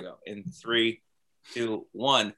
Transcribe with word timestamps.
go. 0.00 0.18
In 0.26 0.44
three, 0.44 1.02
two, 1.54 1.86
one. 1.92 2.34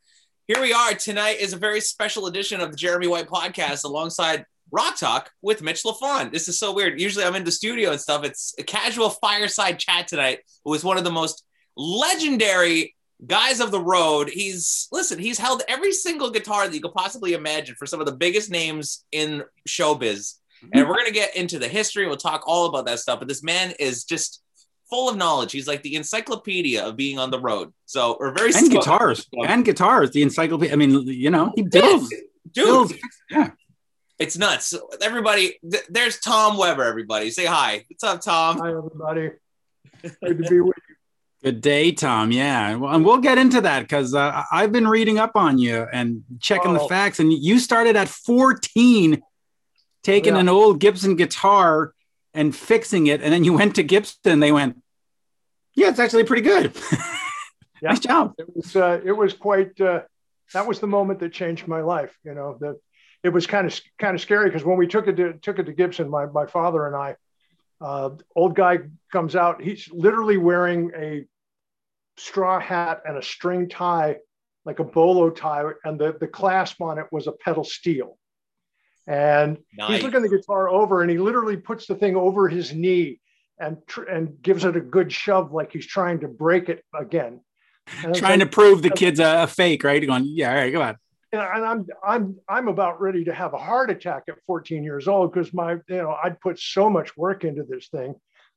Here 0.46 0.60
we 0.60 0.72
are. 0.72 0.94
Tonight 0.94 1.40
is 1.40 1.52
a 1.52 1.58
very 1.58 1.80
special 1.80 2.26
edition 2.26 2.60
of 2.60 2.70
the 2.70 2.76
Jeremy 2.76 3.06
White 3.06 3.28
podcast 3.28 3.84
alongside 3.84 4.44
Rock 4.72 4.96
Talk 4.96 5.30
with 5.42 5.62
Mitch 5.62 5.82
Lafon. 5.84 6.32
This 6.32 6.48
is 6.48 6.58
so 6.58 6.74
weird. 6.74 7.00
Usually 7.00 7.24
I'm 7.24 7.36
in 7.36 7.44
the 7.44 7.52
studio 7.52 7.90
and 7.90 8.00
stuff. 8.00 8.24
It's 8.24 8.54
a 8.58 8.62
casual 8.62 9.10
fireside 9.10 9.78
chat 9.78 10.08
tonight 10.08 10.40
with 10.64 10.84
one 10.84 10.98
of 10.98 11.04
the 11.04 11.10
most 11.10 11.44
legendary 11.76 12.96
guys 13.26 13.60
of 13.60 13.70
the 13.70 13.80
road. 13.80 14.28
He's 14.28 14.88
listen, 14.92 15.18
he's 15.18 15.38
held 15.38 15.62
every 15.68 15.92
single 15.92 16.30
guitar 16.30 16.66
that 16.66 16.74
you 16.74 16.80
could 16.80 16.94
possibly 16.94 17.34
imagine 17.34 17.74
for 17.76 17.86
some 17.86 18.00
of 18.00 18.06
the 18.06 18.16
biggest 18.16 18.50
names 18.50 19.04
in 19.12 19.44
showbiz. 19.68 20.34
And 20.72 20.88
we're 20.88 20.96
gonna 20.96 21.10
get 21.10 21.36
into 21.36 21.58
the 21.58 21.68
history. 21.68 22.06
We'll 22.06 22.16
talk 22.16 22.42
all 22.46 22.66
about 22.66 22.86
that 22.86 22.98
stuff. 22.98 23.18
But 23.18 23.28
this 23.28 23.42
man 23.42 23.72
is 23.78 24.04
just 24.04 24.42
full 24.90 25.08
of 25.08 25.16
knowledge. 25.16 25.52
He's 25.52 25.66
like 25.68 25.82
the 25.82 25.94
encyclopedia 25.96 26.84
of 26.84 26.96
being 26.96 27.18
on 27.18 27.30
the 27.30 27.38
road. 27.40 27.72
So 27.86 28.16
we're 28.20 28.32
very 28.32 28.52
and 28.54 28.70
guitars 28.70 29.26
and 29.32 29.64
guitars. 29.64 30.10
The 30.10 30.22
encyclopedia. 30.22 30.72
I 30.72 30.76
mean, 30.76 31.06
you 31.06 31.30
know, 31.30 31.52
he 31.54 31.62
builds, 31.62 32.08
dude. 32.52 32.66
builds. 32.66 32.94
Yeah, 33.30 33.50
It's 34.18 34.36
nuts. 34.36 34.74
Everybody, 35.00 35.58
th- 35.70 35.84
there's 35.88 36.18
Tom 36.18 36.56
Weber. 36.58 36.82
Everybody, 36.84 37.30
say 37.30 37.46
hi. 37.46 37.84
What's 37.88 38.04
up, 38.04 38.20
Tom? 38.20 38.58
Hi, 38.58 38.68
everybody. 38.70 39.30
Good 40.02 40.38
to 40.44 40.48
be 40.50 40.60
with 40.60 40.76
you. 40.88 40.94
good 41.42 41.60
day, 41.60 41.92
Tom. 41.92 42.32
Yeah, 42.32 42.74
well, 42.76 42.94
and 42.94 43.04
we'll 43.04 43.18
get 43.18 43.38
into 43.38 43.60
that 43.60 43.80
because 43.80 44.14
uh, 44.14 44.42
I've 44.50 44.72
been 44.72 44.88
reading 44.88 45.18
up 45.18 45.32
on 45.36 45.58
you 45.58 45.86
and 45.92 46.24
checking 46.40 46.72
the 46.74 46.80
Oh. 46.80 46.88
facts. 46.88 47.20
And 47.20 47.32
you 47.32 47.58
started 47.58 47.96
at 47.96 48.08
14, 48.08 49.22
taking 50.02 50.34
Yeah. 50.34 50.40
an 50.40 50.48
old 50.48 50.80
Gibson 50.80 51.16
guitar 51.16 51.92
and 52.34 52.54
fixing 52.56 53.06
it, 53.08 53.22
and 53.22 53.32
then 53.32 53.44
you 53.44 53.52
went 53.52 53.74
to 53.76 53.82
Gibson. 53.82 54.16
and 54.32 54.42
They 54.42 54.52
went, 54.52 54.79
"Yeah, 55.74 55.88
it's 55.88 55.98
actually 55.98 56.24
pretty 56.24 56.42
good." 56.42 56.72
Yeah. 57.82 57.92
nice 57.92 58.00
job. 58.00 58.34
It 58.36 58.54
was 58.54 58.76
uh, 58.76 59.00
it 59.02 59.12
was 59.12 59.32
quite 59.32 59.80
uh, 59.80 60.02
that 60.52 60.66
was 60.66 60.80
the 60.80 60.86
moment 60.86 61.18
that 61.20 61.32
changed 61.32 61.66
my 61.66 61.80
life. 61.80 62.14
You 62.24 62.34
know 62.34 62.58
that 62.60 62.76
it 63.22 63.30
was 63.30 63.46
kind 63.46 63.66
of 63.66 63.80
kind 63.98 64.14
of 64.14 64.20
scary 64.20 64.50
because 64.50 64.64
when 64.64 64.76
we 64.76 64.86
took 64.86 65.08
it 65.08 65.16
to 65.16 65.32
took 65.32 65.58
it 65.58 65.64
to 65.64 65.72
Gibson, 65.72 66.10
my 66.10 66.26
my 66.26 66.44
father 66.44 66.86
and 66.86 66.94
I, 66.94 67.16
uh, 67.80 68.10
old 68.36 68.54
guy 68.54 68.80
comes 69.10 69.34
out. 69.34 69.62
He's 69.62 69.88
literally 69.90 70.36
wearing 70.36 70.90
a 70.94 71.24
straw 72.18 72.60
hat 72.60 73.00
and 73.06 73.16
a 73.16 73.22
string 73.22 73.70
tie, 73.70 74.16
like 74.66 74.78
a 74.78 74.84
bolo 74.84 75.30
tie, 75.30 75.64
and 75.82 75.98
the 75.98 76.14
the 76.20 76.26
clasp 76.26 76.82
on 76.82 76.98
it 76.98 77.06
was 77.10 77.28
a 77.28 77.32
pedal 77.32 77.64
steel. 77.64 78.18
And 79.06 79.56
Nice. 79.74 79.92
he's 79.92 80.02
looking 80.02 80.20
the 80.20 80.28
guitar 80.28 80.68
over, 80.68 81.00
and 81.00 81.10
he 81.10 81.16
literally 81.16 81.56
puts 81.56 81.86
the 81.86 81.94
thing 81.94 82.14
over 82.14 82.46
his 82.46 82.74
knee 82.74 83.20
and 83.60 83.76
tr- 83.86 84.04
and 84.04 84.40
gives 84.42 84.64
it 84.64 84.76
a 84.76 84.80
good 84.80 85.12
shove, 85.12 85.52
like 85.52 85.72
he's 85.72 85.86
trying 85.86 86.20
to 86.20 86.28
break 86.28 86.68
it 86.68 86.82
again. 86.98 87.40
Trying 88.14 88.20
like- 88.22 88.40
to 88.40 88.46
prove 88.46 88.82
the 88.82 88.90
kid's 88.90 89.20
a, 89.20 89.42
a 89.42 89.46
fake, 89.46 89.84
right? 89.84 90.04
Going, 90.04 90.24
yeah, 90.26 90.50
all 90.50 90.56
right, 90.56 90.72
go 90.72 90.82
on. 90.82 90.96
and 91.32 91.40
I'm 91.40 91.86
I'm 92.04 92.36
I'm 92.48 92.68
about 92.68 93.00
ready 93.00 93.24
to 93.24 93.34
have 93.34 93.54
a 93.54 93.58
heart 93.58 93.90
attack 93.90 94.24
at 94.28 94.36
14 94.46 94.82
years 94.82 95.06
old 95.06 95.32
because 95.32 95.52
my 95.52 95.72
you 95.72 95.96
know 95.96 96.16
I'd 96.22 96.40
put 96.40 96.58
so 96.58 96.88
much 96.90 97.16
work 97.16 97.44
into 97.44 97.62
this 97.62 97.88
thing. 97.88 98.14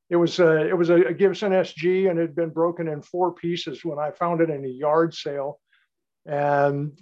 It 0.09 0.15
was 0.15 0.39
a 0.39 0.67
it 0.67 0.77
was 0.77 0.89
a, 0.89 0.95
a 0.95 1.13
Gibson 1.13 1.51
SG 1.51 2.09
and 2.09 2.17
it 2.19 2.21
had 2.21 2.35
been 2.35 2.49
broken 2.49 2.87
in 2.87 3.01
four 3.01 3.33
pieces 3.33 3.83
when 3.83 3.99
I 3.99 4.11
found 4.11 4.41
it 4.41 4.49
in 4.49 4.63
a 4.65 4.67
yard 4.67 5.13
sale, 5.13 5.59
and 6.25 6.97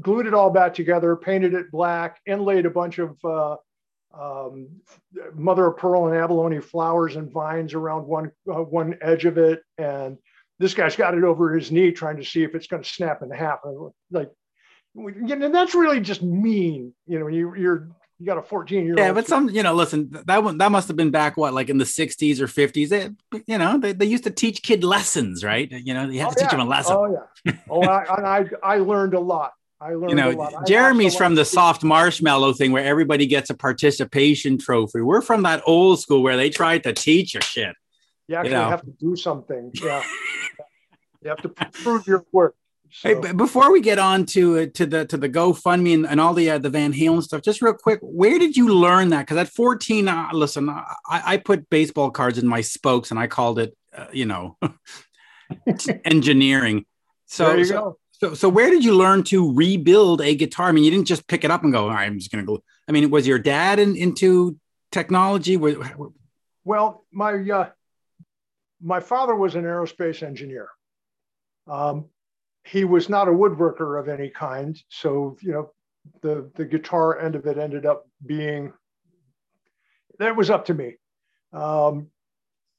glued 0.00 0.26
it 0.26 0.34
all 0.34 0.50
back 0.50 0.74
together, 0.74 1.16
painted 1.16 1.54
it 1.54 1.70
black, 1.70 2.20
inlaid 2.26 2.66
a 2.66 2.70
bunch 2.70 2.98
of 2.98 3.16
uh, 3.24 3.56
um, 4.18 4.68
mother 5.34 5.66
of 5.66 5.76
pearl 5.76 6.06
and 6.06 6.16
abalone 6.16 6.60
flowers 6.60 7.16
and 7.16 7.32
vines 7.32 7.74
around 7.74 8.06
one 8.06 8.30
uh, 8.48 8.62
one 8.62 8.96
edge 9.00 9.24
of 9.24 9.38
it, 9.38 9.62
and 9.78 10.18
this 10.58 10.74
guy's 10.74 10.96
got 10.96 11.16
it 11.16 11.24
over 11.24 11.54
his 11.54 11.70
knee 11.72 11.92
trying 11.92 12.16
to 12.16 12.24
see 12.24 12.42
if 12.42 12.54
it's 12.54 12.66
going 12.66 12.82
to 12.82 12.88
snap 12.88 13.22
in 13.22 13.30
half. 13.30 13.60
And 13.64 13.90
like 14.10 14.30
you 14.94 15.36
know, 15.36 15.50
that's 15.50 15.74
really 15.74 16.00
just 16.00 16.22
mean. 16.22 16.94
You 17.06 17.18
know, 17.18 17.26
you, 17.26 17.54
you're 17.56 17.88
you 18.20 18.26
got 18.26 18.38
a 18.38 18.42
14 18.42 18.84
year 18.84 18.94
old. 18.94 18.98
Yeah, 18.98 19.12
but 19.12 19.26
some, 19.26 19.50
you 19.50 19.62
know, 19.62 19.74
listen, 19.74 20.10
that 20.26 20.44
one 20.44 20.58
that 20.58 20.70
must 20.70 20.88
have 20.88 20.96
been 20.96 21.10
back 21.10 21.36
what, 21.36 21.52
like 21.52 21.68
in 21.68 21.78
the 21.78 21.84
60s 21.84 22.38
or 22.38 22.46
50s. 22.46 22.88
They, 22.88 23.10
you 23.46 23.58
know, 23.58 23.78
they, 23.78 23.92
they 23.92 24.06
used 24.06 24.24
to 24.24 24.30
teach 24.30 24.62
kid 24.62 24.84
lessons, 24.84 25.42
right? 25.42 25.70
You 25.70 25.94
know, 25.94 26.08
you 26.08 26.20
have 26.20 26.30
to 26.30 26.36
Oh, 26.36 26.40
teach 26.42 26.50
them 26.50 26.60
a 26.60 26.64
lesson. 26.64 26.96
Oh 26.96 27.12
yeah. 27.12 27.52
Oh, 27.68 27.82
I, 27.82 28.16
and 28.16 28.26
I 28.26 28.44
I 28.62 28.78
learned 28.78 29.14
a 29.14 29.20
lot. 29.20 29.52
I 29.84 29.94
learned 29.94 30.10
you 30.10 30.16
know. 30.16 30.62
Jeremy's 30.66 31.14
from 31.14 31.34
the 31.34 31.44
soft 31.44 31.84
marshmallow 31.84 32.54
thing 32.54 32.72
where 32.72 32.84
everybody 32.84 33.26
gets 33.26 33.50
a 33.50 33.54
participation 33.54 34.56
trophy. 34.56 35.02
We're 35.02 35.20
from 35.20 35.42
that 35.42 35.62
old 35.66 36.00
school 36.00 36.22
where 36.22 36.38
they 36.38 36.48
tried 36.48 36.84
to 36.84 36.94
teach 36.94 37.34
you 37.34 37.42
shit. 37.42 37.76
You 38.26 38.36
actually 38.36 38.52
know. 38.52 38.70
have 38.70 38.82
to 38.82 38.94
do 38.98 39.14
something. 39.14 39.72
Yeah. 39.84 40.02
you 41.22 41.30
have 41.30 41.42
to 41.42 41.48
prove 41.48 42.06
your 42.06 42.24
work. 42.32 42.54
So, 42.90 43.08
Hey, 43.08 43.14
but 43.14 43.36
before 43.36 43.72
we 43.72 43.80
get 43.80 43.98
on 43.98 44.24
to 44.26 44.58
uh, 44.58 44.66
to 44.74 44.86
the 44.86 45.04
to 45.06 45.16
the 45.16 45.28
GoFundMe 45.28 45.94
and, 45.94 46.06
and 46.06 46.20
all 46.20 46.32
the 46.32 46.50
uh, 46.50 46.58
the 46.58 46.70
Van 46.70 46.92
Halen 46.92 47.22
stuff, 47.22 47.42
just 47.42 47.60
real 47.60 47.74
quick, 47.74 47.98
where 48.02 48.38
did 48.38 48.56
you 48.56 48.68
learn 48.68 49.08
that? 49.08 49.22
Because 49.22 49.38
at 49.38 49.48
14, 49.48 50.06
uh, 50.06 50.28
listen, 50.32 50.68
I, 50.68 50.86
I 51.08 51.36
put 51.38 51.68
baseball 51.68 52.10
cards 52.10 52.38
in 52.38 52.46
my 52.46 52.60
spokes 52.60 53.10
and 53.10 53.18
I 53.18 53.26
called 53.26 53.58
it, 53.58 53.76
uh, 53.96 54.06
you 54.12 54.26
know, 54.26 54.56
engineering. 56.04 56.84
So, 57.26 57.46
there 57.48 57.58
you 57.58 57.64
so, 57.64 57.74
go. 57.74 57.98
So 58.18 58.34
so 58.34 58.48
where 58.48 58.70
did 58.70 58.84
you 58.84 58.94
learn 58.94 59.24
to 59.24 59.52
rebuild 59.54 60.20
a 60.20 60.34
guitar? 60.34 60.68
I 60.68 60.72
mean, 60.72 60.84
you 60.84 60.90
didn't 60.90 61.06
just 61.06 61.26
pick 61.26 61.44
it 61.44 61.50
up 61.50 61.64
and 61.64 61.72
go, 61.72 61.84
all 61.84 61.94
right, 61.94 62.06
I'm 62.06 62.18
just 62.18 62.30
gonna 62.30 62.44
go. 62.44 62.62
I 62.88 62.92
mean, 62.92 63.10
was 63.10 63.26
your 63.26 63.38
dad 63.38 63.78
in, 63.78 63.96
into 63.96 64.56
technology? 64.92 65.56
Well, 66.64 67.04
my 67.12 67.34
uh, 67.34 67.70
my 68.80 69.00
father 69.00 69.34
was 69.34 69.54
an 69.56 69.64
aerospace 69.64 70.22
engineer. 70.22 70.68
Um, 71.66 72.06
he 72.64 72.84
was 72.84 73.08
not 73.08 73.28
a 73.28 73.32
woodworker 73.32 74.00
of 74.00 74.08
any 74.08 74.30
kind, 74.30 74.80
so 74.88 75.36
you 75.40 75.52
know 75.52 75.72
the 76.22 76.50
the 76.54 76.64
guitar 76.64 77.18
end 77.18 77.34
of 77.34 77.46
it 77.46 77.58
ended 77.58 77.84
up 77.84 78.08
being 78.24 78.72
that 80.18 80.36
was 80.36 80.50
up 80.50 80.66
to 80.66 80.74
me. 80.74 80.94
Um, 81.52 82.08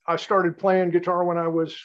I 0.07 0.16
started 0.16 0.57
playing 0.57 0.91
guitar 0.91 1.23
when 1.23 1.38
I 1.38 1.47
was 1.47 1.75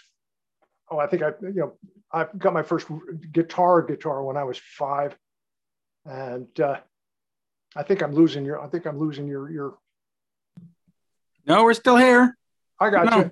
oh 0.91 0.99
I 0.99 1.07
think 1.07 1.23
I 1.23 1.29
you 1.43 1.53
know 1.55 1.73
I 2.13 2.27
got 2.37 2.53
my 2.53 2.63
first 2.63 2.87
guitar 3.33 3.83
guitar 3.83 4.23
when 4.25 4.37
I 4.37 4.45
was 4.45 4.59
five, 4.59 5.17
and 6.05 6.49
uh, 6.61 6.77
I 7.77 7.83
think 7.83 8.03
I'm 8.03 8.13
losing 8.13 8.45
your 8.45 8.61
I 8.61 8.69
think 8.69 8.87
I'm 8.87 8.99
losing 8.99 9.27
your 9.27 9.51
your 9.51 9.79
No, 11.47 11.65
we're 11.65 11.75
still 11.75 11.97
here. 11.97 12.37
I 12.79 12.91
got 12.91 13.11
No. 13.11 13.19
you. 13.19 13.31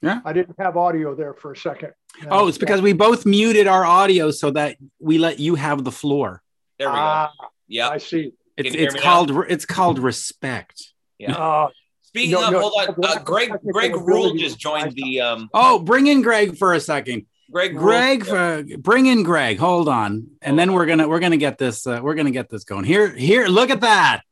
Yeah. 0.00 0.20
I 0.24 0.32
didn't 0.32 0.54
have 0.60 0.76
audio 0.76 1.14
there 1.14 1.34
for 1.34 1.52
a 1.52 1.56
second. 1.56 1.92
Oh, 2.30 2.46
it's 2.46 2.58
because 2.58 2.80
we 2.80 2.92
both 2.92 3.26
muted 3.26 3.66
our 3.66 3.84
audio 3.84 4.30
so 4.30 4.50
that 4.52 4.76
we 5.00 5.18
let 5.18 5.40
you 5.40 5.56
have 5.56 5.82
the 5.82 5.90
floor. 5.90 6.40
There 6.78 6.88
we 6.88 6.94
go. 6.94 7.00
Ah, 7.00 7.32
Yeah. 7.66 7.88
I 7.88 7.98
see. 7.98 8.32
It's 8.56 8.74
it's 8.74 8.94
me 8.94 9.00
now? 9.00 9.04
called 9.04 9.30
it's 9.48 9.64
called 9.64 9.98
respect. 9.98 10.92
Yeah. 11.18 11.32
Uh, 11.34 11.68
Speaking 12.08 12.30
No, 12.32 12.46
of, 12.46 12.52
no, 12.52 12.60
hold 12.60 12.72
on. 12.88 13.04
Uh, 13.04 13.22
Greg 13.22 13.50
Greg 13.70 13.94
Rule 13.94 14.34
just 14.34 14.58
joined 14.58 14.92
the 14.92 15.20
um. 15.20 15.50
Oh, 15.52 15.78
bring 15.78 16.06
in 16.06 16.22
Greg 16.22 16.56
for 16.56 16.72
a 16.72 16.80
second. 16.80 17.26
Greg 17.52 17.76
Greg, 17.76 18.26
uh, 18.28 18.62
bring 18.78 19.04
in 19.06 19.22
Greg. 19.24 19.58
Hold 19.58 19.88
on, 19.90 20.26
and 20.40 20.58
then 20.58 20.72
we're 20.72 20.86
gonna 20.86 21.06
we're 21.06 21.20
gonna 21.20 21.36
get 21.36 21.58
this 21.58 21.86
uh, 21.86 22.00
we're 22.02 22.14
gonna 22.14 22.30
get 22.30 22.48
this 22.48 22.64
going. 22.64 22.84
Here, 22.84 23.08
here, 23.14 23.46
look 23.46 23.68
at 23.68 23.82
that, 23.82 24.22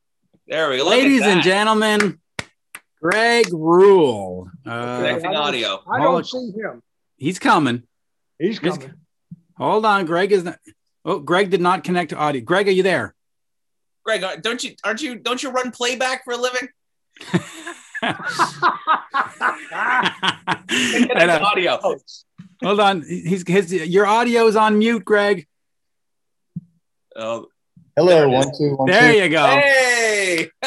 There 0.47 0.71
we 0.71 0.79
go. 0.79 0.89
Ladies 0.89 1.23
and 1.23 1.43
gentlemen. 1.43 2.19
Greg 3.03 3.47
Rule. 3.53 4.51
Uh, 4.65 4.97
Connecting 4.97 5.27
I 5.27 5.33
don't- 5.35 5.43
audio. 5.43 5.83
I 5.87 6.01
Hold- 6.01 6.25
don't 6.25 6.27
see 6.27 6.59
him. 6.59 6.83
he's 7.19 7.39
coming. 7.39 7.83
He's 8.39 8.59
He's- 8.59 8.79
coming. 8.79 8.95
Hold 9.59 9.85
on, 9.85 10.07
Greg 10.07 10.33
is 10.33 10.45
not. 10.45 10.59
Oh, 11.05 11.19
Greg 11.21 11.51
did 11.51 11.61
not 11.61 11.85
connect 11.85 12.11
to 12.11 12.17
audio. 12.17 12.41
Greg, 12.43 12.69
are 12.69 12.73
you 12.73 12.83
there? 12.83 13.15
Greg, 14.05 14.23
uh, 14.25 14.37
don't 14.37 14.65
you 14.65 14.73
aren't 14.83 15.03
you 15.03 15.17
don't 15.17 15.43
you 15.43 15.51
run 15.51 15.71
playback 15.71 16.25
for 16.25 16.33
a 16.33 16.37
living? 16.37 16.69
Connect 20.69 21.13
And, 21.17 21.31
uh, 21.31 21.41
audio. 21.45 21.79
hold 22.63 22.81
on, 22.81 23.03
he's 23.03 23.47
his 23.47 23.73
your 23.73 24.07
audio 24.07 24.47
is 24.47 24.57
on 24.57 24.79
mute, 24.79 25.05
Greg. 25.05 25.47
Oh, 27.15 27.47
Hello, 27.97 28.29
one, 28.29 28.53
two, 28.57 28.75
one, 28.77 28.91
There 28.91 29.13
two. 29.13 29.19
you 29.19 29.29
go. 29.29 29.47
hey. 29.47 30.51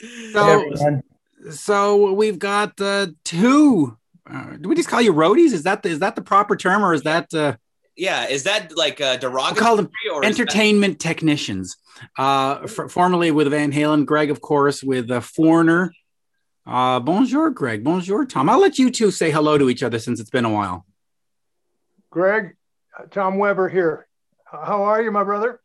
Hey, 0.00 0.30
So, 0.32 0.46
everyone. 0.48 1.02
so 1.50 2.12
we've 2.12 2.38
got 2.38 2.80
uh, 2.80 3.08
two. 3.24 3.96
Uh, 4.30 4.52
do 4.60 4.68
we 4.68 4.76
just 4.76 4.88
call 4.88 5.00
you 5.02 5.12
roadies? 5.12 5.52
Is 5.52 5.64
that 5.64 5.82
the, 5.82 5.88
is 5.88 5.98
that 5.98 6.14
the 6.14 6.22
proper 6.22 6.54
term, 6.54 6.84
or 6.84 6.94
is 6.94 7.02
that 7.02 7.34
uh, 7.34 7.56
yeah, 7.96 8.26
is 8.28 8.44
that 8.44 8.76
like 8.76 9.00
a 9.00 9.18
derogatory 9.18 9.60
call 9.60 9.74
them 9.76 9.90
or 10.12 10.24
is 10.24 10.36
that- 10.36 10.40
entertainment 10.40 11.00
technicians? 11.00 11.76
Uh, 12.16 12.60
f- 12.64 12.90
formerly 12.90 13.30
with 13.30 13.48
Van 13.50 13.72
Halen, 13.72 14.04
Greg, 14.06 14.30
of 14.30 14.40
course, 14.40 14.82
with 14.82 15.10
uh, 15.10 15.20
Foreigner. 15.20 15.92
Uh, 16.66 17.00
bonjour, 17.00 17.50
Greg. 17.50 17.82
Bonjour, 17.82 18.24
Tom. 18.26 18.48
I'll 18.48 18.60
let 18.60 18.78
you 18.78 18.90
two 18.90 19.10
say 19.10 19.30
hello 19.30 19.56
to 19.58 19.70
each 19.70 19.82
other 19.82 19.98
since 19.98 20.20
it's 20.20 20.30
been 20.30 20.44
a 20.44 20.50
while. 20.52 20.84
Greg, 22.10 22.56
uh, 22.98 23.04
Tom 23.10 23.38
Weber 23.38 23.68
here. 23.68 24.06
How 24.44 24.84
are 24.84 25.02
you, 25.02 25.10
my 25.10 25.24
brother? 25.24 25.60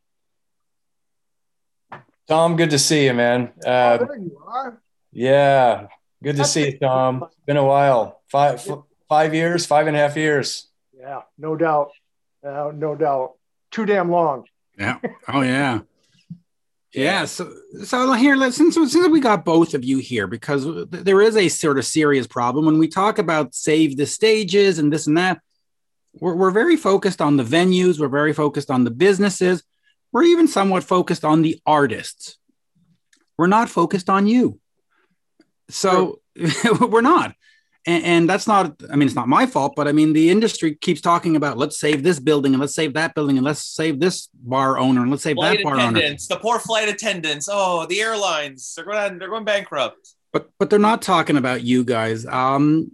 Tom, 2.27 2.55
good 2.55 2.69
to 2.69 2.79
see 2.79 3.05
you, 3.05 3.13
man. 3.13 3.51
Uh, 3.65 3.97
oh, 4.01 4.05
there 4.05 4.17
you 4.17 4.41
are. 4.45 4.81
yeah, 5.11 5.87
good 6.23 6.37
to 6.37 6.45
see 6.45 6.67
you, 6.71 6.79
Tom. 6.79 7.23
It's 7.23 7.35
been 7.45 7.57
a 7.57 7.65
while. 7.65 8.21
Five, 8.29 8.65
f- 8.67 8.79
five 9.09 9.33
years, 9.35 9.65
five 9.65 9.87
and 9.87 9.95
a 9.95 9.99
half 9.99 10.15
years. 10.15 10.69
Yeah, 10.97 11.21
no 11.37 11.55
doubt. 11.57 11.91
Uh, 12.45 12.71
no 12.73 12.95
doubt. 12.95 13.33
Too 13.71 13.85
damn 13.85 14.09
long. 14.09 14.45
Yeah. 14.79 14.99
Oh 15.27 15.41
yeah. 15.41 15.81
Yeah. 16.93 17.25
So, 17.25 17.51
so 17.83 18.13
here, 18.13 18.35
let's 18.35 18.55
since, 18.55 18.75
since 18.75 19.07
we 19.07 19.19
got 19.19 19.45
both 19.45 19.73
of 19.73 19.83
you 19.83 19.97
here, 19.97 20.27
because 20.27 20.87
there 20.89 21.21
is 21.21 21.35
a 21.35 21.49
sort 21.49 21.79
of 21.79 21.85
serious 21.85 22.27
problem 22.27 22.65
when 22.65 22.77
we 22.77 22.87
talk 22.87 23.17
about 23.17 23.55
save 23.55 23.97
the 23.97 24.05
stages 24.05 24.79
and 24.79 24.93
this 24.93 25.07
and 25.07 25.17
that. 25.17 25.41
We're, 26.19 26.35
we're 26.35 26.51
very 26.51 26.77
focused 26.77 27.21
on 27.21 27.37
the 27.37 27.43
venues. 27.43 27.99
We're 27.99 28.07
very 28.07 28.33
focused 28.33 28.69
on 28.69 28.83
the 28.83 28.91
businesses. 28.91 29.63
We're 30.11 30.23
even 30.23 30.47
somewhat 30.47 30.83
focused 30.83 31.25
on 31.25 31.41
the 31.41 31.59
artists. 31.65 32.37
We're 33.37 33.47
not 33.47 33.69
focused 33.69 34.09
on 34.09 34.27
you. 34.27 34.59
So 35.69 36.19
we're 36.79 37.01
not 37.01 37.35
and, 37.85 38.03
and, 38.03 38.29
that's 38.29 38.47
not 38.47 38.73
i 38.91 38.95
mean 38.95 39.07
it's 39.07 39.15
not 39.15 39.27
my 39.27 39.45
fault 39.45 39.73
but 39.75 39.87
i 39.87 39.91
mean 39.91 40.13
the 40.13 40.29
industry 40.29 40.75
keeps 40.75 41.01
talking 41.01 41.35
about 41.35 41.57
let's 41.57 41.79
save 41.79 42.03
this 42.03 42.19
building 42.19 42.53
and 42.53 42.61
let's 42.61 42.75
save 42.75 42.93
that 42.93 43.13
building 43.13 43.37
and 43.37 43.45
let's 43.45 43.63
save 43.63 43.99
this 43.99 44.29
bar 44.33 44.77
owner 44.77 45.01
and 45.01 45.11
let's 45.11 45.23
save 45.23 45.35
flight 45.35 45.57
that 45.57 45.63
bar 45.63 45.79
owner. 45.79 45.99
the 45.99 46.39
poor 46.41 46.59
flight 46.59 46.89
attendants. 46.89 47.49
Oh 47.51 47.85
the 47.85 48.01
airlines 48.01 48.73
they're 48.75 48.85
going 48.85 49.19
they're 49.19 49.29
going 49.29 49.45
bankrupt. 49.45 50.15
But 50.31 50.49
but 50.57 50.69
they're 50.69 50.79
not 50.79 51.01
talking 51.01 51.37
about 51.37 51.63
you 51.63 51.83
guys. 51.83 52.25
Um 52.25 52.89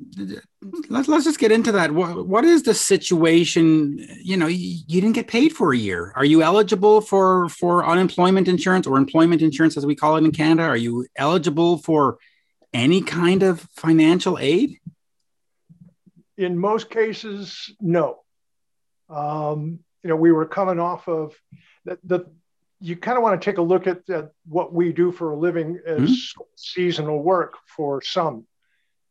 let's 0.90 1.08
let's 1.08 1.24
just 1.24 1.40
get 1.40 1.52
into 1.52 1.72
that. 1.72 1.92
What, 1.92 2.28
what 2.28 2.44
is 2.44 2.64
the 2.64 2.74
situation? 2.74 4.06
You 4.22 4.38
know 4.38 4.48
you, 4.48 4.80
you 4.88 5.02
didn't 5.02 5.16
get 5.16 5.28
paid 5.28 5.54
for 5.54 5.74
a 5.74 5.78
year. 5.78 6.12
Are 6.16 6.26
you 6.26 6.42
eligible 6.42 7.02
for 7.02 7.48
for 7.50 7.86
unemployment 7.86 8.48
insurance 8.48 8.86
or 8.86 8.98
employment 8.98 9.42
insurance 9.42 9.78
as 9.78 9.86
we 9.86 9.96
call 9.96 10.18
it 10.18 10.26
in 10.26 10.32
canada? 10.32 10.64
Are 10.64 10.78
you 10.78 11.08
eligible 11.16 11.78
for 11.78 12.18
any 12.74 13.02
kind 13.02 13.44
of 13.44 13.62
financial 13.76 14.38
aid? 14.40 14.80
In 16.38 16.58
most 16.58 16.90
cases, 16.90 17.74
no. 17.80 18.20
Um, 19.10 19.80
you 20.04 20.10
know, 20.10 20.16
we 20.16 20.32
were 20.32 20.46
coming 20.46 20.80
off 20.80 21.08
of 21.08 21.36
the, 21.86 22.00
the 22.04 22.26
you 22.80 22.96
kind 22.96 23.18
of 23.18 23.24
want 23.24 23.40
to 23.40 23.44
take 23.44 23.58
a 23.58 23.62
look 23.62 23.88
at, 23.88 24.10
at, 24.10 24.32
what 24.48 24.74
we 24.74 24.94
do 24.94 25.12
for 25.12 25.32
a 25.32 25.38
living 25.38 25.80
as 25.86 26.00
mm-hmm. 26.00 26.42
seasonal 26.56 27.22
work 27.22 27.56
for 27.76 28.02
some. 28.02 28.46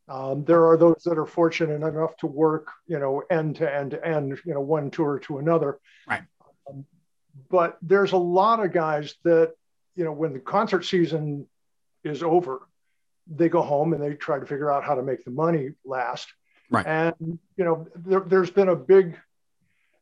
Um, 0.07 0.43
there 0.43 0.67
are 0.67 0.75
those 0.75 1.03
that 1.05 1.19
are 1.19 1.27
fortunate 1.27 1.85
enough 1.85 2.17
to 2.17 2.27
work, 2.27 2.71
you 2.87 2.97
know, 2.97 3.21
end 3.29 3.57
to 3.57 3.73
end 3.73 3.91
to 3.91 4.03
end, 4.03 4.39
you 4.43 4.55
know, 4.55 4.61
one 4.61 4.89
tour 4.89 5.19
to 5.19 5.37
another. 5.37 5.79
Right. 6.07 6.23
Um, 6.67 6.85
but 7.49 7.77
there's 7.83 8.13
a 8.13 8.17
lot 8.17 8.63
of 8.63 8.73
guys 8.73 9.13
that, 9.23 9.53
you 9.95 10.03
know, 10.03 10.11
when 10.11 10.33
the 10.33 10.39
concert 10.39 10.83
season 10.83 11.47
is 12.03 12.23
over, 12.23 12.61
they 13.29 13.49
go 13.49 13.61
home 13.61 13.93
and 13.93 14.01
they 14.01 14.15
try 14.15 14.39
to 14.39 14.45
figure 14.45 14.71
out 14.71 14.83
how 14.83 14.95
to 14.95 15.03
make 15.03 15.23
the 15.23 15.31
money 15.31 15.69
last. 15.85 16.27
Right. 16.69 16.85
And 16.85 17.39
you 17.55 17.65
know, 17.65 17.87
there, 17.95 18.39
has 18.39 18.51
been 18.51 18.69
a 18.69 18.75
big. 18.75 19.17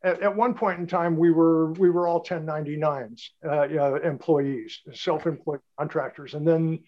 At, 0.03 0.21
at, 0.21 0.35
one 0.35 0.53
point 0.53 0.79
in 0.79 0.88
time, 0.88 1.18
we 1.18 1.31
were 1.31 1.71
we 1.74 1.89
were 1.89 2.07
all 2.07 2.24
1099s, 2.24 3.21
uh, 3.45 4.01
employees, 4.01 4.81
self-employed 4.94 5.59
contractors, 5.77 6.33
and 6.33 6.47
then 6.47 6.79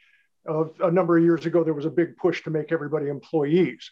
uh, 0.47 0.65
a 0.81 0.91
number 0.91 1.17
of 1.17 1.23
years 1.23 1.45
ago, 1.45 1.63
there 1.63 1.73
was 1.73 1.85
a 1.85 1.89
big 1.89 2.17
push 2.17 2.43
to 2.43 2.49
make 2.49 2.71
everybody 2.71 3.07
employees. 3.07 3.91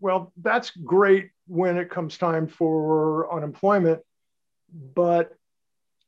Well, 0.00 0.32
that's 0.36 0.70
great 0.70 1.30
when 1.46 1.76
it 1.76 1.90
comes 1.90 2.18
time 2.18 2.46
for 2.46 3.32
unemployment, 3.32 4.00
but 4.94 5.34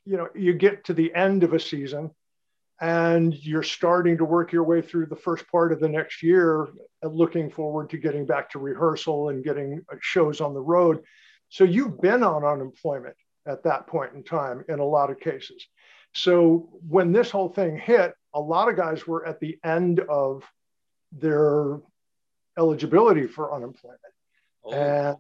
you 0.05 0.17
know, 0.17 0.29
you 0.35 0.55
get 0.55 0.85
to 0.85 0.95
the 0.95 1.15
end 1.15 1.43
of 1.43 1.53
a 1.53 1.61
season 1.61 2.11
and 2.81 3.35
you're 3.35 3.63
starting 3.63 4.17
to 4.17 4.25
work 4.25 4.53
your 4.53 4.65
way 4.65 4.81
through 4.81 5.07
the 5.07 5.17
first 5.17 5.47
part 5.51 5.73
of 5.73 5.81
the 5.81 5.89
next 5.89 6.23
year 6.23 6.69
looking 7.03 7.51
forward 7.51 7.91
to 7.91 7.99
getting 7.99 8.27
back 8.27 8.51
to 8.51 8.59
rehearsal 8.59 9.29
and 9.29 9.45
getting 9.45 9.81
uh, 9.93 9.97
shows 10.01 10.41
on 10.41 10.55
the 10.55 10.61
road. 10.61 11.03
So 11.49 11.65
you've 11.65 12.01
been 12.01 12.23
on 12.23 12.45
unemployment 12.45 13.17
at 13.47 13.65
that 13.65 13.87
point 13.87 14.13
in 14.15 14.23
time 14.23 14.65
in 14.69 14.79
a 14.79 14.85
lot 14.85 15.11
of 15.11 15.21
cases. 15.21 15.67
So 16.15 16.69
when 16.89 17.13
this 17.13 17.31
whole 17.31 17.49
thing 17.49 17.77
hit 17.77 18.15
a 18.35 18.41
lot 18.41 18.69
of 18.69 18.77
guys 18.77 19.07
were 19.07 19.27
at 19.27 19.41
the 19.41 19.59
end 19.65 20.01
of 20.01 20.45
their 21.13 21.81
eligibility 22.59 23.27
for 23.27 23.55
unemployment. 23.55 24.01
Oh. 24.63 24.73
and 24.73 25.17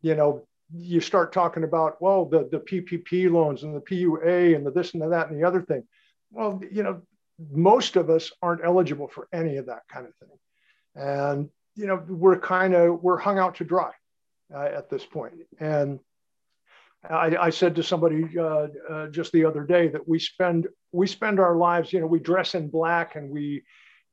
you 0.00 0.14
know 0.14 0.46
you 0.72 1.00
start 1.00 1.32
talking 1.32 1.64
about 1.64 2.00
well 2.00 2.24
the, 2.24 2.48
the 2.52 2.60
ppp 2.60 3.28
loans 3.30 3.64
and 3.64 3.74
the 3.74 3.80
pua 3.80 4.54
and 4.54 4.64
the 4.64 4.70
this 4.70 4.92
and 4.94 5.02
the 5.02 5.08
that 5.08 5.28
and 5.28 5.40
the 5.40 5.46
other 5.46 5.62
thing 5.62 5.82
well, 6.30 6.60
you 6.70 6.82
know, 6.82 7.02
most 7.50 7.96
of 7.96 8.10
us 8.10 8.32
aren't 8.42 8.64
eligible 8.64 9.08
for 9.08 9.28
any 9.32 9.56
of 9.56 9.66
that 9.66 9.82
kind 9.92 10.06
of 10.06 10.14
thing. 10.16 10.38
And, 10.94 11.50
you 11.74 11.86
know, 11.86 12.02
we're 12.08 12.38
kind 12.38 12.74
of, 12.74 13.02
we're 13.02 13.18
hung 13.18 13.38
out 13.38 13.56
to 13.56 13.64
dry 13.64 13.90
uh, 14.54 14.64
at 14.64 14.88
this 14.88 15.04
point. 15.04 15.34
And 15.60 16.00
I, 17.08 17.36
I 17.36 17.50
said 17.50 17.74
to 17.76 17.82
somebody 17.82 18.26
uh, 18.38 18.68
uh, 18.90 19.08
just 19.08 19.32
the 19.32 19.44
other 19.44 19.64
day 19.64 19.88
that 19.88 20.08
we 20.08 20.18
spend, 20.18 20.66
we 20.92 21.06
spend 21.06 21.38
our 21.38 21.56
lives, 21.56 21.92
you 21.92 22.00
know, 22.00 22.06
we 22.06 22.18
dress 22.18 22.54
in 22.54 22.68
black 22.68 23.16
and 23.16 23.30
we, 23.30 23.62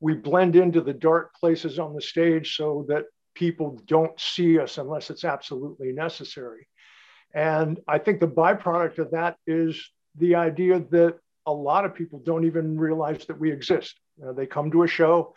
we 0.00 0.14
blend 0.14 0.54
into 0.54 0.80
the 0.80 0.92
dark 0.92 1.34
places 1.34 1.78
on 1.78 1.94
the 1.94 2.02
stage 2.02 2.56
so 2.56 2.84
that 2.88 3.04
people 3.34 3.80
don't 3.86 4.18
see 4.20 4.58
us 4.58 4.78
unless 4.78 5.10
it's 5.10 5.24
absolutely 5.24 5.92
necessary. 5.92 6.68
And 7.34 7.80
I 7.88 7.98
think 7.98 8.20
the 8.20 8.28
byproduct 8.28 8.98
of 8.98 9.10
that 9.12 9.36
is 9.46 9.90
the 10.16 10.36
idea 10.36 10.80
that 10.90 11.18
a 11.46 11.52
lot 11.52 11.84
of 11.84 11.94
people 11.94 12.20
don't 12.24 12.44
even 12.44 12.78
realize 12.78 13.26
that 13.26 13.38
we 13.38 13.52
exist. 13.52 13.98
They 14.36 14.46
come 14.46 14.70
to 14.70 14.82
a 14.82 14.88
show 14.88 15.34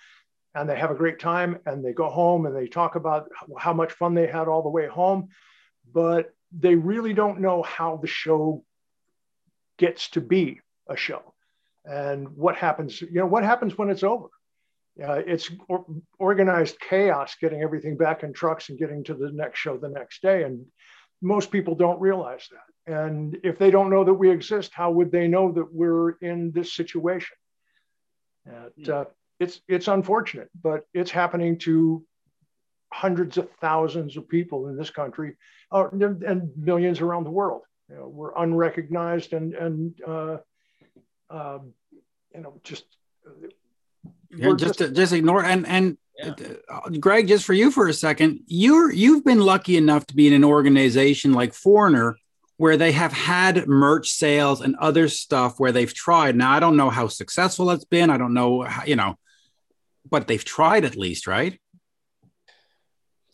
and 0.56 0.70
they 0.70 0.78
have 0.78 0.92
a 0.92 0.96
great 0.96 1.20
time 1.20 1.60
and 1.66 1.84
they 1.84 1.94
go 1.94 2.10
home 2.10 2.46
and 2.46 2.56
they 2.56 2.68
talk 2.68 2.96
about 2.96 3.30
how 3.58 3.74
much 3.74 3.92
fun 3.94 4.14
they 4.14 4.28
had 4.28 4.48
all 4.48 4.64
the 4.64 4.70
way 4.70 4.88
home, 4.88 5.30
but 5.94 6.34
they 6.58 6.76
really 6.76 7.14
don't 7.14 7.42
know 7.42 7.62
how 7.64 7.98
the 7.98 8.08
show 8.08 8.64
gets 9.78 10.10
to 10.10 10.22
be 10.22 10.60
a 10.90 10.96
show 10.96 11.34
and 11.86 12.28
what 12.30 12.56
happens, 12.56 13.02
you 13.02 13.14
know, 13.14 13.26
what 13.26 13.44
happens 13.44 13.78
when 13.78 13.90
it's 13.90 14.04
over. 14.04 14.28
Uh, 15.02 15.22
it's 15.28 15.52
or, 15.70 15.86
organized 16.18 16.80
chaos 16.80 17.36
getting 17.40 17.62
everything 17.62 17.96
back 17.96 18.24
in 18.24 18.34
trucks 18.34 18.70
and 18.70 18.80
getting 18.80 19.04
to 19.04 19.14
the 19.14 19.32
next 19.32 19.60
show 19.60 19.78
the 19.78 19.90
next 19.90 20.22
day. 20.24 20.44
And 20.44 20.66
most 21.22 21.52
people 21.52 21.76
don't 21.76 22.02
realize 22.02 22.48
that. 22.52 22.74
And 22.88 23.38
if 23.44 23.60
they 23.60 23.70
don't 23.70 23.90
know 23.90 24.06
that 24.06 24.14
we 24.14 24.32
exist, 24.32 24.72
how 24.74 24.92
would 24.92 25.12
they 25.12 25.28
know 25.28 25.52
that 25.52 25.74
we're 25.74 26.12
in 26.12 26.52
this 26.52 26.74
situation? 26.74 27.36
And, 28.46 28.90
uh, 28.90 29.06
it's 29.40 29.62
it's 29.68 29.88
unfortunate, 29.88 30.50
but 30.64 30.88
it's 30.94 31.12
happening 31.12 31.60
to 31.60 32.04
hundreds 32.92 33.38
of 33.38 33.50
thousands 33.62 34.18
of 34.18 34.28
people 34.28 34.70
in 34.70 34.78
this 34.78 34.90
country 34.90 35.36
uh, 35.72 35.90
and 35.92 36.52
millions 36.58 37.02
around 37.02 37.26
the 37.26 37.30
world. 37.30 37.62
You 37.90 37.98
know, 37.98 38.08
we're 38.08 38.36
unrecognized 38.36 39.34
and 39.34 39.54
and 39.54 40.02
uh, 40.08 40.38
um, 41.30 41.74
you 42.34 42.42
know 42.42 42.60
just 42.64 42.86
yeah, 44.36 44.54
just 44.58 44.80
just, 44.80 44.94
just 44.94 45.14
ignore 45.14 45.44
and 45.44 45.68
and 45.68 45.98
yeah. 46.18 46.34
Uh, 46.68 46.90
Greg, 47.00 47.28
just 47.28 47.46
for 47.46 47.54
you 47.54 47.70
for 47.70 47.88
a 47.88 47.94
second, 47.94 48.40
you're 48.48 48.92
you've 48.92 49.24
been 49.24 49.42
lucky 49.42 49.78
enough 49.78 50.08
to 50.08 50.16
be 50.16 50.26
in 50.26 50.34
an 50.34 50.44
organization 50.44 51.34
like 51.34 51.54
Foreigner 51.54 52.18
where 52.58 52.78
they 52.78 52.92
have 52.92 53.14
had 53.14 53.68
merch 53.68 54.10
sales 54.10 54.62
and 54.62 54.76
other 54.78 55.08
stuff 55.08 55.60
where 55.60 55.72
they've 55.72 55.94
tried. 55.94 56.36
Now, 56.36 56.52
I 56.52 56.60
don't 56.60 56.76
know 56.76 56.90
how 56.90 57.08
successful 57.08 57.70
it's 57.70 57.86
been. 57.86 58.10
I 58.10 58.18
don't 58.18 58.34
know, 58.34 58.64
how, 58.64 58.84
you 58.84 58.96
know, 58.96 59.16
but 60.10 60.28
they've 60.28 60.44
tried 60.44 60.84
at 60.84 60.96
least, 60.96 61.28
right? 61.28 61.60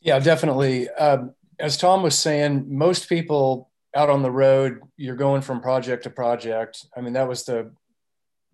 Yeah, 0.02 0.20
definitely. 0.20 0.90
Um, 0.90 1.34
as 1.60 1.78
Tom 1.78 2.04
was 2.04 2.18
saying, 2.18 2.66
most 2.68 3.08
people 3.08 3.72
out 3.96 4.10
on 4.10 4.22
the 4.22 4.32
road, 4.32 4.82
you're 4.98 5.16
going 5.16 5.42
from 5.42 5.62
project 5.62 6.04
to 6.04 6.10
project. 6.10 6.86
I 6.96 7.02
mean, 7.02 7.14
that 7.14 7.28
was 7.28 7.44
the 7.44 7.72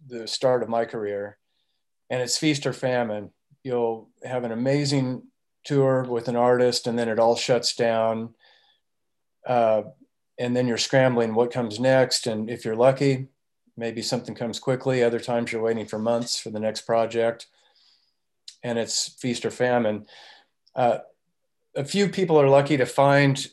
the 0.07 0.27
start 0.27 0.63
of 0.63 0.69
my 0.69 0.85
career, 0.85 1.37
and 2.09 2.21
it's 2.21 2.37
feast 2.37 2.65
or 2.65 2.73
famine. 2.73 3.31
You'll 3.63 4.09
have 4.23 4.43
an 4.43 4.51
amazing 4.51 5.23
tour 5.65 6.03
with 6.03 6.27
an 6.27 6.35
artist, 6.35 6.87
and 6.87 6.97
then 6.97 7.09
it 7.09 7.19
all 7.19 7.35
shuts 7.35 7.75
down. 7.75 8.35
Uh, 9.45 9.83
and 10.39 10.55
then 10.55 10.67
you're 10.67 10.77
scrambling 10.77 11.35
what 11.35 11.51
comes 11.51 11.79
next. 11.79 12.25
And 12.25 12.49
if 12.49 12.63
you're 12.63 12.75
lucky, 12.75 13.27
maybe 13.75 14.01
something 14.01 14.33
comes 14.33 14.57
quickly. 14.57 15.03
Other 15.03 15.19
times 15.19 15.51
you're 15.51 15.61
waiting 15.61 15.85
for 15.85 15.99
months 15.99 16.39
for 16.39 16.49
the 16.49 16.61
next 16.61 16.81
project. 16.81 17.47
And 18.63 18.79
it's 18.79 19.09
feast 19.19 19.45
or 19.45 19.51
famine. 19.51 20.05
Uh, 20.73 20.99
a 21.75 21.83
few 21.83 22.07
people 22.07 22.39
are 22.39 22.47
lucky 22.47 22.77
to 22.77 22.85
find 22.85 23.45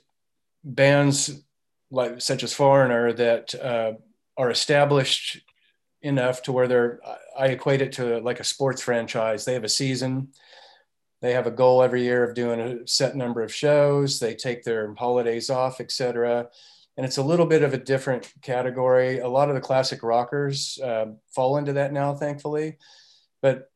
bands 0.62 1.43
like 1.90 2.21
such 2.21 2.43
as 2.45 2.55
Foreigner 2.55 3.12
that 3.12 3.55
uh, 3.57 3.93
are 4.37 4.50
established 4.50 5.40
enough 6.02 6.43
to 6.43 6.52
where 6.52 6.69
they're. 6.69 7.00
I 7.38 7.49
equate 7.49 7.83
it 7.83 7.93
to 7.93 8.19
like 8.21 8.40
a 8.40 8.45
sports 8.45 8.83
franchise. 8.83 9.45
They 9.45 9.55
have 9.55 9.64
a 9.64 9.69
season. 9.69 10.28
They 11.21 11.33
have 11.33 11.47
a 11.47 11.52
goal 11.52 11.83
every 11.83 12.02
year 12.02 12.25
of 12.25 12.35
doing 12.35 12.61
a 12.61 12.87
set 12.87 13.16
number 13.16 13.43
of 13.43 13.55
shows. 13.55 14.19
They 14.19 14.35
take 14.35 14.62
their 14.62 14.95
holidays 14.95 15.50
off, 15.50 15.81
etc 15.81 16.49
and 16.97 17.05
it's 17.05 17.19
a 17.19 17.23
little 17.23 17.47
bit 17.47 17.62
of 17.62 17.75
a 17.75 17.79
different 17.79 18.33
category. 18.43 19.19
A 19.19 19.29
lot 19.29 19.49
of 19.49 19.55
the 19.55 19.61
classic 19.61 20.03
rockers 20.03 20.79
uh, 20.83 21.07
fall 21.35 21.59
into 21.59 21.75
that 21.75 21.93
now, 21.93 22.15
thankfully, 22.15 22.79
but 23.43 23.71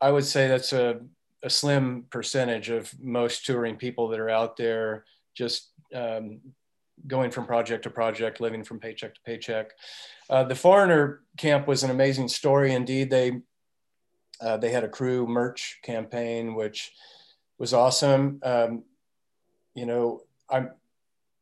I 0.00 0.10
would 0.10 0.24
say 0.24 0.48
that's 0.48 0.72
a, 0.72 1.00
a, 1.42 1.50
slim 1.50 2.04
percentage 2.10 2.68
of 2.70 2.92
most 3.00 3.46
touring 3.46 3.76
people 3.76 4.08
that 4.08 4.20
are 4.20 4.30
out 4.30 4.56
there 4.56 5.04
just 5.34 5.70
um, 5.94 6.40
going 7.06 7.30
from 7.30 7.46
project 7.46 7.84
to 7.84 7.90
project, 7.90 8.40
living 8.40 8.64
from 8.64 8.78
paycheck 8.78 9.14
to 9.14 9.20
paycheck. 9.22 9.70
Uh, 10.30 10.44
the 10.44 10.54
foreigner 10.54 11.22
camp 11.36 11.66
was 11.66 11.82
an 11.82 11.90
amazing 11.90 12.28
story. 12.28 12.72
Indeed, 12.72 13.10
they 13.10 13.40
uh, 14.40 14.56
they 14.56 14.70
had 14.70 14.84
a 14.84 14.88
crew 14.88 15.26
merch 15.26 15.78
campaign, 15.82 16.54
which 16.54 16.92
was 17.58 17.72
awesome. 17.72 18.40
Um, 18.42 18.84
you 19.74 19.86
know, 19.86 20.22
I'm 20.50 20.70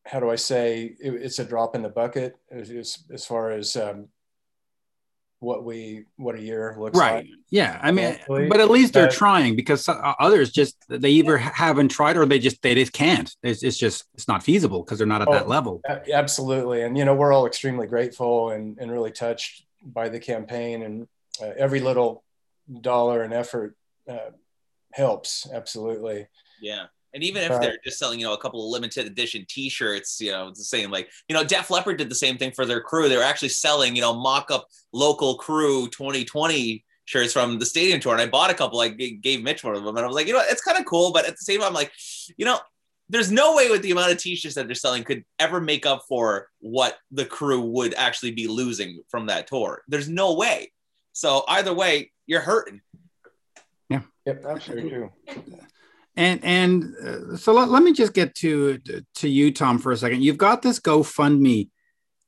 how 0.05 0.21
do 0.21 0.31
I 0.31 0.37
say 0.37 0.97
it, 1.01 1.15
it's 1.15 1.39
a 1.39 1.45
drop 1.45 1.75
in 1.75 1.83
the 1.83 1.89
bucket 1.89 2.37
as, 2.51 3.05
as 3.11 3.25
far 3.25 3.51
as 3.51 3.77
um, 3.77 4.09
what 5.43 5.65
we 5.65 6.05
what 6.17 6.37
a 6.37 6.41
year 6.41 6.77
looks 6.79 6.99
right. 6.99 7.17
like. 7.17 7.25
Right. 7.25 7.33
Yeah, 7.51 7.79
I 7.83 7.91
mean, 7.91 8.17
but 8.29 8.61
at 8.61 8.71
least 8.71 8.95
they're 8.95 9.11
trying 9.11 9.57
because 9.57 9.89
others 9.89 10.51
just 10.53 10.77
they 10.89 11.11
either 11.11 11.37
haven't 11.37 11.89
tried 11.89 12.17
or 12.17 12.25
they 12.25 12.39
just 12.39 12.63
they 12.63 12.75
just 12.75 12.93
can't. 12.93 13.35
It's, 13.43 13.63
it's 13.63 13.77
just 13.77 14.05
it's 14.15 14.29
not 14.29 14.43
feasible 14.43 14.83
because 14.83 14.99
they're 14.99 15.07
not 15.07 15.23
at 15.23 15.29
oh, 15.29 15.33
that 15.33 15.49
level. 15.49 15.83
Absolutely, 16.13 16.83
and 16.83 16.97
you 16.97 17.05
know 17.05 17.15
we're 17.15 17.33
all 17.33 17.47
extremely 17.47 17.87
grateful 17.87 18.51
and 18.51 18.79
and 18.79 18.91
really 18.91 19.11
touched 19.11 19.65
by 19.85 20.09
the 20.09 20.21
campaign 20.21 20.83
and 20.83 21.09
uh, 21.43 21.51
every 21.57 21.81
little 21.81 22.25
dollar 22.81 23.23
and 23.23 23.35
effort 23.35 23.77
uh, 24.09 24.31
helps. 24.93 25.47
Absolutely. 25.53 26.29
Yeah. 26.61 26.87
And 27.15 27.23
even 27.23 27.43
if 27.43 27.51
right. 27.51 27.61
they're 27.61 27.79
just 27.85 27.99
selling, 27.99 28.19
you 28.19 28.27
know, 28.27 28.33
a 28.33 28.39
couple 28.39 28.65
of 28.65 28.71
limited 28.71 29.07
edition 29.07 29.45
T-shirts, 29.49 30.21
you 30.21 30.31
know, 30.31 30.49
it's 30.49 30.59
the 30.59 30.65
same. 30.65 30.91
Like, 30.91 31.11
you 31.29 31.35
know, 31.35 31.45
Def 31.45 31.71
Leppard 31.71 31.99
did 31.99 32.09
the 32.09 32.15
same 32.15 32.39
thing 32.39 32.53
for 32.53 32.65
their 32.65 32.81
crew. 32.81 33.09
They 33.09 33.17
were 33.17 33.23
actually 33.23 33.51
selling, 33.51 33.95
you 33.95 34.03
know, 34.03 34.15
mock-up 34.15 34.67
local 34.93 35.37
crew 35.37 35.89
2020 35.89 36.85
shirts 37.05 37.33
from 37.33 37.59
the 37.59 37.67
stadium 37.67 38.01
tour, 38.01 38.13
and 38.13 38.23
I 38.23 38.27
bought 38.27 38.51
a 38.51 38.55
couple. 38.55 38.79
Like, 38.79 38.97
gave 39.21 39.43
Mitch 39.43 39.65
one 39.65 39.75
of 39.75 39.85
them, 39.85 39.97
and 39.97 40.05
I 40.05 40.07
was 40.07 40.17
like, 40.17 40.27
you 40.27 40.33
know, 40.33 40.43
it's 40.45 40.63
kind 40.63 40.79
of 40.79 40.87
cool, 40.87 41.13
but 41.13 41.27
at 41.27 41.33
the 41.33 41.45
same 41.45 41.61
time, 41.61 41.69
I'm 41.69 41.75
like, 41.75 41.93
you 42.37 42.45
know, 42.45 42.59
there's 43.09 43.31
no 43.31 43.55
way 43.55 43.71
with 43.71 43.83
the 43.83 43.91
amount 43.91 44.13
of 44.13 44.19
T-shirts 44.19 44.55
that 44.55 44.67
they're 44.67 44.75
selling 44.75 45.05
could 45.05 45.25
ever 45.39 45.61
make 45.61 45.85
up 45.85 46.05
for 46.09 46.49
what 46.61 46.97
the 47.11 47.27
crew 47.27 47.61
would 47.61 47.95
actually 47.95 48.31
be 48.31 48.47
losing 48.47 49.03
from 49.11 49.27
that 49.27 49.47
tour. 49.47 49.83
There's 49.87 50.09
no 50.09 50.35
way. 50.35 50.73
So 51.13 51.45
either 51.47 51.75
way, 51.75 52.11
you're 52.27 52.41
hurting. 52.41 52.81
Yeah. 53.91 54.01
Yep, 54.25 54.45
absolutely. 54.47 55.09
And 56.17 56.45
and 56.45 56.95
uh, 57.03 57.37
so 57.37 57.53
let, 57.53 57.71
let 57.71 57.83
me 57.83 57.93
just 57.93 58.13
get 58.13 58.35
to 58.37 58.79
to 59.17 59.29
you, 59.29 59.53
Tom, 59.53 59.79
for 59.79 59.93
a 59.93 59.97
second. 59.97 60.23
You've 60.23 60.39
got 60.39 60.61
this 60.61 60.79
GoFundMe 60.79 61.71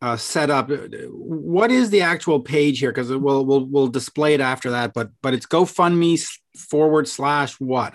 uh, 0.00 0.16
set 0.16 0.50
up. 0.50 0.70
What 1.10 1.70
is 1.70 1.90
the 1.90 2.00
actual 2.00 2.40
page 2.40 2.78
here? 2.78 2.92
Because 2.92 3.10
we'll 3.10 3.44
we'll 3.44 3.64
we'll 3.66 3.88
display 3.88 4.34
it 4.34 4.40
after 4.40 4.70
that. 4.70 4.94
But 4.94 5.10
but 5.22 5.34
it's 5.34 5.46
GoFundMe 5.46 6.22
forward 6.56 7.08
slash 7.08 7.60
what? 7.60 7.94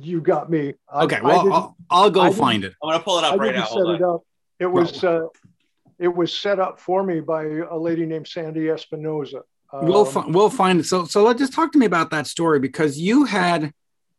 You 0.00 0.20
got 0.20 0.50
me. 0.50 0.74
Okay, 0.94 1.16
I, 1.16 1.22
well 1.22 1.52
I 1.52 1.54
I'll, 1.54 1.76
I'll, 1.90 2.10
go 2.10 2.32
find 2.32 2.64
it. 2.64 2.74
I'm 2.82 2.90
gonna 2.90 3.02
pull 3.02 3.18
it 3.18 3.24
up 3.24 3.34
I 3.34 3.36
right 3.36 3.54
now. 3.54 3.66
Set 3.66 3.86
it 3.86 4.02
up. 4.02 4.22
It 4.58 4.66
was 4.66 5.04
uh, 5.04 5.26
it 5.98 6.08
was 6.08 6.34
set 6.34 6.60
up 6.60 6.80
for 6.80 7.02
me 7.02 7.20
by 7.20 7.44
a 7.44 7.76
lady 7.76 8.06
named 8.06 8.26
Sandy 8.26 8.62
Espinoza. 8.62 9.42
Um, 9.72 9.86
we'll 9.86 10.04
fi- 10.04 10.26
we'll 10.28 10.50
find 10.50 10.80
it. 10.80 10.86
So 10.86 11.04
so 11.04 11.24
let 11.24 11.38
just 11.38 11.52
talk 11.52 11.72
to 11.72 11.78
me 11.78 11.86
about 11.86 12.10
that 12.10 12.26
story 12.26 12.58
because 12.58 12.98
you 12.98 13.24
had 13.24 13.72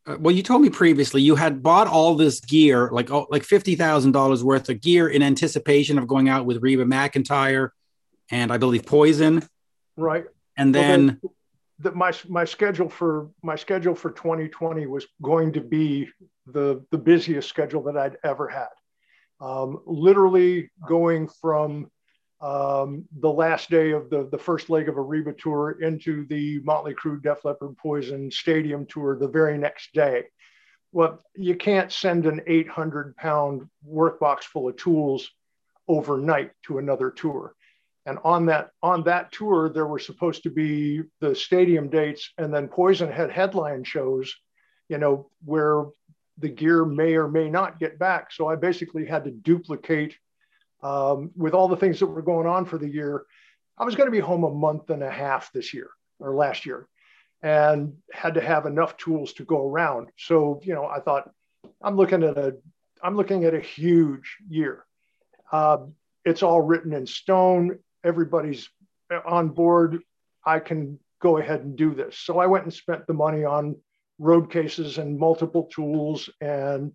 uh, 0.06 0.16
well, 0.18 0.34
you 0.34 0.42
told 0.42 0.62
me 0.62 0.70
previously 0.70 1.22
you 1.22 1.34
had 1.34 1.62
bought 1.62 1.86
all 1.86 2.14
this 2.14 2.40
gear, 2.40 2.90
like 2.92 3.10
oh, 3.10 3.26
like 3.30 3.42
fifty 3.42 3.74
thousand 3.74 4.12
dollars 4.12 4.44
worth 4.44 4.68
of 4.68 4.80
gear, 4.80 5.08
in 5.08 5.22
anticipation 5.22 5.98
of 5.98 6.06
going 6.06 6.28
out 6.28 6.44
with 6.44 6.62
Reba 6.62 6.84
McEntire, 6.84 7.70
and 8.30 8.52
I 8.52 8.58
believe 8.58 8.84
Poison. 8.84 9.46
Right. 9.96 10.24
And 10.56 10.74
then, 10.74 11.18
well, 11.22 11.32
the, 11.78 11.90
the, 11.90 11.96
my 11.96 12.12
my 12.28 12.44
schedule 12.44 12.88
for 12.88 13.30
my 13.42 13.56
schedule 13.56 13.94
for 13.94 14.10
2020 14.10 14.86
was 14.86 15.06
going 15.22 15.52
to 15.54 15.60
be 15.60 16.08
the 16.46 16.84
the 16.90 16.98
busiest 16.98 17.48
schedule 17.48 17.82
that 17.84 17.96
I'd 17.96 18.18
ever 18.22 18.48
had. 18.48 18.68
Um, 19.40 19.80
literally 19.86 20.70
going 20.86 21.28
from 21.28 21.90
um, 22.44 23.06
the 23.20 23.32
last 23.32 23.70
day 23.70 23.92
of 23.92 24.10
the, 24.10 24.28
the 24.30 24.36
first 24.36 24.68
leg 24.68 24.90
of 24.90 24.98
a 24.98 25.00
Reba 25.00 25.32
tour 25.32 25.78
into 25.80 26.26
the 26.26 26.60
Motley 26.62 26.92
Crue 26.94 27.22
Def 27.22 27.42
Leppard 27.42 27.74
Poison 27.78 28.30
Stadium 28.30 28.84
tour 28.84 29.16
the 29.18 29.26
very 29.26 29.56
next 29.56 29.94
day. 29.94 30.24
Well, 30.92 31.24
you 31.34 31.56
can't 31.56 31.90
send 31.90 32.26
an 32.26 32.42
800 32.46 33.16
pound 33.16 33.66
workbox 33.88 34.42
full 34.42 34.68
of 34.68 34.76
tools 34.76 35.30
overnight 35.88 36.50
to 36.64 36.76
another 36.76 37.10
tour. 37.10 37.54
And 38.04 38.18
on 38.24 38.44
that 38.46 38.72
on 38.82 39.04
that 39.04 39.32
tour, 39.32 39.70
there 39.70 39.86
were 39.86 39.98
supposed 39.98 40.42
to 40.42 40.50
be 40.50 41.00
the 41.20 41.34
stadium 41.34 41.88
dates, 41.88 42.30
and 42.36 42.52
then 42.52 42.68
Poison 42.68 43.10
had 43.10 43.30
headline 43.30 43.84
shows, 43.84 44.34
you 44.90 44.98
know, 44.98 45.30
where 45.46 45.86
the 46.36 46.50
gear 46.50 46.84
may 46.84 47.14
or 47.14 47.26
may 47.26 47.48
not 47.48 47.80
get 47.80 47.98
back. 47.98 48.30
So 48.32 48.48
I 48.48 48.56
basically 48.56 49.06
had 49.06 49.24
to 49.24 49.30
duplicate 49.30 50.18
um, 50.84 51.30
with 51.34 51.54
all 51.54 51.66
the 51.66 51.76
things 51.76 51.98
that 51.98 52.06
were 52.06 52.22
going 52.22 52.46
on 52.46 52.66
for 52.66 52.78
the 52.78 52.88
year, 52.88 53.24
I 53.78 53.84
was 53.84 53.96
going 53.96 54.06
to 54.06 54.12
be 54.12 54.20
home 54.20 54.44
a 54.44 54.50
month 54.50 54.90
and 54.90 55.02
a 55.02 55.10
half 55.10 55.50
this 55.52 55.74
year 55.74 55.88
or 56.20 56.36
last 56.36 56.66
year 56.66 56.86
and 57.42 57.94
had 58.12 58.34
to 58.34 58.40
have 58.40 58.66
enough 58.66 58.96
tools 58.96 59.32
to 59.34 59.44
go 59.44 59.68
around. 59.68 60.10
So, 60.18 60.60
you 60.62 60.74
know, 60.74 60.86
I 60.86 61.00
thought 61.00 61.30
I'm 61.82 61.96
looking 61.96 62.22
at 62.22 62.36
a, 62.36 62.56
I'm 63.02 63.16
looking 63.16 63.44
at 63.44 63.54
a 63.54 63.60
huge 63.60 64.36
year. 64.48 64.84
Uh, 65.50 65.78
it's 66.24 66.42
all 66.42 66.60
written 66.60 66.92
in 66.92 67.06
stone. 67.06 67.78
Everybody's 68.04 68.68
on 69.26 69.48
board. 69.48 70.00
I 70.44 70.58
can 70.58 70.98
go 71.20 71.38
ahead 71.38 71.60
and 71.60 71.76
do 71.76 71.94
this. 71.94 72.18
So 72.18 72.38
I 72.38 72.46
went 72.46 72.64
and 72.64 72.72
spent 72.72 73.06
the 73.06 73.14
money 73.14 73.44
on 73.44 73.76
road 74.18 74.50
cases 74.50 74.98
and 74.98 75.18
multiple 75.18 75.64
tools 75.64 76.28
and 76.40 76.92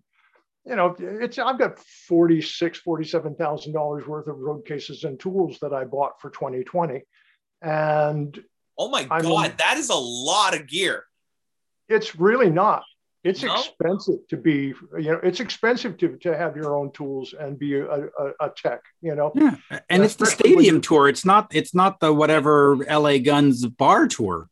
you 0.66 0.76
know, 0.76 0.94
it's 0.98 1.38
I've 1.38 1.58
got 1.58 1.78
forty 1.78 2.42
six, 2.42 2.78
forty 2.78 3.04
seven 3.04 3.34
thousand 3.34 3.72
dollars 3.72 4.06
worth 4.06 4.26
of 4.26 4.38
road 4.38 4.64
cases 4.66 5.04
and 5.04 5.18
tools 5.18 5.58
that 5.62 5.72
I 5.72 5.84
bought 5.84 6.20
for 6.20 6.30
2020, 6.30 7.02
and 7.62 8.44
oh 8.78 8.88
my 8.88 9.06
I 9.10 9.22
god, 9.22 9.42
mean, 9.42 9.52
that 9.58 9.76
is 9.78 9.88
a 9.88 9.94
lot 9.94 10.54
of 10.54 10.66
gear. 10.66 11.04
It's 11.88 12.14
really 12.14 12.50
not. 12.50 12.84
It's 13.22 13.42
no? 13.42 13.54
expensive 13.54 14.26
to 14.28 14.36
be, 14.38 14.72
you 14.98 15.12
know, 15.12 15.20
it's 15.22 15.40
expensive 15.40 15.98
to, 15.98 16.16
to 16.18 16.34
have 16.34 16.56
your 16.56 16.74
own 16.74 16.90
tools 16.92 17.34
and 17.38 17.58
be 17.58 17.74
a, 17.74 17.84
a, 17.84 18.08
a 18.40 18.50
tech, 18.56 18.80
you 19.02 19.14
know. 19.14 19.30
Yeah, 19.34 19.56
and 19.90 20.02
it's 20.02 20.14
the 20.14 20.24
stadium 20.24 20.80
tour. 20.80 21.06
It's 21.06 21.24
not. 21.24 21.54
It's 21.54 21.74
not 21.74 22.00
the 22.00 22.14
whatever 22.14 22.76
LA 22.76 23.18
Guns 23.18 23.66
bar 23.66 24.08
tour. 24.08 24.48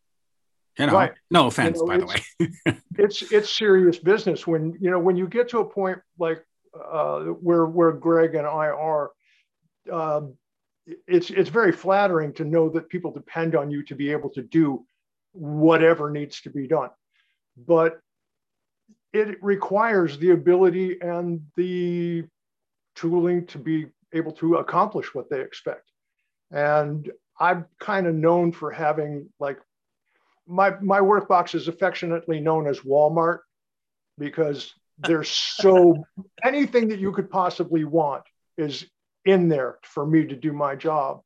You 0.79 0.87
know, 0.87 0.93
right. 0.93 1.13
no 1.31 1.47
offense, 1.47 1.79
you 1.79 1.87
know, 1.87 1.89
by 1.89 1.99
the 1.99 2.07
way. 2.07 2.77
it's 2.99 3.23
it's 3.33 3.51
serious 3.51 3.99
business 3.99 4.47
when 4.47 4.77
you 4.81 4.91
know 4.91 4.99
when 4.99 5.17
you 5.17 5.27
get 5.27 5.49
to 5.51 5.59
a 5.59 5.65
point 5.65 5.99
like 6.19 6.45
uh, 6.75 7.21
where 7.25 7.67
where 7.67 7.93
Greg 7.93 8.35
and 8.35 8.47
I 8.47 8.69
are. 8.69 9.11
Um, 9.91 10.35
it's 11.07 11.31
it's 11.31 11.51
very 11.51 11.73
flattering 11.73 12.33
to 12.35 12.45
know 12.45 12.69
that 12.71 12.89
people 12.89 13.11
depend 13.11 13.55
on 13.55 13.71
you 13.71 13.83
to 13.85 13.95
be 13.95 14.11
able 14.13 14.31
to 14.31 14.43
do 14.43 14.85
whatever 15.33 16.11
needs 16.11 16.41
to 16.43 16.51
be 16.51 16.67
done, 16.67 16.91
but 17.57 18.01
it 19.13 19.43
requires 19.43 20.19
the 20.19 20.31
ability 20.31 20.99
and 21.01 21.41
the 21.57 22.25
tooling 22.95 23.47
to 23.47 23.59
be 23.59 23.87
able 24.13 24.33
to 24.33 24.57
accomplish 24.57 25.15
what 25.15 25.31
they 25.31 25.41
expect. 25.41 25.91
And 26.51 27.11
I'm 27.39 27.67
kind 27.79 28.07
of 28.07 28.15
known 28.15 28.53
for 28.53 28.71
having 28.71 29.29
like 29.39 29.59
my 30.49 30.75
my 30.81 31.01
work 31.01 31.29
box 31.29 31.55
is 31.55 31.69
affectionately 31.69 32.41
known 32.41 32.67
as 32.67 32.81
Walmart 32.81 33.41
because 34.19 34.75
there's 34.99 35.29
so 35.29 36.03
anything 36.45 36.89
that 36.89 36.99
you 36.99 37.13
could 37.13 37.31
possibly 37.31 37.85
want 37.85 38.25
is 38.57 38.87
in 39.25 39.49
there 39.49 39.79
for 39.83 40.07
me 40.07 40.25
to 40.27 40.35
do 40.35 40.53
my 40.53 40.75
job. 40.75 41.21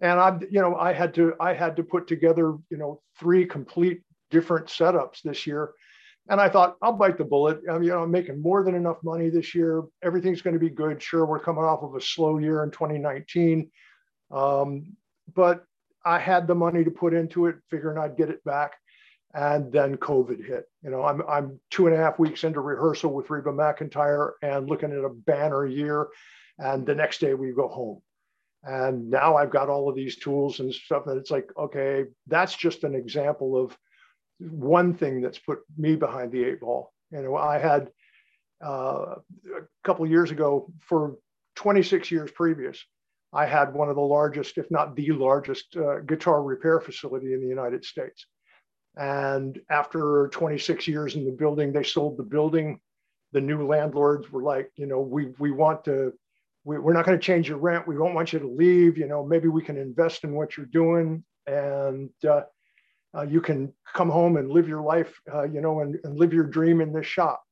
And 0.00 0.18
i 0.18 0.36
you 0.50 0.60
know 0.60 0.74
i 0.76 0.92
had 0.92 1.14
to 1.14 1.34
i 1.38 1.52
had 1.52 1.76
to 1.76 1.84
put 1.84 2.08
together 2.08 2.56
you 2.70 2.76
know 2.76 3.00
three 3.20 3.46
complete 3.46 4.02
different 4.30 4.66
setups 4.66 5.22
this 5.22 5.46
year. 5.46 5.72
And 6.28 6.40
i 6.40 6.48
thought 6.48 6.76
i'll 6.82 6.94
bite 6.94 7.18
the 7.18 7.24
bullet. 7.24 7.60
I'm, 7.70 7.82
you 7.82 7.90
know 7.90 8.02
i'm 8.02 8.10
making 8.10 8.40
more 8.40 8.64
than 8.64 8.74
enough 8.74 8.98
money 9.04 9.28
this 9.28 9.54
year. 9.54 9.82
Everything's 10.02 10.42
going 10.42 10.54
to 10.54 10.60
be 10.60 10.70
good. 10.70 11.00
Sure 11.02 11.26
we're 11.26 11.38
coming 11.38 11.64
off 11.64 11.82
of 11.82 11.94
a 11.94 12.00
slow 12.00 12.38
year 12.38 12.64
in 12.64 12.70
2019 12.70 13.70
um, 14.32 14.96
but 15.34 15.64
I 16.04 16.18
had 16.18 16.46
the 16.46 16.54
money 16.54 16.84
to 16.84 16.90
put 16.90 17.14
into 17.14 17.46
it, 17.46 17.56
figuring 17.70 17.98
I'd 17.98 18.16
get 18.16 18.30
it 18.30 18.44
back. 18.44 18.72
And 19.34 19.72
then 19.72 19.96
COVID 19.96 20.44
hit. 20.46 20.64
You 20.82 20.90
know, 20.90 21.02
I'm, 21.04 21.22
I'm 21.26 21.58
two 21.70 21.86
and 21.86 21.96
a 21.96 21.98
half 21.98 22.18
weeks 22.18 22.44
into 22.44 22.60
rehearsal 22.60 23.14
with 23.14 23.30
Reba 23.30 23.50
McEntire 23.50 24.32
and 24.42 24.68
looking 24.68 24.92
at 24.92 25.04
a 25.04 25.08
banner 25.08 25.64
year. 25.64 26.08
And 26.58 26.84
the 26.84 26.94
next 26.94 27.18
day 27.18 27.32
we 27.32 27.52
go 27.52 27.68
home. 27.68 28.02
And 28.62 29.10
now 29.10 29.36
I've 29.36 29.50
got 29.50 29.70
all 29.70 29.88
of 29.88 29.96
these 29.96 30.16
tools 30.16 30.60
and 30.60 30.72
stuff. 30.72 31.06
And 31.06 31.18
it's 31.18 31.30
like, 31.30 31.48
okay, 31.58 32.04
that's 32.26 32.54
just 32.54 32.84
an 32.84 32.94
example 32.94 33.56
of 33.56 33.76
one 34.38 34.94
thing 34.94 35.20
that's 35.20 35.38
put 35.38 35.60
me 35.76 35.96
behind 35.96 36.30
the 36.30 36.44
eight 36.44 36.60
ball. 36.60 36.92
You 37.10 37.22
know, 37.22 37.36
I 37.36 37.58
had 37.58 37.88
uh, 38.64 39.16
a 39.56 39.62
couple 39.82 40.06
years 40.06 40.30
ago 40.30 40.70
for 40.80 41.16
26 41.56 42.10
years 42.10 42.30
previous, 42.30 42.84
I 43.32 43.46
had 43.46 43.72
one 43.72 43.88
of 43.88 43.96
the 43.96 44.02
largest, 44.02 44.58
if 44.58 44.70
not 44.70 44.94
the 44.94 45.10
largest, 45.12 45.76
uh, 45.76 46.00
guitar 46.00 46.42
repair 46.42 46.80
facility 46.80 47.32
in 47.32 47.40
the 47.40 47.48
United 47.48 47.84
States. 47.84 48.26
And 48.96 49.58
after 49.70 50.28
26 50.32 50.86
years 50.86 51.16
in 51.16 51.24
the 51.24 51.32
building, 51.32 51.72
they 51.72 51.82
sold 51.82 52.18
the 52.18 52.22
building 52.22 52.80
the 53.32 53.40
new 53.40 53.66
landlords 53.66 54.30
were 54.30 54.42
like, 54.42 54.70
you 54.76 54.86
know, 54.86 55.00
we 55.00 55.32
we 55.38 55.50
want 55.50 55.84
to, 55.86 56.12
we, 56.64 56.78
we're 56.78 56.92
not 56.92 57.06
going 57.06 57.18
to 57.18 57.24
change 57.24 57.48
your 57.48 57.58
rent. 57.58 57.88
We 57.88 57.96
don't 57.96 58.14
want 58.14 58.32
you 58.32 58.38
to 58.38 58.46
leave. 58.46 58.96
You 58.96 59.08
know, 59.08 59.24
maybe 59.24 59.48
we 59.48 59.62
can 59.62 59.76
invest 59.76 60.24
in 60.24 60.34
what 60.34 60.56
you're 60.56 60.66
doing, 60.66 61.24
and 61.46 62.10
uh, 62.28 62.42
uh, 63.16 63.22
you 63.22 63.40
can 63.40 63.72
come 63.92 64.10
home 64.10 64.36
and 64.36 64.50
live 64.50 64.68
your 64.68 64.82
life, 64.82 65.18
uh, 65.32 65.44
you 65.44 65.60
know, 65.60 65.80
and, 65.80 65.98
and 66.04 66.18
live 66.18 66.32
your 66.32 66.44
dream 66.44 66.80
in 66.80 66.92
this 66.92 67.06
shop. 67.06 67.42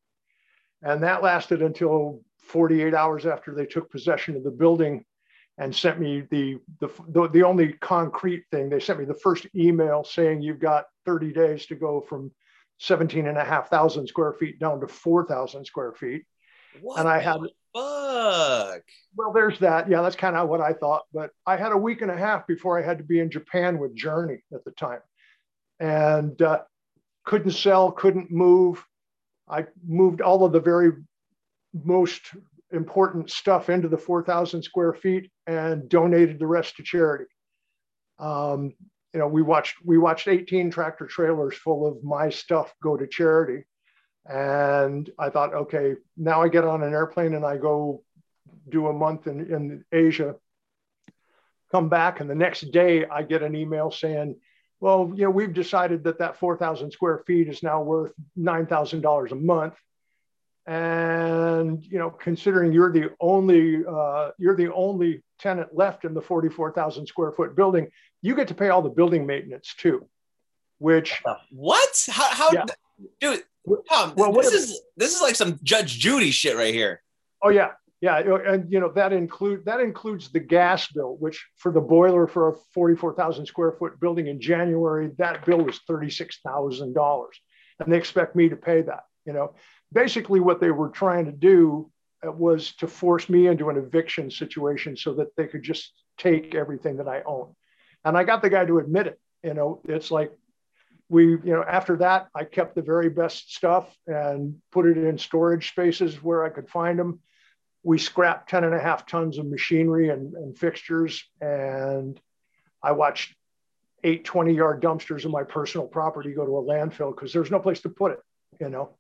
And 0.83 1.03
that 1.03 1.23
lasted 1.23 1.63
until 1.63 2.21
48 2.39 2.95
hours 2.95 3.27
after 3.27 3.55
they 3.55 3.67
took 3.67 3.91
possession 3.91 4.37
of 4.37 4.45
the 4.45 4.51
building 4.51 5.05
and 5.61 5.77
sent 5.77 6.01
me 6.01 6.23
the, 6.31 6.59
the, 6.81 6.91
the, 7.09 7.29
the, 7.29 7.43
only 7.43 7.75
concrete 7.75 8.45
thing. 8.51 8.71
They 8.71 8.81
sent 8.81 8.99
me 8.99 9.05
the 9.05 9.15
first 9.15 9.47
email 9.55 10.03
saying 10.03 10.41
you've 10.41 10.59
got 10.59 10.87
30 11.05 11.35
days 11.35 11.67
to 11.67 11.75
go 11.75 12.01
from 12.01 12.33
17 12.79 13.27
and 13.27 13.37
a 13.37 13.45
half 13.45 13.69
thousand 13.69 14.07
square 14.07 14.33
feet 14.33 14.59
down 14.59 14.81
to 14.81 14.89
4,000 14.89 15.67
square 15.67 15.93
feet. 15.93 16.23
What 16.81 16.99
and 16.99 17.07
I 17.07 17.19
had, 17.19 17.41
fuck? 17.75 18.83
Well, 19.15 19.33
there's 19.35 19.59
that. 19.59 19.91
Yeah, 19.91 20.01
that's 20.01 20.17
kind 20.17 20.35
of 20.35 20.49
what 20.49 20.63
I 20.63 20.73
thought. 20.73 21.03
But 21.13 21.31
I 21.47 21.57
had 21.57 21.73
a 21.73 21.77
week 21.77 22.01
and 22.01 22.11
a 22.11 22.17
half 22.17 22.47
before 22.47 22.79
I 22.79 22.83
had 22.83 22.97
to 22.97 23.05
be 23.05 23.21
in 23.21 23.31
Japan 23.31 23.79
with 23.79 23.95
Journey 23.95 24.39
at 24.55 24.65
the 24.65 24.71
time 24.71 25.01
and 25.79 26.41
uh, 26.41 26.63
couldn't 27.27 27.53
sell, 27.53 27.93
couldn't 27.93 28.31
move. 28.31 28.83
I 29.47 29.67
moved 29.87 30.23
all 30.23 30.43
of 30.43 30.53
the 30.53 30.61
very 30.61 30.93
most 31.85 32.23
important 32.73 33.31
stuff 33.31 33.69
into 33.69 33.89
the 33.89 33.99
4,000 33.99 34.63
square 34.63 34.95
feet 34.95 35.31
and 35.47 35.89
donated 35.89 36.39
the 36.39 36.47
rest 36.47 36.77
to 36.77 36.83
charity. 36.83 37.27
Um, 38.19 38.75
you 39.13 39.19
know, 39.19 39.27
we 39.27 39.43
watched 39.43 39.77
we 39.85 39.99
watched 39.99 40.29
18 40.29 40.71
tractor 40.71 41.07
trailers 41.07 41.57
full 41.57 41.87
of 41.87 42.05
my 42.05 42.31
stuff 42.31 42.73
go 42.83 42.97
to 42.97 43.07
charity, 43.07 43.65
and 44.27 45.11
I 45.19 45.31
thought, 45.31 45.55
okay, 45.55 45.95
now 46.17 46.43
I 46.43 46.49
get 46.49 46.65
on 46.65 46.83
an 46.83 46.93
airplane 46.93 47.35
and 47.35 47.45
I 47.45 47.57
go 47.57 48.05
do 48.69 48.87
a 48.87 48.93
month 48.93 49.27
in, 49.27 49.41
in 49.53 49.85
Asia. 49.93 50.37
Come 51.73 51.89
back, 51.89 52.21
and 52.21 52.31
the 52.31 52.35
next 52.35 52.71
day 52.73 53.05
I 53.07 53.23
get 53.23 53.43
an 53.43 53.57
email 53.57 53.91
saying, 53.91 54.37
well, 54.81 55.13
you 55.15 55.25
know, 55.25 55.31
we've 55.31 55.53
decided 55.53 56.05
that 56.05 56.19
that 56.19 56.39
4,000 56.39 56.91
square 56.91 57.19
feet 57.27 57.49
is 57.49 57.63
now 57.63 57.83
worth 57.83 58.13
$9,000 58.39 59.31
a 59.31 59.35
month. 59.35 59.75
And, 60.67 61.85
you 61.85 61.99
know, 61.99 62.11
considering 62.11 62.73
you're 62.73 62.93
the 62.93 63.11
only, 63.21 63.85
uh, 63.85 64.31
you're 64.39 64.57
the 64.57 64.73
only 64.73 65.23
tenant 65.39 65.75
left 65.75 66.05
in 66.05 66.15
the 66.15 66.21
44,000 66.21 67.07
square 67.07 67.33
foot 67.33 67.57
building, 67.57 67.89
you 68.23 68.35
get 68.35 68.49
to 68.49 68.55
pay 68.55 68.69
all 68.69 68.83
the 68.83 68.91
building 68.91 69.27
maintenance 69.27 69.75
too, 69.77 70.07
which. 70.79 71.23
What? 71.51 72.07
How, 72.09 72.31
how 72.31 72.51
yeah. 72.53 72.65
dude, 73.21 73.43
Tom, 73.89 74.15
well, 74.17 74.33
this 74.33 74.53
is, 74.53 74.81
this 74.97 75.15
is 75.15 75.23
like 75.23 75.35
some 75.35 75.59
Judge 75.63 75.99
Judy 75.99 76.31
shit 76.31 76.57
right 76.57 76.75
here. 76.75 77.03
Oh 77.43 77.49
yeah. 77.49 77.73
Yeah, 78.03 78.19
and 78.19 78.73
you 78.73 78.81
know 78.81 78.91
that 78.93 79.13
include 79.13 79.67
that 79.67 79.81
includes 79.81 80.33
the 80.33 80.41
gas 80.41 80.91
bill, 80.91 81.17
which 81.19 81.47
for 81.57 81.71
the 81.71 81.83
boiler 81.83 82.27
for 82.27 82.49
a 82.49 82.57
forty-four 82.73 83.15
thousand 83.15 83.45
square 83.45 83.73
foot 83.73 84.01
building 84.01 84.27
in 84.27 84.41
January, 84.41 85.11
that 85.19 85.45
bill 85.45 85.59
was 85.59 85.81
thirty-six 85.87 86.39
thousand 86.43 86.95
dollars, 86.95 87.39
and 87.79 87.93
they 87.93 87.99
expect 87.99 88.35
me 88.35 88.49
to 88.49 88.57
pay 88.57 88.81
that. 88.81 89.03
You 89.27 89.35
know, 89.35 89.55
basically 89.93 90.41
what 90.41 90.61
they 90.61 90.71
were 90.71 90.89
trying 90.89 91.27
to 91.27 91.33
do 91.33 91.91
uh, 92.27 92.31
was 92.31 92.73
to 92.77 92.87
force 92.87 93.29
me 93.29 93.47
into 93.47 93.71
an 93.71 93.77
eviction 93.77 94.31
situation 94.31 94.97
so 94.97 95.15
that 95.15 95.35
they 95.37 95.47
could 95.47 95.63
just 95.63 95.93
take 96.19 96.55
everything 96.55 96.97
that 96.99 97.09
I 97.09 97.23
own, 97.23 97.55
and 98.05 98.17
I 98.17 98.25
got 98.25 98.43
the 98.43 98.51
guy 98.51 98.65
to 98.65 98.79
admit 98.79 99.07
it. 99.07 99.21
You 99.43 99.55
know, 99.55 99.81
it's 99.85 100.11
like 100.11 100.33
we, 101.09 101.25
you 101.25 101.41
know, 101.45 101.65
after 101.67 101.97
that, 101.99 102.29
I 102.35 102.45
kept 102.45 102.75
the 102.75 102.83
very 102.83 103.09
best 103.09 103.55
stuff 103.55 103.95
and 104.07 104.57
put 104.71 104.87
it 104.87 104.99
in 104.99 105.19
storage 105.19 105.71
spaces 105.71 106.23
where 106.23 106.45
I 106.45 106.51
could 106.51 106.69
find 106.69 106.99
them 106.99 107.21
we 107.83 107.99
scrapped 107.99 108.51
10 108.51 108.65
and 108.65 108.75
a 108.75 108.81
half 108.81 109.07
tons 109.07 109.39
of 109.39 109.47
machinery 109.47 110.11
and, 110.11 110.35
and 110.35 110.57
fixtures. 110.57 111.25
And 111.41 112.21
I 112.83 112.93
watched 112.93 113.35
eight 114.05 114.25
20 114.25 114.55
yard 114.55 114.83
dumpsters 114.83 115.25
of 115.25 115.31
my 115.31 115.45
personal 115.45 115.87
property 115.87 116.33
go 116.33 116.45
to 116.45 116.59
a 116.59 116.63
landfill 116.63 117.15
because 117.15 117.33
there's 117.33 117.51
no 117.51 117.59
place 117.59 117.81
to 117.83 117.89
put 117.89 118.13
it, 118.13 118.21
you 118.61 118.69
know? 118.69 118.97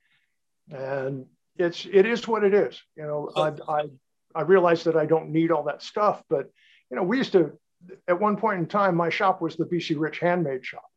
And 0.70 1.26
it's, 1.56 1.86
it 1.90 2.06
is 2.06 2.26
what 2.26 2.44
it 2.44 2.54
is. 2.54 2.80
You 2.96 3.04
know, 3.04 3.30
I, 3.36 3.52
I, 3.68 3.82
I 4.34 4.42
realized 4.42 4.84
that 4.86 4.96
I 4.96 5.06
don't 5.06 5.30
need 5.30 5.50
all 5.50 5.64
that 5.64 5.82
stuff, 5.82 6.22
but, 6.28 6.50
you 6.90 6.96
know, 6.96 7.02
we 7.02 7.18
used 7.18 7.32
to, 7.32 7.58
at 8.08 8.20
one 8.20 8.36
point 8.36 8.60
in 8.60 8.66
time, 8.66 8.94
my 8.94 9.10
shop 9.10 9.40
was 9.40 9.56
the 9.56 9.64
BC 9.64 9.96
Rich 9.98 10.18
handmade 10.18 10.64
shop. 10.64 10.88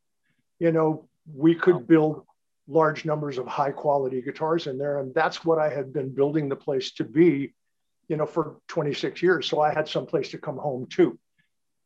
You 0.59 0.71
know, 0.71 1.07
we 1.33 1.55
could 1.55 1.87
build 1.87 2.25
large 2.67 3.05
numbers 3.05 3.37
of 3.37 3.47
high 3.47 3.71
quality 3.71 4.21
guitars 4.21 4.67
in 4.67 4.77
there. 4.77 4.99
And 4.99 5.13
that's 5.13 5.43
what 5.43 5.59
I 5.59 5.69
had 5.69 5.91
been 5.91 6.13
building 6.13 6.49
the 6.49 6.55
place 6.55 6.91
to 6.93 7.03
be 7.03 7.53
you 8.07 8.17
know, 8.17 8.25
for 8.25 8.57
26 8.67 9.21
years. 9.21 9.47
So 9.47 9.61
I 9.61 9.73
had 9.73 9.87
some 9.87 10.05
place 10.05 10.29
to 10.29 10.37
come 10.37 10.57
home 10.57 10.87
to. 10.91 11.17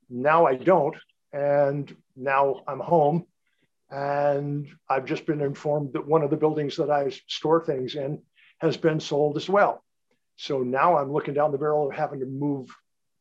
Now 0.10 0.46
I 0.46 0.56
don't. 0.56 0.96
And 1.32 1.96
now 2.16 2.64
I'm 2.68 2.80
home. 2.80 3.26
And 3.90 4.68
I've 4.90 5.06
just 5.06 5.26
been 5.26 5.42
informed 5.42 5.94
that 5.94 6.06
one 6.06 6.24
of 6.24 6.30
the 6.30 6.38
buildings 6.38 6.76
that 6.78 6.90
I 6.90 7.10
store 7.28 7.64
things 7.64 7.96
in 7.96 8.22
has 8.60 8.76
been 8.76 9.00
sold 9.00 9.38
as 9.38 9.50
well. 9.50 9.84
So 10.36 10.62
now 10.62 10.98
I'm 10.98 11.12
looking 11.12 11.34
down 11.34 11.52
the 11.52 11.58
barrel 11.58 11.90
of 11.90 11.96
having 11.96 12.20
to 12.20 12.26
move, 12.26 12.70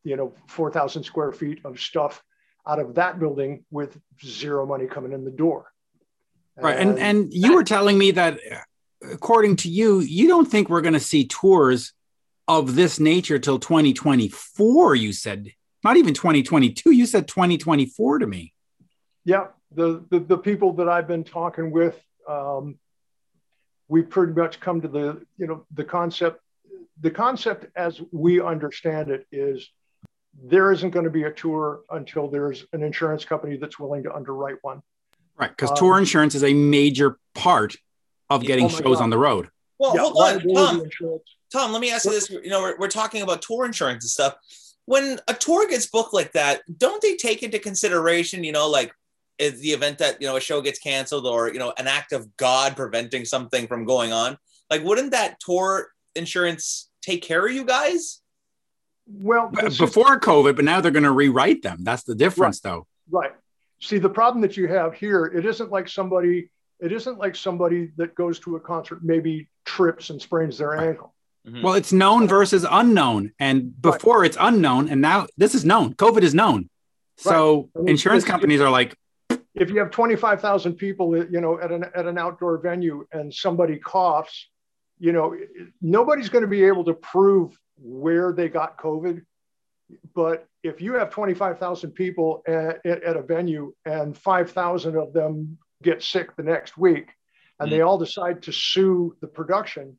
you 0.04 0.16
know, 0.16 0.34
4,000 0.48 1.02
square 1.02 1.32
feet 1.32 1.60
of 1.64 1.80
stuff 1.80 2.22
out 2.66 2.80
of 2.80 2.96
that 2.96 3.20
building 3.20 3.64
with 3.70 3.96
zero 4.24 4.66
money 4.66 4.86
coming 4.86 5.12
in 5.12 5.24
the 5.24 5.30
door. 5.30 5.70
Right. 6.56 6.76
And, 6.76 6.90
and, 6.90 6.98
and 6.98 7.34
you 7.34 7.54
were 7.54 7.64
telling 7.64 7.96
me 7.96 8.10
that 8.12 8.40
according 9.02 9.56
to 9.56 9.68
you, 9.68 10.00
you 10.00 10.26
don't 10.26 10.46
think 10.46 10.68
we're 10.68 10.80
going 10.80 10.94
to 10.94 11.00
see 11.00 11.26
tours 11.26 11.92
of 12.48 12.74
this 12.74 13.00
nature 13.00 13.38
till 13.38 13.58
2024 13.58 14.94
you 14.94 15.12
said 15.12 15.50
not 15.82 15.96
even 15.96 16.14
2022 16.14 16.90
you 16.92 17.06
said 17.06 17.26
2024 17.26 18.20
to 18.20 18.26
me 18.26 18.52
yeah 19.24 19.46
the 19.76 20.04
the, 20.10 20.18
the 20.18 20.38
people 20.38 20.72
that 20.72 20.88
i've 20.88 21.06
been 21.06 21.22
talking 21.22 21.70
with 21.70 22.00
um, 22.28 22.76
we 23.88 24.02
pretty 24.02 24.32
much 24.32 24.58
come 24.58 24.80
to 24.80 24.88
the 24.88 25.22
you 25.38 25.46
know 25.46 25.64
the 25.74 25.84
concept 25.84 26.40
the 27.00 27.10
concept 27.10 27.66
as 27.76 28.00
we 28.10 28.40
understand 28.40 29.10
it 29.10 29.26
is 29.30 29.68
there 30.42 30.72
isn't 30.72 30.90
going 30.90 31.04
to 31.04 31.10
be 31.10 31.22
a 31.22 31.30
tour 31.30 31.80
until 31.90 32.28
there's 32.28 32.64
an 32.72 32.82
insurance 32.82 33.24
company 33.24 33.56
that's 33.56 33.78
willing 33.78 34.02
to 34.02 34.12
underwrite 34.12 34.56
one 34.62 34.82
right 35.36 35.50
because 35.50 35.70
um, 35.70 35.76
tour 35.76 35.98
insurance 35.98 36.34
is 36.34 36.42
a 36.42 36.52
major 36.52 37.18
part 37.34 37.76
of 38.28 38.42
getting 38.42 38.64
oh 38.64 38.68
shows 38.68 38.98
God. 38.98 39.04
on 39.04 39.10
the 39.10 39.18
road 39.18 39.48
well 39.78 39.94
yeah, 39.94 40.00
hold 40.00 40.16
on 40.18 40.80
Tom. 40.80 40.90
Tom, 41.52 41.72
let 41.72 41.80
me 41.80 41.92
ask 41.92 42.04
you 42.04 42.10
this. 42.10 42.28
You 42.28 42.48
know, 42.48 42.60
we're, 42.60 42.76
we're 42.78 42.88
talking 42.88 43.22
about 43.22 43.42
tour 43.42 43.64
insurance 43.64 44.04
and 44.04 44.10
stuff. 44.10 44.36
When 44.84 45.18
a 45.28 45.34
tour 45.34 45.68
gets 45.68 45.86
booked 45.86 46.14
like 46.14 46.32
that, 46.32 46.62
don't 46.76 47.00
they 47.02 47.16
take 47.16 47.42
into 47.42 47.58
consideration, 47.58 48.44
you 48.44 48.52
know, 48.52 48.68
like 48.68 48.92
is 49.38 49.60
the 49.60 49.68
event 49.70 49.98
that, 49.98 50.20
you 50.20 50.26
know, 50.26 50.36
a 50.36 50.40
show 50.40 50.60
gets 50.60 50.78
canceled 50.78 51.26
or, 51.26 51.52
you 51.52 51.58
know, 51.58 51.72
an 51.78 51.86
act 51.86 52.12
of 52.12 52.36
God 52.36 52.76
preventing 52.76 53.24
something 53.24 53.66
from 53.66 53.84
going 53.84 54.12
on? 54.12 54.38
Like, 54.70 54.82
wouldn't 54.82 55.12
that 55.12 55.38
tour 55.40 55.88
insurance 56.14 56.90
take 57.02 57.22
care 57.22 57.46
of 57.46 57.52
you 57.52 57.64
guys? 57.64 58.20
Well, 59.08 59.50
before 59.50 60.18
COVID, 60.18 60.56
but 60.56 60.64
now 60.64 60.80
they're 60.80 60.90
going 60.90 61.04
to 61.04 61.12
rewrite 61.12 61.62
them. 61.62 61.84
That's 61.84 62.02
the 62.02 62.14
difference, 62.14 62.60
right. 62.64 62.70
though. 62.70 62.86
Right. 63.08 63.32
See, 63.80 63.98
the 63.98 64.08
problem 64.08 64.42
that 64.42 64.56
you 64.56 64.66
have 64.68 64.94
here, 64.94 65.26
it 65.26 65.46
isn't 65.46 65.70
like 65.70 65.88
somebody, 65.88 66.50
it 66.80 66.90
isn't 66.90 67.18
like 67.18 67.36
somebody 67.36 67.92
that 67.98 68.14
goes 68.14 68.40
to 68.40 68.56
a 68.56 68.60
concert, 68.60 69.04
maybe 69.04 69.48
trips 69.64 70.10
and 70.10 70.20
sprains 70.20 70.58
their 70.58 70.70
right. 70.70 70.88
ankle. 70.88 71.14
Mm-hmm. 71.46 71.62
Well, 71.62 71.74
it's 71.74 71.92
known 71.92 72.26
versus 72.26 72.66
unknown. 72.68 73.32
And 73.38 73.80
before 73.80 74.22
right. 74.22 74.26
it's 74.26 74.36
unknown, 74.40 74.88
and 74.88 75.00
now 75.00 75.28
this 75.36 75.54
is 75.54 75.64
known. 75.64 75.94
COVID 75.94 76.22
is 76.22 76.34
known. 76.34 76.68
So 77.18 77.70
right. 77.74 77.88
insurance 77.88 78.24
companies 78.24 78.60
are 78.60 78.70
like, 78.70 78.96
if 79.56 79.70
you 79.70 79.78
have 79.78 79.90
25,000 79.90 80.74
people, 80.74 81.16
you 81.16 81.40
know, 81.40 81.58
at 81.58 81.72
an, 81.72 81.84
at 81.94 82.06
an 82.06 82.18
outdoor 82.18 82.58
venue 82.58 83.06
and 83.10 83.32
somebody 83.32 83.78
coughs, 83.78 84.48
you 84.98 85.12
know, 85.12 85.34
nobody's 85.80 86.28
going 86.28 86.42
to 86.42 86.48
be 86.48 86.64
able 86.64 86.84
to 86.84 86.94
prove 86.94 87.58
where 87.78 88.32
they 88.32 88.48
got 88.48 88.78
COVID. 88.78 89.22
But 90.14 90.46
if 90.62 90.80
you 90.80 90.94
have 90.94 91.10
25,000 91.10 91.92
people 91.92 92.42
at, 92.46 92.84
at, 92.84 93.16
a 93.16 93.22
venue 93.22 93.72
and 93.84 94.16
5,000 94.16 94.96
of 94.96 95.12
them 95.12 95.58
get 95.82 96.02
sick 96.02 96.36
the 96.36 96.42
next 96.42 96.76
week 96.76 97.08
and 97.58 97.68
mm-hmm. 97.68 97.76
they 97.76 97.82
all 97.82 97.96
decide 97.96 98.42
to 98.42 98.52
sue 98.52 99.16
the 99.20 99.26
production, 99.26 99.96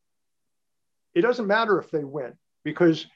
it 1.16 1.22
doesn't 1.22 1.48
matter 1.48 1.80
if 1.80 1.90
they 1.90 2.04
win 2.04 2.34
because 2.64 3.08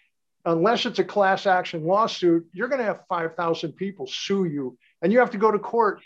unless 0.45 0.88
it's 0.88 0.97
a 0.97 1.04
class 1.04 1.45
action 1.45 1.84
lawsuit, 1.84 2.47
you're 2.51 2.67
going 2.67 2.80
to 2.80 2.86
have 2.86 3.06
5,000 3.10 3.73
people 3.73 4.08
sue 4.08 4.45
you 4.45 4.77
and 5.04 5.12
you 5.12 5.19
have 5.19 5.32
to 5.32 5.38
go 5.38 5.51
to 5.51 5.60
court 5.60 6.01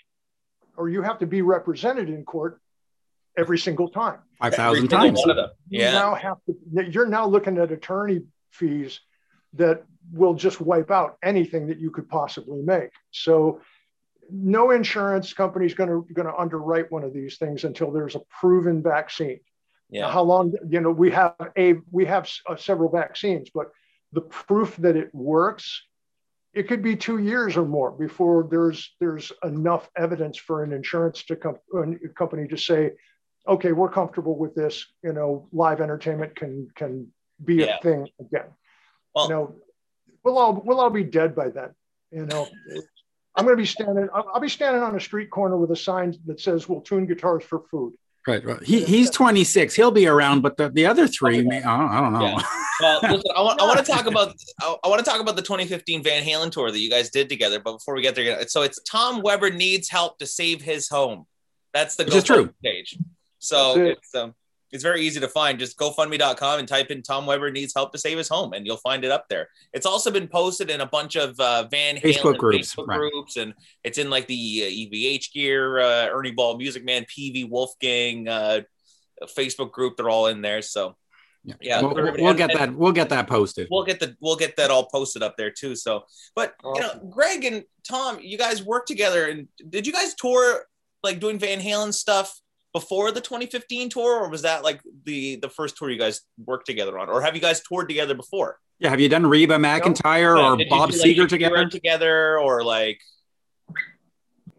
or 0.78 0.90
you 0.90 1.02
have 1.02 1.20
to 1.20 1.26
be 1.26 1.42
represented 1.42 2.10
in 2.10 2.24
court 2.24 2.60
every 3.38 3.58
single 3.58 3.90
time. 3.90 4.20
5,000 4.42 4.88
times. 4.88 5.22
Yeah. 5.70 5.88
You 5.88 5.94
now 5.94 6.16
have 6.16 6.38
to, 6.46 6.92
you're 6.92 7.08
now 7.08 7.28
looking 7.28 7.58
at 7.58 7.72
attorney 7.72 8.22
fees 8.52 9.00
that 9.54 9.84
will 10.12 10.34
just 10.34 10.62
wipe 10.62 10.92
out 10.92 11.18
anything 11.24 11.68
that 11.68 11.80
you 11.80 11.92
could 11.92 12.08
possibly 12.10 12.62
make. 12.62 12.92
So 13.12 13.62
no 14.30 14.72
insurance 14.72 15.34
company 15.34 15.66
is 15.66 15.74
going 15.74 15.90
to, 15.90 16.06
going 16.14 16.28
to 16.28 16.36
underwrite 16.36 16.92
one 16.92 17.04
of 17.04 17.14
these 17.14 17.38
things 17.38 17.64
until 17.64 17.92
there's 17.92 18.16
a 18.16 18.22
proven 18.40 18.82
vaccine. 18.82 19.40
Yeah. 19.90 20.12
How 20.12 20.24
long? 20.24 20.54
You 20.68 20.82
know, 20.82 20.90
we 20.90 21.12
have 21.12 21.36
a 21.56 21.76
we 21.92 22.06
have 22.06 22.28
uh, 22.50 22.56
several 22.56 22.90
vaccines, 22.90 23.50
but 23.54 23.68
the 24.14 24.22
proof 24.22 24.76
that 24.78 24.96
it 24.96 25.14
works, 25.14 25.84
it 26.56 26.68
could 26.70 26.82
be 26.82 26.96
two 26.96 27.20
years 27.20 27.58
or 27.58 27.66
more 27.66 27.92
before 27.92 28.48
there's 28.50 28.96
there's 29.00 29.32
enough 29.44 29.90
evidence 29.98 30.38
for 30.38 30.64
an 30.64 30.72
insurance 30.72 31.24
to 31.26 31.36
come 31.36 31.58
a 31.76 32.08
company 32.10 32.48
to 32.48 32.58
say, 32.58 32.94
okay, 33.48 33.74
we're 33.74 33.90
comfortable 33.90 34.38
with 34.38 34.56
this. 34.56 34.86
You 35.04 35.14
know, 35.14 35.48
live 35.52 35.82
entertainment 35.82 36.36
can 36.36 36.70
can 36.76 37.12
be 37.44 37.56
Yeah. 37.56 37.78
a 37.78 37.82
thing 37.82 38.08
again. 38.20 38.48
Well- 39.14 39.26
you 39.28 39.30
know, 39.34 39.56
we'll 40.24 40.38
all 40.38 40.54
we'll 40.66 40.80
all 40.80 40.90
be 40.90 41.04
dead 41.04 41.36
by 41.36 41.50
then. 41.50 41.72
You 42.12 42.26
know, 42.26 42.48
I'm 43.36 43.44
going 43.44 43.58
to 43.58 43.62
be 43.62 43.66
standing. 43.66 44.08
I'll, 44.14 44.30
I'll 44.36 44.40
be 44.40 44.48
standing 44.48 44.82
on 44.82 44.96
a 44.96 45.00
street 45.00 45.30
corner 45.30 45.58
with 45.58 45.72
a 45.72 45.76
sign 45.76 46.16
that 46.28 46.40
says, 46.40 46.70
"We'll 46.70 46.82
tune 46.82 47.06
guitars 47.06 47.44
for 47.44 47.64
food." 47.70 47.94
Right, 48.28 48.44
right. 48.44 48.64
He, 48.64 48.84
he's 48.84 49.12
26. 49.12 49.76
He'll 49.76 49.92
be 49.92 50.08
around, 50.08 50.42
but 50.42 50.58
the, 50.58 50.70
the 50.70 50.88
other 50.88 51.08
three, 51.08 51.44
may, 51.44 51.62
I, 51.62 51.78
don't, 51.78 51.90
I 51.90 52.02
don't 52.02 52.14
know. 52.14 52.22
Yeah. 52.26 52.42
Well, 52.82 53.00
listen, 53.04 53.32
I 53.36 53.42
want, 53.42 53.62
I 53.62 53.66
want 53.66 53.86
to 53.86 53.92
talk 53.92 54.08
about 54.08 54.34
I, 54.62 54.76
I 54.84 54.88
want 54.88 55.04
to 55.04 55.10
talk 55.10 55.22
about 55.22 55.36
the 55.36 55.44
2015 55.44 56.04
Van 56.04 56.24
Halen 56.24 56.52
tour 56.52 56.72
that 56.72 56.80
you 56.80 56.90
guys 56.90 57.12
did 57.12 57.30
together. 57.30 57.60
But 57.60 57.74
before 57.74 57.94
we 57.94 58.02
get 58.02 58.16
there, 58.16 58.48
so 58.48 58.64
it's 58.64 58.82
Tom 58.82 59.22
Weber 59.22 59.52
needs 59.52 59.90
help 59.90 60.18
to 60.20 60.26
save 60.26 60.62
his 60.62 60.90
home. 60.90 61.26
That's 61.72 61.96
the 61.96 62.06
Which 62.06 62.16
is 62.16 62.24
true. 62.24 62.48
GoFundMe 62.48 62.54
page. 62.64 62.98
So 63.40 63.76
That's 63.76 63.78
it. 63.78 63.98
it's 64.00 64.16
um 64.16 64.34
it's 64.76 64.84
very 64.84 65.02
easy 65.02 65.20
to 65.22 65.28
find. 65.28 65.58
Just 65.58 65.78
GoFundMe.com 65.78 66.60
and 66.60 66.68
type 66.68 66.92
in 66.92 67.02
Tom 67.02 67.26
Weber 67.26 67.50
needs 67.50 67.74
help 67.74 67.92
to 67.94 67.98
save 67.98 68.18
his 68.18 68.28
home, 68.28 68.54
and 68.54 68.66
you'll 68.66 68.78
find 68.78 69.04
it 69.04 69.10
up 69.10 69.28
there. 69.30 69.48
It's 69.74 69.86
also 69.86 70.12
been 70.12 70.28
posted 70.28 70.70
in 70.70 70.82
a 70.82 70.86
bunch 70.86 71.16
of 71.16 71.40
uh, 71.40 71.68
Van 71.72 71.96
Halen 71.96 72.02
Facebook 72.02 72.38
groups, 72.38 72.76
Facebook 72.76 72.88
right. 72.88 73.00
groups, 73.00 73.38
and 73.38 73.54
it's 73.84 73.98
in 73.98 74.10
like 74.10 74.28
the 74.28 74.64
uh, 74.64 74.66
EVH 74.70 75.32
Gear, 75.34 75.80
uh, 75.80 76.08
Ernie 76.10 76.32
Ball, 76.32 76.58
Music 76.58 76.84
Man, 76.84 77.06
PV 77.06 77.50
Wolfgang 77.50 78.28
uh, 78.28 78.62
Facebook 79.36 79.72
group. 79.72 79.96
They're 79.98 80.10
all 80.10 80.28
in 80.28 80.42
there. 80.42 80.62
So 80.62 80.98
yeah, 81.62 81.82
we'll, 81.82 81.94
we'll 81.94 82.28
and- 82.28 82.38
get 82.38 82.52
and- 82.52 82.60
that. 82.60 82.76
We'll 82.76 82.92
get 82.92 83.10
that 83.10 83.28
posted. 83.28 83.68
we'll 83.72 83.86
get 83.86 84.00
the 84.00 84.16
we'll 84.20 84.36
get 84.36 84.58
that 84.58 84.72
all 84.72 84.86
posted 84.86 85.24
up 85.24 85.38
there 85.38 85.52
too. 85.52 85.76
So, 85.76 86.04
but 86.36 86.54
you 86.64 86.82
know, 86.82 87.10
Greg 87.10 87.46
and 87.46 87.64
Tom, 87.88 88.20
you 88.22 88.38
guys 88.38 88.64
work 88.64 88.86
together, 88.86 89.26
and 89.26 89.48
did 89.70 89.88
you 89.88 89.94
guys 89.94 90.14
tour 90.16 90.66
like 91.04 91.20
doing 91.20 91.40
Van 91.40 91.62
Halen 91.62 91.94
stuff 91.94 92.42
before 92.76 93.10
the 93.10 93.22
2015 93.22 93.88
tour, 93.88 94.26
or 94.26 94.30
was 94.30 94.42
that 94.42 94.62
like 94.62 94.82
the 95.06 95.38
the 95.38 95.48
first 95.48 95.78
tour 95.78 95.90
you 95.90 95.98
guys 95.98 96.20
worked 96.46 96.66
together 96.66 97.00
on, 97.00 97.08
or 97.08 97.22
have 97.22 97.34
you 97.34 97.40
guys 97.40 97.62
toured 97.62 97.88
together 97.88 98.14
before? 98.14 98.60
Yeah. 98.80 98.90
Have 98.90 99.00
you 99.00 99.08
done 99.08 99.26
Reba 99.26 99.56
McEntire 99.56 100.38
or 100.38 100.58
Did 100.58 100.68
Bob 100.68 100.92
do, 100.92 100.98
like, 100.98 101.08
Seger 101.08 101.20
Era 101.20 101.30
together? 101.30 101.70
together, 101.70 102.38
or 102.38 102.66
like 102.66 103.00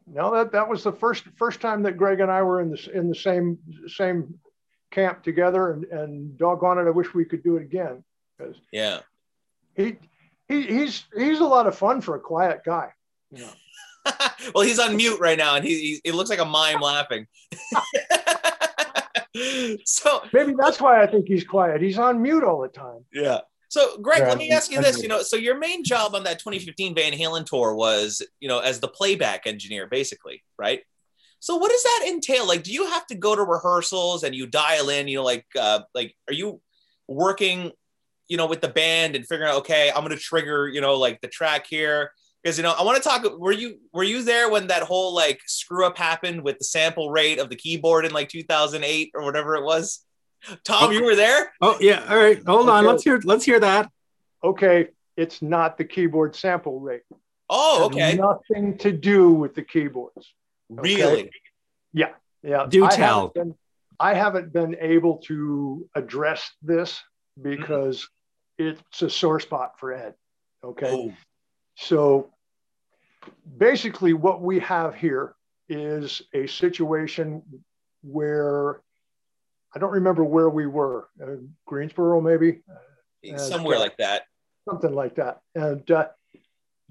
No, 0.07 0.33
that 0.33 0.51
that 0.53 0.67
was 0.67 0.83
the 0.83 0.93
first 0.93 1.25
first 1.37 1.61
time 1.61 1.83
that 1.83 1.99
Greg 1.99 2.21
and 2.21 2.31
I 2.31 2.41
were 2.41 2.63
in 2.63 2.71
the 2.71 2.91
in 2.95 3.11
the 3.11 3.15
same 3.15 3.59
same 3.87 4.41
camp 4.91 5.23
together, 5.23 5.73
and 5.73 5.85
and 5.85 6.39
doggone 6.39 6.79
it, 6.79 6.87
I 6.87 6.91
wish 6.93 7.13
we 7.13 7.27
could 7.27 7.43
do 7.43 7.57
it 7.59 7.65
again 7.65 8.03
because 8.39 8.57
yeah, 8.73 9.01
he 9.77 9.97
he 10.49 10.63
he's 10.63 11.05
he's 11.15 11.41
a 11.41 11.45
lot 11.45 11.67
of 11.67 11.77
fun 11.77 12.01
for 12.01 12.17
a 12.17 12.21
quiet 12.21 12.63
guy. 12.65 12.93
You 13.31 13.43
know. 13.43 13.53
well, 14.55 14.65
he's 14.65 14.79
on 14.79 14.97
mute 14.97 15.21
right 15.21 15.39
now, 15.39 15.57
and 15.57 15.65
he 15.65 15.79
he, 15.79 16.01
he 16.05 16.13
looks 16.13 16.31
like 16.31 16.39
a 16.39 16.45
mime 16.45 16.81
laughing. 16.81 17.27
so 19.85 20.23
Maybe 20.33 20.55
that's 20.59 20.81
why 20.81 21.03
I 21.03 21.07
think 21.07 21.27
he's 21.29 21.45
quiet. 21.45 21.83
He's 21.83 21.99
on 21.99 22.23
mute 22.23 22.45
all 22.45 22.61
the 22.61 22.69
time. 22.69 23.05
Yeah. 23.13 23.41
So, 23.69 23.99
Greg, 23.99 24.21
Yeah, 24.21 24.29
let 24.29 24.39
me 24.39 24.51
ask 24.51 24.71
you 24.71 24.81
this. 24.81 25.03
You 25.03 25.09
know, 25.09 25.23
so 25.23 25.37
your 25.37 25.59
main 25.59 25.85
job 25.85 26.15
on 26.15 26.25
that 26.25 26.39
2015 26.39 26.95
Van 26.95 27.13
Halen 27.13 27.45
tour 27.45 27.75
was, 27.75 28.23
you 28.41 28.49
know, 28.49 28.61
as 28.61 28.81
the 28.81 28.89
playback 28.89 29.47
engineer, 29.47 29.87
basically, 29.87 30.43
right? 30.59 30.81
So, 31.41 31.57
what 31.57 31.71
does 31.71 31.83
that 31.83 32.07
entail? 32.09 32.47
Like, 32.47 32.63
do 32.63 32.73
you 32.73 32.87
have 32.87 33.07
to 33.09 33.15
go 33.15 33.35
to 33.35 33.43
rehearsals 33.43 34.23
and 34.23 34.35
you 34.35 34.47
dial 34.47 34.89
in? 34.89 35.09
You 35.09 35.19
know, 35.19 35.25
like, 35.25 35.47
uh, 35.59 35.81
like, 35.95 36.15
are 36.29 36.35
you 36.35 36.61
working, 37.09 37.73
you 38.29 38.37
know, 38.37 38.47
with 38.47 38.61
the 38.61 38.69
band 38.69 39.17
and 39.17 39.27
figuring 39.27 39.51
out, 39.51 39.59
okay, 39.59 39.91
I'm 39.91 40.05
going 40.05 40.17
to 40.17 40.23
trigger, 40.23 40.69
you 40.69 40.81
know, 40.81 40.95
like 40.95 41.21
the 41.21 41.29
track 41.29 41.67
here? 41.67 42.13
Because 42.47 42.59
you 42.59 42.63
know, 42.63 42.75
I 42.79 42.85
want 42.85 43.03
to 43.03 43.03
talk. 43.03 43.25
Were 43.41 43.51
you 43.51 43.81
were 43.93 44.05
you 44.05 44.23
there 44.23 44.49
when 44.49 44.69
that 44.69 44.85
whole 44.85 45.13
like 45.13 45.41
screw 45.49 45.85
up 45.85 45.99
happened 45.99 46.43
with 46.43 46.59
the 46.59 46.65
sample 46.65 47.11
rate 47.11 47.41
of 47.41 47.51
the 47.51 47.57
keyboard 47.57 48.05
in 48.05 48.13
like 48.13 48.29
2008 48.29 49.11
or 49.17 49.25
whatever 49.25 49.57
it 49.57 49.65
was? 49.65 50.05
Tom, 50.63 50.85
oh. 50.85 50.91
you 50.91 51.03
were 51.03 51.17
there. 51.17 51.53
Oh 51.61 51.77
yeah. 51.81 52.07
All 52.09 52.17
right. 52.17 52.41
Hold 52.47 52.69
on. 52.69 52.87
Let's 52.87 53.03
hear. 53.03 53.21
Let's 53.25 53.45
hear 53.45 53.59
that. 53.59 53.91
Okay, 54.45 54.91
it's 55.17 55.43
not 55.43 55.77
the 55.77 55.85
keyboard 55.85 56.37
sample 56.37 56.79
rate. 56.79 57.03
Oh, 57.51 57.89
Has 57.93 58.15
okay. 58.15 58.15
Nothing 58.15 58.79
to 58.79 58.93
do 58.93 59.33
with 59.33 59.57
the 59.57 59.63
keyboards. 59.63 60.33
Really? 60.69 61.33
Yeah. 61.93 62.11
Yeah. 62.45 62.67
Do 62.69 62.85
I 62.85 62.91
tell. 62.91 63.33
Haven't 63.35 63.35
been, 63.35 63.55
I 63.99 64.15
haven't 64.15 64.53
been 64.53 64.77
able 64.81 65.17
to 65.25 65.89
address 65.97 66.49
this 66.63 67.03
because 67.43 68.09
mm-hmm. 68.61 68.69
it's 68.69 69.03
a 69.03 69.11
sore 69.11 69.41
spot 69.41 69.81
for 69.81 69.93
Ed. 69.93 70.15
Okay. 70.63 70.91
Oh, 70.93 71.13
So 71.75 72.31
basically, 73.59 74.13
what 74.13 74.43
we 74.43 74.59
have 74.61 74.95
here 74.95 75.35
is 75.69 76.23
a 76.33 76.47
situation 76.47 77.43
where 78.03 78.81
I 79.75 79.79
don't 79.79 79.93
remember 79.93 80.25
where 80.25 80.49
we 80.49 80.67
were, 80.67 81.09
uh, 81.23 81.37
Greensboro, 81.67 82.21
maybe, 82.21 82.63
somewhere 83.37 83.77
okay. 83.77 83.83
like 83.85 83.97
that. 83.99 84.23
something 84.69 84.95
like 84.95 85.17
that. 85.17 85.41
And 85.55 85.89
uh, 85.91 86.09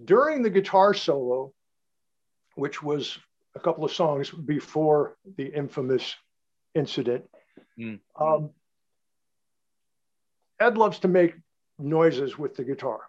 during 0.04 0.43
the 0.43 0.50
guitar 0.50 0.93
solo, 0.93 1.54
which 2.56 2.84
was 2.84 3.17
a 3.56 3.60
couple 3.60 3.84
of 3.86 3.91
songs 3.91 4.30
before 4.30 5.17
the 5.38 5.45
infamous 5.45 6.15
incident, 6.74 7.26
Mm. 7.80 8.00
um, 8.19 8.52
Ed 10.60 10.78
loves 10.78 11.00
to 11.00 11.08
make 11.08 11.36
noises 11.78 12.38
with 12.38 12.56
the 12.56 12.63
guitar. 12.63 13.02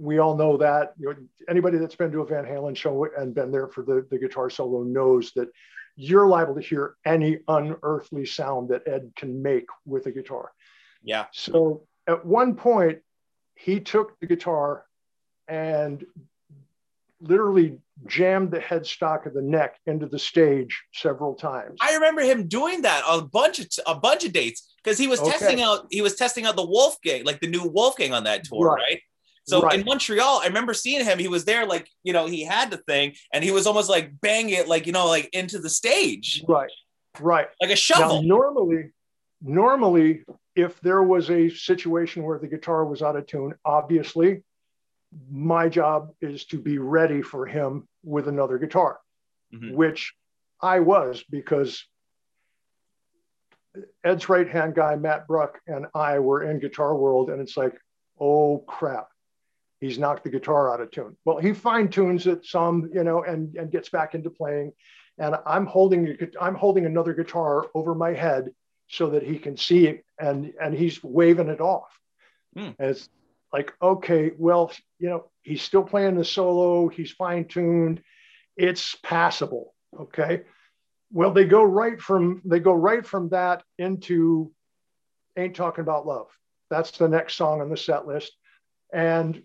We 0.00 0.18
all 0.18 0.36
know 0.36 0.56
that. 0.56 0.94
You 0.98 1.10
know, 1.10 1.16
anybody 1.48 1.78
that's 1.78 1.94
been 1.94 2.10
to 2.12 2.22
a 2.22 2.26
Van 2.26 2.44
Halen 2.44 2.76
show 2.76 3.06
and 3.16 3.34
been 3.34 3.52
there 3.52 3.68
for 3.68 3.82
the, 3.82 4.06
the 4.10 4.18
guitar 4.18 4.48
solo 4.48 4.82
knows 4.82 5.32
that 5.36 5.48
you're 5.96 6.26
liable 6.26 6.54
to 6.54 6.60
hear 6.60 6.96
any 7.04 7.40
unearthly 7.48 8.24
sound 8.24 8.70
that 8.70 8.88
Ed 8.88 9.12
can 9.16 9.42
make 9.42 9.66
with 9.84 10.06
a 10.06 10.10
guitar. 10.12 10.52
Yeah. 11.02 11.26
So 11.32 11.86
at 12.06 12.24
one 12.24 12.54
point, 12.54 13.00
he 13.54 13.80
took 13.80 14.18
the 14.20 14.26
guitar 14.26 14.84
and 15.46 16.04
literally 17.20 17.78
jammed 18.06 18.50
the 18.50 18.60
headstock 18.60 19.26
of 19.26 19.34
the 19.34 19.42
neck 19.42 19.78
into 19.84 20.06
the 20.06 20.18
stage 20.18 20.82
several 20.94 21.34
times. 21.34 21.76
I 21.82 21.94
remember 21.94 22.22
him 22.22 22.48
doing 22.48 22.82
that 22.82 23.02
a 23.06 23.20
bunch 23.20 23.58
of 23.58 23.66
a 23.86 23.94
bunch 23.94 24.24
of 24.24 24.32
dates 24.32 24.72
because 24.82 24.96
he 24.96 25.06
was 25.06 25.20
Okay. 25.20 25.32
testing 25.32 25.60
out 25.60 25.86
he 25.90 26.00
was 26.00 26.14
testing 26.14 26.46
out 26.46 26.56
the 26.56 26.64
Wolfgang, 26.64 27.24
like 27.24 27.40
the 27.40 27.48
new 27.48 27.64
Wolfgang 27.64 28.14
on 28.14 28.24
that 28.24 28.44
tour, 28.44 28.68
right? 28.68 28.80
Right. 28.80 29.00
So 29.50 29.60
Right. 29.62 29.80
in 29.80 29.84
Montreal, 29.84 30.40
I 30.42 30.46
remember 30.46 30.72
seeing 30.72 31.04
him. 31.04 31.18
He 31.18 31.26
was 31.28 31.44
there, 31.44 31.66
like 31.66 31.88
you 32.04 32.12
know, 32.12 32.26
he 32.26 32.44
had 32.44 32.70
the 32.70 32.76
thing, 32.78 33.14
and 33.32 33.42
he 33.44 33.50
was 33.50 33.66
almost 33.66 33.90
like 33.90 34.20
banging 34.20 34.54
it, 34.54 34.68
like 34.68 34.86
you 34.86 34.92
know, 34.92 35.06
like 35.08 35.28
into 35.32 35.58
the 35.58 35.68
stage, 35.68 36.42
Right, 36.48 36.70
right. 37.18 37.48
like 37.60 37.68
a 37.70 37.72
Now, 37.72 37.74
shovel. 37.74 38.22
normally, 38.22 38.92
normally, 39.42 40.24
if 40.54 40.80
there 40.80 41.02
was 41.02 41.30
a 41.30 41.48
situation 41.50 42.22
where 42.22 42.38
the 42.38 42.46
guitar 42.46 42.84
was 42.84 43.02
out 43.02 43.16
of 43.16 43.26
tune, 43.26 43.54
obviously, 43.64 44.42
my 45.30 45.68
job 45.68 46.12
is 46.20 46.44
to 46.46 46.58
be 46.58 46.78
ready 46.78 47.20
for 47.22 47.44
him 47.46 47.88
with 48.04 48.28
another 48.28 48.56
guitar, 48.58 49.00
Mhm. 49.52 49.74
which 49.74 50.14
I 50.60 50.78
was 50.80 51.24
because 51.28 51.84
Ed's 54.04 54.28
right 54.28 54.48
hand 54.48 54.74
guy, 54.74 54.96
Matt 54.96 55.26
Bruck, 55.26 55.60
and 55.66 55.86
I 55.94 56.18
were 56.20 56.42
in 56.42 56.58
Guitar 56.60 56.96
World, 56.96 57.30
and 57.30 57.40
it's 57.40 57.56
like, 57.56 57.74
oh 58.20 58.58
crap, 58.66 59.08
he's 59.80 59.98
knocked 59.98 60.24
the 60.24 60.30
guitar 60.30 60.72
out 60.72 60.80
of 60.80 60.90
tune. 60.90 61.16
Well, 61.24 61.38
he 61.38 61.52
fine 61.52 61.88
tunes 61.88 62.26
it 62.26 62.44
some, 62.44 62.90
you 62.92 63.02
know, 63.02 63.24
and 63.24 63.54
and 63.56 63.70
gets 63.70 63.88
back 63.88 64.14
into 64.14 64.30
playing. 64.30 64.72
And 65.18 65.36
I'm 65.46 65.66
holding 65.66 66.16
I'm 66.40 66.54
holding 66.54 66.86
another 66.86 67.14
guitar 67.14 67.66
over 67.74 67.94
my 67.94 68.12
head 68.12 68.50
so 68.88 69.10
that 69.10 69.22
he 69.22 69.38
can 69.38 69.56
see 69.56 69.86
it, 69.86 70.04
and 70.18 70.52
and 70.60 70.74
he's 70.74 71.02
waving 71.02 71.48
it 71.48 71.60
off. 71.60 71.90
Hmm. 72.54 72.70
And 72.78 72.90
it's 72.90 73.08
like, 73.52 73.72
okay, 73.82 74.32
well, 74.36 74.72
you 74.98 75.08
know, 75.08 75.30
he's 75.42 75.62
still 75.62 75.82
playing 75.82 76.16
the 76.16 76.24
solo, 76.24 76.88
he's 76.88 77.10
fine 77.10 77.46
tuned, 77.46 78.02
it's 78.56 78.96
passable. 79.02 79.74
Okay. 79.98 80.42
Well, 81.12 81.32
they 81.32 81.44
go 81.44 81.64
right 81.64 82.00
from 82.00 82.42
they 82.44 82.60
go 82.60 82.72
right 82.72 83.04
from 83.04 83.30
that 83.30 83.64
into 83.78 84.52
Ain't 85.36 85.56
Talking 85.56 85.82
About 85.82 86.06
Love. 86.06 86.28
That's 86.70 86.92
the 86.92 87.08
next 87.08 87.34
song 87.34 87.60
on 87.60 87.68
the 87.68 87.76
set 87.76 88.06
list. 88.06 88.32
And 88.92 89.42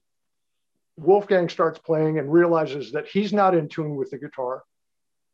Wolfgang 0.97 1.49
starts 1.49 1.79
playing 1.79 2.19
and 2.19 2.31
realizes 2.31 2.91
that 2.93 3.07
he's 3.07 3.33
not 3.33 3.55
in 3.55 3.67
tune 3.67 3.95
with 3.95 4.11
the 4.11 4.17
guitar. 4.17 4.63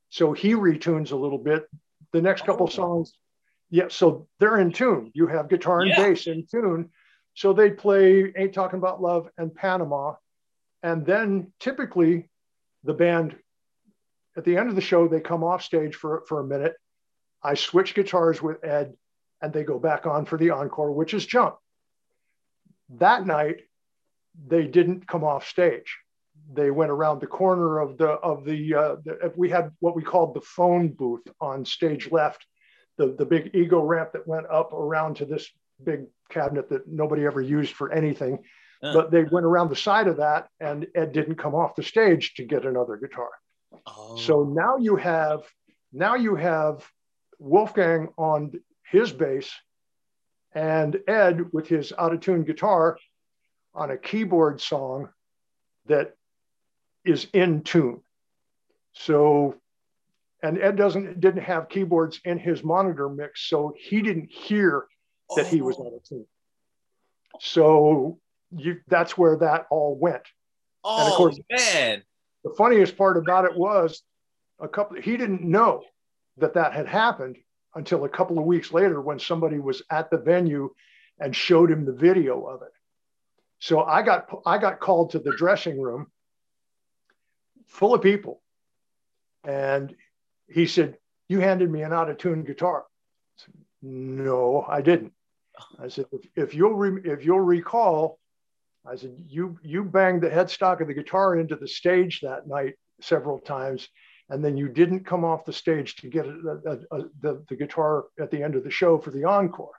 So 0.09 0.33
he 0.33 0.53
retunes 0.53 1.11
a 1.11 1.15
little 1.15 1.37
bit. 1.37 1.67
The 2.11 2.21
next 2.21 2.45
couple 2.45 2.65
Oh. 2.65 2.69
songs, 2.69 3.13
yeah, 3.69 3.87
so 3.89 4.27
they're 4.39 4.57
in 4.57 4.71
tune. 4.71 5.11
You 5.13 5.27
have 5.27 5.49
guitar 5.49 5.83
and 5.83 5.91
Yeah. 5.91 6.07
bass 6.07 6.27
in 6.27 6.45
tune. 6.45 6.91
So 7.35 7.53
they 7.53 7.71
play 7.71 8.33
Ain't 8.35 8.53
Talking 8.53 8.79
About 8.79 9.01
Love 9.01 9.29
and 9.37 9.53
Panama. 9.55 10.15
And 10.83 11.05
then 11.05 11.53
typically 11.59 12.29
the 12.83 12.93
band, 12.93 13.37
at 14.35 14.43
the 14.43 14.57
end 14.57 14.69
of 14.69 14.75
the 14.75 14.81
show, 14.81 15.07
they 15.07 15.21
come 15.21 15.43
off 15.43 15.61
stage 15.61 15.95
for, 15.95 16.23
for 16.27 16.39
a 16.39 16.43
minute. 16.43 16.75
I 17.43 17.53
switch 17.53 17.93
guitars 17.95 18.41
with 18.41 18.63
Ed 18.63 18.97
and 19.41 19.53
they 19.53 19.63
go 19.63 19.79
back 19.79 20.05
on 20.05 20.25
for 20.25 20.37
the 20.37 20.49
encore, 20.49 20.91
which 20.91 21.13
is 21.13 21.25
jump. 21.25 21.55
That 22.89 23.25
night, 23.25 23.61
they 24.47 24.65
didn't 24.65 25.07
come 25.07 25.23
off 25.23 25.47
stage. 25.47 25.97
They 26.53 26.71
went 26.71 26.91
around 26.91 27.21
the 27.21 27.27
corner 27.27 27.79
of 27.79 27.97
the 27.97 28.09
of 28.09 28.43
the, 28.45 28.75
uh, 28.75 28.95
the 29.03 29.33
we 29.35 29.49
had 29.49 29.71
what 29.79 29.95
we 29.95 30.03
called 30.03 30.33
the 30.33 30.41
phone 30.41 30.89
booth 30.89 31.25
on 31.39 31.65
stage 31.65 32.11
left, 32.11 32.45
the 32.97 33.15
the 33.17 33.25
big 33.25 33.51
ego 33.53 33.81
ramp 33.81 34.11
that 34.13 34.27
went 34.27 34.47
up 34.51 34.73
around 34.73 35.15
to 35.17 35.25
this 35.25 35.49
big 35.83 36.05
cabinet 36.29 36.69
that 36.69 36.87
nobody 36.87 37.25
ever 37.25 37.41
used 37.41 37.73
for 37.73 37.91
anything. 37.91 38.39
Uh. 38.83 38.93
But 38.93 39.11
they 39.11 39.23
went 39.23 39.45
around 39.45 39.69
the 39.69 39.75
side 39.75 40.07
of 40.07 40.17
that, 40.17 40.47
and 40.59 40.87
Ed 40.95 41.13
didn't 41.13 41.35
come 41.35 41.55
off 41.55 41.75
the 41.75 41.83
stage 41.83 42.33
to 42.35 42.43
get 42.43 42.65
another 42.65 42.97
guitar. 42.97 43.29
Oh. 43.85 44.17
So 44.17 44.43
now 44.43 44.77
you 44.77 44.95
have 44.95 45.43
now 45.93 46.15
you 46.15 46.35
have 46.35 46.85
Wolfgang 47.39 48.09
on 48.17 48.53
his 48.83 49.11
bass 49.11 49.51
and 50.53 50.99
Ed 51.07 51.53
with 51.53 51.67
his 51.67 51.93
out 51.97 52.13
of 52.13 52.19
tune 52.19 52.43
guitar 52.43 52.97
on 53.73 53.91
a 53.91 53.97
keyboard 53.97 54.61
song 54.61 55.09
that 55.87 56.15
is 57.05 57.27
in 57.33 57.63
tune. 57.63 58.01
So, 58.93 59.55
and 60.43 60.59
Ed 60.59 60.75
doesn't 60.75 61.19
didn't 61.19 61.43
have 61.43 61.69
keyboards 61.69 62.19
in 62.25 62.37
his 62.37 62.63
monitor 62.63 63.09
mix, 63.09 63.47
so 63.47 63.73
he 63.77 64.01
didn't 64.01 64.29
hear 64.31 64.85
that 65.35 65.45
oh. 65.45 65.49
he 65.49 65.61
was 65.61 65.77
oh. 65.79 65.87
out 65.87 65.93
of 65.93 66.03
tune. 66.03 66.25
So 67.39 68.19
you 68.55 68.79
that's 68.87 69.17
where 69.17 69.37
that 69.37 69.67
all 69.69 69.97
went. 69.97 70.23
Oh 70.83 70.99
and 70.99 71.07
of 71.07 71.13
oh, 71.13 71.17
course, 71.17 71.39
man. 71.49 72.03
The 72.43 72.53
funniest 72.57 72.97
part 72.97 73.17
about 73.17 73.45
it 73.45 73.55
was 73.55 74.01
a 74.59 74.67
couple 74.67 75.01
he 75.01 75.15
didn't 75.17 75.43
know 75.43 75.83
that 76.37 76.55
that 76.55 76.73
had 76.73 76.87
happened 76.87 77.37
until 77.75 78.03
a 78.03 78.09
couple 78.09 78.37
of 78.37 78.45
weeks 78.45 78.73
later 78.73 78.99
when 78.99 79.19
somebody 79.19 79.59
was 79.59 79.81
at 79.89 80.09
the 80.09 80.17
venue 80.17 80.69
and 81.19 81.35
showed 81.35 81.71
him 81.71 81.85
the 81.85 81.93
video 81.93 82.43
of 82.45 82.61
it. 82.63 82.71
So 83.61 83.83
I 83.83 84.01
got 84.01 84.27
I 84.45 84.57
got 84.57 84.79
called 84.79 85.11
to 85.11 85.19
the 85.19 85.35
dressing 85.35 85.79
room 85.79 86.07
full 87.67 87.93
of 87.93 88.01
people. 88.01 88.41
And 89.43 89.95
he 90.49 90.65
said, 90.65 90.97
You 91.29 91.39
handed 91.39 91.69
me 91.69 91.83
an 91.83 91.93
out 91.93 92.09
of 92.09 92.17
tune 92.17 92.43
guitar. 92.43 92.81
I 92.81 93.43
said, 93.43 93.53
no, 93.83 94.65
I 94.67 94.81
didn't. 94.81 95.13
I 95.79 95.87
said, 95.87 96.05
if, 96.11 96.21
if 96.35 96.53
you'll 96.55 96.73
re- 96.73 97.01
if 97.03 97.23
you'll 97.23 97.39
recall, 97.39 98.19
I 98.85 98.95
said, 98.95 99.15
you 99.27 99.59
you 99.61 99.83
banged 99.83 100.21
the 100.21 100.29
headstock 100.29 100.81
of 100.81 100.87
the 100.87 100.93
guitar 100.95 101.37
into 101.37 101.55
the 101.55 101.67
stage 101.67 102.21
that 102.21 102.47
night 102.47 102.73
several 102.99 103.37
times, 103.39 103.87
and 104.29 104.43
then 104.43 104.57
you 104.57 104.69
didn't 104.69 105.05
come 105.05 105.23
off 105.23 105.45
the 105.45 105.53
stage 105.53 105.97
to 105.97 106.07
get 106.07 106.25
a, 106.25 106.31
a, 106.65 106.97
a, 106.97 107.03
the, 107.21 107.43
the 107.47 107.55
guitar 107.55 108.05
at 108.19 108.31
the 108.31 108.41
end 108.41 108.55
of 108.55 108.63
the 108.63 108.71
show 108.71 108.97
for 108.97 109.11
the 109.11 109.23
encore. 109.23 109.73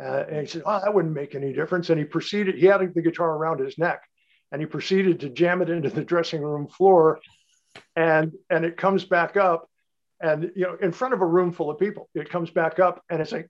Uh, 0.00 0.24
and 0.28 0.40
he 0.40 0.46
said, 0.46 0.62
oh, 0.64 0.80
that 0.80 0.94
wouldn't 0.94 1.14
make 1.14 1.34
any 1.34 1.52
difference. 1.52 1.90
And 1.90 1.98
he 1.98 2.04
proceeded, 2.04 2.54
he 2.56 2.66
had 2.66 2.80
the 2.94 3.02
guitar 3.02 3.36
around 3.36 3.60
his 3.60 3.76
neck 3.76 4.02
and 4.50 4.60
he 4.60 4.66
proceeded 4.66 5.20
to 5.20 5.28
jam 5.28 5.62
it 5.62 5.68
into 5.68 5.90
the 5.90 6.04
dressing 6.04 6.42
room 6.42 6.68
floor. 6.68 7.20
And, 7.96 8.32
and 8.48 8.64
it 8.64 8.76
comes 8.76 9.04
back 9.04 9.36
up 9.36 9.68
and, 10.20 10.52
you 10.54 10.62
know, 10.62 10.76
in 10.80 10.92
front 10.92 11.14
of 11.14 11.20
a 11.20 11.26
room 11.26 11.52
full 11.52 11.70
of 11.70 11.78
people, 11.78 12.08
it 12.14 12.30
comes 12.30 12.50
back 12.50 12.78
up 12.78 13.02
and 13.10 13.20
it's 13.20 13.32
like, 13.32 13.48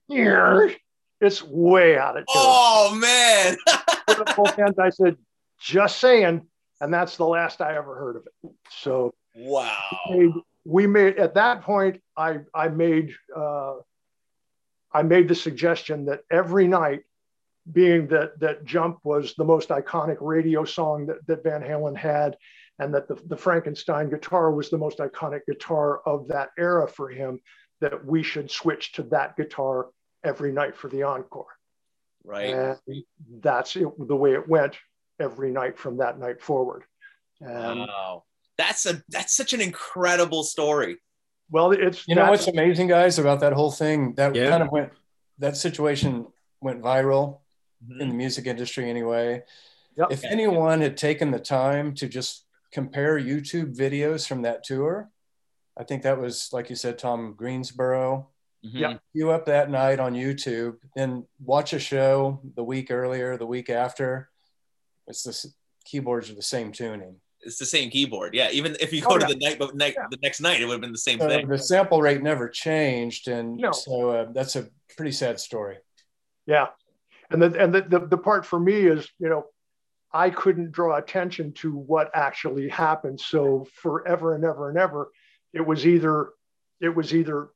it's 1.19 1.43
way 1.43 1.97
out 1.97 2.17
of 2.17 2.23
tune. 2.23 2.27
Oh 2.35 2.95
man. 2.99 3.57
and 4.57 4.75
I 4.79 4.89
said, 4.89 5.15
just 5.59 5.99
saying. 5.99 6.41
And 6.81 6.93
that's 6.93 7.15
the 7.15 7.27
last 7.27 7.61
I 7.61 7.77
ever 7.77 7.95
heard 7.95 8.15
of 8.15 8.23
it. 8.25 8.51
So 8.71 9.13
Wow. 9.35 9.77
We 10.09 10.27
made, 10.27 10.33
we 10.65 10.87
made 10.87 11.17
at 11.17 11.33
that 11.35 11.61
point. 11.61 12.01
I 12.17 12.39
I 12.53 12.67
made 12.67 13.13
uh, 13.35 13.75
I 14.93 15.03
made 15.03 15.27
the 15.27 15.35
suggestion 15.35 16.05
that 16.05 16.21
every 16.31 16.67
night, 16.67 17.01
being 17.71 18.07
that 18.07 18.39
that 18.39 18.65
Jump 18.65 18.99
was 19.03 19.35
the 19.35 19.43
most 19.43 19.69
iconic 19.69 20.17
radio 20.19 20.65
song 20.65 21.05
that, 21.07 21.25
that 21.27 21.43
Van 21.43 21.61
Halen 21.61 21.95
had, 21.95 22.37
and 22.79 22.93
that 22.93 23.07
the, 23.07 23.15
the 23.27 23.37
Frankenstein 23.37 24.09
guitar 24.09 24.51
was 24.51 24.69
the 24.69 24.77
most 24.77 24.97
iconic 24.97 25.41
guitar 25.47 26.01
of 26.05 26.27
that 26.29 26.49
era 26.57 26.87
for 26.87 27.09
him, 27.09 27.39
that 27.79 28.05
we 28.05 28.23
should 28.23 28.49
switch 28.49 28.93
to 28.93 29.03
that 29.03 29.37
guitar 29.37 29.89
every 30.23 30.51
night 30.51 30.75
for 30.75 30.87
the 30.87 31.03
encore. 31.03 31.45
Right. 32.23 32.53
And 32.53 33.03
that's 33.39 33.75
it, 33.75 33.87
the 33.97 34.15
way 34.15 34.33
it 34.33 34.47
went 34.47 34.75
every 35.19 35.51
night 35.51 35.77
from 35.77 35.97
that 35.97 36.19
night 36.19 36.41
forward. 36.41 36.83
And 37.39 37.79
wow 37.81 38.23
that's 38.61 38.85
a 38.85 39.01
that's 39.09 39.35
such 39.35 39.53
an 39.53 39.61
incredible 39.61 40.43
story. 40.43 40.97
Well, 41.51 41.71
it's 41.71 42.07
you 42.07 42.15
know 42.15 42.29
what's 42.29 42.47
amazing, 42.47 42.87
guys, 42.87 43.19
about 43.19 43.41
that 43.41 43.53
whole 43.53 43.71
thing 43.71 44.13
that 44.15 44.33
yeah. 44.33 44.49
kind 44.49 44.63
of 44.63 44.71
went 44.71 44.91
that 45.39 45.57
situation 45.57 46.27
went 46.61 46.81
viral 46.81 47.39
mm-hmm. 47.83 48.01
in 48.01 48.09
the 48.09 48.15
music 48.15 48.47
industry 48.47 48.89
anyway. 48.89 49.43
Yep. 49.97 50.11
If 50.11 50.23
anyone 50.23 50.79
had 50.79 50.95
taken 50.95 51.31
the 51.31 51.39
time 51.39 51.93
to 51.95 52.07
just 52.07 52.45
compare 52.71 53.19
YouTube 53.19 53.75
videos 53.75 54.25
from 54.25 54.43
that 54.43 54.63
tour, 54.63 55.09
I 55.77 55.83
think 55.83 56.03
that 56.03 56.19
was 56.19 56.49
like 56.53 56.69
you 56.69 56.77
said, 56.77 56.97
Tom 56.97 57.33
Greensboro. 57.35 58.29
Mm-hmm. 58.65 58.77
Yeah, 58.77 58.97
you 59.13 59.31
up 59.31 59.47
that 59.47 59.69
night 59.69 59.99
on 59.99 60.13
YouTube, 60.13 60.77
then 60.95 61.25
watch 61.43 61.73
a 61.73 61.79
show 61.79 62.39
the 62.55 62.63
week 62.63 62.91
earlier, 62.91 63.35
the 63.35 63.45
week 63.45 63.69
after. 63.69 64.29
It's 65.07 65.23
the 65.23 65.51
keyboards 65.83 66.29
are 66.29 66.35
the 66.35 66.43
same 66.43 66.71
tuning 66.71 67.17
it's 67.43 67.57
the 67.57 67.65
same 67.65 67.89
keyboard. 67.89 68.33
Yeah, 68.33 68.49
even 68.51 68.75
if 68.79 68.93
you 68.93 69.01
go 69.01 69.11
oh, 69.11 69.17
to 69.17 69.25
yeah. 69.25 69.33
the 69.33 69.35
night, 69.35 69.59
but 69.59 69.75
night 69.75 69.95
yeah. 69.97 70.07
the 70.09 70.17
next 70.21 70.41
night, 70.41 70.61
it 70.61 70.65
would 70.65 70.73
have 70.73 70.81
been 70.81 70.91
the 70.91 70.97
same 70.97 71.19
thing. 71.19 71.47
The 71.47 71.57
sample 71.57 72.01
rate 72.01 72.21
never 72.21 72.47
changed, 72.49 73.27
and 73.27 73.57
no. 73.57 73.71
so 73.71 74.09
uh, 74.09 74.25
that's 74.33 74.55
a 74.55 74.67
pretty 74.95 75.11
sad 75.11 75.39
story. 75.39 75.77
Yeah, 76.45 76.67
and 77.29 77.41
the 77.41 77.61
and 77.61 77.73
the, 77.73 77.81
the 77.81 77.99
the 78.07 78.17
part 78.17 78.45
for 78.45 78.59
me 78.59 78.73
is 78.73 79.07
you 79.19 79.29
know 79.29 79.45
I 80.13 80.29
couldn't 80.29 80.71
draw 80.71 80.97
attention 80.97 81.53
to 81.53 81.75
what 81.75 82.11
actually 82.13 82.69
happened. 82.69 83.19
So 83.19 83.67
forever 83.73 84.35
and 84.35 84.43
ever 84.43 84.69
and 84.69 84.77
ever, 84.77 85.09
it 85.53 85.65
was 85.65 85.85
either 85.85 86.29
it 86.79 86.95
was 86.95 87.13
either 87.13 87.49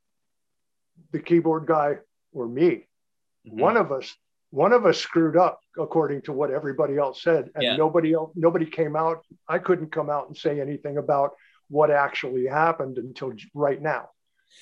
the 1.12 1.20
keyboard 1.20 1.66
guy 1.66 1.98
or 2.32 2.48
me. 2.48 2.86
Mm-hmm. 3.46 3.60
One 3.60 3.76
of 3.76 3.92
us 3.92 4.14
one 4.56 4.72
of 4.72 4.86
us 4.86 4.98
screwed 4.98 5.36
up 5.36 5.60
according 5.78 6.22
to 6.22 6.32
what 6.32 6.50
everybody 6.50 6.96
else 6.96 7.22
said 7.22 7.50
and 7.54 7.62
yeah. 7.62 7.76
nobody 7.76 8.14
else 8.14 8.32
nobody 8.34 8.64
came 8.64 8.96
out 8.96 9.22
i 9.48 9.58
couldn't 9.58 9.92
come 9.92 10.08
out 10.08 10.28
and 10.28 10.36
say 10.36 10.60
anything 10.60 10.96
about 10.96 11.32
what 11.68 11.90
actually 11.90 12.46
happened 12.46 12.96
until 12.96 13.32
right 13.52 13.82
now 13.82 14.08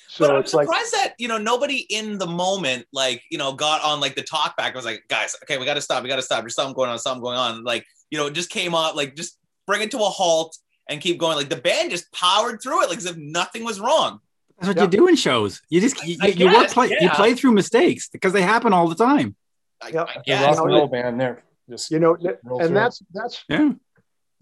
so 0.09 0.27
but 0.27 0.35
I'm 0.35 0.45
surprised 0.45 0.93
like, 0.93 1.03
that 1.03 1.13
you 1.17 1.29
know 1.29 1.37
nobody 1.37 1.85
in 1.89 2.17
the 2.17 2.27
moment 2.27 2.85
like 2.91 3.23
you 3.31 3.37
know 3.37 3.53
got 3.53 3.81
on 3.83 3.99
like 4.01 4.15
the 4.15 4.23
talk 4.23 4.57
back. 4.57 4.73
I 4.73 4.75
was 4.75 4.83
like, 4.83 5.03
guys, 5.07 5.35
okay, 5.43 5.57
we 5.57 5.65
got 5.65 5.75
to 5.75 5.81
stop. 5.81 6.03
We 6.03 6.09
got 6.09 6.17
to 6.17 6.21
stop. 6.21 6.41
There's 6.41 6.55
something 6.55 6.73
going 6.73 6.89
on. 6.89 6.99
Something 6.99 7.21
going 7.21 7.37
on. 7.37 7.63
Like 7.63 7.85
you 8.09 8.17
know, 8.17 8.25
it 8.25 8.33
just 8.33 8.49
came 8.49 8.75
up. 8.75 8.95
Like 8.95 9.15
just 9.15 9.37
bring 9.67 9.81
it 9.81 9.91
to 9.91 9.97
a 9.99 10.09
halt 10.09 10.57
and 10.89 10.99
keep 10.99 11.17
going. 11.17 11.37
Like 11.37 11.49
the 11.49 11.55
band 11.55 11.91
just 11.91 12.11
powered 12.11 12.61
through 12.61 12.83
it, 12.83 12.89
like 12.89 12.97
as 12.97 13.05
if 13.05 13.15
nothing 13.15 13.63
was 13.63 13.79
wrong. 13.79 14.19
That's 14.57 14.69
what 14.69 14.77
yep. 14.77 14.91
you 14.91 14.99
do 14.99 15.07
in 15.07 15.15
shows. 15.15 15.61
You 15.69 15.81
just 15.81 16.03
you, 16.05 16.17
you 16.27 16.47
work 16.51 16.69
play, 16.69 16.89
yeah. 16.89 17.03
you 17.03 17.09
play 17.11 17.33
through 17.35 17.51
mistakes 17.51 18.09
because 18.09 18.33
they 18.33 18.41
happen 18.41 18.73
all 18.73 18.87
the 18.87 18.95
time. 18.95 19.35
I, 19.81 19.89
yep. 19.89 20.09
I 20.15 20.21
guess. 20.25 20.57
The 20.57 20.63
rock 20.63 20.91
band 20.91 21.19
there. 21.19 21.43
Just 21.69 21.89
you 21.89 21.99
know, 21.99 22.15
and 22.59 22.75
that's 22.75 23.01
that's 23.11 23.43
yeah. 23.49 23.71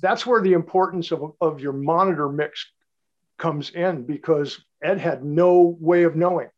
that's 0.02 0.26
where 0.26 0.42
the 0.42 0.54
importance 0.54 1.12
of, 1.12 1.34
of 1.40 1.62
your 1.62 1.72
monitor 1.72 2.28
mix 2.28 2.70
comes 3.38 3.70
in 3.70 4.04
because 4.04 4.64
Ed 4.84 5.00
had 5.00 5.24
no 5.24 5.78
way 5.80 6.04
of 6.04 6.16
knowing. 6.16 6.50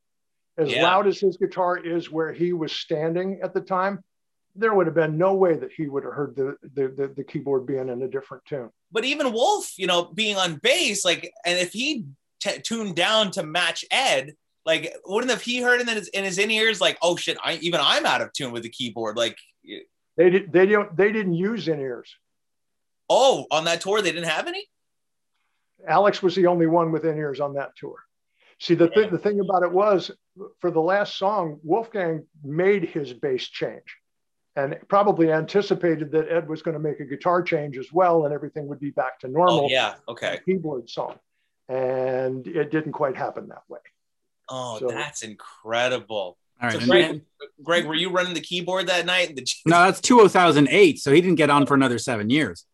As 0.57 0.71
yeah. 0.71 0.83
loud 0.83 1.07
as 1.07 1.19
his 1.19 1.37
guitar 1.37 1.77
is 1.77 2.09
where 2.09 2.33
he 2.33 2.53
was 2.53 2.71
standing 2.71 3.41
at 3.43 3.53
the 3.53 3.61
time, 3.61 4.03
there 4.55 4.73
would 4.73 4.87
have 4.87 4.95
been 4.95 5.17
no 5.17 5.33
way 5.33 5.55
that 5.55 5.71
he 5.71 5.87
would 5.87 6.03
have 6.03 6.13
heard 6.13 6.35
the, 6.35 6.55
the, 6.73 6.87
the, 6.87 7.13
the, 7.17 7.23
keyboard 7.23 7.65
being 7.65 7.89
in 7.89 8.01
a 8.01 8.07
different 8.07 8.45
tune. 8.45 8.69
But 8.91 9.03
even 9.03 9.33
Wolf, 9.33 9.73
you 9.77 9.85
know, 9.85 10.05
being 10.05 10.37
on 10.37 10.55
bass, 10.55 11.03
like, 11.03 11.31
and 11.45 11.59
if 11.59 11.73
he 11.73 12.05
t- 12.39 12.61
tuned 12.63 12.95
down 12.95 13.31
to 13.31 13.43
match 13.43 13.83
Ed, 13.91 14.33
like, 14.65 14.93
wouldn't 15.05 15.31
have 15.31 15.41
he 15.41 15.61
heard 15.61 15.81
in 15.81 15.87
his 15.87 16.07
in 16.09 16.23
his 16.23 16.37
in 16.37 16.51
ears 16.51 16.81
like, 16.81 16.97
oh 17.01 17.15
shit, 17.15 17.37
I 17.43 17.55
even 17.61 17.79
I'm 17.83 18.05
out 18.05 18.21
of 18.21 18.33
tune 18.33 18.51
with 18.51 18.63
the 18.63 18.69
keyboard. 18.69 19.17
Like, 19.17 19.37
they 20.17 20.29
did 20.29 20.51
they 20.51 20.65
don't 20.65 20.95
they 20.95 21.11
didn't 21.11 21.33
use 21.35 21.67
in 21.67 21.79
ears. 21.79 22.15
Oh, 23.09 23.45
on 23.51 23.65
that 23.65 23.81
tour 23.81 24.01
they 24.01 24.11
didn't 24.11 24.29
have 24.29 24.47
any. 24.47 24.65
Alex 25.87 26.23
was 26.23 26.35
the 26.35 26.47
only 26.47 26.67
one 26.67 26.91
with 26.91 27.05
in 27.05 27.17
ears 27.17 27.39
on 27.39 27.53
that 27.55 27.75
tour. 27.75 27.97
See, 28.59 28.73
the, 28.73 28.87
th- 28.87 29.11
the 29.11 29.17
thing 29.17 29.41
about 29.41 29.63
it 29.63 29.71
was 29.71 30.11
for 30.59 30.71
the 30.71 30.81
last 30.81 31.17
song, 31.17 31.59
Wolfgang 31.63 32.25
made 32.43 32.85
his 32.85 33.13
bass 33.13 33.47
change 33.47 33.97
and 34.55 34.77
probably 34.87 35.31
anticipated 35.31 36.11
that 36.13 36.31
Ed 36.31 36.47
was 36.47 36.61
going 36.61 36.73
to 36.73 36.79
make 36.79 37.01
a 37.01 37.05
guitar 37.05 37.43
change 37.43 37.77
as 37.77 37.91
well 37.91 38.25
and 38.25 38.33
everything 38.33 38.67
would 38.67 38.79
be 38.79 38.91
back 38.91 39.19
to 39.19 39.27
oh, 39.27 39.31
normal. 39.31 39.65
Oh, 39.65 39.69
yeah. 39.69 39.95
Okay. 40.07 40.39
Keyboard 40.45 40.89
song. 40.89 41.19
And 41.67 42.47
it 42.47 42.71
didn't 42.71 42.93
quite 42.93 43.17
happen 43.17 43.49
that 43.49 43.63
way. 43.67 43.79
Oh, 44.49 44.79
so, 44.79 44.87
that's 44.87 45.23
incredible. 45.23 46.37
All 46.61 46.69
right. 46.69 46.79
So 46.79 46.85
Greg, 46.85 47.21
Greg, 47.63 47.85
were 47.85 47.95
you 47.95 48.09
running 48.09 48.33
the 48.33 48.41
keyboard 48.41 48.87
that 48.87 49.05
night? 49.05 49.35
The- 49.35 49.45
no, 49.65 49.83
that's 49.83 50.01
2008. 50.01 50.99
So 50.99 51.11
he 51.11 51.21
didn't 51.21 51.35
get 51.35 51.49
on 51.49 51.65
for 51.65 51.73
another 51.73 51.97
seven 51.97 52.29
years. 52.29 52.65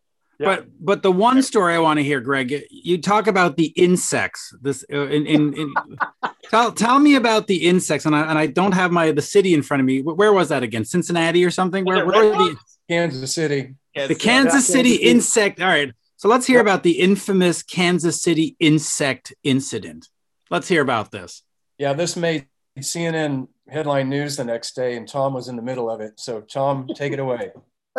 But 0.44 0.66
but 0.80 1.02
the 1.02 1.12
one 1.12 1.42
story 1.42 1.74
I 1.74 1.78
want 1.78 1.98
to 1.98 2.04
hear, 2.04 2.20
Greg, 2.20 2.64
you 2.70 3.00
talk 3.00 3.26
about 3.26 3.56
the 3.56 3.66
insects. 3.66 4.54
This 4.60 4.84
uh, 4.92 5.06
in, 5.06 5.26
in, 5.26 5.54
in 5.54 5.74
tell 6.50 6.72
tell 6.72 6.98
me 6.98 7.14
about 7.14 7.46
the 7.46 7.66
insects, 7.66 8.06
and 8.06 8.14
I 8.14 8.22
and 8.22 8.38
I 8.38 8.46
don't 8.46 8.72
have 8.72 8.90
my 8.90 9.12
the 9.12 9.22
city 9.22 9.54
in 9.54 9.62
front 9.62 9.80
of 9.80 9.86
me. 9.86 10.02
Where 10.02 10.32
was 10.32 10.48
that 10.48 10.62
again? 10.62 10.84
Cincinnati 10.84 11.44
or 11.44 11.50
something? 11.50 11.84
Where, 11.84 12.04
where 12.04 12.34
are 12.34 12.48
the 12.50 12.56
Kansas 12.88 13.34
City? 13.34 13.74
the 13.94 14.14
Kansas 14.14 14.66
City 14.66 14.96
insect. 14.96 15.60
All 15.60 15.68
right, 15.68 15.92
so 16.16 16.28
let's 16.28 16.46
hear 16.46 16.60
about 16.60 16.82
the 16.82 16.98
infamous 16.98 17.62
Kansas 17.62 18.22
City 18.22 18.56
insect 18.58 19.32
incident. 19.44 20.08
Let's 20.50 20.68
hear 20.68 20.82
about 20.82 21.10
this. 21.10 21.42
Yeah, 21.78 21.92
this 21.92 22.16
made 22.16 22.46
CNN 22.78 23.48
headline 23.68 24.08
news 24.08 24.36
the 24.36 24.44
next 24.44 24.74
day, 24.74 24.96
and 24.96 25.08
Tom 25.08 25.34
was 25.34 25.48
in 25.48 25.56
the 25.56 25.62
middle 25.62 25.90
of 25.90 26.00
it. 26.00 26.18
So 26.18 26.40
Tom, 26.40 26.88
take 26.94 27.12
it 27.12 27.18
away. 27.18 27.52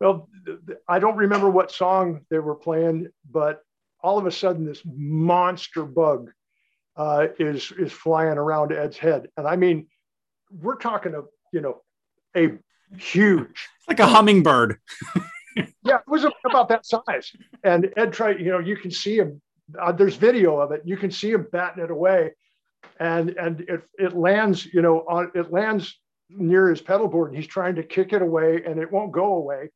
well, 0.00 0.28
I 0.88 0.98
don't 0.98 1.16
remember 1.16 1.50
what 1.50 1.70
song 1.70 2.20
they 2.30 2.38
were 2.38 2.54
playing, 2.54 3.08
but 3.30 3.62
all 4.00 4.18
of 4.18 4.26
a 4.26 4.30
sudden, 4.30 4.64
this 4.64 4.82
monster 4.84 5.84
bug 5.84 6.30
uh, 6.96 7.28
is 7.38 7.72
is 7.78 7.92
flying 7.92 8.38
around 8.38 8.72
Ed's 8.72 8.96
head, 8.96 9.28
and 9.36 9.46
I 9.46 9.56
mean, 9.56 9.86
we're 10.50 10.76
talking 10.76 11.14
of 11.14 11.26
you 11.52 11.60
know 11.60 11.82
a 12.36 12.52
huge, 12.96 13.68
like 13.88 14.00
a 14.00 14.06
hummingbird. 14.06 14.78
yeah, 15.84 15.96
it 15.96 16.08
was 16.08 16.24
about 16.44 16.68
that 16.68 16.86
size, 16.86 17.32
and 17.62 17.92
Ed 17.96 18.12
tried. 18.12 18.40
You 18.40 18.52
know, 18.52 18.58
you 18.58 18.76
can 18.76 18.90
see 18.90 19.16
him. 19.16 19.40
Uh, 19.80 19.92
there's 19.92 20.16
video 20.16 20.58
of 20.58 20.72
it. 20.72 20.82
You 20.84 20.96
can 20.96 21.10
see 21.10 21.30
him 21.30 21.46
batting 21.50 21.82
it 21.82 21.90
away, 21.90 22.32
and 23.00 23.30
and 23.30 23.60
it 23.62 23.82
it 23.98 24.16
lands. 24.16 24.66
You 24.66 24.82
know, 24.82 25.04
on 25.08 25.32
it 25.34 25.52
lands 25.52 25.98
near 26.30 26.68
his 26.68 26.80
pedal 26.80 27.08
board, 27.08 27.30
and 27.30 27.36
he's 27.36 27.46
trying 27.46 27.76
to 27.76 27.82
kick 27.82 28.12
it 28.12 28.22
away, 28.22 28.62
and 28.64 28.78
it 28.78 28.92
won't 28.92 29.12
go 29.12 29.34
away 29.34 29.70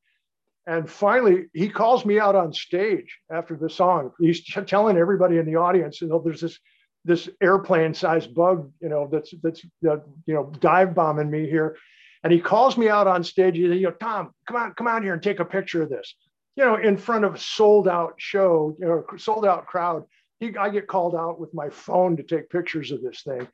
and 0.66 0.88
finally, 0.88 1.46
he 1.52 1.68
calls 1.68 2.04
me 2.04 2.20
out 2.20 2.36
on 2.36 2.52
stage 2.52 3.18
after 3.30 3.56
the 3.56 3.68
song. 3.68 4.12
He's 4.20 4.44
telling 4.44 4.96
everybody 4.96 5.38
in 5.38 5.46
the 5.46 5.56
audience, 5.56 6.00
you 6.00 6.08
know, 6.08 6.20
there's 6.24 6.40
this 6.40 6.58
this 7.04 7.28
airplane-sized 7.40 8.32
bug, 8.32 8.70
you 8.80 8.88
know, 8.88 9.08
that's 9.10 9.34
that's 9.42 9.64
uh, 9.88 9.96
you 10.24 10.34
know 10.34 10.52
dive 10.60 10.94
bombing 10.94 11.30
me 11.30 11.48
here. 11.48 11.76
And 12.22 12.32
he 12.32 12.40
calls 12.40 12.78
me 12.78 12.88
out 12.88 13.08
on 13.08 13.24
stage. 13.24 13.56
He 13.56 13.66
says, 13.66 13.74
you 13.74 13.88
know, 13.88 13.90
Tom, 13.90 14.30
come 14.46 14.56
on, 14.56 14.74
come 14.74 14.86
out 14.86 15.02
here 15.02 15.12
and 15.12 15.20
take 15.20 15.40
a 15.40 15.44
picture 15.44 15.82
of 15.82 15.88
this. 15.88 16.14
You 16.56 16.64
know, 16.64 16.76
in 16.76 16.96
front 16.96 17.24
of 17.24 17.34
a 17.34 17.38
sold 17.38 17.88
out 17.88 18.14
show, 18.18 18.76
you 18.78 18.86
know, 18.86 19.04
sold 19.16 19.46
out 19.46 19.66
crowd. 19.66 20.04
He, 20.38 20.56
I 20.56 20.68
get 20.68 20.86
called 20.86 21.14
out 21.14 21.40
with 21.40 21.54
my 21.54 21.70
phone 21.70 22.16
to 22.16 22.22
take 22.22 22.50
pictures 22.50 22.90
of 22.90 23.00
this 23.00 23.22
thing, 23.22 23.48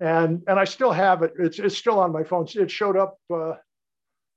and 0.00 0.42
and 0.46 0.58
I 0.58 0.64
still 0.64 0.92
have 0.92 1.22
it. 1.22 1.32
It's 1.38 1.58
it's 1.58 1.78
still 1.78 1.98
on 1.98 2.12
my 2.12 2.24
phone. 2.24 2.46
It 2.54 2.70
showed 2.70 2.96
up 2.96 3.18
uh, 3.32 3.54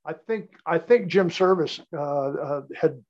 I 0.05 0.13
think 0.13 0.51
I 0.65 0.79
think 0.79 1.07
Jim 1.07 1.29
Service 1.29 1.79
uh, 1.93 1.99
uh, 1.99 2.61
had 2.75 3.03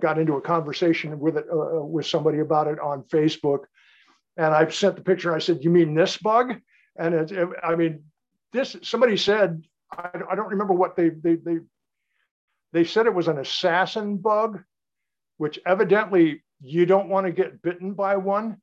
got 0.00 0.18
into 0.18 0.34
a 0.34 0.40
conversation 0.40 1.18
with 1.18 1.36
it 1.36 1.46
uh, 1.52 1.82
with 1.82 2.06
somebody 2.06 2.38
about 2.38 2.68
it 2.68 2.78
on 2.80 3.02
Facebook, 3.04 3.64
and 4.36 4.54
I 4.54 4.68
sent 4.70 4.96
the 4.96 5.02
picture. 5.02 5.34
I 5.34 5.38
said, 5.38 5.62
"You 5.62 5.70
mean 5.70 5.94
this 5.94 6.16
bug?" 6.16 6.54
And 6.98 7.14
it, 7.14 7.32
it, 7.32 7.48
I 7.62 7.74
mean, 7.74 8.04
this. 8.52 8.76
Somebody 8.82 9.16
said, 9.16 9.62
I, 9.92 10.08
I 10.30 10.34
don't 10.34 10.48
remember 10.48 10.72
what 10.72 10.96
they 10.96 11.10
they 11.10 11.34
they 11.34 11.58
they 12.72 12.84
said 12.84 13.06
it 13.06 13.14
was 13.14 13.28
an 13.28 13.38
assassin 13.38 14.16
bug, 14.16 14.62
which 15.38 15.58
evidently 15.66 16.42
you 16.60 16.86
don't 16.86 17.08
want 17.08 17.26
to 17.26 17.32
get 17.32 17.62
bitten 17.62 17.92
by 17.92 18.16
one 18.16 18.60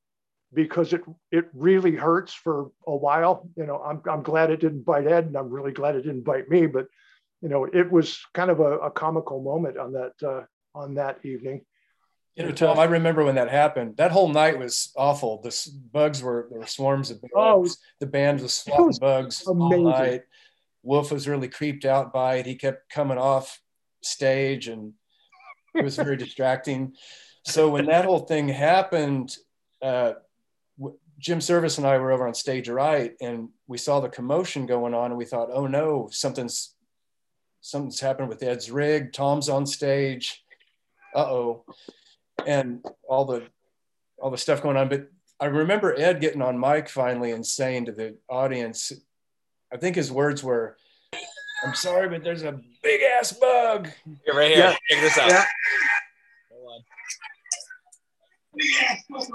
because 0.53 0.93
it 0.93 1.01
it 1.31 1.45
really 1.53 1.95
hurts 1.95 2.33
for 2.33 2.71
a 2.87 2.95
while. 2.95 3.49
You 3.55 3.65
know, 3.65 3.81
I'm 3.81 4.01
I'm 4.09 4.23
glad 4.23 4.51
it 4.51 4.59
didn't 4.59 4.85
bite 4.85 5.07
Ed, 5.07 5.25
and 5.25 5.35
I'm 5.35 5.49
really 5.49 5.71
glad 5.71 5.95
it 5.95 6.03
didn't 6.03 6.23
bite 6.23 6.49
me, 6.49 6.67
but 6.67 6.87
you 7.41 7.49
know, 7.49 7.65
it 7.65 7.91
was 7.91 8.19
kind 8.33 8.49
of 8.49 8.59
a, 8.59 8.77
a 8.79 8.91
comical 8.91 9.41
moment 9.41 9.77
on 9.77 9.93
that 9.93 10.13
uh, 10.25 10.43
on 10.75 10.95
that 10.95 11.19
evening. 11.25 11.65
You 12.35 12.45
know, 12.45 12.51
Tom, 12.51 12.79
I 12.79 12.85
remember 12.85 13.23
when 13.23 13.35
that 13.35 13.51
happened. 13.51 13.97
That 13.97 14.11
whole 14.11 14.29
night 14.29 14.57
was 14.57 14.91
awful. 14.95 15.41
The 15.41 15.69
bugs 15.91 16.23
were 16.23 16.47
there 16.49 16.59
were 16.59 16.65
swarms 16.65 17.11
of 17.11 17.21
bugs. 17.21 17.31
Oh, 17.35 17.67
the 17.99 18.07
band 18.07 18.41
was 18.41 18.53
swatting 18.53 18.97
bugs 18.99 19.45
amazing. 19.45 19.85
all 19.85 19.91
night. 19.91 20.21
Wolf 20.81 21.11
was 21.11 21.27
really 21.27 21.47
creeped 21.47 21.85
out 21.85 22.11
by 22.11 22.35
it. 22.35 22.45
He 22.45 22.55
kept 22.55 22.89
coming 22.89 23.17
off 23.17 23.59
stage, 24.05 24.67
and 24.67 24.93
it 25.75 25.83
was 25.83 25.95
very 25.95 26.17
distracting. 26.17 26.93
So 27.45 27.69
when 27.69 27.85
that 27.87 28.05
whole 28.05 28.19
thing 28.19 28.47
happened, 28.47 29.35
uh, 29.81 30.13
Jim 31.19 31.41
Service 31.41 31.77
and 31.77 31.87
I 31.87 31.97
were 31.97 32.11
over 32.11 32.27
on 32.27 32.33
stage 32.33 32.69
right, 32.69 33.13
and 33.21 33.49
we 33.67 33.77
saw 33.77 33.99
the 33.99 34.09
commotion 34.09 34.65
going 34.65 34.93
on, 34.93 35.11
and 35.11 35.17
we 35.17 35.25
thought, 35.25 35.49
"Oh 35.51 35.67
no, 35.67 36.09
something's 36.11 36.75
something's 37.61 37.99
happened 37.99 38.29
with 38.29 38.43
Ed's 38.43 38.69
rig. 38.69 39.13
Tom's 39.13 39.49
on 39.49 39.65
stage. 39.65 40.43
Uh 41.15 41.25
oh, 41.25 41.65
and 42.45 42.83
all 43.07 43.25
the 43.25 43.43
all 44.19 44.31
the 44.31 44.37
stuff 44.37 44.61
going 44.61 44.77
on. 44.77 44.89
But 44.89 45.07
I 45.39 45.45
remember 45.45 45.93
Ed 45.97 46.21
getting 46.21 46.41
on 46.41 46.59
mic 46.59 46.87
finally 46.89 47.31
and 47.31 47.45
saying 47.45 47.85
to 47.85 47.91
the 47.91 48.17
audience, 48.29 48.91
I 49.73 49.77
think 49.77 49.95
his 49.95 50.11
words 50.11 50.43
were, 50.43 50.77
"I'm 51.65 51.75
sorry, 51.75 52.09
but 52.09 52.23
there's 52.23 52.43
a 52.43 52.59
big 52.81 53.01
ass 53.01 53.33
bug." 53.33 53.89
You're 54.25 54.35
right 54.35 54.51
here. 54.51 54.57
Yeah. 54.59 54.75
Check 54.89 55.01
this 55.01 55.17
out. 55.17 55.29
Yeah. 55.29 55.45
Hold 56.51 56.83
on. 59.19 59.27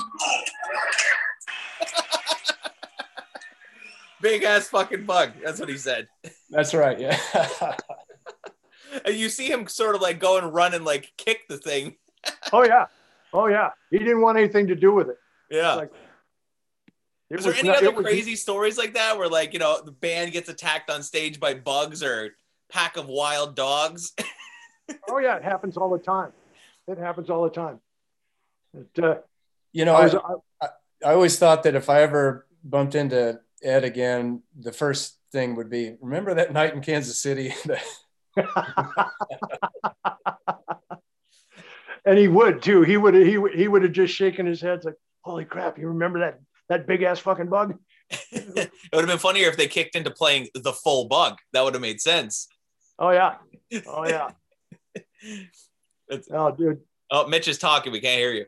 Big 4.21 4.43
ass 4.43 4.69
fucking 4.69 5.05
bug. 5.05 5.33
That's 5.45 5.61
what 5.61 5.69
he 5.69 5.77
said. 5.77 6.09
That's 6.51 6.75
right. 6.75 6.99
Yeah. 6.99 7.19
and 9.05 9.15
you 9.15 9.29
see 9.29 9.51
him 9.51 9.67
sort 9.69 9.95
of 9.95 10.01
like 10.01 10.19
go 10.19 10.39
and 10.39 10.53
run 10.53 10.75
and 10.75 10.85
like 10.85 11.13
kick 11.17 11.47
the 11.49 11.57
thing. 11.57 11.97
oh 12.53 12.65
yeah, 12.65 12.87
oh 13.33 13.47
yeah. 13.47 13.71
He 13.91 13.99
didn't 13.99 14.21
want 14.21 14.39
anything 14.39 14.67
to 14.69 14.75
do 14.75 14.93
with 14.93 15.09
it. 15.09 15.19
Yeah. 15.51 15.75
Like, 15.75 15.93
is 17.31 17.45
there 17.45 17.55
any 17.55 17.69
not, 17.69 17.85
other 17.85 17.93
crazy 17.93 18.33
was, 18.33 18.43
stories 18.43 18.79
like 18.79 18.95
that 18.95 19.19
where 19.19 19.29
like 19.29 19.53
you 19.53 19.59
know 19.59 19.81
the 19.85 19.93
band 19.93 20.33
gets 20.33 20.49
attacked 20.49 20.91
on 20.91 21.03
stage 21.03 21.39
by 21.39 21.55
bugs 21.55 22.03
or 22.03 22.35
pack 22.71 22.97
of 22.97 23.07
wild 23.07 23.55
dogs? 23.55 24.13
oh 25.09 25.19
yeah, 25.19 25.37
it 25.37 25.45
happens 25.45 25.77
all 25.77 25.91
the 25.91 25.99
time. 25.99 26.33
It 26.87 26.99
happens 26.99 27.29
all 27.29 27.45
the 27.45 27.51
time. 27.51 27.81
It, 28.75 29.05
uh, 29.05 29.17
you 29.73 29.85
know, 29.85 29.95
I, 29.95 30.05
was, 30.05 30.15
I, 30.15 30.35
I, 30.63 30.69
I 31.05 31.13
always 31.13 31.39
thought 31.39 31.65
that 31.65 31.75
if 31.75 31.91
I 31.91 32.03
ever 32.03 32.47
bumped 32.65 32.95
into 32.95 33.41
Ed 33.63 33.85
again, 33.85 34.43
the 34.59 34.73
first 34.73 35.19
thing 35.31 35.55
would 35.57 35.69
be 35.69 35.97
remember 36.01 36.33
that 36.35 36.53
night 36.53 36.73
in 36.73 36.81
Kansas 36.81 37.19
City 37.19 37.53
and 42.05 42.19
he 42.19 42.29
would 42.29 42.63
too. 42.63 42.83
He 42.83 42.97
would 42.97 43.15
he 43.15 43.39
he 43.55 43.69
would 43.69 43.83
have 43.83 43.93
just 43.93 44.15
shaken 44.15 44.47
his 44.47 44.61
head 44.61 44.85
like, 44.85 44.95
"Holy 45.23 45.45
crap! 45.45 45.79
You 45.79 45.89
remember 45.89 46.21
that 46.21 46.41
that 46.69 46.87
big 46.87 47.03
ass 47.03 47.19
fucking 47.19 47.49
bug?" 47.49 47.79
it 48.31 48.71
would 48.93 49.01
have 49.01 49.07
been 49.07 49.19
funnier 49.19 49.49
if 49.49 49.57
they 49.57 49.67
kicked 49.67 49.97
into 49.97 50.11
playing 50.11 50.49
the 50.55 50.73
full 50.73 51.07
bug. 51.09 51.39
That 51.53 51.65
would 51.65 51.75
have 51.75 51.83
made 51.83 52.01
sense. 52.01 52.49
Oh 52.99 53.11
yeah, 53.11 53.37
oh 53.87 54.07
yeah. 54.07 54.31
oh 56.33 56.51
dude. 56.53 56.81
Oh, 57.11 57.27
Mitch 57.27 57.49
is 57.49 57.59
talking. 57.59 57.93
We 57.93 58.01
can't 58.01 58.19
hear 58.19 58.33
you. 58.33 58.47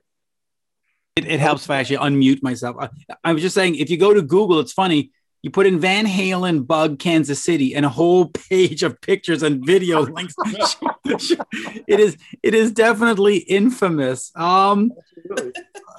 It, 1.17 1.27
it 1.27 1.41
helps 1.41 1.65
if 1.65 1.71
I 1.71 1.79
actually 1.79 1.99
unmute 1.99 2.43
myself. 2.43 2.77
I, 2.79 2.89
I 3.25 3.33
was 3.33 3.43
just 3.43 3.55
saying, 3.55 3.77
if 3.77 3.91
you 3.91 3.97
go 3.97 4.15
to 4.15 4.23
Google, 4.23 4.61
it's 4.61 4.73
funny 4.73 5.13
you 5.43 5.51
put 5.51 5.67
in 5.67 5.81
Van 5.81 6.07
Halen 6.07 6.67
bug 6.67 6.99
Kansas 6.99 7.43
City 7.43 7.75
and 7.75 7.87
a 7.87 7.89
whole 7.89 8.27
page 8.51 8.83
of 8.83 9.01
pictures 9.01 9.43
and 9.43 9.65
video 9.65 10.03
links. 10.03 10.35
it 11.05 12.01
is 12.01 12.17
it 12.43 12.55
is 12.55 12.73
definitely 12.73 13.39
infamous. 13.39 14.33
Um, 14.37 14.93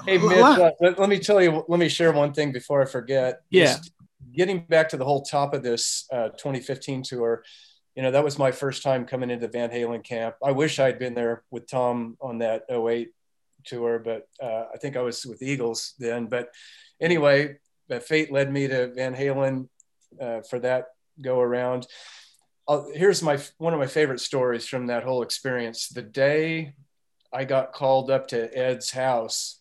hey 0.06 0.18
Mitch, 0.18 0.38
uh, 0.38 0.72
let, 0.80 1.00
let, 1.00 1.10
me 1.10 1.20
tell 1.20 1.42
you. 1.42 1.64
Let 1.68 1.80
me 1.80 1.90
share 1.90 2.12
one 2.12 2.34
thing 2.34 2.52
before 2.52 2.82
I 2.82 2.86
forget. 2.86 3.42
Yeah. 3.50 3.66
Just 3.66 3.92
getting 4.34 4.66
back 4.66 4.90
to 4.90 4.98
the 4.98 5.06
whole 5.06 5.24
top 5.24 5.54
of 5.54 5.64
this 5.64 6.08
uh, 6.12 6.30
2015 6.30 7.04
tour, 7.04 7.44
you 7.96 8.04
know 8.04 8.12
that 8.12 8.24
was 8.24 8.40
my 8.40 8.52
first 8.52 8.84
time 8.84 9.06
coming 9.06 9.30
into 9.30 9.48
Van 9.48 9.70
Halen 9.70 10.04
camp. 10.04 10.36
I 10.44 10.52
wish 10.52 10.80
I'd 10.80 11.00
been 11.00 11.14
there 11.14 11.44
with 11.52 11.70
Tom 11.70 12.18
on 12.22 12.40
that 12.40 12.64
08 12.70 13.12
tour, 13.66 14.00
but 14.00 14.28
uh, 14.42 14.66
I 14.74 14.78
think 14.78 14.96
I 14.96 15.02
was 15.02 15.26
with 15.26 15.42
Eagles 15.42 15.94
then. 16.00 16.28
But 16.28 16.50
anyway, 17.00 17.58
fate 18.02 18.32
led 18.32 18.52
me 18.52 18.68
to 18.68 18.94
Van 18.94 19.16
Halen 19.16 19.68
uh, 20.20 20.42
for 20.50 20.60
that 20.60 20.88
go 21.22 21.40
around. 21.40 21.88
I'll, 22.68 22.90
here's 22.94 23.22
my 23.22 23.40
one 23.58 23.74
of 23.74 23.80
my 23.80 23.88
favorite 23.88 24.22
stories 24.22 24.68
from 24.68 24.88
that 24.88 25.04
whole 25.04 25.24
experience. 25.24 25.90
The 25.90 26.02
day 26.02 26.74
I 27.34 27.46
got 27.46 27.74
called 27.74 28.12
up 28.12 28.28
to 28.30 28.58
Ed's 28.58 28.92
house, 28.92 29.60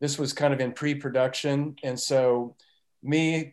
this 0.00 0.18
was 0.18 0.32
kind 0.32 0.52
of 0.54 0.60
in 0.60 0.72
pre-production, 0.72 1.76
and 1.82 1.98
so 1.98 2.56
me 3.02 3.52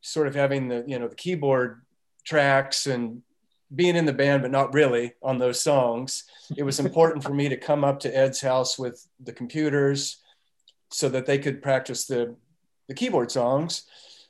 sort 0.00 0.26
of 0.26 0.34
having 0.34 0.68
the 0.68 0.84
you 0.86 0.98
know 0.98 1.08
the 1.08 1.14
keyboard 1.14 1.82
tracks 2.24 2.86
and 2.86 3.22
being 3.74 3.96
in 3.96 4.04
the 4.04 4.12
band 4.12 4.42
but 4.42 4.50
not 4.50 4.74
really 4.74 5.12
on 5.22 5.38
those 5.38 5.62
songs 5.62 6.24
it 6.56 6.62
was 6.62 6.78
important 6.78 7.22
for 7.22 7.32
me 7.32 7.48
to 7.48 7.56
come 7.56 7.82
up 7.82 7.98
to 7.98 8.14
ed's 8.14 8.40
house 8.40 8.78
with 8.78 9.06
the 9.20 9.32
computers 9.32 10.18
so 10.90 11.08
that 11.08 11.26
they 11.26 11.38
could 11.38 11.62
practice 11.62 12.06
the 12.06 12.36
the 12.88 12.94
keyboard 12.94 13.30
songs. 13.30 13.84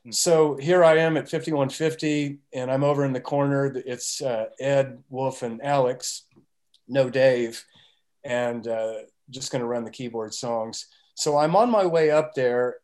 Hmm. 0.05 0.13
So 0.13 0.57
here 0.57 0.85
I 0.85 0.99
am 0.99 1.17
at 1.17 1.31
5150, 1.31 2.39
and 2.53 2.71
I'm 2.71 2.85
over 2.85 3.05
in 3.05 3.13
the 3.13 3.21
corner. 3.21 3.73
It's 3.75 4.23
uh, 4.23 4.47
Ed, 4.61 5.03
Wolf, 5.11 5.43
and 5.43 5.63
Alex, 5.65 6.23
no 6.89 7.11
Dave. 7.11 7.65
and 8.25 8.67
uh, 8.67 8.95
just 9.31 9.53
going 9.53 9.61
to 9.61 9.67
run 9.67 9.85
the 9.85 9.91
keyboard 9.91 10.33
songs. 10.33 10.87
So 11.15 11.39
I'm 11.39 11.57
on 11.57 11.71
my 11.71 11.87
way 11.87 12.11
up 12.11 12.35
there 12.35 12.77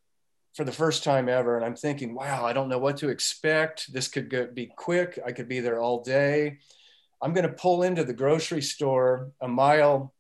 for 0.55 0.65
the 0.65 0.73
first 0.73 1.05
time 1.05 1.29
ever, 1.29 1.57
and 1.57 1.65
I'm 1.65 1.77
thinking, 1.77 2.15
wow, 2.15 2.45
I 2.45 2.53
don't 2.53 2.69
know 2.69 2.79
what 2.79 2.97
to 2.99 3.09
expect. 3.09 3.93
This 3.93 4.09
could 4.09 4.31
go, 4.31 4.47
be 4.47 4.67
quick. 4.67 5.19
I 5.25 5.33
could 5.33 5.49
be 5.49 5.61
there 5.61 5.81
all 5.81 6.03
day. 6.03 6.59
I'm 7.23 7.33
going 7.33 7.47
to 7.47 7.53
pull 7.53 7.83
into 7.83 8.05
the 8.05 8.15
grocery 8.15 8.63
store 8.63 9.31
a 9.41 9.49
mile 9.49 10.13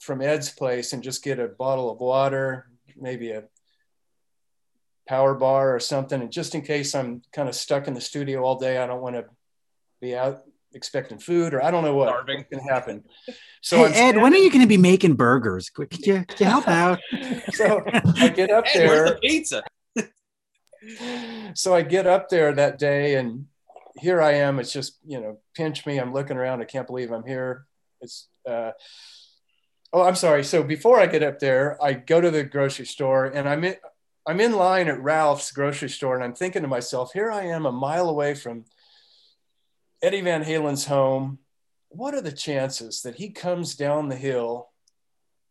from 0.00 0.20
Ed's 0.20 0.50
place 0.50 0.92
and 0.92 1.02
just 1.02 1.22
get 1.22 1.38
a 1.38 1.46
bottle 1.46 1.90
of 1.90 2.00
water, 2.00 2.68
maybe 2.96 3.30
a 3.30 3.44
power 5.08 5.34
bar 5.34 5.74
or 5.74 5.80
something. 5.80 6.20
And 6.20 6.32
just 6.32 6.54
in 6.54 6.62
case 6.62 6.94
I'm 6.94 7.22
kind 7.32 7.48
of 7.48 7.54
stuck 7.54 7.86
in 7.86 7.94
the 7.94 8.00
studio 8.00 8.42
all 8.42 8.58
day, 8.58 8.78
I 8.78 8.86
don't 8.86 9.02
want 9.02 9.16
to 9.16 9.26
be 10.00 10.16
out 10.16 10.42
expecting 10.74 11.18
food 11.18 11.54
or 11.54 11.62
I 11.62 11.70
don't 11.70 11.84
know 11.84 11.94
what 11.94 12.08
Starving. 12.08 12.44
can 12.50 12.60
happen. 12.60 13.04
So 13.64 13.84
hey, 13.84 14.08
Ed, 14.08 14.16
when 14.16 14.34
are 14.34 14.38
you 14.38 14.50
going 14.50 14.62
to 14.62 14.66
be 14.66 14.76
making 14.76 15.14
burgers? 15.14 15.70
Could 15.70 16.04
you, 16.04 16.24
could 16.26 16.40
you 16.40 16.46
help 16.46 16.66
out? 16.66 16.98
so 17.52 17.80
I 18.16 18.28
get 18.28 18.50
up 18.50 18.66
hey, 18.66 18.88
there. 18.88 19.04
the 19.10 19.18
pizza? 19.22 19.62
so 21.54 21.72
I 21.72 21.82
get 21.82 22.08
up 22.08 22.28
there 22.28 22.52
that 22.52 22.80
day 22.80 23.14
and 23.14 23.46
here 24.00 24.20
I 24.20 24.32
am. 24.32 24.58
It's 24.58 24.72
just, 24.72 24.98
you 25.06 25.20
know, 25.20 25.38
pinch 25.54 25.86
me. 25.86 25.98
I'm 25.98 26.12
looking 26.12 26.36
around. 26.36 26.60
I 26.60 26.64
can't 26.64 26.88
believe 26.88 27.12
I'm 27.12 27.24
here. 27.24 27.66
It's, 28.00 28.26
uh, 28.48 28.72
oh, 29.92 30.02
I'm 30.02 30.16
sorry. 30.16 30.42
So 30.42 30.64
before 30.64 30.98
I 30.98 31.06
get 31.06 31.22
up 31.22 31.38
there, 31.38 31.78
I 31.80 31.92
go 31.92 32.20
to 32.20 32.32
the 32.32 32.42
grocery 32.42 32.86
store 32.86 33.26
and 33.26 33.48
I'm 33.48 33.62
in, 33.62 33.76
I'm 34.26 34.40
in 34.40 34.52
line 34.52 34.88
at 34.88 35.00
Ralph's 35.00 35.52
grocery 35.52 35.88
store 35.88 36.16
and 36.16 36.24
I'm 36.24 36.34
thinking 36.34 36.62
to 36.62 36.68
myself, 36.68 37.12
here 37.12 37.30
I 37.30 37.44
am 37.44 37.66
a 37.66 37.72
mile 37.72 38.08
away 38.08 38.34
from 38.34 38.64
Eddie 40.02 40.20
Van 40.20 40.44
Halen's 40.44 40.86
home. 40.86 41.38
What 41.88 42.14
are 42.14 42.20
the 42.20 42.32
chances 42.32 43.02
that 43.02 43.14
he 43.14 43.30
comes 43.30 43.76
down 43.76 44.08
the 44.08 44.16
hill 44.16 44.70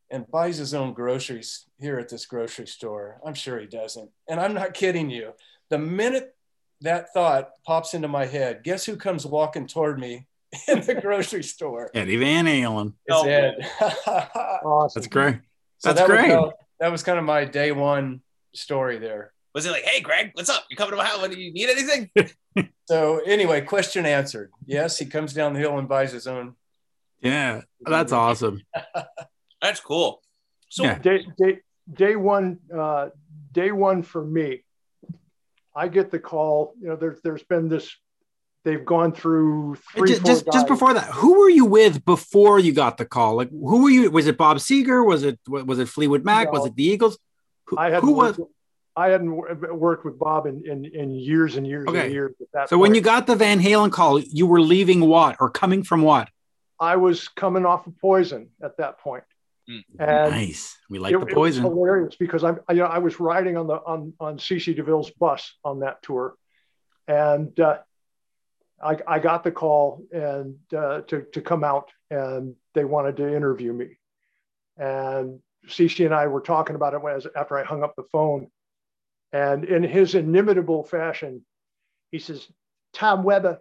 and 0.09 0.29
buys 0.29 0.57
his 0.57 0.73
own 0.73 0.93
groceries 0.93 1.65
here 1.79 1.97
at 1.97 2.09
this 2.09 2.25
grocery 2.25 2.67
store? 2.67 3.21
I'm 3.25 3.33
sure 3.33 3.59
he 3.59 3.67
doesn't. 3.67 4.09
And 4.27 4.39
I'm 4.39 4.53
not 4.53 4.73
kidding 4.73 5.09
you. 5.09 5.33
The 5.69 5.77
minute 5.77 6.35
that 6.81 7.13
thought 7.13 7.51
pops 7.65 7.93
into 7.93 8.09
my 8.09 8.25
head, 8.25 8.63
guess 8.63 8.85
who 8.85 8.97
comes 8.97 9.25
walking 9.25 9.67
toward 9.67 9.99
me 9.99 10.27
in 10.67 10.81
the 10.81 10.95
grocery 10.95 11.43
store? 11.43 11.89
Eddie 11.93 12.17
Van 12.17 12.45
Halen. 12.45 12.93
It's 13.05 13.17
oh, 13.17 13.27
Ed. 13.27 13.65
awesome. 14.65 14.99
That's 14.99 15.07
great. 15.07 15.37
So 15.77 15.93
That's 15.93 16.01
that 16.01 16.07
great. 16.07 16.29
Was, 16.29 16.53
that 16.81 16.91
was 16.91 17.03
kind 17.03 17.17
of 17.17 17.23
my 17.23 17.45
day 17.45 17.71
one 17.71 18.21
story 18.53 18.99
there. 18.99 19.31
Was 19.53 19.65
it 19.65 19.71
like, 19.71 19.83
hey, 19.83 20.01
Greg, 20.01 20.31
what's 20.33 20.49
up? 20.49 20.65
You 20.69 20.75
coming 20.75 20.91
to 20.91 20.97
my 20.97 21.05
house? 21.05 21.25
Do 21.27 21.39
you 21.39 21.53
need 21.53 21.69
anything? 21.69 22.09
so 22.85 23.19
anyway, 23.19 23.61
question 23.61 24.05
answered. 24.05 24.51
Yes, 24.65 24.97
he 24.97 25.05
comes 25.05 25.33
down 25.33 25.53
the 25.53 25.59
hill 25.59 25.77
and 25.77 25.87
buys 25.87 26.11
his 26.11 26.27
own. 26.27 26.55
Yeah, 27.21 27.61
that's 27.81 28.11
awesome. 28.11 28.61
that's 29.61 29.79
cool. 29.79 30.21
So 30.69 30.83
yeah. 30.83 30.97
day, 30.97 31.25
day, 31.37 31.59
day 31.91 32.15
one, 32.15 32.59
uh, 32.73 33.09
day 33.51 33.71
one 33.71 34.03
for 34.03 34.23
me, 34.23 34.63
I 35.75 35.87
get 35.87 36.11
the 36.11 36.19
call. 36.19 36.73
You 36.81 36.89
know, 36.89 36.95
there's 36.95 37.19
there's 37.23 37.43
been 37.43 37.69
this. 37.69 37.95
They've 38.63 38.85
gone 38.85 39.11
through 39.11 39.75
three. 39.95 40.09
Just 40.09 40.25
just, 40.25 40.45
just, 40.51 40.67
before 40.67 40.93
that, 40.93 41.05
who 41.05 41.39
were 41.39 41.49
you 41.49 41.65
with 41.65 42.05
before 42.05 42.59
you 42.59 42.73
got 42.73 42.97
the 42.97 43.05
call? 43.05 43.35
Like, 43.35 43.49
who 43.49 43.83
were 43.83 43.89
you? 43.89 44.11
Was 44.11 44.27
it 44.27 44.37
Bob 44.37 44.57
Seger? 44.57 45.05
Was 45.05 45.23
it 45.23 45.39
was 45.47 45.79
it 45.79 45.87
Fleetwood 45.87 46.23
Mac? 46.23 46.47
No, 46.47 46.59
was 46.59 46.67
it 46.67 46.75
the 46.75 46.83
Eagles? 46.83 47.17
Who, 47.65 47.77
I 47.77 47.89
had 47.89 48.01
who 48.01 48.11
was? 48.11 48.39
I 48.95 49.09
hadn't 49.09 49.31
worked 49.73 50.03
with 50.03 50.19
Bob 50.19 50.47
in, 50.47 50.63
in, 50.65 50.85
in 50.85 51.11
years 51.11 51.55
and 51.55 51.65
years 51.65 51.87
okay. 51.87 52.05
and 52.05 52.13
years. 52.13 52.33
so 52.39 52.67
point. 52.67 52.81
when 52.81 52.95
you 52.95 53.01
got 53.01 53.25
the 53.25 53.35
Van 53.35 53.59
Halen 53.59 53.91
call, 53.91 54.19
you 54.19 54.45
were 54.45 54.59
leaving 54.61 55.01
what 55.01 55.37
or 55.39 55.49
coming 55.49 55.83
from 55.83 56.01
what? 56.01 56.29
I 56.79 56.97
was 56.97 57.27
coming 57.29 57.65
off 57.65 57.87
of 57.87 57.97
Poison 57.99 58.49
at 58.61 58.77
that 58.77 58.99
point. 58.99 59.23
Mm. 59.69 59.83
And 59.99 60.31
nice. 60.31 60.77
We 60.89 60.99
like 60.99 61.13
it, 61.13 61.19
the 61.19 61.27
Poison. 61.27 61.63
It 61.63 61.69
was 61.69 61.77
hilarious 61.77 62.15
because 62.15 62.43
I'm, 62.43 62.59
you 62.69 62.77
know, 62.77 62.85
I 62.85 62.97
was 62.97 63.19
riding 63.19 63.55
on 63.55 63.67
the 63.67 63.75
on 63.75 64.13
on 64.19 64.37
CC 64.37 64.75
DeVille's 64.75 65.11
bus 65.11 65.53
on 65.63 65.79
that 65.81 66.01
tour, 66.01 66.35
and 67.07 67.57
uh, 67.59 67.77
I, 68.83 68.97
I 69.07 69.19
got 69.19 69.43
the 69.43 69.51
call 69.51 70.03
and 70.11 70.55
uh, 70.75 71.01
to 71.01 71.25
to 71.33 71.41
come 71.41 71.63
out, 71.63 71.91
and 72.09 72.55
they 72.73 72.83
wanted 72.83 73.17
to 73.17 73.35
interview 73.35 73.71
me, 73.71 73.99
and 74.77 75.39
CC 75.67 76.05
and 76.05 76.13
I 76.13 76.27
were 76.27 76.41
talking 76.41 76.75
about 76.75 76.93
it 76.95 77.01
as 77.15 77.27
after 77.35 77.57
I 77.57 77.63
hung 77.63 77.83
up 77.83 77.95
the 77.95 78.03
phone 78.11 78.47
and 79.33 79.63
in 79.65 79.83
his 79.83 80.15
inimitable 80.15 80.83
fashion, 80.83 81.45
he 82.11 82.19
says, 82.19 82.45
Tom 82.93 83.23
Weber, 83.23 83.59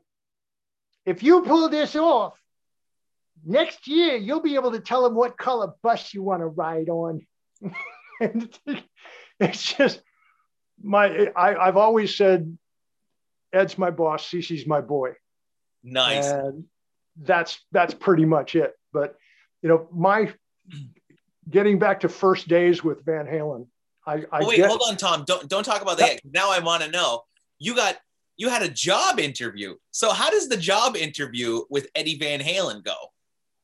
if 1.07 1.23
you 1.23 1.43
pull 1.43 1.69
this 1.69 1.95
off, 1.97 2.35
next 3.45 3.87
year 3.87 4.17
you'll 4.17 4.43
be 4.43 4.57
able 4.57 4.73
to 4.73 4.81
tell 4.81 5.07
him 5.07 5.15
what 5.15 5.39
color 5.39 5.73
bus 5.83 6.13
you 6.13 6.23
want 6.23 6.41
to 6.41 6.47
ride 6.47 6.89
on. 6.89 7.27
and 8.21 8.59
it's 9.39 9.75
just 9.75 10.03
my 10.83 11.31
I, 11.37 11.57
I've 11.57 11.77
always 11.77 12.17
said 12.17 12.57
Ed's 13.53 13.79
my 13.79 13.91
boss, 13.91 14.29
CC's 14.29 14.67
my 14.67 14.81
boy. 14.81 15.15
Nice. 15.83 16.27
And 16.27 16.65
that's 17.21 17.61
that's 17.73 17.95
pretty 17.95 18.25
much 18.25 18.55
it. 18.55 18.75
But 18.93 19.17
you 19.63 19.69
know, 19.69 19.89
my 19.93 20.33
getting 21.49 21.79
back 21.79 22.01
to 22.01 22.09
first 22.09 22.49
days 22.49 22.85
with 22.85 23.05
Van 23.05 23.27
Halen, 23.27 23.67
I, 24.11 24.25
I 24.33 24.41
oh, 24.41 24.49
wait, 24.49 24.57
get, 24.57 24.69
hold 24.69 24.83
on, 24.89 24.97
Tom. 24.97 25.25
Don't 25.25 25.49
don't 25.49 25.63
talk 25.63 25.83
about 25.83 25.99
that. 25.99 26.21
Now 26.25 26.51
I 26.51 26.59
want 26.59 26.83
to 26.83 26.91
know. 26.91 27.23
You 27.59 27.77
got 27.77 27.97
you 28.37 28.49
had 28.49 28.63
a 28.63 28.69
job 28.69 29.21
interview. 29.21 29.77
So 29.93 30.11
how 30.11 30.31
does 30.31 30.49
the 30.49 30.57
job 30.57 30.97
interview 30.97 31.61
with 31.71 31.89
Eddie 31.95 32.19
Van 32.19 32.41
Halen 32.41 32.83
go? 32.83 32.95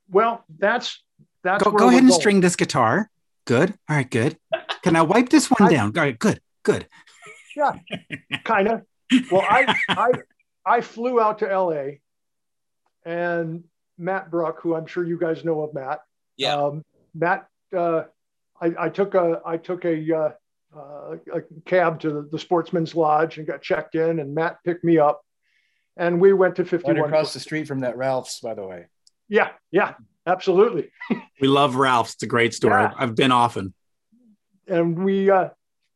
Well, 0.09 0.45
that's 0.59 1.03
that's 1.43 1.65
go, 1.65 1.73
go 1.73 1.89
ahead 1.89 2.01
and 2.01 2.11
going. 2.11 2.21
string 2.21 2.41
this 2.41 2.55
guitar. 2.55 3.11
Good. 3.45 3.71
All 3.89 3.97
right, 3.97 4.11
good. 4.11 4.39
Can 4.83 4.95
I 4.97 5.03
wipe 5.03 5.31
this 5.31 5.51
one 5.51 5.69
I, 5.69 5.73
down? 5.73 5.93
All 5.97 6.03
right, 6.03 6.19
good, 6.19 6.41
good. 6.63 6.87
Yeah, 7.57 7.79
kind 8.45 8.69
of. 8.69 8.83
Well, 9.31 9.45
I 9.49 9.75
I 9.89 10.11
I 10.65 10.81
flew 10.81 11.21
out 11.21 11.39
to 11.41 11.47
LA 11.47 11.99
and 13.05 13.65
Matt 13.99 14.31
Bruck, 14.31 14.61
who 14.61 14.75
I'm 14.75 14.87
sure 14.87 15.05
you 15.05 15.19
guys 15.19 15.45
know 15.45 15.63
of 15.63 15.75
Matt. 15.75 16.01
Yeah. 16.37 16.57
Um, 16.57 16.85
Matt 17.15 17.49
uh, 17.77 18.03
I, 18.61 18.73
I 18.79 18.89
took 18.89 19.15
a 19.15 19.41
I 19.45 19.57
took 19.57 19.85
a, 19.85 20.17
uh, 20.17 20.31
uh, 20.77 21.17
a 21.33 21.41
cab 21.65 22.01
to 22.01 22.11
the, 22.11 22.29
the, 22.31 22.39
Sportsman's 22.39 22.95
Lodge 22.95 23.39
and 23.39 23.47
got 23.47 23.63
checked 23.63 23.95
in, 23.95 24.19
and 24.19 24.35
Matt 24.35 24.59
picked 24.65 24.85
me 24.85 24.99
up, 24.99 25.23
and 25.97 26.21
we 26.21 26.33
went 26.33 26.57
to 26.57 26.65
51 26.65 26.97
right 26.97 27.05
across 27.07 27.33
the 27.33 27.41
street 27.41 27.67
from 27.67 27.81
that 27.81 27.97
Ralph's, 27.97 28.41
by 28.41 28.55
the 28.55 28.67
way. 28.67 28.87
Yeah, 29.29 29.51
yeah, 29.71 29.95
absolutely. 30.27 30.91
we 31.41 31.49
love 31.49 31.77
Ralph's. 31.77 32.15
It's 32.15 32.23
a 32.23 32.27
great 32.27 32.55
store. 32.55 32.71
Yeah. 32.71 32.93
I've 32.97 33.15
been 33.15 33.33
often. 33.33 33.75
And 34.67 34.99
we 35.03 35.31
uh, 35.31 35.51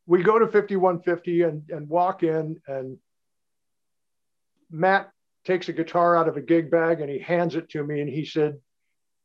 we 0.06 0.22
go 0.22 0.38
to 0.38 0.46
5150 0.46 1.42
and 1.42 1.62
and 1.70 1.88
walk 1.88 2.22
in, 2.22 2.60
and 2.66 2.98
Matt 4.70 5.10
takes 5.44 5.68
a 5.68 5.72
guitar 5.72 6.16
out 6.16 6.28
of 6.28 6.36
a 6.36 6.40
gig 6.40 6.70
bag 6.70 7.00
and 7.00 7.10
he 7.10 7.18
hands 7.18 7.56
it 7.56 7.68
to 7.70 7.82
me, 7.82 8.00
and 8.00 8.08
he 8.08 8.24
said, 8.24 8.58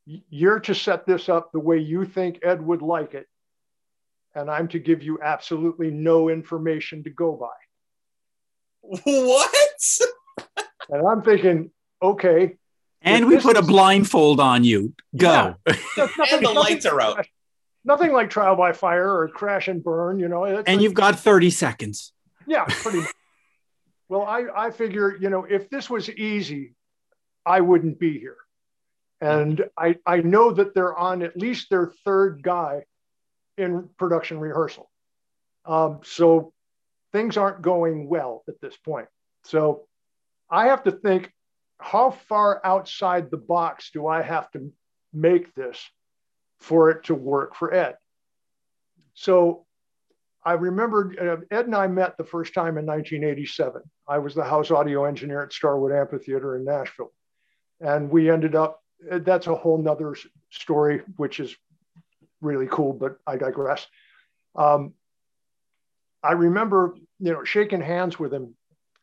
you're 0.06 0.60
to 0.62 0.76
set 0.76 1.06
this 1.06 1.30
up 1.30 1.52
the 1.52 1.60
way 1.60 1.80
you 1.80 2.06
think 2.06 2.40
Ed 2.44 2.62
would 2.62 2.82
like 2.82 3.14
it. 3.14 3.28
And 4.36 4.50
I'm 4.50 4.68
to 4.70 4.80
give 4.80 5.02
you 5.02 5.20
absolutely 5.24 5.92
no 5.92 6.30
information 6.30 7.04
to 7.04 7.10
go 7.10 7.34
by. 7.34 7.48
What? 9.04 10.00
and 10.90 11.08
I'm 11.08 11.22
thinking, 11.24 11.72
okay. 12.02 12.58
And 13.02 13.28
we 13.28 13.38
put 13.38 13.58
is, 13.58 13.64
a 13.64 13.68
blindfold 13.68 14.40
on 14.40 14.64
you. 14.64 14.94
Go. 15.16 15.56
Yeah, 15.68 15.76
nothing, 15.98 16.26
and 16.34 16.46
the 16.46 16.52
lights 16.52 16.86
are 16.86 17.00
out. 17.00 17.26
Nothing 17.84 18.12
like 18.12 18.30
trial 18.30 18.56
by 18.56 18.74
fire 18.74 19.20
or 19.20 19.28
crash 19.28 19.68
and 19.68 19.84
burn, 19.84 20.20
you 20.20 20.28
know. 20.28 20.44
and 20.44 20.68
like, 20.68 20.82
you've 20.82 20.96
got 20.96 21.20
30 21.20 21.52
seconds. 21.52 22.12
Yeah, 22.48 22.66
pretty 22.68 23.02
much. 23.02 23.12
well, 24.10 24.24
I, 24.24 24.46
I 24.56 24.72
figure, 24.72 25.16
you 25.20 25.30
know, 25.30 25.46
if 25.46 25.70
this 25.70 25.90
was 25.90 26.10
easy, 26.10 26.74
I 27.46 27.62
wouldn't 27.62 28.00
be 28.00 28.20
here. 28.20 28.38
And 29.26 29.66
I, 29.78 29.96
I 30.06 30.18
know 30.18 30.52
that 30.52 30.76
they're 30.76 30.96
on 30.96 31.24
at 31.24 31.36
least 31.38 31.70
their 31.70 31.92
third 32.04 32.44
guy 32.44 32.84
in 33.58 33.90
production 33.98 34.40
rehearsal. 34.40 34.90
Um, 35.66 36.02
so 36.04 36.54
things 37.12 37.38
aren't 37.38 37.62
going 37.62 38.08
well 38.08 38.44
at 38.48 38.62
this 38.62 38.78
point. 38.78 39.08
So 39.44 39.88
I 40.50 40.68
have 40.68 40.84
to 40.84 40.92
think 40.92 41.32
how 41.80 42.12
far 42.12 42.62
outside 42.64 43.32
the 43.32 43.38
box 43.38 43.90
do 43.92 44.08
I 44.08 44.22
have 44.22 44.52
to 44.52 44.72
make 45.14 45.54
this 45.56 45.84
for 46.60 46.92
it 46.92 47.06
to 47.06 47.16
work 47.16 47.56
for 47.56 47.74
Ed? 47.74 47.96
So 49.14 49.66
I 50.44 50.54
remember 50.54 51.14
uh, 51.20 51.56
Ed 51.56 51.66
and 51.66 51.76
I 51.76 51.88
met 51.88 52.18
the 52.18 52.24
first 52.24 52.54
time 52.54 52.78
in 52.78 52.86
1987. 52.86 53.82
I 54.08 54.20
was 54.20 54.36
the 54.36 54.44
house 54.44 54.70
audio 54.70 55.06
engineer 55.06 55.42
at 55.42 55.52
Starwood 55.52 55.92
Amphitheater 55.92 56.56
in 56.58 56.66
Nashville. 56.66 57.12
And 57.82 58.10
we 58.10 58.30
ended 58.30 58.56
up 58.56 58.82
Uh, 59.12 59.20
that's 59.20 59.48
a 59.48 59.56
whole 59.56 59.78
nother 59.78 60.16
story, 60.52 61.02
which 61.18 61.40
is 61.40 61.56
really 62.42 62.68
cool, 62.70 62.94
but 62.94 63.18
I 63.28 63.38
digress. 63.38 63.86
Um, 64.56 64.94
I 66.24 66.32
remember, 66.32 66.96
you 67.20 67.34
know, 67.34 67.44
shaking 67.44 67.82
hands 67.82 68.18
with 68.18 68.34
him. 68.34 68.56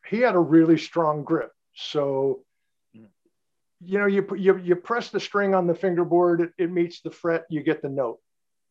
He 0.05 0.19
had 0.19 0.35
a 0.35 0.39
really 0.39 0.77
strong 0.77 1.23
grip. 1.23 1.51
So 1.75 2.43
mm. 2.95 3.07
you 3.83 3.99
know, 3.99 4.07
you, 4.07 4.27
you, 4.37 4.57
you 4.57 4.75
press 4.75 5.09
the 5.09 5.19
string 5.19 5.55
on 5.55 5.67
the 5.67 5.75
fingerboard, 5.75 6.41
it, 6.41 6.51
it 6.57 6.71
meets 6.71 7.01
the 7.01 7.11
fret, 7.11 7.45
you 7.49 7.63
get 7.63 7.81
the 7.81 7.89
note. 7.89 8.19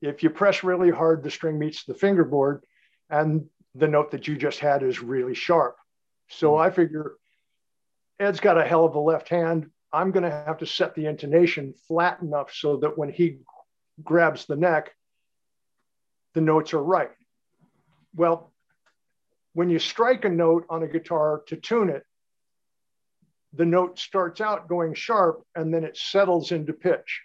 If 0.00 0.22
you 0.22 0.30
press 0.30 0.64
really 0.64 0.90
hard, 0.90 1.22
the 1.22 1.30
string 1.30 1.58
meets 1.58 1.84
the 1.84 1.94
fingerboard 1.94 2.64
and 3.08 3.46
the 3.74 3.88
note 3.88 4.10
that 4.10 4.28
you 4.28 4.36
just 4.36 4.58
had 4.58 4.82
is 4.82 5.00
really 5.00 5.34
sharp. 5.34 5.76
So 6.28 6.52
mm. 6.52 6.60
I 6.60 6.70
figure 6.70 7.14
Ed's 8.20 8.40
got 8.40 8.58
a 8.58 8.64
hell 8.64 8.84
of 8.84 8.94
a 8.94 9.00
left 9.00 9.28
hand. 9.28 9.70
I'm 9.92 10.10
going 10.10 10.24
to 10.24 10.30
have 10.30 10.58
to 10.58 10.66
set 10.66 10.94
the 10.94 11.06
intonation 11.06 11.74
flat 11.86 12.22
enough 12.22 12.52
so 12.52 12.78
that 12.78 12.96
when 12.96 13.10
he 13.10 13.38
grabs 14.02 14.46
the 14.46 14.56
neck, 14.56 14.94
the 16.34 16.40
notes 16.40 16.72
are 16.72 16.82
right. 16.82 17.10
Well, 18.14 18.52
when 19.52 19.68
you 19.68 19.78
strike 19.78 20.24
a 20.24 20.30
note 20.30 20.64
on 20.70 20.82
a 20.82 20.88
guitar 20.88 21.42
to 21.48 21.56
tune 21.56 21.90
it, 21.90 22.04
the 23.52 23.66
note 23.66 23.98
starts 23.98 24.40
out 24.40 24.68
going 24.68 24.94
sharp 24.94 25.44
and 25.54 25.72
then 25.72 25.84
it 25.84 25.96
settles 25.96 26.52
into 26.52 26.72
pitch. 26.72 27.20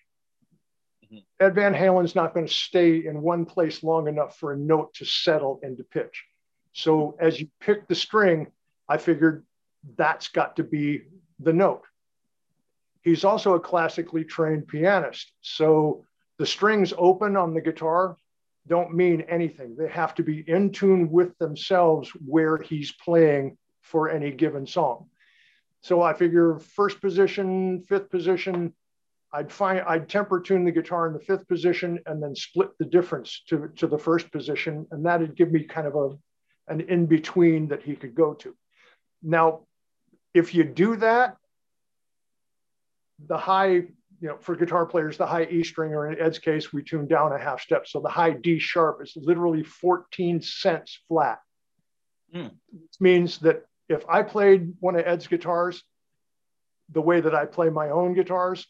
Mm-hmm. 1.05 1.19
Ed 1.39 1.55
Van 1.55 1.73
Halen's 1.73 2.15
not 2.15 2.33
going 2.33 2.47
to 2.47 2.53
stay 2.53 3.05
in 3.05 3.21
one 3.21 3.45
place 3.45 3.81
long 3.81 4.09
enough 4.09 4.37
for 4.37 4.51
a 4.51 4.57
note 4.57 4.93
to 4.95 5.05
settle 5.05 5.61
into 5.63 5.83
pitch. 5.83 6.25
So 6.73 7.15
as 7.19 7.39
you 7.39 7.47
pick 7.61 7.87
the 7.87 7.95
string, 7.95 8.47
I 8.89 8.97
figured 8.97 9.45
that's 9.95 10.27
got 10.27 10.57
to 10.57 10.63
be 10.63 11.03
the 11.39 11.53
note. 11.53 11.83
He's 13.07 13.23
also 13.23 13.53
a 13.53 13.59
classically 13.59 14.25
trained 14.25 14.67
pianist. 14.67 15.31
So 15.39 16.03
the 16.39 16.45
strings 16.45 16.93
open 16.97 17.37
on 17.37 17.53
the 17.53 17.61
guitar 17.61 18.17
don't 18.67 18.93
mean 18.93 19.21
anything. 19.29 19.77
They 19.77 19.87
have 19.87 20.13
to 20.15 20.23
be 20.23 20.43
in 20.45 20.73
tune 20.73 21.09
with 21.09 21.37
themselves 21.37 22.09
where 22.25 22.57
he's 22.57 22.91
playing 22.91 23.57
for 23.81 24.09
any 24.09 24.31
given 24.31 24.67
song. 24.67 25.07
So 25.79 26.01
I 26.01 26.13
figure 26.15 26.59
first 26.59 26.99
position, 26.99 27.85
fifth 27.87 28.09
position, 28.09 28.73
I'd 29.31 29.53
find 29.53 29.79
I'd 29.87 30.09
temper 30.09 30.41
tune 30.41 30.65
the 30.65 30.71
guitar 30.73 31.07
in 31.07 31.13
the 31.13 31.21
fifth 31.21 31.47
position 31.47 31.99
and 32.07 32.21
then 32.21 32.35
split 32.35 32.71
the 32.77 32.85
difference 32.85 33.41
to, 33.47 33.69
to 33.77 33.87
the 33.87 33.97
first 33.97 34.33
position. 34.33 34.85
And 34.91 35.05
that'd 35.05 35.37
give 35.37 35.53
me 35.53 35.63
kind 35.63 35.87
of 35.87 35.95
a 35.95 36.09
an 36.69 36.81
in-between 36.81 37.69
that 37.69 37.83
he 37.83 37.95
could 37.95 38.15
go 38.15 38.33
to. 38.33 38.53
Now, 39.23 39.61
if 40.33 40.53
you 40.53 40.65
do 40.65 40.97
that, 40.97 41.37
the 43.27 43.37
high 43.37 43.83
you 44.19 44.29
know, 44.29 44.37
for 44.37 44.55
guitar 44.55 44.85
players, 44.85 45.17
the 45.17 45.27
high 45.27 45.45
E 45.45 45.63
string, 45.63 45.93
or 45.93 46.11
in 46.11 46.19
Ed's 46.19 46.39
case, 46.39 46.73
we 46.73 46.83
tune 46.83 47.07
down 47.07 47.33
a 47.33 47.37
half 47.37 47.61
step. 47.61 47.87
So 47.87 47.99
the 47.99 48.09
high 48.09 48.31
D 48.31 48.57
sharp 48.57 49.01
is 49.01 49.13
literally 49.15 49.63
14 49.63 50.41
cents 50.41 50.99
flat. 51.07 51.39
Mm. 52.33 52.51
Which 52.71 52.99
means 52.99 53.37
that 53.39 53.63
if 53.89 54.03
I 54.09 54.23
played 54.23 54.73
one 54.79 54.95
of 54.95 55.05
Ed's 55.05 55.27
guitars 55.27 55.83
the 56.91 57.01
way 57.01 57.21
that 57.21 57.35
I 57.35 57.45
play 57.45 57.69
my 57.69 57.89
own 57.89 58.13
guitars, 58.13 58.65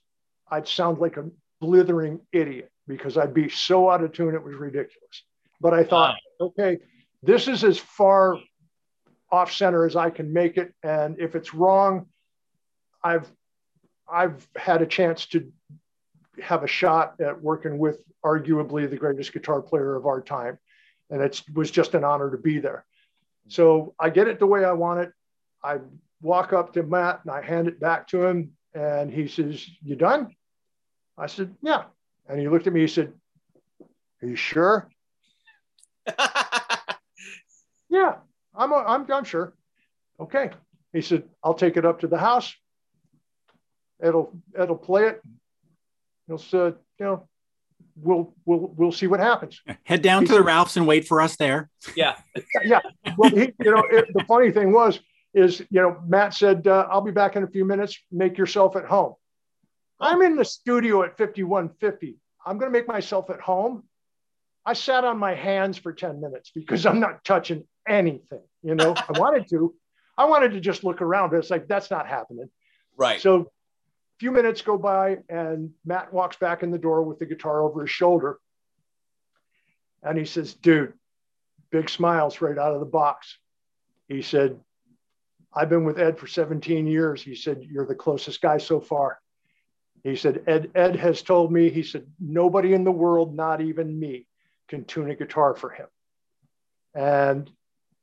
I'd 0.50 0.68
sound 0.68 1.00
like 1.00 1.18
a 1.18 1.30
blithering 1.62 2.20
idiot 2.32 2.72
because 2.88 3.18
I'd 3.18 3.34
be 3.34 3.50
so 3.50 3.90
out 3.90 4.04
of 4.04 4.14
tune, 4.14 4.36
it 4.36 4.44
was 4.44 4.56
ridiculous. 4.56 5.24
But 5.62 5.74
I 5.74 5.84
thought, 5.84 6.16
wow. 6.40 6.48
okay, 6.48 6.80
this 7.24 7.48
is 7.48 7.64
as 7.64 7.78
far 7.78 8.38
off 9.32 9.52
center 9.52 9.86
as 9.86 9.96
I 9.96 10.10
can 10.10 10.34
make 10.34 10.58
it. 10.58 10.74
And 10.84 11.20
if 11.20 11.36
it's 11.36 11.54
wrong, 11.54 12.08
I've 13.04 13.30
I've 14.12 14.48
had 14.56 14.82
a 14.82 14.86
chance 14.86 15.26
to 15.28 15.52
have 16.42 16.64
a 16.64 16.68
shot 16.68 17.20
at 17.20 17.42
working 17.42 17.78
with 17.78 18.00
arguably 18.24 18.90
the 18.90 18.98
greatest 18.98 19.34
guitar 19.34 19.62
player 19.62 19.96
of 19.96 20.06
our 20.06 20.22
time. 20.22 20.58
And 21.10 21.22
it 21.22 21.42
was 21.54 21.72
just 21.72 21.94
an 21.94 22.04
honor 22.04 22.32
to 22.32 22.38
be 22.38 22.60
there. 22.60 22.86
So 23.48 23.96
I 24.00 24.10
get 24.10 24.28
it 24.28 24.40
the 24.40 24.48
way 24.48 24.66
I 24.66 24.74
want 24.74 25.00
it. 25.00 25.12
I 25.64 25.78
walk 26.22 26.54
up 26.54 26.74
to 26.74 26.84
Matt 26.84 27.22
and 27.24 27.32
I 27.32 27.42
hand 27.42 27.68
it 27.68 27.80
back 27.80 28.08
to 28.10 28.26
him. 28.26 28.52
And 28.74 29.12
he 29.12 29.28
says, 29.28 29.66
You 29.82 29.96
done? 29.96 30.36
I 31.18 31.28
said, 31.28 31.56
Yeah. 31.62 31.84
And 32.28 32.40
he 32.40 32.50
looked 32.50 32.68
at 32.68 32.74
me, 32.74 32.82
he 32.82 32.88
said, 32.88 33.14
Are 34.22 34.28
you 34.28 34.36
sure? 34.36 34.90
yeah, 37.90 38.16
I'm, 38.54 38.74
I'm, 38.74 39.12
I'm 39.12 39.24
sure. 39.24 39.54
Okay. 40.20 40.52
He 40.94 41.02
said, 41.02 41.24
I'll 41.44 41.54
take 41.54 41.78
it 41.78 41.86
up 41.86 42.02
to 42.02 42.08
the 42.08 42.18
house 42.18 42.54
it'll 44.04 44.34
it'll 44.60 44.78
play 44.78 45.08
it. 45.08 45.22
You'll 46.28 46.38
say, 46.38 46.58
you 46.58 46.76
know, 47.00 47.28
we'll 47.96 48.34
we'll 48.46 48.74
we'll 48.76 48.92
see 48.92 49.08
what 49.08 49.20
happens. 49.20 49.62
Head 49.84 50.02
down 50.02 50.26
to 50.26 50.34
the 50.34 50.44
Ralphs 50.44 50.78
and 50.78 50.88
wait 50.88 51.08
for 51.08 51.22
us 51.22 51.36
there. 51.38 51.70
Yeah, 51.96 52.16
yeah. 52.64 52.82
Well, 53.18 53.30
he, 53.30 53.54
you 53.60 53.72
know, 53.72 53.84
it, 53.90 54.08
the 54.14 54.24
funny 54.28 54.52
thing 54.52 54.72
was 54.72 55.00
is 55.34 55.60
you 55.70 55.82
know 55.82 56.02
Matt 56.08 56.34
said 56.34 56.68
uh, 56.68 56.88
I'll 56.90 57.02
be 57.02 57.12
back 57.12 57.36
in 57.36 57.44
a 57.44 57.48
few 57.48 57.66
minutes. 57.66 57.98
Make 58.12 58.38
yourself 58.38 58.76
at 58.76 58.86
home. 58.86 59.14
I'm 60.00 60.22
in 60.22 60.36
the 60.36 60.46
studio 60.46 61.04
at 61.04 61.18
5150. 61.18 62.18
I'm 62.46 62.58
going 62.58 62.72
to 62.72 62.78
make 62.78 62.88
myself 62.88 63.30
at 63.30 63.42
home. 63.42 63.84
I 64.66 64.74
sat 64.74 65.04
on 65.04 65.18
my 65.18 65.34
hands 65.34 65.78
for 65.78 65.92
10 65.92 66.22
minutes 66.22 66.52
because 66.54 66.86
I'm 66.86 67.00
not 67.00 67.24
touching 67.24 67.66
anything. 67.88 68.44
You 68.62 68.76
know, 68.76 68.94
I 68.96 69.20
wanted 69.20 69.50
to. 69.50 69.74
I 70.18 70.26
wanted 70.26 70.52
to 70.54 70.60
just 70.60 70.84
look 70.84 71.02
around, 71.02 71.30
but 71.30 71.38
it's 71.38 71.50
like 71.50 71.68
that's 71.68 71.92
not 71.92 72.08
happening. 72.08 72.50
Right. 72.98 73.22
So 73.22 73.52
few 74.20 74.32
minutes 74.32 74.62
go 74.62 74.78
by 74.78 75.20
and 75.30 75.72
Matt 75.86 76.12
walks 76.12 76.38
back 76.38 76.64
in 76.64 76.72
the 76.72 76.78
door 76.78 77.04
with 77.04 77.20
the 77.20 77.26
guitar 77.26 77.62
over 77.62 77.82
his 77.82 77.90
shoulder. 77.90 78.40
And 80.04 80.18
he 80.18 80.26
says, 80.26 80.54
dude, 80.54 80.94
big 81.72 81.90
smiles 81.90 82.42
right 82.42 82.58
out 82.58 82.74
of 82.74 82.80
the 82.80 82.86
box. 82.86 83.38
He 84.08 84.22
said, 84.22 84.60
I've 85.54 85.70
been 85.70 85.86
with 85.86 86.00
Ed 86.00 86.18
for 86.18 86.28
17 86.28 86.88
years. 86.88 87.22
He 87.22 87.36
said, 87.36 87.64
You're 87.64 87.86
the 87.86 87.96
closest 87.96 88.42
guy 88.42 88.58
so 88.58 88.80
far. 88.80 89.20
He 90.04 90.16
said, 90.16 90.44
Ed, 90.48 90.72
Ed 90.76 90.96
has 90.96 91.22
told 91.22 91.52
me, 91.52 91.70
he 91.70 91.84
said, 91.84 92.06
nobody 92.20 92.74
in 92.74 92.84
the 92.84 92.92
world, 92.92 93.36
not 93.36 93.62
even 93.62 94.00
me, 94.00 94.28
can 94.68 94.86
tune 94.86 95.10
a 95.10 95.16
guitar 95.16 95.56
for 95.56 95.70
him. 95.70 95.88
And 96.94 97.50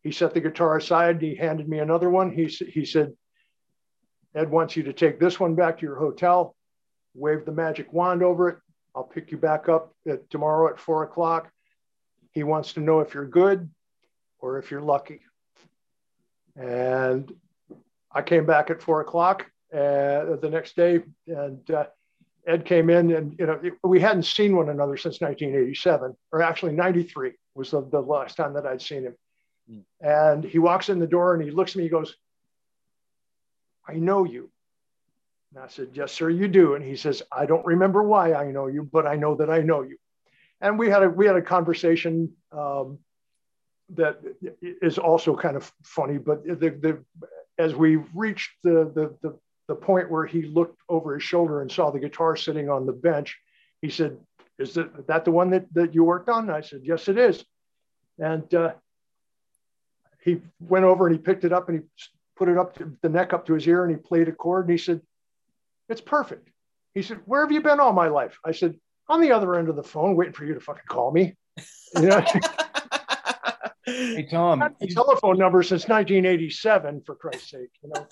he 0.03 0.11
set 0.11 0.35
the 0.35 0.41
guitar 0.41 0.77
aside. 0.77 1.23
He 1.23 1.35
handed 1.35 1.69
me 1.69 1.79
another 1.79 2.11
one. 2.11 2.31
He, 2.31 2.47
he 2.47 2.85
said, 2.85 3.15
Ed 4.35 4.51
wants 4.51 4.77
you 4.77 4.83
to 4.85 4.93
take 4.93 5.21
this 5.21 5.39
one 5.39 5.55
back 5.55 5.79
to 5.79 5.87
your 5.87 5.97
hotel, 5.97 6.57
wave 7.15 7.45
the 7.45 7.53
magic 7.53 7.93
wand 7.93 8.23
over 8.23 8.49
it. 8.49 8.59
I'll 8.95 9.05
pick 9.05 9.31
you 9.31 9.39
back 9.39 9.69
up 9.69 9.95
at, 10.09 10.29
tomorrow 10.31 10.69
at 10.69 10.79
four 10.79 11.03
o'clock. 11.05 11.51
He 12.33 12.43
wants 12.43 12.73
to 12.75 12.81
know 12.81 13.01
if 13.01 13.15
you're 13.15 13.27
good 13.27 13.71
or 14.41 14.59
if 14.59 14.71
you're 14.71 14.81
lucky. 14.81 15.21
And 16.57 17.33
I 18.13 18.23
came 18.23 18.47
back 18.47 18.71
at 18.71 18.83
four 18.83 19.01
o'clock 19.01 19.51
uh, 19.73 20.37
the 20.37 20.49
next 20.51 20.77
day, 20.77 21.03
and 21.27 21.69
uh, 21.71 21.87
Ed 22.47 22.65
came 22.65 22.91
in, 22.91 23.13
and 23.13 23.37
you 23.39 23.47
know 23.47 23.61
we 23.83 24.01
hadn't 24.01 24.25
seen 24.25 24.55
one 24.55 24.69
another 24.69 24.97
since 24.97 25.21
1987, 25.21 26.17
or 26.31 26.43
actually 26.43 26.73
93 26.73 27.33
was 27.55 27.71
the, 27.71 27.83
the 27.83 28.01
last 28.01 28.37
time 28.37 28.55
that 28.55 28.67
I'd 28.67 28.83
seen 28.83 29.05
him. 29.05 29.15
Mm. 29.71 29.85
And 30.01 30.45
he 30.45 30.59
walks 30.59 30.89
in 30.89 30.99
the 30.99 31.07
door 31.07 31.35
and 31.35 31.43
he 31.43 31.51
looks 31.51 31.73
at 31.73 31.77
me. 31.77 31.85
He 31.85 31.89
goes, 31.89 32.17
I 33.87 33.95
know 33.95 34.25
you. 34.25 34.51
And 35.55 35.63
I 35.63 35.69
said, 35.69 35.91
Yes, 35.93 36.13
sir, 36.13 36.31
you 36.31 36.49
do. 36.49 36.75
And 36.75 36.85
he 36.85 36.97
says, 36.97 37.23
I 37.31 37.47
don't 37.47 37.65
remember 37.65 38.03
why 38.03 38.35
I 38.35 38.51
know 38.51 38.67
you, 38.67 38.89
but 38.91 39.07
I 39.07 39.17
know 39.17 39.37
that 39.37 39.51
I 39.51 39.61
know 39.61 39.83
you. 39.83 39.97
And 40.61 40.79
we 40.79 40.89
had 40.89 41.03
a 41.03 41.11
we 41.11 41.27
had 41.27 41.37
a 41.37 41.43
conversation 41.43 42.33
um, 42.53 42.99
that 43.91 44.21
is 44.63 44.99
also 44.99 45.37
kind 45.37 45.57
of 45.57 45.71
funny, 45.83 46.19
but 46.19 46.45
the, 46.45 46.55
the 46.55 47.05
as 47.59 47.75
we 47.75 47.97
reached 48.15 48.51
the, 48.63 48.91
the 48.95 49.17
the 49.23 49.39
the 49.67 49.75
point 49.75 50.11
where 50.11 50.27
he 50.27 50.43
looked 50.43 50.81
over 50.89 51.15
his 51.15 51.23
shoulder 51.23 51.63
and 51.63 51.71
saw 51.71 51.91
the 51.91 51.99
guitar 51.99 52.37
sitting 52.37 52.69
on 52.69 52.87
the 52.87 52.93
bench, 52.93 53.39
he 53.81 53.91
said, 53.91 54.17
"Is 54.59 54.75
that, 54.75 55.07
that 55.07 55.25
the 55.25 55.31
one 55.31 55.51
that, 55.51 55.73
that 55.75 55.95
you 55.95 56.05
worked 56.05 56.29
on?" 56.29 56.45
And 56.45 56.53
I 56.53 56.61
said, 56.61 56.81
"Yes, 56.83 57.09
it 57.09 57.19
is." 57.19 57.45
And 58.19 58.53
uh, 58.55 58.75
he 60.23 60.41
went 60.61 60.85
over 60.85 61.07
and 61.07 61.17
he 61.17 61.21
picked 61.21 61.45
it 61.45 61.53
up 61.53 61.69
and 61.69 61.81
he 61.81 62.05
put 62.37 62.49
it 62.49 62.59
up 62.59 62.77
to 62.79 62.97
the 63.03 63.09
neck 63.09 63.33
up 63.33 63.47
to 63.47 63.55
his 63.55 63.67
ear 63.67 63.85
and 63.85 63.95
he 63.95 63.97
played 63.97 64.29
a 64.29 64.33
chord 64.33 64.67
and 64.67 64.73
he 64.73 64.79
said, 64.79 65.01
It's 65.89 66.01
perfect. 66.01 66.49
He 66.95 67.03
said, 67.03 67.21
Where 67.27 67.43
have 67.43 67.53
you 67.53 67.61
been 67.61 67.81
all 67.81 67.93
my 67.93 68.09
life? 68.09 68.39
I 68.45 68.53
said, 68.53 68.79
On 69.09 69.21
the 69.21 69.33
other 69.33 69.57
end 69.57 69.69
of 69.69 69.77
the 69.77 69.83
phone, 69.83 70.17
waiting 70.17 70.35
for 70.35 70.45
you 70.45 70.55
to 70.55 70.61
fucking 70.61 70.85
call 70.89 71.13
me. 71.13 71.35
You 71.97 72.09
know? 72.09 72.25
hey 73.87 74.27
Tom, 74.31 74.75
telephone 74.91 75.39
number 75.39 75.63
since 75.63 75.89
1987, 75.89 77.03
for 77.07 77.15
Christ's 77.15 77.51
sake. 77.51 77.71
You 77.83 77.91
know. 77.95 78.07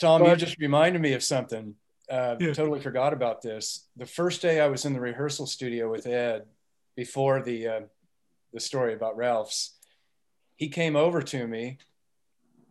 Tom, 0.00 0.22
but, 0.22 0.30
you 0.30 0.36
just 0.36 0.58
reminded 0.58 1.02
me 1.02 1.14
of 1.14 1.22
something. 1.22 1.74
Uh, 2.10 2.36
yeah. 2.40 2.54
Totally 2.54 2.80
forgot 2.80 3.12
about 3.12 3.42
this. 3.42 3.88
The 3.96 4.06
first 4.06 4.40
day 4.40 4.60
I 4.60 4.68
was 4.68 4.86
in 4.86 4.94
the 4.94 5.00
rehearsal 5.00 5.46
studio 5.46 5.90
with 5.90 6.06
Ed, 6.06 6.44
before 6.98 7.40
the 7.42 7.68
uh, 7.68 7.80
the 8.52 8.58
story 8.58 8.92
about 8.92 9.16
Ralph's, 9.16 9.76
he 10.56 10.68
came 10.68 10.96
over 10.96 11.22
to 11.22 11.46
me 11.46 11.78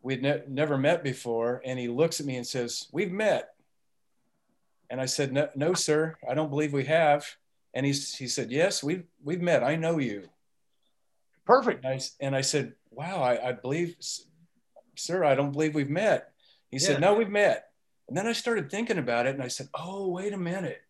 we'd 0.08 0.22
ne- 0.22 0.44
never 0.48 0.78
met 0.78 1.04
before. 1.04 1.62
And 1.66 1.78
he 1.78 1.90
looks 1.90 2.22
at 2.22 2.26
me 2.26 2.38
and 2.38 2.48
says, 2.48 2.88
We've 2.94 3.12
met. 3.12 3.50
And 4.90 5.02
I 5.02 5.06
said, 5.06 5.34
No, 5.34 5.50
no 5.54 5.74
sir, 5.74 6.16
I 6.28 6.34
don't 6.34 6.50
believe 6.50 6.72
we 6.72 6.86
have. 6.86 7.26
And 7.74 7.86
he, 7.86 7.92
he 7.92 8.28
said, 8.28 8.50
Yes, 8.50 8.82
we've, 8.82 9.04
we've 9.22 9.42
met. 9.42 9.66
I 9.66 9.76
know 9.76 10.00
you. 10.00 10.30
Perfect. 11.46 11.84
And 11.84 11.94
I, 11.94 12.00
and 12.22 12.36
I 12.38 12.42
said, 12.42 12.74
Wow, 12.90 13.22
I, 13.22 13.50
I 13.50 13.52
believe, 13.52 13.98
sir, 14.96 15.26
I 15.26 15.36
don't 15.36 15.52
believe 15.52 15.76
we've 15.76 15.90
met. 15.90 16.32
He 16.72 16.78
yeah. 16.78 16.88
said, 16.88 17.02
No, 17.02 17.14
we've 17.14 17.30
met. 17.30 17.66
And 18.08 18.16
then 18.16 18.28
I 18.28 18.32
started 18.32 18.72
thinking 18.72 18.98
about 18.98 19.26
it 19.26 19.36
and 19.36 19.44
I 19.44 19.50
said, 19.50 19.68
oh, 19.74 20.08
wait 20.08 20.32
a 20.32 20.38
minute. 20.38 20.82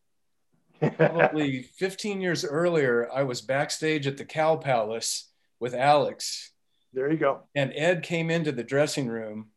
Probably 0.97 1.63
15 1.77 2.21
years 2.21 2.45
earlier, 2.45 3.09
I 3.11 3.23
was 3.23 3.41
backstage 3.41 4.05
at 4.05 4.17
the 4.17 4.25
Cow 4.25 4.57
Palace 4.57 5.31
with 5.59 5.73
Alex. 5.73 6.51
There 6.93 7.11
you 7.11 7.17
go. 7.17 7.41
And 7.55 7.73
Ed 7.75 8.03
came 8.03 8.29
into 8.29 8.51
the 8.51 8.63
dressing 8.63 9.07
room 9.07 9.47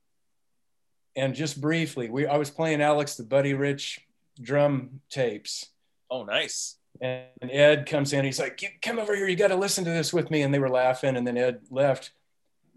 and 1.16 1.34
just 1.34 1.60
briefly, 1.60 2.08
we 2.08 2.26
I 2.26 2.36
was 2.36 2.50
playing 2.50 2.80
Alex 2.80 3.16
the 3.16 3.24
Buddy 3.24 3.54
Rich 3.54 4.00
drum 4.40 5.00
tapes. 5.10 5.66
Oh, 6.10 6.24
nice. 6.24 6.76
And 7.00 7.28
Ed 7.42 7.86
comes 7.86 8.12
in. 8.12 8.24
He's 8.24 8.38
like, 8.38 8.60
"Come 8.82 8.98
over 8.98 9.14
here. 9.14 9.28
You 9.28 9.36
got 9.36 9.48
to 9.48 9.56
listen 9.56 9.84
to 9.84 9.90
this 9.90 10.12
with 10.12 10.30
me." 10.30 10.42
And 10.42 10.52
they 10.52 10.58
were 10.58 10.68
laughing. 10.68 11.16
And 11.16 11.26
then 11.26 11.38
Ed 11.38 11.60
left. 11.70 12.12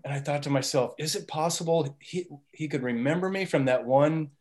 And 0.04 0.14
I 0.14 0.20
thought 0.20 0.44
to 0.44 0.50
myself, 0.50 0.94
"Is 0.98 1.16
it 1.16 1.28
possible 1.28 1.96
he 2.00 2.28
he 2.52 2.68
could 2.68 2.84
remember 2.84 3.30
me 3.30 3.46
from 3.46 3.66
that 3.66 3.86
one 3.86 4.32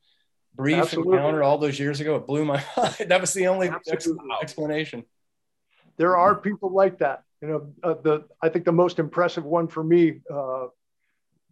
brief 0.55 0.77
Absolutely. 0.79 1.17
encounter 1.17 1.43
all 1.43 1.59
those 1.59 1.79
years 1.79 2.01
ago?" 2.01 2.17
It 2.17 2.27
blew 2.27 2.45
my 2.45 2.65
mind. 2.77 2.95
that 3.09 3.21
was 3.21 3.33
the 3.33 3.49
only 3.49 3.69
ex- 3.69 4.09
explanation. 4.43 5.05
There 5.97 6.17
are 6.17 6.35
people 6.35 6.71
like 6.71 6.99
that. 6.99 7.25
You 7.43 7.49
know, 7.49 7.73
uh, 7.83 7.95
the 8.03 8.25
I 8.41 8.49
think 8.49 8.65
the 8.65 8.73
most 8.73 8.99
impressive 8.99 9.45
one 9.45 9.67
for 9.67 9.83
me. 9.83 10.21
Uh, 10.33 10.69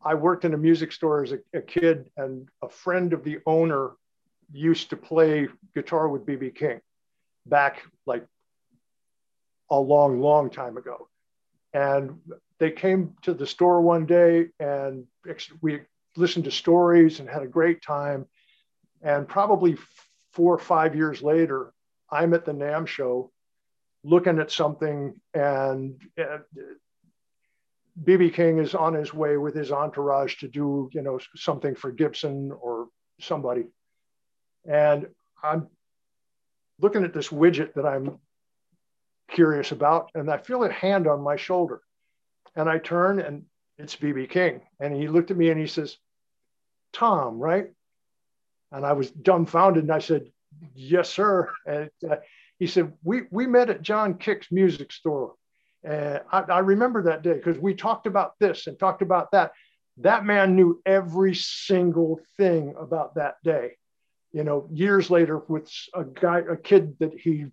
I 0.02 0.14
worked 0.14 0.44
in 0.44 0.54
a 0.54 0.56
music 0.56 0.92
store 0.92 1.24
as 1.24 1.32
a, 1.32 1.38
a 1.52 1.60
kid, 1.60 2.10
and 2.16 2.48
a 2.62 2.68
friend 2.68 3.12
of 3.12 3.24
the 3.24 3.40
owner 3.44 3.90
used 4.52 4.90
to 4.90 4.96
play 4.96 5.48
guitar 5.74 6.08
with 6.08 6.24
BB 6.24 6.54
King 6.54 6.80
back 7.46 7.82
like 8.06 8.24
a 9.70 9.78
long, 9.78 10.20
long 10.20 10.50
time 10.50 10.76
ago. 10.76 11.08
And 11.72 12.18
they 12.58 12.70
came 12.70 13.14
to 13.22 13.34
the 13.34 13.46
store 13.46 13.80
one 13.80 14.06
day 14.06 14.48
and 14.58 15.06
we 15.60 15.80
listened 16.16 16.44
to 16.46 16.50
stories 16.50 17.20
and 17.20 17.28
had 17.28 17.42
a 17.42 17.46
great 17.46 17.82
time. 17.82 18.26
And 19.02 19.26
probably 19.28 19.76
four 20.32 20.54
or 20.54 20.58
five 20.58 20.94
years 20.96 21.22
later, 21.22 21.72
I'm 22.10 22.34
at 22.34 22.44
the 22.44 22.52
NAMM 22.52 22.86
show 22.86 23.30
looking 24.02 24.38
at 24.38 24.50
something 24.50 25.14
and 25.34 26.00
BB 28.02 28.30
uh, 28.30 28.34
King 28.34 28.58
is 28.58 28.74
on 28.74 28.94
his 28.94 29.12
way 29.12 29.36
with 29.36 29.54
his 29.54 29.72
entourage 29.72 30.36
to 30.36 30.48
do, 30.48 30.88
you 30.92 31.02
know, 31.02 31.18
something 31.36 31.74
for 31.74 31.92
Gibson 31.92 32.52
or 32.52 32.88
somebody. 33.20 33.64
And 34.66 35.06
I'm 35.42 35.68
looking 36.78 37.04
at 37.04 37.12
this 37.12 37.28
widget 37.28 37.74
that 37.74 37.86
I'm 37.86 38.18
curious 39.30 39.72
about, 39.72 40.10
and 40.14 40.30
I 40.30 40.38
feel 40.38 40.64
a 40.64 40.72
hand 40.72 41.06
on 41.06 41.22
my 41.22 41.36
shoulder. 41.36 41.80
And 42.56 42.68
I 42.68 42.78
turn 42.78 43.20
and 43.20 43.44
it's 43.78 43.96
BB 43.96 44.30
King. 44.30 44.62
And 44.80 44.94
he 44.94 45.08
looked 45.08 45.30
at 45.30 45.36
me 45.36 45.50
and 45.50 45.60
he 45.60 45.66
says, 45.66 45.96
Tom, 46.92 47.38
right? 47.38 47.68
And 48.72 48.84
I 48.84 48.92
was 48.92 49.10
dumbfounded 49.10 49.84
and 49.84 49.92
I 49.92 50.00
said, 50.00 50.30
Yes, 50.74 51.08
sir. 51.08 51.48
And 51.64 51.90
uh, 52.08 52.16
he 52.60 52.68
said, 52.68 52.92
we, 53.02 53.22
we 53.32 53.48
met 53.48 53.70
at 53.70 53.82
John 53.82 54.14
Kick's 54.14 54.52
music 54.52 54.92
store. 54.92 55.34
And 55.82 56.20
I, 56.30 56.42
I 56.42 56.58
remember 56.60 57.02
that 57.04 57.22
day 57.22 57.34
because 57.34 57.58
we 57.58 57.74
talked 57.74 58.06
about 58.06 58.34
this 58.38 58.68
and 58.68 58.78
talked 58.78 59.02
about 59.02 59.32
that. 59.32 59.50
That 59.96 60.24
man 60.24 60.54
knew 60.54 60.80
every 60.86 61.34
single 61.34 62.20
thing 62.36 62.74
about 62.78 63.16
that 63.16 63.34
day 63.42 63.72
you 64.32 64.44
know, 64.44 64.68
years 64.72 65.10
later 65.10 65.38
with 65.48 65.70
a 65.94 66.04
guy, 66.04 66.38
a 66.38 66.56
kid 66.56 66.96
that 67.00 67.18
he 67.18 67.46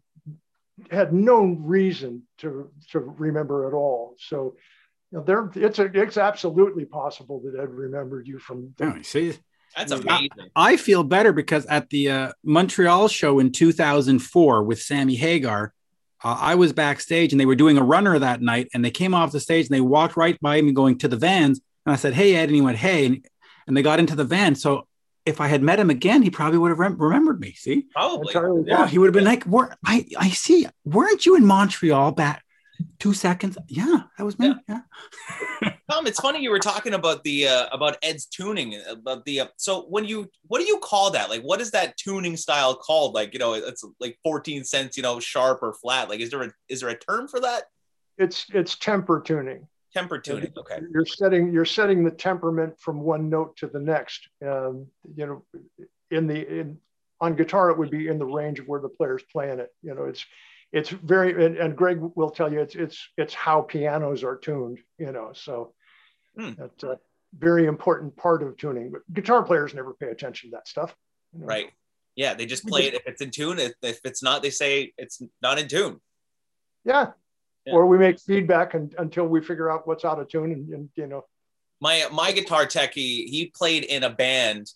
had 0.91 1.11
no 1.11 1.43
reason 1.43 2.23
to 2.39 2.69
to 2.91 2.99
remember 2.99 3.67
at 3.67 3.73
all. 3.73 4.15
So, 4.19 4.55
you 5.11 5.17
know, 5.17 5.23
there 5.23 5.51
it's 5.55 5.79
a, 5.79 5.85
it's 5.85 6.17
absolutely 6.17 6.85
possible 6.85 7.41
that 7.45 7.59
Ed 7.59 7.69
remembered 7.69 8.27
you 8.27 8.37
from. 8.37 8.73
The, 8.77 8.93
oh, 8.93 9.01
see, 9.01 9.33
that's 9.75 9.91
amazing. 9.91 10.29
I, 10.55 10.77
feel 10.77 11.03
better 11.03 11.33
because 11.33 11.65
at 11.65 11.89
the 11.89 12.09
uh, 12.09 12.31
Montreal 12.43 13.07
show 13.07 13.39
in 13.39 13.51
2004 13.51 14.63
with 14.63 14.81
Sammy 14.81 15.15
Hagar, 15.15 15.73
uh, 16.23 16.37
I 16.39 16.55
was 16.55 16.73
backstage 16.73 17.31
and 17.31 17.39
they 17.39 17.45
were 17.45 17.55
doing 17.55 17.77
a 17.77 17.83
runner 17.83 18.17
that 18.17 18.41
night, 18.41 18.69
and 18.73 18.83
they 18.83 18.91
came 18.91 19.13
off 19.13 19.31
the 19.31 19.39
stage 19.39 19.67
and 19.67 19.75
they 19.75 19.81
walked 19.81 20.17
right 20.17 20.39
by 20.39 20.61
me 20.61 20.71
going 20.71 20.97
to 20.99 21.07
the 21.07 21.17
vans, 21.17 21.61
and 21.85 21.93
I 21.93 21.95
said, 21.95 22.13
"Hey 22.13 22.35
Ed," 22.35 22.45
and 22.45 22.55
he 22.55 22.61
went, 22.61 22.77
"Hey," 22.77 23.05
and, 23.05 23.25
and 23.67 23.77
they 23.77 23.83
got 23.83 23.99
into 23.99 24.15
the 24.15 24.23
van. 24.23 24.55
So 24.55 24.87
if 25.25 25.39
I 25.41 25.47
had 25.47 25.61
met 25.61 25.79
him 25.79 25.89
again, 25.89 26.23
he 26.23 26.29
probably 26.29 26.57
would 26.57 26.69
have 26.69 26.79
rem- 26.79 26.97
remembered 26.97 27.39
me. 27.39 27.53
See, 27.53 27.85
probably, 27.93 28.33
yeah, 28.65 28.87
he 28.87 28.97
would 28.97 29.07
have 29.07 29.13
been 29.13 29.25
like, 29.25 29.43
I 29.85 30.05
I 30.17 30.29
see, 30.29 30.67
weren't 30.85 31.25
you 31.25 31.35
in 31.35 31.45
Montreal 31.45 32.13
back 32.13 32.43
two 32.99 33.13
seconds? 33.13 33.57
Yeah, 33.67 34.03
that 34.17 34.23
was 34.23 34.39
me. 34.39 34.55
Yeah." 34.67 34.79
yeah. 35.61 35.73
Tom, 35.89 36.05
it's 36.05 36.19
funny 36.19 36.41
you 36.41 36.49
were 36.49 36.59
talking 36.59 36.93
about 36.93 37.23
the 37.23 37.47
uh, 37.47 37.67
about 37.71 37.97
Ed's 38.03 38.25
tuning 38.25 38.81
about 38.89 39.23
the 39.23 39.41
uh, 39.41 39.47
so 39.55 39.83
when 39.83 40.03
you 40.03 40.29
what 40.47 40.59
do 40.59 40.65
you 40.65 40.79
call 40.79 41.11
that? 41.11 41.29
Like, 41.29 41.43
what 41.43 41.61
is 41.61 41.71
that 41.71 41.95
tuning 41.95 42.35
style 42.35 42.75
called? 42.75 43.13
Like, 43.13 43.31
you 43.33 43.39
know, 43.39 43.53
it's 43.53 43.85
like 44.01 44.17
fourteen 44.21 44.65
cents, 44.65 44.97
you 44.97 45.03
know, 45.03 45.21
sharp 45.21 45.59
or 45.61 45.73
flat. 45.73 46.09
Like, 46.09 46.19
is 46.19 46.29
there 46.29 46.43
a 46.43 46.51
is 46.67 46.81
there 46.81 46.89
a 46.89 46.99
term 46.99 47.29
for 47.29 47.39
that? 47.39 47.63
It's 48.17 48.47
it's 48.53 48.75
temper 48.75 49.21
tuning 49.21 49.67
temper 49.93 50.19
tuning 50.19 50.51
okay 50.57 50.81
you're 50.91 51.05
setting 51.05 51.51
you're 51.51 51.65
setting 51.65 52.03
the 52.03 52.11
temperament 52.11 52.73
from 52.79 53.01
one 53.01 53.29
note 53.29 53.55
to 53.57 53.67
the 53.67 53.79
next 53.79 54.27
um, 54.45 54.85
you 55.15 55.25
know 55.25 55.43
in 56.11 56.27
the 56.27 56.59
in 56.59 56.77
on 57.21 57.35
guitar 57.35 57.69
it 57.69 57.77
would 57.77 57.89
be 57.89 58.07
in 58.07 58.19
the 58.19 58.25
range 58.25 58.59
of 58.59 58.67
where 58.67 58.81
the 58.81 58.89
player's 58.89 59.23
playing 59.31 59.59
it 59.59 59.73
you 59.81 59.95
know 59.95 60.03
it's 60.05 60.25
it's 60.71 60.89
very 60.89 61.45
and, 61.45 61.57
and 61.57 61.75
greg 61.75 61.99
will 62.15 62.29
tell 62.29 62.51
you 62.51 62.59
it's 62.59 62.75
it's 62.75 63.07
it's 63.17 63.33
how 63.33 63.61
pianos 63.61 64.23
are 64.23 64.35
tuned 64.35 64.79
you 64.97 65.11
know 65.11 65.31
so 65.33 65.73
hmm. 66.37 66.51
that's 66.57 66.83
a 66.83 66.99
very 67.37 67.65
important 67.65 68.15
part 68.15 68.41
of 68.41 68.55
tuning 68.57 68.91
but 68.91 69.01
guitar 69.13 69.43
players 69.43 69.73
never 69.73 69.93
pay 69.93 70.07
attention 70.07 70.49
to 70.49 70.55
that 70.55 70.67
stuff 70.67 70.95
you 71.33 71.39
know? 71.39 71.45
right 71.45 71.71
yeah 72.15 72.33
they 72.33 72.45
just 72.45 72.65
play 72.67 72.83
it 72.83 72.93
if 72.93 73.03
it's 73.05 73.21
in 73.21 73.29
tune 73.29 73.59
if, 73.59 73.73
if 73.81 73.99
it's 74.03 74.23
not 74.23 74.41
they 74.41 74.49
say 74.49 74.93
it's 74.97 75.21
not 75.41 75.59
in 75.59 75.67
tune 75.67 75.99
yeah 76.85 77.07
yeah. 77.65 77.73
or 77.73 77.85
we 77.85 77.97
make 77.97 78.19
feedback 78.19 78.73
and, 78.73 78.95
until 78.97 79.27
we 79.27 79.41
figure 79.41 79.69
out 79.69 79.87
what's 79.87 80.05
out 80.05 80.19
of 80.19 80.27
tune 80.29 80.51
and, 80.51 80.69
and, 80.69 80.89
you 80.95 81.07
know 81.07 81.25
my 81.81 82.07
my 82.11 82.31
guitar 82.31 82.65
techie 82.65 83.27
he 83.27 83.51
played 83.53 83.83
in 83.83 84.03
a 84.03 84.09
band 84.09 84.71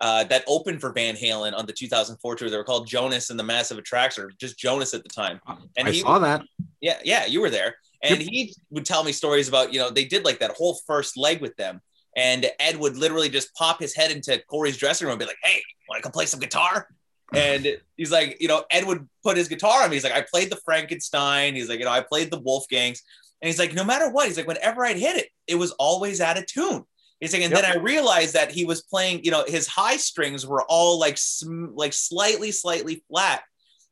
uh, 0.00 0.24
that 0.24 0.44
opened 0.46 0.80
for 0.80 0.92
Van 0.92 1.16
Halen 1.16 1.56
on 1.56 1.66
the 1.66 1.72
2004 1.72 2.36
tour. 2.36 2.50
They 2.50 2.56
were 2.56 2.64
called 2.64 2.86
Jonas 2.86 3.30
and 3.30 3.38
the 3.38 3.44
Massive 3.44 3.78
Attraction, 3.78 4.28
just 4.38 4.58
Jonas 4.58 4.94
at 4.94 5.02
the 5.02 5.08
time. 5.08 5.40
And 5.76 5.88
I 5.88 5.90
he, 5.90 6.00
saw 6.00 6.18
that. 6.20 6.42
Yeah, 6.80 6.98
yeah, 7.04 7.26
you 7.26 7.40
were 7.40 7.50
there. 7.50 7.76
And 8.02 8.20
yep. 8.20 8.28
he 8.28 8.54
would 8.70 8.84
tell 8.84 9.02
me 9.04 9.12
stories 9.12 9.48
about, 9.48 9.72
you 9.72 9.80
know, 9.80 9.90
they 9.90 10.04
did 10.04 10.24
like 10.24 10.38
that 10.40 10.52
whole 10.52 10.78
first 10.86 11.16
leg 11.16 11.40
with 11.40 11.56
them. 11.56 11.80
And 12.16 12.50
Ed 12.58 12.76
would 12.76 12.96
literally 12.96 13.28
just 13.28 13.54
pop 13.54 13.80
his 13.80 13.94
head 13.94 14.10
into 14.10 14.42
Corey's 14.48 14.76
dressing 14.76 15.06
room 15.06 15.12
and 15.12 15.20
be 15.20 15.26
like, 15.26 15.38
hey, 15.42 15.62
want 15.88 15.98
to 15.98 16.02
come 16.02 16.12
play 16.12 16.26
some 16.26 16.40
guitar? 16.40 16.88
And 17.34 17.76
he's 17.96 18.10
like, 18.10 18.38
you 18.40 18.48
know, 18.48 18.64
Ed 18.70 18.86
would 18.86 19.06
put 19.22 19.36
his 19.36 19.48
guitar 19.48 19.82
on 19.82 19.90
me. 19.90 19.96
He's 19.96 20.04
like, 20.04 20.14
I 20.14 20.22
played 20.22 20.50
the 20.50 20.60
Frankenstein. 20.64 21.54
He's 21.54 21.68
like, 21.68 21.78
you 21.78 21.84
know, 21.84 21.90
I 21.90 22.00
played 22.00 22.30
the 22.30 22.40
Wolfgangs. 22.40 23.00
And 23.40 23.46
he's 23.48 23.58
like, 23.58 23.74
no 23.74 23.84
matter 23.84 24.10
what, 24.10 24.26
he's 24.26 24.36
like, 24.36 24.46
whenever 24.46 24.84
I'd 24.84 24.96
hit 24.96 25.16
it, 25.16 25.28
it 25.46 25.56
was 25.56 25.72
always 25.72 26.20
out 26.20 26.38
of 26.38 26.46
tune. 26.46 26.84
He's 27.20 27.32
like, 27.32 27.42
and 27.42 27.52
yep. 27.52 27.62
then 27.62 27.72
I 27.72 27.82
realized 27.82 28.34
that 28.34 28.50
he 28.50 28.64
was 28.64 28.82
playing, 28.82 29.24
you 29.24 29.30
know, 29.30 29.44
his 29.46 29.66
high 29.66 29.96
strings 29.96 30.46
were 30.46 30.62
all 30.68 30.98
like, 30.98 31.18
sm- 31.18 31.74
like 31.74 31.92
slightly, 31.92 32.50
slightly 32.50 33.04
flat. 33.10 33.42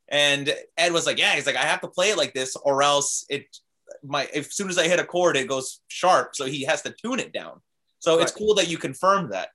And 0.09 0.55
Ed 0.79 0.93
was 0.93 1.07
like, 1.07 1.19
yeah, 1.19 1.35
he's 1.35 1.47
like, 1.47 1.57
I 1.57 1.63
have 1.63 1.81
to 1.83 1.89
play 1.89 2.11
it 2.11 2.17
like 2.17 2.35
this, 2.35 2.57
or 2.57 2.83
else 2.83 3.27
it, 3.29 3.45
my, 4.05 4.27
as 4.27 4.55
soon 4.55 4.69
as 4.69 4.79
I 4.79 4.89
hit 4.89 5.01
a 5.01 5.05
chord, 5.05 5.37
it 5.37 5.49
goes 5.49 5.81
sharp. 5.89 6.35
So 6.35 6.45
he 6.45 6.65
has 6.65 6.83
to 6.83 6.95
tune 7.03 7.21
it 7.21 7.33
down. 7.33 7.61
So 7.99 8.17
right. 8.17 8.23
it's 8.23 8.33
cool 8.33 8.55
that 8.55 8.69
you 8.69 8.79
confirmed 8.79 9.33
that. 9.33 9.49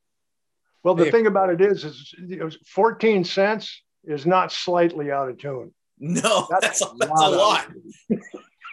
Well, 0.84 0.96
the 0.96 1.06
hey. 1.06 1.12
thing 1.12 1.28
about 1.28 1.50
it 1.50 1.62
is, 1.62 1.86
is 1.86 2.14
you 2.18 2.38
know, 2.38 2.50
14 2.68 3.24
cents 3.24 3.82
is 4.04 4.26
not 4.26 4.52
slightly 4.52 5.12
out 5.12 5.30
of 5.30 5.38
tune. 5.38 5.74
No, 6.00 6.48
that's, 6.50 6.80
that's 6.80 6.82
a, 6.82 6.96
that's 6.98 7.22
a 7.22 7.30
lot. 7.30 7.68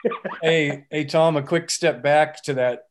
hey, 0.42 0.84
hey, 0.90 1.04
Tom, 1.04 1.36
a 1.36 1.42
quick 1.42 1.70
step 1.70 2.02
back 2.02 2.42
to 2.44 2.54
that. 2.54 2.84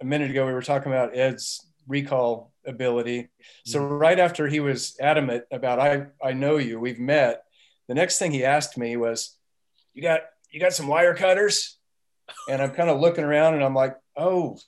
A 0.00 0.04
minute 0.04 0.30
ago, 0.30 0.46
we 0.46 0.52
were 0.52 0.62
talking 0.62 0.92
about 0.92 1.16
Ed's 1.16 1.64
recall 1.86 2.52
ability. 2.66 3.28
So 3.64 3.80
mm-hmm. 3.80 3.94
right 3.94 4.18
after 4.18 4.46
he 4.46 4.60
was 4.60 4.96
adamant 5.00 5.44
about 5.52 5.78
I, 5.78 6.06
I 6.22 6.32
know 6.32 6.56
you, 6.56 6.80
we've 6.80 6.98
met. 6.98 7.42
The 7.88 7.94
next 7.94 8.18
thing 8.18 8.32
he 8.32 8.44
asked 8.44 8.78
me 8.78 8.96
was, 8.96 9.36
"You 9.92 10.02
got 10.02 10.20
you 10.50 10.60
got 10.60 10.72
some 10.72 10.86
wire 10.86 11.14
cutters?" 11.14 11.78
And 12.48 12.62
I'm 12.62 12.70
kind 12.70 12.90
of 12.90 13.00
looking 13.00 13.24
around, 13.24 13.54
and 13.54 13.64
I'm 13.64 13.74
like, 13.74 13.96
"Oh, 14.16 14.58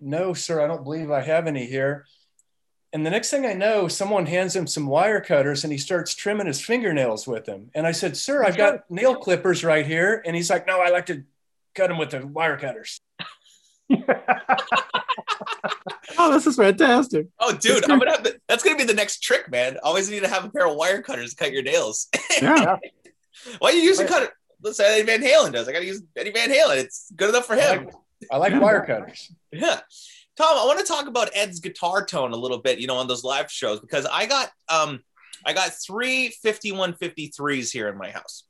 no, 0.00 0.34
sir, 0.34 0.62
I 0.62 0.66
don't 0.66 0.84
believe 0.84 1.10
I 1.10 1.20
have 1.20 1.46
any 1.46 1.66
here." 1.66 2.06
And 2.92 3.04
the 3.04 3.10
next 3.10 3.30
thing 3.30 3.44
I 3.44 3.52
know, 3.52 3.86
someone 3.86 4.24
hands 4.24 4.56
him 4.56 4.66
some 4.66 4.86
wire 4.86 5.20
cutters 5.20 5.62
and 5.62 5.72
he 5.72 5.78
starts 5.78 6.14
trimming 6.14 6.46
his 6.46 6.60
fingernails 6.60 7.26
with 7.26 7.44
them. 7.44 7.70
And 7.74 7.86
I 7.86 7.92
said, 7.92 8.16
Sir, 8.16 8.42
I've 8.42 8.56
got 8.56 8.90
nail 8.90 9.14
clippers 9.14 9.62
right 9.62 9.86
here. 9.86 10.22
And 10.24 10.34
he's 10.34 10.48
like, 10.48 10.66
No, 10.66 10.80
I 10.80 10.88
like 10.88 11.04
to 11.06 11.24
cut 11.74 11.88
them 11.88 11.98
with 11.98 12.10
the 12.10 12.26
wire 12.26 12.56
cutters. 12.56 13.02
oh, 16.18 16.32
this 16.32 16.46
is 16.46 16.56
fantastic. 16.56 17.26
Oh, 17.38 17.54
dude, 17.54 17.90
I'm 17.90 17.98
gonna 17.98 18.10
have 18.10 18.24
the, 18.24 18.38
that's 18.48 18.62
gonna 18.62 18.76
be 18.76 18.84
the 18.84 18.94
next 18.94 19.22
trick, 19.22 19.50
man. 19.50 19.76
Always 19.82 20.10
need 20.10 20.22
to 20.22 20.28
have 20.28 20.44
a 20.44 20.50
pair 20.50 20.66
of 20.66 20.76
wire 20.76 21.02
cutters 21.02 21.34
to 21.34 21.36
cut 21.36 21.52
your 21.52 21.62
nails. 21.62 22.08
yeah. 22.42 22.76
Why 23.58 23.70
are 23.70 23.72
you 23.72 23.82
using 23.82 24.06
cutter? 24.06 24.30
Let's 24.62 24.76
say 24.76 25.00
Eddie 25.00 25.06
Van 25.06 25.22
Halen 25.22 25.52
does. 25.52 25.68
I 25.68 25.72
gotta 25.72 25.84
use 25.84 26.02
Eddie 26.16 26.32
Van 26.32 26.50
Halen. 26.50 26.78
It's 26.78 27.10
good 27.14 27.28
enough 27.28 27.46
for 27.46 27.54
him. 27.54 27.88
I 28.30 28.36
like, 28.36 28.52
I 28.52 28.56
like 28.56 28.62
wire 28.62 28.84
cutters. 28.84 29.32
Yeah. 29.52 29.80
Tom, 30.36 30.56
I 30.56 30.66
want 30.66 30.78
to 30.78 30.84
talk 30.84 31.06
about 31.08 31.30
Ed's 31.34 31.58
guitar 31.58 32.04
tone 32.04 32.32
a 32.32 32.36
little 32.36 32.58
bit, 32.58 32.78
you 32.78 32.86
know, 32.86 32.96
on 32.96 33.08
those 33.08 33.24
live 33.24 33.50
shows 33.50 33.80
because 33.80 34.06
I 34.06 34.26
got 34.26 34.50
um 34.68 35.00
I 35.44 35.52
got 35.52 35.72
three 35.84 36.32
5153s 36.44 37.72
here 37.72 37.88
in 37.88 37.96
my 37.96 38.10
house. 38.10 38.44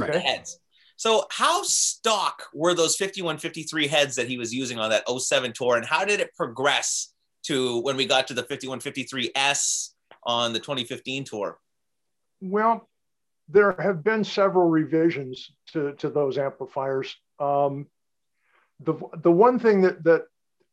Okay. 0.00 0.12
The 0.12 0.20
heads. 0.20 0.58
So 0.96 1.26
how 1.30 1.62
stock 1.62 2.46
were 2.52 2.74
those 2.74 2.96
5153 2.96 3.86
heads 3.86 4.16
that 4.16 4.28
he 4.28 4.36
was 4.36 4.52
using 4.52 4.78
on 4.78 4.90
that 4.90 5.08
07 5.08 5.52
tour 5.52 5.76
and 5.76 5.86
how 5.86 6.04
did 6.04 6.20
it 6.20 6.34
progress 6.34 7.12
to 7.44 7.80
when 7.82 7.96
we 7.96 8.04
got 8.04 8.26
to 8.28 8.34
the 8.34 8.42
5153S 8.42 9.90
on 10.24 10.52
the 10.52 10.58
2015 10.58 11.24
tour? 11.24 11.58
Well, 12.40 12.87
there 13.48 13.72
have 13.72 14.04
been 14.04 14.24
several 14.24 14.68
revisions 14.68 15.50
to, 15.72 15.92
to 15.94 16.10
those 16.10 16.38
amplifiers. 16.38 17.16
Um, 17.38 17.86
the, 18.80 18.94
the 19.22 19.32
one 19.32 19.58
thing 19.58 19.82
that, 19.82 20.04
that 20.04 20.24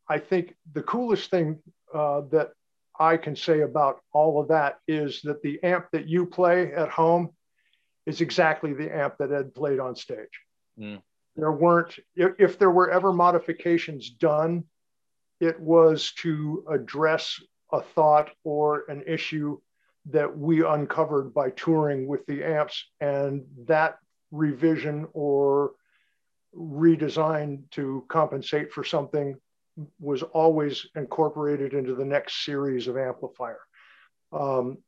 I 0.08 0.18
think 0.18 0.54
the 0.72 0.82
coolest 0.82 1.30
thing 1.30 1.58
uh, 1.92 2.22
that 2.30 2.50
I 2.98 3.16
can 3.16 3.36
say 3.36 3.60
about 3.60 4.00
all 4.12 4.40
of 4.40 4.48
that 4.48 4.78
is 4.86 5.20
that 5.22 5.42
the 5.42 5.62
amp 5.62 5.86
that 5.92 6.06
you 6.06 6.26
play 6.26 6.72
at 6.72 6.88
home 6.88 7.30
is 8.06 8.20
exactly 8.20 8.72
the 8.72 8.94
amp 8.94 9.16
that 9.18 9.32
Ed 9.32 9.54
played 9.54 9.80
on 9.80 9.96
stage. 9.96 10.40
Mm. 10.78 11.02
There 11.34 11.52
weren't, 11.52 11.98
if, 12.14 12.32
if 12.38 12.58
there 12.58 12.70
were 12.70 12.90
ever 12.90 13.12
modifications 13.12 14.10
done, 14.10 14.64
it 15.40 15.58
was 15.60 16.12
to 16.18 16.64
address 16.70 17.40
a 17.72 17.82
thought 17.82 18.30
or 18.44 18.84
an 18.88 19.02
issue 19.06 19.58
that 20.10 20.36
we 20.36 20.64
uncovered 20.64 21.34
by 21.34 21.50
touring 21.50 22.06
with 22.06 22.24
the 22.26 22.44
amps. 22.44 22.84
And 23.00 23.44
that 23.66 23.98
revision 24.30 25.08
or 25.12 25.72
redesign 26.56 27.62
to 27.72 28.04
compensate 28.08 28.72
for 28.72 28.84
something 28.84 29.36
was 30.00 30.22
always 30.22 30.86
incorporated 30.94 31.74
into 31.74 31.94
the 31.94 32.04
next 32.04 32.44
series 32.44 32.88
of 32.88 32.96
amplifier. 32.96 33.60
Um, 34.32 34.78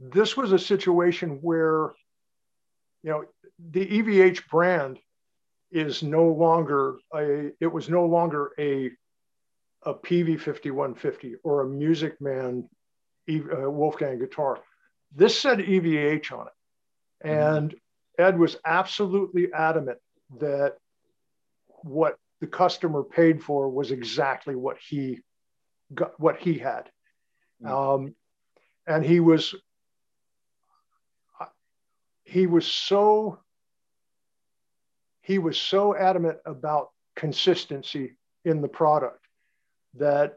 this 0.00 0.36
was 0.36 0.52
a 0.52 0.58
situation 0.58 1.38
where, 1.40 1.92
you 3.02 3.10
know, 3.10 3.24
the 3.70 3.86
EVH 3.86 4.48
brand 4.48 4.98
is 5.70 6.02
no 6.02 6.26
longer 6.26 6.96
a, 7.14 7.50
it 7.60 7.66
was 7.72 7.88
no 7.88 8.04
longer 8.04 8.52
a, 8.58 8.90
a 9.84 9.94
PV 9.94 10.40
5150 10.40 11.36
or 11.42 11.62
a 11.62 11.68
Music 11.68 12.20
Man 12.20 12.68
uh, 13.28 13.70
Wolfgang 13.70 14.18
guitar. 14.18 14.58
This 15.14 15.38
said 15.38 15.58
EVH 15.58 16.32
on 16.32 16.46
it. 16.46 16.52
And 17.28 17.74
Ed 18.18 18.38
was 18.38 18.56
absolutely 18.64 19.52
adamant 19.52 19.98
that 20.38 20.76
what 21.82 22.16
the 22.40 22.46
customer 22.46 23.02
paid 23.02 23.42
for 23.42 23.68
was 23.68 23.90
exactly 23.90 24.54
what 24.54 24.76
he 24.78 25.20
got, 25.94 26.18
what 26.20 26.38
he 26.38 26.58
had. 26.58 26.90
Um, 27.64 28.14
and 28.86 29.04
he 29.04 29.20
was 29.20 29.54
he 32.24 32.46
was 32.46 32.66
so 32.66 33.38
he 35.22 35.38
was 35.38 35.58
so 35.58 35.96
adamant 35.96 36.38
about 36.44 36.90
consistency 37.16 38.16
in 38.44 38.60
the 38.60 38.68
product 38.68 39.24
that 39.94 40.36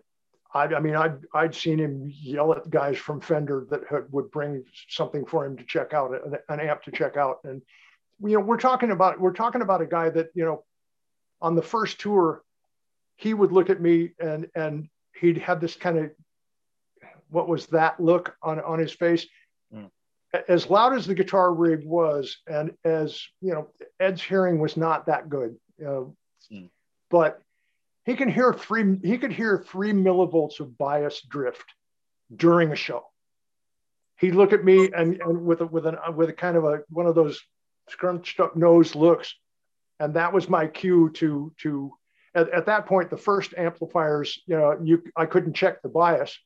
I, 0.54 0.64
I 0.64 0.80
mean 0.80 0.96
I'd, 0.96 1.18
I'd 1.34 1.56
seen 1.56 1.80
him 1.80 2.12
yell 2.22 2.54
at 2.54 2.70
guys 2.70 2.98
from 2.98 3.22
Fender 3.22 3.66
that 3.70 3.82
had, 3.90 4.12
would 4.12 4.32
bring 4.32 4.64
something 4.90 5.26
for 5.26 5.46
him 5.46 5.58
to 5.58 5.64
check 5.64 5.94
out 5.94 6.12
an, 6.12 6.38
an 6.50 6.60
amp 6.60 6.84
to 6.84 6.92
check 6.92 7.18
out 7.18 7.40
and 7.44 7.62
you 8.20 8.34
know 8.34 8.40
we're 8.40 8.58
talking 8.58 8.92
about 8.92 9.20
we're 9.20 9.34
talking 9.34 9.62
about 9.62 9.82
a 9.82 9.86
guy 9.86 10.10
that 10.10 10.30
you 10.34 10.44
know 10.44 10.64
on 11.42 11.56
the 11.56 11.62
first 11.62 12.00
tour 12.00 12.42
he 13.16 13.34
would 13.34 13.52
look 13.52 13.70
at 13.70 13.82
me 13.82 14.12
and 14.20 14.48
and 14.56 14.88
he'd 15.20 15.38
have 15.38 15.60
this 15.60 15.76
kind 15.76 15.98
of 15.98 16.12
what 17.30 17.48
was 17.48 17.68
that 17.68 18.00
look 18.00 18.36
on 18.42 18.60
on 18.60 18.80
his 18.80 18.94
face 18.94 19.28
mm. 19.74 19.90
as 20.48 20.70
loud 20.70 20.94
as 20.94 21.06
the 21.06 21.16
guitar 21.16 21.54
rig 21.54 21.86
was 21.86 22.38
and 22.48 22.72
as 22.84 23.22
you 23.42 23.54
know 23.54 23.68
ed's 24.00 24.22
hearing 24.22 24.60
was 24.60 24.78
not 24.78 25.06
that 25.06 25.30
good 25.30 25.56
know, 25.80 26.16
mm. 26.52 26.70
but 27.10 27.42
he 28.08 28.16
can 28.16 28.30
hear 28.30 28.54
three 28.54 28.98
he 29.04 29.18
could 29.18 29.34
hear 29.34 29.60
three 29.60 29.92
millivolts 29.92 30.62
of 30.62 30.78
bias 30.78 31.22
drift 31.22 31.66
during 32.34 32.72
a 32.72 32.76
show. 32.76 33.04
He'd 34.20 34.34
look 34.34 34.54
at 34.54 34.64
me 34.64 34.90
and, 34.96 35.22
and 35.22 35.46
with 35.46 35.60
a 35.60 35.68
with 35.68 35.86
an 35.86 35.98
with 36.16 36.30
a 36.30 36.34
kind 36.34 36.56
of 36.56 36.64
a 36.64 36.80
one 36.90 37.06
of 37.06 37.16
those 37.16 37.40
scrunched 37.90 38.40
up 38.40 38.56
nose 38.56 38.96
looks. 38.96 39.36
And 40.00 40.14
that 40.14 40.32
was 40.32 40.48
my 40.48 40.68
cue 40.68 41.12
to 41.16 41.54
to 41.60 41.92
at, 42.34 42.50
at, 42.52 42.66
that 42.68 42.86
point 42.86 43.10
the 43.10 43.18
first 43.18 43.54
amplifiers 43.58 44.42
you 44.48 44.58
know 44.58 44.80
you 44.82 45.04
i 45.18 45.26
couldn't 45.26 45.54
check 45.54 45.82
the 45.82 45.90
bias. 45.90 46.40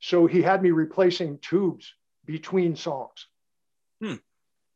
So 0.00 0.26
he 0.26 0.42
had 0.42 0.62
me 0.62 0.72
replacing 0.72 1.38
tubes 1.38 1.94
between 2.26 2.74
songs. 2.74 3.28
Hmm. 4.02 4.14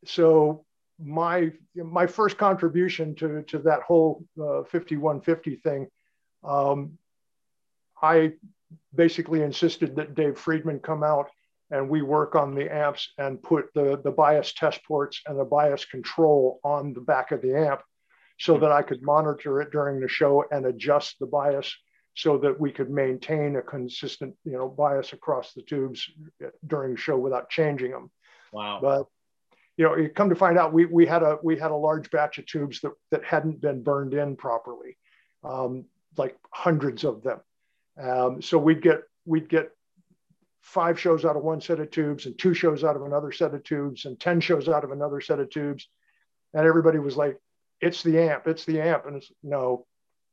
so 0.05 0.65
my 0.97 1.51
my 1.75 2.07
first 2.07 2.37
contribution 2.37 3.13
to 3.15 3.43
to 3.43 3.59
that 3.59 3.81
whole 3.81 4.23
uh, 4.41 4.63
5150 4.63 5.57
thing 5.57 5.89
um, 6.43 6.97
i 8.01 8.31
basically 8.95 9.41
insisted 9.41 9.95
that 9.95 10.15
dave 10.15 10.37
friedman 10.37 10.79
come 10.79 11.03
out 11.03 11.29
and 11.71 11.87
we 11.87 12.01
work 12.01 12.35
on 12.35 12.55
the 12.55 12.73
amps 12.73 13.09
and 13.17 13.41
put 13.41 13.71
the, 13.75 13.99
the 14.03 14.11
bias 14.11 14.53
test 14.53 14.83
ports 14.85 15.21
and 15.27 15.39
the 15.39 15.45
bias 15.45 15.85
control 15.85 16.59
on 16.63 16.93
the 16.93 17.01
back 17.01 17.31
of 17.31 17.41
the 17.41 17.55
amp 17.55 17.81
so 18.39 18.57
that 18.57 18.71
I 18.71 18.81
could 18.81 19.03
monitor 19.03 19.61
it 19.61 19.71
during 19.71 19.99
the 19.99 20.07
show 20.07 20.45
and 20.51 20.65
adjust 20.65 21.19
the 21.19 21.27
bias 21.27 21.75
so 22.15 22.37
that 22.37 22.59
we 22.59 22.71
could 22.71 22.89
maintain 22.89 23.55
a 23.57 23.61
consistent, 23.61 24.33
you 24.45 24.53
know, 24.53 24.67
bias 24.67 25.13
across 25.13 25.53
the 25.53 25.61
tubes 25.61 26.09
during 26.65 26.95
the 26.95 26.99
show 26.99 27.17
without 27.17 27.49
changing 27.49 27.91
them. 27.91 28.09
Wow. 28.51 28.79
But 28.81 29.05
you 29.77 29.85
know, 29.85 29.95
you 29.95 30.09
come 30.09 30.29
to 30.29 30.35
find 30.35 30.57
out 30.57 30.73
we, 30.73 30.85
we 30.85 31.05
had 31.05 31.23
a 31.23 31.37
we 31.41 31.57
had 31.57 31.71
a 31.71 31.75
large 31.75 32.11
batch 32.11 32.37
of 32.37 32.45
tubes 32.45 32.81
that, 32.81 32.91
that 33.11 33.23
hadn't 33.23 33.61
been 33.61 33.81
burned 33.81 34.13
in 34.13 34.35
properly, 34.35 34.97
um, 35.43 35.85
like 36.17 36.35
hundreds 36.51 37.03
of 37.03 37.23
them. 37.23 37.39
Um, 38.01 38.41
so 38.41 38.57
we'd 38.57 38.81
get 38.81 39.01
we'd 39.25 39.49
get 39.49 39.71
five 40.61 40.99
shows 40.99 41.25
out 41.25 41.35
of 41.35 41.43
one 41.43 41.61
set 41.61 41.79
of 41.79 41.89
tubes 41.91 42.25
and 42.25 42.37
two 42.37 42.53
shows 42.53 42.83
out 42.83 42.95
of 42.95 43.03
another 43.03 43.31
set 43.31 43.53
of 43.53 43.63
tubes 43.63 44.05
and 44.05 44.19
10 44.19 44.39
shows 44.39 44.67
out 44.69 44.83
of 44.83 44.91
another 44.91 45.21
set 45.21 45.39
of 45.39 45.49
tubes. 45.49 45.87
And 46.53 46.65
everybody 46.65 46.99
was 46.99 47.17
like, 47.17 47.37
it's 47.81 48.03
the 48.03 48.19
amp, 48.19 48.47
it's 48.47 48.65
the 48.65 48.81
amp. 48.81 49.05
And 49.05 49.15
it's 49.17 49.31
no, 49.41 49.85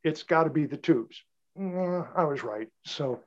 it's 0.03 0.25
got 0.25 0.45
to 0.45 0.51
be 0.51 0.67
the 0.67 0.77
tubes. 0.77 1.23
Mm, 1.59 2.07
I 2.15 2.25
was 2.25 2.43
right. 2.43 2.69
So, 2.85 3.21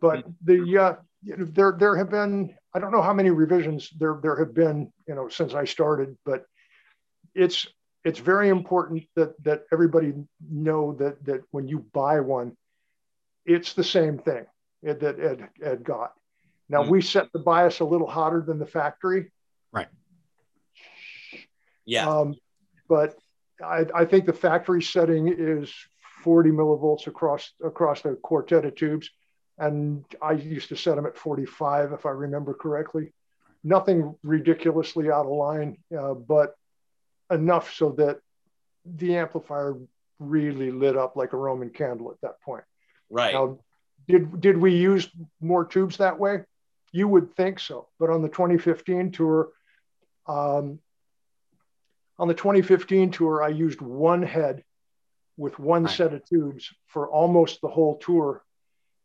but 0.00 0.24
the, 0.44 0.78
uh, 0.78 0.94
there, 1.22 1.76
there 1.78 1.96
have 1.96 2.08
been, 2.08 2.54
I 2.74 2.78
don't 2.78 2.92
know 2.92 3.02
how 3.02 3.12
many 3.12 3.30
revisions 3.30 3.90
there, 3.98 4.18
there 4.22 4.38
have 4.38 4.54
been, 4.54 4.92
you 5.06 5.14
know, 5.14 5.28
since 5.28 5.54
I 5.54 5.64
started, 5.64 6.16
but 6.24 6.44
it's, 7.34 7.66
it's 8.04 8.18
very 8.18 8.48
important 8.48 9.04
that, 9.16 9.42
that 9.44 9.64
everybody 9.72 10.14
know 10.48 10.94
that, 10.94 11.24
that 11.24 11.42
when 11.50 11.68
you 11.68 11.84
buy 11.92 12.20
one, 12.20 12.56
it's 13.44 13.72
the 13.72 13.84
same 13.84 14.18
thing 14.18 14.46
that 14.82 15.02
Ed, 15.02 15.48
Ed 15.62 15.84
got. 15.84 16.12
Now 16.68 16.82
mm-hmm. 16.82 16.92
we 16.92 17.02
set 17.02 17.32
the 17.32 17.38
bias 17.38 17.80
a 17.80 17.84
little 17.84 18.06
hotter 18.06 18.40
than 18.40 18.58
the 18.58 18.66
factory. 18.66 19.32
Right. 19.72 19.88
Yeah. 21.84 22.08
Um, 22.08 22.34
but 22.88 23.16
I, 23.62 23.86
I, 23.94 24.04
think 24.04 24.26
the 24.26 24.32
factory 24.32 24.82
setting 24.82 25.34
is 25.36 25.72
40 26.22 26.50
millivolts 26.50 27.06
across 27.06 27.52
across 27.64 28.02
the 28.02 28.14
quartet 28.14 28.64
of 28.64 28.74
tubes, 28.74 29.10
and 29.58 30.04
I 30.22 30.32
used 30.32 30.68
to 30.68 30.76
set 30.76 30.96
them 30.96 31.06
at 31.06 31.16
45 31.16 31.92
if 31.92 32.06
I 32.06 32.10
remember 32.10 32.54
correctly. 32.54 33.12
Nothing 33.64 34.14
ridiculously 34.22 35.10
out 35.10 35.26
of 35.26 35.32
line, 35.32 35.78
uh, 35.98 36.14
but 36.14 36.54
enough 37.30 37.74
so 37.74 37.90
that 37.92 38.20
the 38.84 39.16
amplifier 39.16 39.76
really 40.18 40.70
lit 40.70 40.96
up 40.96 41.16
like 41.16 41.32
a 41.32 41.36
Roman 41.36 41.70
candle 41.70 42.10
at 42.10 42.20
that 42.22 42.40
point. 42.40 42.64
Right. 43.10 43.34
Now, 43.34 43.58
did 44.06 44.40
did 44.40 44.56
we 44.56 44.74
use 44.74 45.08
more 45.40 45.64
tubes 45.64 45.98
that 45.98 46.18
way? 46.18 46.44
You 46.92 47.08
would 47.08 47.34
think 47.36 47.60
so, 47.60 47.88
but 47.98 48.10
on 48.10 48.22
the 48.22 48.28
2015 48.28 49.12
tour, 49.12 49.50
um, 50.26 50.78
on 52.18 52.28
the 52.28 52.34
2015 52.34 53.10
tour, 53.10 53.42
I 53.42 53.48
used 53.48 53.80
one 53.80 54.22
head 54.22 54.64
with 55.36 55.58
one 55.58 55.84
right. 55.84 55.94
set 55.94 56.14
of 56.14 56.24
tubes 56.28 56.72
for 56.86 57.08
almost 57.08 57.60
the 57.60 57.68
whole 57.68 57.98
tour. 57.98 58.42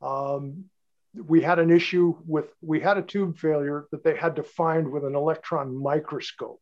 Um, 0.02 0.66
we 1.14 1.42
had 1.42 1.60
an 1.60 1.70
issue 1.70 2.16
with 2.26 2.54
we 2.62 2.80
had 2.80 2.98
a 2.98 3.02
tube 3.02 3.38
failure 3.38 3.88
that 3.92 4.04
they 4.04 4.16
had 4.16 4.38
to 4.38 4.44
find 4.44 4.92
with 4.92 5.06
an 5.06 5.16
electron 5.16 5.76
microscope. 5.76 6.60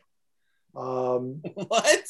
Um, 0.75 1.41
what? 1.53 2.03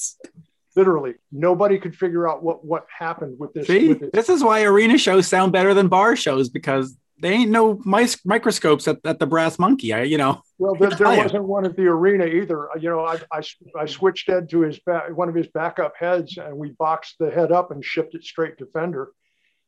Literally, 0.76 1.16
nobody 1.32 1.78
could 1.80 1.96
figure 1.96 2.30
out 2.30 2.44
what 2.44 2.64
what 2.64 2.86
happened 2.98 3.38
with 3.38 3.54
this. 3.54 3.68
See, 3.68 3.90
with 3.90 4.00
this. 4.00 4.10
this 4.14 4.30
is 4.30 4.44
why 4.44 4.64
arena 4.64 4.98
shows 4.98 5.28
sound 5.28 5.52
better 5.52 5.74
than 5.74 5.90
bar 5.90 6.16
shows 6.16 6.48
because 6.48 6.98
they 7.22 7.34
ain't 7.34 7.52
no 7.52 7.80
mice 7.86 8.18
microscopes 8.26 8.88
at, 8.88 8.98
at 9.06 9.20
the 9.20 9.28
brass 9.28 9.60
monkey. 9.60 9.94
I, 9.94 10.04
you 10.04 10.18
know. 10.18 10.42
Well, 10.58 10.76
there, 10.76 10.90
there 10.98 11.18
wasn't 11.18 11.44
one 11.44 11.66
at 11.66 11.76
the 11.76 11.88
arena 11.88 12.26
either. 12.26 12.70
You 12.80 12.90
know, 12.90 13.06
I, 13.06 13.20
I, 13.32 13.42
I 13.78 13.86
switched 13.86 14.28
Ed 14.30 14.50
to 14.50 14.62
his 14.62 14.80
back, 14.80 15.16
one 15.16 15.30
of 15.30 15.36
his 15.36 15.48
backup 15.48 15.94
heads, 15.98 16.38
and 16.38 16.58
we 16.58 16.70
boxed 16.72 17.16
the 17.20 17.30
head 17.30 17.52
up 17.52 17.72
and 17.72 17.84
shipped 17.84 18.16
it 18.16 18.24
straight 18.24 18.58
to 18.58 18.66
Fender. 18.68 19.12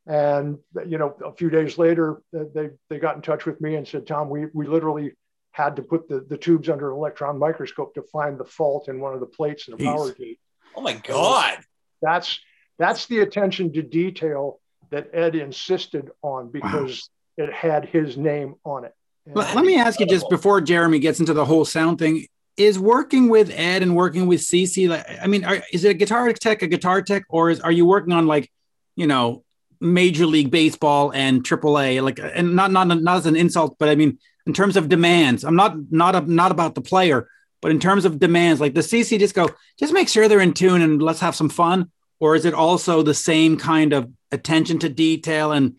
And 0.06 0.58
you 0.86 0.98
know, 0.98 1.16
a 1.24 1.34
few 1.34 1.50
days 1.50 1.78
later, 1.78 2.22
they 2.34 2.72
they 2.90 3.00
got 3.00 3.16
in 3.16 3.22
touch 3.22 3.46
with 3.46 3.62
me 3.62 3.76
and 3.76 3.88
said, 3.88 4.06
"Tom, 4.06 4.30
we 4.30 4.48
we 4.54 4.68
literally 4.68 5.14
had 5.54 5.76
to 5.76 5.84
put 5.84 6.10
the, 6.10 6.20
the 6.28 6.38
tubes 6.38 6.68
under 6.68 6.92
an 6.92 6.98
electron 6.98 7.38
microscope 7.38 7.94
to 7.94 8.02
find 8.02 8.40
the 8.40 8.44
fault 8.44 8.90
in 8.90 9.00
one 9.00 9.14
of 9.14 9.20
the 9.20 9.26
plates 9.26 9.68
in 9.68 9.78
the 9.78 9.84
Jeez. 9.84 9.86
power 9.86 10.12
gate. 10.12 10.40
Oh 10.76 10.82
my 10.82 10.94
God. 10.94 11.60
That's 12.02 12.40
that's 12.80 13.06
the 13.06 13.20
attention 13.20 13.72
to 13.74 13.84
detail 13.84 14.60
that 14.90 15.10
Ed 15.14 15.36
insisted 15.36 16.10
on 16.24 16.50
because 16.50 17.08
it 17.38 17.54
had 17.54 17.86
his 17.86 18.18
name 18.18 18.56
on 18.66 18.86
it. 18.86 18.94
And- 19.28 19.36
Let, 19.36 19.56
let 19.56 19.64
me 19.64 19.78
ask 19.78 20.00
you 20.00 20.08
just 20.08 20.28
before 20.30 20.60
Jeremy 20.60 20.98
gets 21.00 21.20
into 21.20 21.34
the 21.34 21.46
whole 21.46 21.66
sound 21.66 22.00
thing. 22.00 22.28
Is 22.56 22.78
working 22.78 23.30
with 23.30 23.50
Ed 23.52 23.82
and 23.82 23.96
working 23.96 24.28
with 24.28 24.42
CC 24.42 24.88
like 24.88 25.06
I 25.22 25.26
mean, 25.26 25.44
are, 25.44 25.64
is 25.72 25.84
it 25.84 25.90
a 25.90 25.94
guitar 25.96 26.32
tech, 26.34 26.62
a 26.62 26.68
guitar 26.68 27.02
tech, 27.02 27.24
or 27.30 27.50
is 27.50 27.60
are 27.60 27.72
you 27.72 27.86
working 27.86 28.14
on 28.14 28.28
like, 28.28 28.52
you 28.96 29.08
know, 29.08 29.44
Major 29.82 30.28
League 30.28 30.52
Baseball 30.52 31.12
and 31.12 31.44
AAA? 31.44 32.04
Like, 32.04 32.20
and 32.20 32.56
not 32.56 32.72
not 32.72 32.86
not 32.88 33.18
as 33.18 33.26
an 33.26 33.36
insult, 33.36 33.78
but 33.80 33.90
I 33.90 33.96
mean, 33.96 34.20
in 34.46 34.54
terms 34.54 34.76
of 34.78 34.90
demands, 34.90 35.44
I'm 35.44 35.56
not 35.56 35.76
not 35.92 36.16
a, 36.16 36.22
not 36.22 36.52
about 36.52 36.76
the 36.76 36.82
player, 36.82 37.28
but 37.62 37.72
in 37.72 37.80
terms 37.80 38.06
of 38.06 38.20
demands, 38.20 38.60
like 38.60 38.74
the 38.74 38.82
CC 38.82 39.18
just 39.20 39.36
go, 39.36 39.50
just 39.80 39.94
make 39.94 40.10
sure 40.10 40.28
they're 40.28 40.40
in 40.42 40.54
tune 40.54 40.82
and 40.82 41.02
let's 41.02 41.22
have 41.22 41.36
some 41.36 41.50
fun, 41.50 41.92
or 42.20 42.36
is 42.36 42.46
it 42.46 42.54
also 42.54 43.02
the 43.02 43.14
same 43.14 43.58
kind 43.58 43.94
of 43.94 44.12
attention 44.32 44.80
to 44.80 44.90
detail 44.90 45.52
and, 45.52 45.78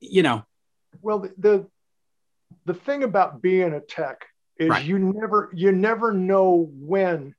you 0.00 0.22
know, 0.22 0.44
Well, 1.02 1.18
the, 1.20 1.34
the 1.38 1.66
the 2.66 2.74
thing 2.74 3.02
about 3.02 3.42
being 3.42 3.74
a 3.74 3.80
tech 3.80 4.24
is 4.58 4.70
Right. 4.70 4.84
you 4.84 4.98
never 4.98 5.50
you 5.54 5.72
never 5.72 6.12
know 6.12 6.70
when 6.72 7.34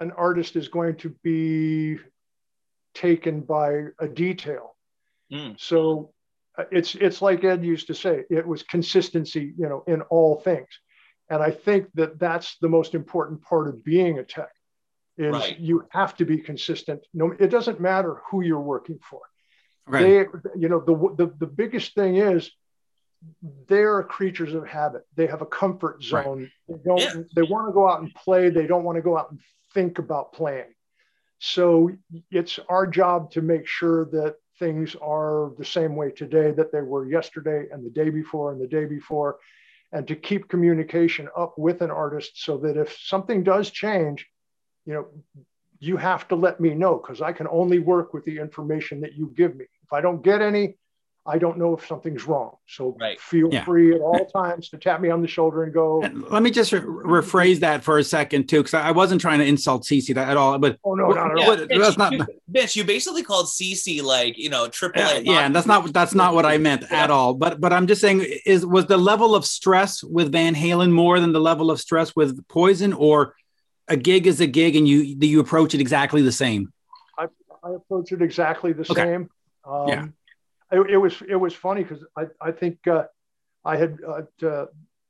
an 0.00 0.12
artist 0.12 0.56
is 0.56 0.68
going 0.68 0.96
to 0.96 1.10
be 1.22 1.98
taken 2.94 3.40
by 3.40 3.86
a 3.98 4.08
detail. 4.08 4.74
Mm. 5.32 5.60
So 5.60 6.12
it's 6.70 6.94
it's 6.94 7.20
like 7.22 7.44
Ed 7.44 7.64
used 7.64 7.86
to 7.88 7.94
say, 7.94 8.24
it 8.30 8.46
was 8.46 8.62
consistency, 8.62 9.52
you 9.56 9.68
know, 9.68 9.84
in 9.86 10.02
all 10.02 10.40
things. 10.40 10.68
And 11.28 11.42
I 11.42 11.50
think 11.50 11.86
that 11.94 12.18
that's 12.18 12.56
the 12.60 12.68
most 12.68 12.94
important 12.94 13.42
part 13.42 13.68
of 13.68 13.84
being 13.84 14.18
a 14.18 14.24
tech 14.24 14.50
is 15.16 15.32
Right. 15.34 15.58
you 15.58 15.86
have 15.90 16.16
to 16.16 16.24
be 16.24 16.38
consistent. 16.38 17.06
No, 17.14 17.32
it 17.38 17.48
doesn't 17.48 17.80
matter 17.80 18.20
who 18.30 18.42
you're 18.42 18.60
working 18.60 18.98
for 19.08 19.20
right? 19.86 20.02
they 20.02 20.16
you 20.58 20.68
know 20.68 20.80
the, 20.80 20.94
the 21.24 21.34
the 21.38 21.46
biggest 21.46 21.94
thing 21.94 22.16
is 22.16 22.50
they're 23.68 24.02
creatures 24.02 24.54
of 24.54 24.66
habit 24.66 25.02
they 25.16 25.26
have 25.26 25.42
a 25.42 25.46
comfort 25.46 25.96
Right. 26.12 26.24
zone 26.24 26.50
they 26.68 26.76
don't 26.84 27.00
Yeah. 27.00 27.22
they 27.34 27.42
want 27.42 27.68
to 27.68 27.72
go 27.72 27.88
out 27.88 28.00
and 28.00 28.14
play 28.14 28.50
they 28.50 28.66
don't 28.66 28.84
want 28.84 28.96
to 28.96 29.02
go 29.02 29.16
out 29.18 29.30
and 29.30 29.40
think 29.74 29.98
about 29.98 30.32
playing 30.32 30.72
so 31.38 31.90
it's 32.30 32.58
our 32.68 32.86
job 32.86 33.30
to 33.32 33.40
make 33.42 33.66
sure 33.66 34.04
that 34.06 34.36
things 34.60 34.94
are 35.02 35.50
the 35.58 35.64
same 35.64 35.96
way 35.96 36.12
today 36.12 36.52
that 36.52 36.70
they 36.70 36.82
were 36.82 37.10
yesterday 37.10 37.66
and 37.72 37.84
the 37.84 37.90
day 37.90 38.10
before 38.10 38.52
and 38.52 38.60
the 38.60 38.68
day 38.68 38.84
before 38.84 39.38
and 39.92 40.06
to 40.06 40.14
keep 40.14 40.48
communication 40.48 41.28
up 41.36 41.58
with 41.58 41.82
an 41.82 41.90
artist 41.90 42.44
so 42.44 42.58
that 42.58 42.76
if 42.76 42.96
something 43.00 43.42
does 43.42 43.70
change 43.70 44.26
you 44.86 44.94
know 44.94 45.06
you 45.80 45.96
have 45.96 46.28
to 46.28 46.36
let 46.36 46.60
me 46.60 46.74
know 46.74 46.96
because 46.96 47.22
I 47.22 47.32
can 47.32 47.48
only 47.50 47.78
work 47.78 48.12
with 48.12 48.24
the 48.26 48.38
information 48.38 49.00
that 49.00 49.14
you 49.14 49.32
give 49.34 49.56
me. 49.56 49.64
If 49.82 49.92
I 49.92 50.02
don't 50.02 50.22
get 50.22 50.42
any, 50.42 50.76
I 51.26 51.36
don't 51.36 51.58
know 51.58 51.76
if 51.76 51.86
something's 51.86 52.26
wrong. 52.26 52.52
So 52.66 52.96
Right. 52.98 53.20
feel 53.20 53.52
Yeah. 53.52 53.64
free 53.64 53.94
at 53.94 54.00
all 54.00 54.24
times 54.24 54.70
to 54.70 54.78
tap 54.78 55.02
me 55.02 55.10
on 55.10 55.20
the 55.20 55.28
shoulder 55.28 55.62
and 55.64 55.72
go, 55.72 56.02
And 56.02 56.22
let 56.30 56.42
me 56.42 56.50
just 56.50 56.72
re- 56.72 56.80
rephrase 56.80 57.60
that 57.60 57.84
for 57.84 57.98
a 57.98 58.04
second 58.04 58.48
too, 58.48 58.60
because 58.60 58.72
I 58.74 58.90
wasn't 58.90 59.20
trying 59.20 59.38
to 59.40 59.44
insult 59.44 59.84
CC 59.84 60.14
that 60.14 60.30
at 60.30 60.36
all. 60.38 60.58
But 60.58 60.78
oh 60.82 60.94
no, 60.94 61.08
not 61.10 61.32
at 61.32 61.36
Yeah, 61.38 61.42
all. 61.44 61.50
what- 61.50 61.68
Mitch, 61.68 61.78
that's 61.78 61.98
not- 61.98 62.12
you, 62.14 62.26
Mitch, 62.48 62.74
you 62.74 62.84
basically 62.84 63.22
called 63.22 63.48
CC 63.48 64.00
like 64.00 64.38
you 64.38 64.48
know 64.48 64.66
triple 64.68 65.02
yeah, 65.02 65.18
A. 65.18 65.20
yeah, 65.20 65.40
and 65.46 65.54
that's 65.54 65.66
not 65.66 65.92
that's 65.92 66.14
not 66.14 66.34
what 66.34 66.46
I 66.46 66.56
meant 66.56 66.90
at 66.90 67.10
all. 67.10 67.34
But 67.34 67.60
but 67.60 67.72
I'm 67.72 67.86
just 67.86 68.00
saying, 68.00 68.24
is 68.46 68.64
was 68.64 68.86
the 68.86 68.96
level 68.96 69.34
of 69.34 69.44
stress 69.44 70.02
with 70.02 70.32
Van 70.32 70.54
Halen 70.54 70.90
more 70.90 71.20
than 71.20 71.32
the 71.32 71.40
level 71.40 71.70
of 71.70 71.78
stress 71.80 72.16
with 72.16 72.46
Poison, 72.48 72.94
or 72.94 73.34
a 73.88 73.96
gig 73.96 74.26
is 74.26 74.40
a 74.40 74.46
gig, 74.46 74.74
and 74.74 74.88
you 74.88 75.14
do 75.14 75.26
you 75.26 75.40
approach 75.40 75.74
it 75.74 75.80
exactly 75.82 76.22
the 76.22 76.32
same? 76.32 76.72
I 77.18 77.72
approach 77.74 78.10
it 78.10 78.22
exactly 78.22 78.72
the 78.72 78.86
Okay. 78.90 79.02
same. 79.02 79.28
Um, 79.66 79.88
Yeah. 79.88 80.06
It, 80.72 80.90
it 80.90 80.96
was 80.98 81.22
it 81.28 81.36
was 81.36 81.54
funny 81.54 81.82
because 81.82 82.04
I 82.16 82.26
I 82.40 82.52
think 82.52 82.86
uh, 82.86 83.04
I 83.64 83.76
had 83.76 83.98
uh, 84.06 84.46
uh, 84.46 84.66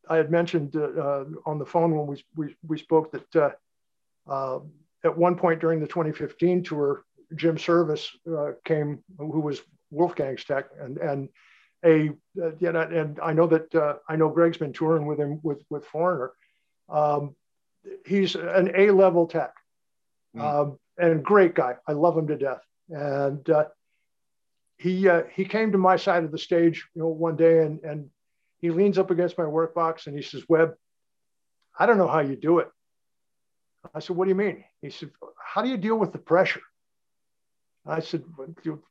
I 0.09 0.17
had 0.17 0.31
mentioned 0.31 0.77
uh, 0.77 1.25
on 1.47 1.59
the 1.59 1.67
phone 1.67 1.95
when 1.97 2.07
we 2.07 2.25
we, 2.37 2.57
we 2.67 2.79
spoke 2.79 3.13
that 3.13 3.37
uh, 3.37 3.51
uh, 4.31 4.61
at 5.05 5.17
one 5.17 5.37
point 5.37 5.61
during 5.61 5.81
the 5.81 5.87
2015 5.87 6.63
tour, 6.63 7.05
Jim 7.37 7.59
Service 7.59 8.11
uh, 8.31 8.53
came, 8.65 9.03
who 9.19 9.41
was 9.41 9.63
Wolfgang's 9.91 10.45
tech, 10.45 10.67
and 10.81 10.99
and 10.99 11.29
a 11.85 12.11
uh, 12.43 12.53
you 12.59 12.73
know, 12.73 12.81
and 12.81 13.19
I 13.21 13.33
know 13.33 13.47
that 13.47 13.75
uh, 13.75 13.95
I 14.09 14.17
know 14.17 14.29
Greg's 14.31 14.59
been 14.59 14.73
touring 14.73 15.07
with 15.07 15.19
him 15.19 15.41
with 15.43 15.63
with 15.71 15.85
Foreigner. 15.87 16.33
Um, 16.89 17.35
he's 18.05 18.35
an 18.35 18.73
A 18.75 18.91
level 18.91 19.27
tech, 19.27 19.55
Mm. 20.37 20.41
um, 20.43 20.79
and 20.97 21.25
great 21.25 21.55
guy. 21.57 21.77
I 21.89 21.93
love 21.93 22.17
him 22.17 22.29
to 22.29 22.37
death. 22.37 22.61
And 22.89 23.49
uh, 23.51 23.65
he 24.81 25.09
uh, 25.09 25.25
he 25.31 25.45
came 25.45 25.73
to 25.73 25.79
my 25.79 25.97
side 25.97 26.25
of 26.25 26.33
the 26.33 26.39
stage, 26.39 26.89
you 26.95 27.03
know, 27.03 27.09
one 27.09 27.37
day, 27.37 27.59
and 27.59 27.81
and 27.85 28.09
he 28.61 28.71
leans 28.71 28.97
up 28.97 29.11
against 29.11 29.37
my 29.37 29.45
work 29.45 29.75
box 29.75 30.07
and 30.07 30.17
he 30.17 30.23
says, 30.23 30.43
"Webb, 30.49 30.75
I 31.79 31.85
don't 31.85 31.99
know 31.99 32.09
how 32.09 32.21
you 32.21 32.35
do 32.35 32.61
it." 32.61 32.69
I 33.95 34.01
said, 34.01 34.17
"What 34.17 34.25
do 34.25 34.31
you 34.31 34.37
mean?" 34.37 34.65
He 34.81 34.89
said, 34.89 35.11
"How 35.37 35.61
do 35.61 35.69
you 35.69 35.77
deal 35.77 35.97
with 35.97 36.13
the 36.13 36.19
pressure?" 36.19 36.63
I 37.85 38.01
said, 38.01 38.25
"Well, 38.39 38.55
"You 38.65 38.83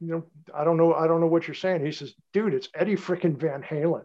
know, 0.00 0.24
I 0.52 0.64
don't 0.64 0.76
know. 0.76 0.94
I 0.94 1.06
don't 1.06 1.20
know 1.20 1.28
what 1.28 1.46
you're 1.46 1.54
saying." 1.54 1.86
He 1.86 1.92
says, 1.92 2.12
"Dude, 2.32 2.52
it's 2.52 2.68
Eddie 2.74 2.96
frickin' 2.96 3.36
Van 3.38 3.62
Halen." 3.62 4.04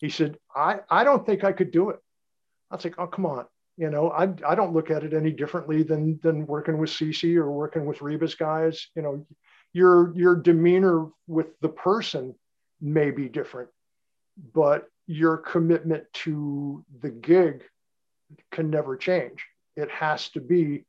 He 0.00 0.08
said, 0.08 0.38
"I 0.56 0.80
I 0.90 1.04
don't 1.04 1.24
think 1.24 1.44
I 1.44 1.52
could 1.52 1.70
do 1.70 1.90
it." 1.90 2.00
I 2.68 2.74
was 2.74 2.84
like, 2.84 2.98
"Oh, 2.98 3.06
come 3.06 3.26
on." 3.26 3.46
You 3.76 3.90
know, 3.90 4.10
I, 4.10 4.24
I 4.46 4.54
don't 4.54 4.74
look 4.74 4.90
at 4.90 5.04
it 5.04 5.14
any 5.14 5.30
differently 5.30 5.84
than 5.84 6.18
than 6.20 6.46
working 6.46 6.78
with 6.78 6.90
CC 6.90 7.36
or 7.36 7.50
working 7.50 7.86
with 7.86 8.02
Reba's 8.02 8.34
guys. 8.34 8.88
You 8.96 9.02
know, 9.02 9.26
your 9.72 10.12
your 10.14 10.36
demeanor 10.36 11.06
with 11.26 11.58
the 11.60 11.68
person 11.68 12.34
may 12.80 13.10
be 13.10 13.28
different, 13.28 13.70
but 14.52 14.88
your 15.06 15.36
commitment 15.36 16.04
to 16.12 16.84
the 17.00 17.10
gig 17.10 17.62
can 18.50 18.70
never 18.70 18.96
change. 18.96 19.44
It 19.76 19.90
has 19.90 20.28
to 20.30 20.40
be, 20.40 20.84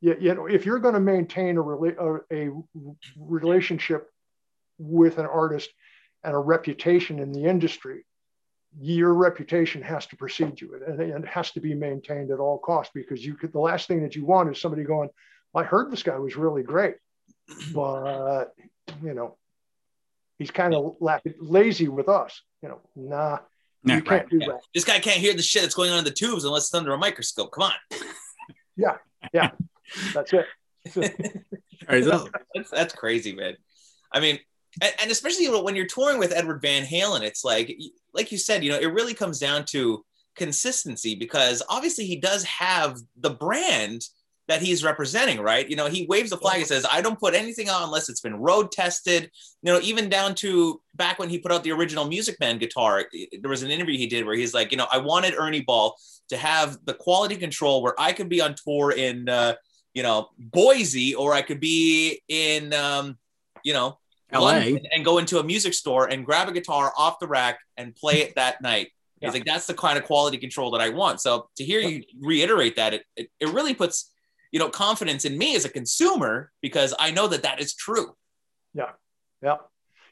you, 0.00 0.34
know, 0.34 0.46
if 0.46 0.66
you're 0.66 0.78
going 0.78 0.94
to 0.94 1.00
maintain 1.00 1.56
a, 1.56 1.62
rela- 1.62 2.22
a, 2.32 2.48
a 2.48 2.50
relationship 3.16 4.10
with 4.78 5.18
an 5.18 5.26
artist 5.26 5.70
and 6.24 6.34
a 6.34 6.38
reputation 6.38 7.18
in 7.18 7.32
the 7.32 7.44
industry, 7.44 8.04
your 8.80 9.14
reputation 9.14 9.82
has 9.82 10.06
to 10.06 10.16
precede 10.16 10.60
you 10.60 10.80
and 10.86 11.00
it 11.00 11.28
has 11.28 11.52
to 11.52 11.60
be 11.60 11.74
maintained 11.74 12.30
at 12.30 12.40
all 12.40 12.58
costs 12.58 12.92
because 12.94 13.24
you 13.24 13.34
could 13.34 13.52
the 13.52 13.58
last 13.58 13.86
thing 13.86 14.02
that 14.02 14.16
you 14.16 14.24
want 14.24 14.50
is 14.50 14.60
somebody 14.60 14.82
going 14.82 15.08
i 15.54 15.62
heard 15.62 15.92
this 15.92 16.02
guy 16.02 16.18
was 16.18 16.36
really 16.36 16.64
great 16.64 16.96
but 17.72 18.54
you 19.02 19.14
know 19.14 19.36
he's 20.38 20.50
kind 20.50 20.74
of 20.74 20.96
la- 21.00 21.18
lazy 21.40 21.88
with 21.88 22.08
us 22.08 22.42
you 22.62 22.68
know 22.68 22.80
nah 22.96 23.38
you 23.84 24.00
can't 24.02 24.28
do 24.30 24.38
Yeah. 24.40 24.46
that 24.48 24.60
This 24.72 24.84
guy 24.84 24.98
can't 24.98 25.18
hear 25.18 25.34
the 25.34 25.42
shit 25.42 25.62
that's 25.62 25.74
going 25.74 25.90
on 25.90 25.98
in 25.98 26.04
the 26.04 26.10
tubes 26.10 26.44
unless 26.44 26.64
it's 26.64 26.74
under 26.74 26.92
a 26.94 26.98
microscope. 26.98 27.52
Come 27.52 27.64
on. 27.64 27.72
Yeah, 28.76 28.96
yeah, 29.32 29.50
that's 30.12 30.32
it 30.32 30.46
That's, 31.88 32.70
that's 32.72 32.94
crazy, 32.94 33.32
man. 33.34 33.56
I 34.12 34.20
mean, 34.20 34.38
and, 34.82 34.92
and 35.00 35.10
especially 35.10 35.46
when 35.60 35.76
you're 35.76 35.86
touring 35.86 36.18
with 36.18 36.32
Edward 36.32 36.60
Van 36.60 36.84
Halen, 36.84 37.22
it's 37.22 37.44
like, 37.44 37.76
like 38.12 38.32
you 38.32 38.38
said, 38.38 38.64
you 38.64 38.70
know, 38.72 38.78
it 38.78 38.92
really 38.92 39.14
comes 39.14 39.38
down 39.38 39.64
to 39.66 40.04
consistency 40.34 41.14
because 41.14 41.62
obviously 41.68 42.04
he 42.06 42.16
does 42.16 42.42
have 42.44 42.98
the 43.16 43.30
brand 43.30 44.02
that 44.48 44.60
he's 44.60 44.84
representing, 44.84 45.40
right? 45.40 45.68
You 45.68 45.76
know, 45.76 45.86
he 45.86 46.06
waves 46.06 46.30
the 46.30 46.36
flag 46.36 46.58
and 46.58 46.66
says, 46.66 46.86
I 46.90 47.00
don't 47.00 47.18
put 47.18 47.34
anything 47.34 47.68
out 47.68 47.82
unless 47.82 48.08
it's 48.08 48.20
been 48.20 48.36
road 48.36 48.72
tested. 48.72 49.30
You 49.62 49.72
know, 49.72 49.80
even 49.80 50.08
down 50.08 50.34
to 50.36 50.80
back 50.94 51.18
when 51.18 51.30
he 51.30 51.38
put 51.38 51.50
out 51.50 51.64
the 51.64 51.72
original 51.72 52.06
Music 52.06 52.38
Man 52.40 52.58
guitar, 52.58 53.06
there 53.40 53.50
was 53.50 53.62
an 53.62 53.70
interview 53.70 53.96
he 53.96 54.06
did 54.06 54.26
where 54.26 54.36
he's 54.36 54.52
like, 54.52 54.70
you 54.70 54.76
know, 54.76 54.86
I 54.92 54.98
wanted 54.98 55.34
Ernie 55.38 55.62
Ball 55.62 55.96
to 56.28 56.36
have 56.36 56.78
the 56.84 56.94
quality 56.94 57.36
control 57.36 57.82
where 57.82 57.94
I 57.98 58.12
could 58.12 58.28
be 58.28 58.40
on 58.40 58.54
tour 58.54 58.92
in, 58.92 59.28
uh, 59.28 59.54
you 59.94 60.02
know, 60.02 60.28
Boise, 60.38 61.14
or 61.14 61.32
I 61.32 61.42
could 61.42 61.60
be 61.60 62.20
in, 62.28 62.72
um, 62.74 63.16
you 63.64 63.72
know, 63.72 63.98
LA. 64.32 64.76
And 64.92 65.04
go 65.04 65.18
into 65.18 65.38
a 65.38 65.44
music 65.44 65.74
store 65.74 66.06
and 66.06 66.24
grab 66.24 66.48
a 66.48 66.52
guitar 66.52 66.92
off 66.96 67.18
the 67.18 67.28
rack 67.28 67.60
and 67.76 67.94
play 67.94 68.20
it 68.20 68.34
that 68.34 68.60
night. 68.60 68.88
Yeah. 69.20 69.28
He's 69.28 69.34
like, 69.34 69.44
that's 69.44 69.66
the 69.66 69.74
kind 69.74 69.96
of 69.96 70.04
quality 70.04 70.38
control 70.38 70.70
that 70.72 70.80
I 70.80 70.90
want. 70.90 71.20
So 71.20 71.48
to 71.56 71.64
hear 71.64 71.80
you 71.80 72.02
reiterate 72.20 72.76
that, 72.76 72.94
it, 72.94 73.04
it, 73.16 73.30
it 73.40 73.48
really 73.50 73.74
puts, 73.74 74.10
you 74.54 74.60
know, 74.60 74.68
confidence 74.68 75.24
in 75.24 75.36
me 75.36 75.56
as 75.56 75.64
a 75.64 75.68
consumer 75.68 76.52
because 76.62 76.94
I 77.06 77.10
know 77.10 77.26
that 77.32 77.42
that 77.42 77.58
is 77.60 77.74
true. 77.74 78.08
yeah 78.72 78.92
yeah. 79.42 79.56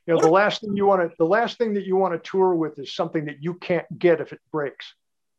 you 0.07 0.11
know 0.15 0.21
the 0.21 0.35
last 0.41 0.61
thing 0.61 0.77
you 0.77 0.85
want 0.85 1.01
to 1.03 1.09
the 1.17 1.31
last 1.39 1.59
thing 1.59 1.75
that 1.75 1.87
you 1.87 1.95
want 2.03 2.13
to 2.15 2.31
tour 2.31 2.51
with 2.63 2.75
is 2.85 2.89
something 3.01 3.25
that 3.29 3.39
you 3.47 3.55
can't 3.55 3.87
get 3.99 4.21
if 4.21 4.33
it 4.33 4.41
breaks 4.51 4.87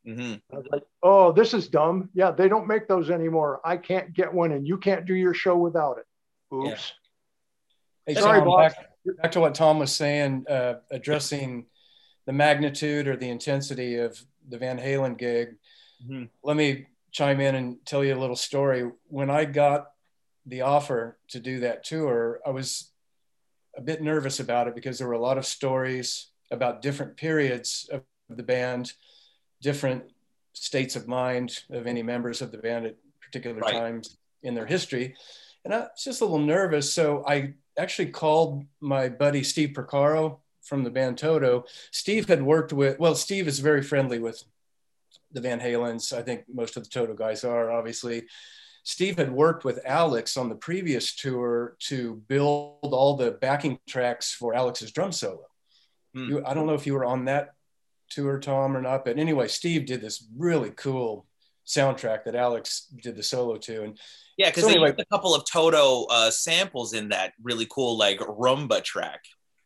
Mhm. 0.08 0.42
I 0.52 0.56
was 0.58 0.66
like, 0.70 0.84
oh, 1.02 1.32
this 1.32 1.54
is 1.54 1.70
dumb. 1.70 2.10
Yeah, 2.14 2.32
they 2.32 2.50
don't 2.50 2.68
make 2.68 2.90
those 2.90 3.10
anymore. 3.10 3.62
I 3.64 3.78
can't 3.78 4.14
get 4.14 4.34
one, 4.34 4.52
and 4.52 4.68
you 4.68 4.78
can't 4.78 5.06
do 5.06 5.16
your 5.16 5.34
show 5.34 5.56
without 5.56 5.96
it. 6.02 6.06
Oops. 6.54 6.92
Hey, 8.06 8.16
Sorry, 8.16 8.40
Tom, 8.40 8.48
boss. 8.50 8.74
back, 8.74 8.90
back 9.22 9.32
to 9.32 9.40
what 9.40 9.56
Tom 9.56 9.80
was 9.80 9.94
saying, 9.96 10.44
uh, 10.50 10.74
addressing 10.92 11.68
the 12.26 12.34
magnitude 12.34 13.08
or 13.08 13.16
the 13.16 13.30
intensity 13.30 13.96
of 13.96 14.22
the 14.50 14.58
Van 14.58 14.78
Halen 14.78 15.18
gig, 15.18 15.56
Mhm. 16.06 16.28
let 16.44 16.58
me 16.58 16.88
chime 17.14 17.40
in 17.40 17.56
and 17.56 17.78
tell 17.86 18.04
you 18.04 18.14
a 18.16 18.20
little 18.20 18.36
story. 18.36 18.90
When 19.08 19.30
I 19.30 19.46
got 19.46 19.92
the 20.46 20.62
offer 20.62 21.18
to 21.30 21.40
do 21.40 21.62
that 21.62 21.86
tour, 21.86 22.42
I 22.46 22.50
was 22.50 22.92
a 23.78 23.82
bit 23.82 24.02
nervous 24.02 24.40
about 24.40 24.68
it 24.68 24.76
because 24.76 24.98
there 24.98 25.08
were 25.08 25.14
a 25.14 25.20
lot 25.20 25.38
of 25.38 25.46
stories 25.46 26.28
about 26.52 26.82
different 26.82 27.16
periods 27.16 27.90
of 27.92 28.02
the 28.30 28.44
band, 28.44 28.94
different 29.62 30.04
states 30.54 30.96
of 30.96 31.08
mind 31.08 31.64
of 31.70 31.88
any 31.88 32.04
members 32.04 32.42
of 32.42 32.52
the 32.52 32.58
band 32.58 32.86
at 32.86 32.96
particular 33.22 33.60
Right. 33.60 33.74
times 33.74 34.18
in 34.44 34.54
their 34.54 34.66
history. 34.66 35.16
And 35.64 35.74
I 35.74 35.80
was 35.82 36.04
just 36.04 36.22
a 36.22 36.26
little 36.26 36.40
nervous. 36.40 36.94
So 36.94 37.24
I 37.26 37.54
actually 37.78 38.10
called 38.10 38.66
my 38.82 39.08
buddy 39.08 39.44
Steve 39.44 39.70
Porcaro 39.70 40.40
from 40.62 40.84
the 40.84 40.92
band 40.92 41.18
Toto. 41.18 41.66
Steve 41.92 42.28
had 42.28 42.44
worked 42.44 42.74
with, 42.74 43.00
well, 43.00 43.16
Steve 43.16 43.48
is 43.48 43.60
very 43.60 43.82
friendly 43.82 44.20
with 44.20 44.44
the 45.32 45.42
Van 45.42 45.60
Halens. 45.60 46.14
I 46.14 46.22
think 46.22 46.44
most 46.54 46.78
of 46.78 46.84
the 46.84 46.90
Toto 46.90 47.14
guys 47.14 47.44
are, 47.44 47.72
obviously. 47.72 48.24
Steve 48.86 49.18
had 49.18 49.32
worked 49.32 49.64
with 49.64 49.80
Alex 49.86 50.36
on 50.36 50.50
the 50.50 50.56
previous 50.56 51.16
tour 51.16 51.76
to 51.88 52.22
build 52.28 52.80
all 52.94 53.16
the 53.16 53.32
backing 53.32 53.80
tracks 53.88 54.34
for 54.34 54.54
Alex's 54.54 54.92
drum 54.92 55.12
solo. 55.14 55.46
Hmm. 56.14 56.30
You, 56.30 56.46
I 56.46 56.54
don't 56.54 56.68
know 56.68 56.74
if 56.74 56.86
you 56.86 56.94
were 56.94 57.06
on 57.06 57.26
that 57.26 57.52
tour, 58.10 58.40
Tom, 58.40 58.76
or 58.76 58.82
not, 58.82 59.06
but 59.06 59.18
anyway, 59.18 59.48
Steve 59.48 59.86
did 59.86 60.02
this 60.02 60.28
really 60.38 60.72
cool 60.72 61.26
soundtrack 61.66 62.26
that 62.26 62.36
Alex 62.36 62.88
did 63.02 63.16
the 63.16 63.24
solo 63.24 63.56
to. 63.58 63.84
And 63.84 63.98
Yeah, 64.38 64.50
because 64.50 64.64
So 64.64 64.68
they 64.68 64.74
anyway- 64.76 64.90
used 64.90 65.00
a 65.00 65.06
couple 65.06 65.34
of 65.34 65.44
Toto 65.50 66.04
uh, 66.10 66.30
samples 66.30 66.94
in 66.94 67.10
that 67.10 67.32
really 67.42 67.66
cool 67.70 67.98
like 67.98 68.20
rumba 68.20 68.84
track. 68.84 69.24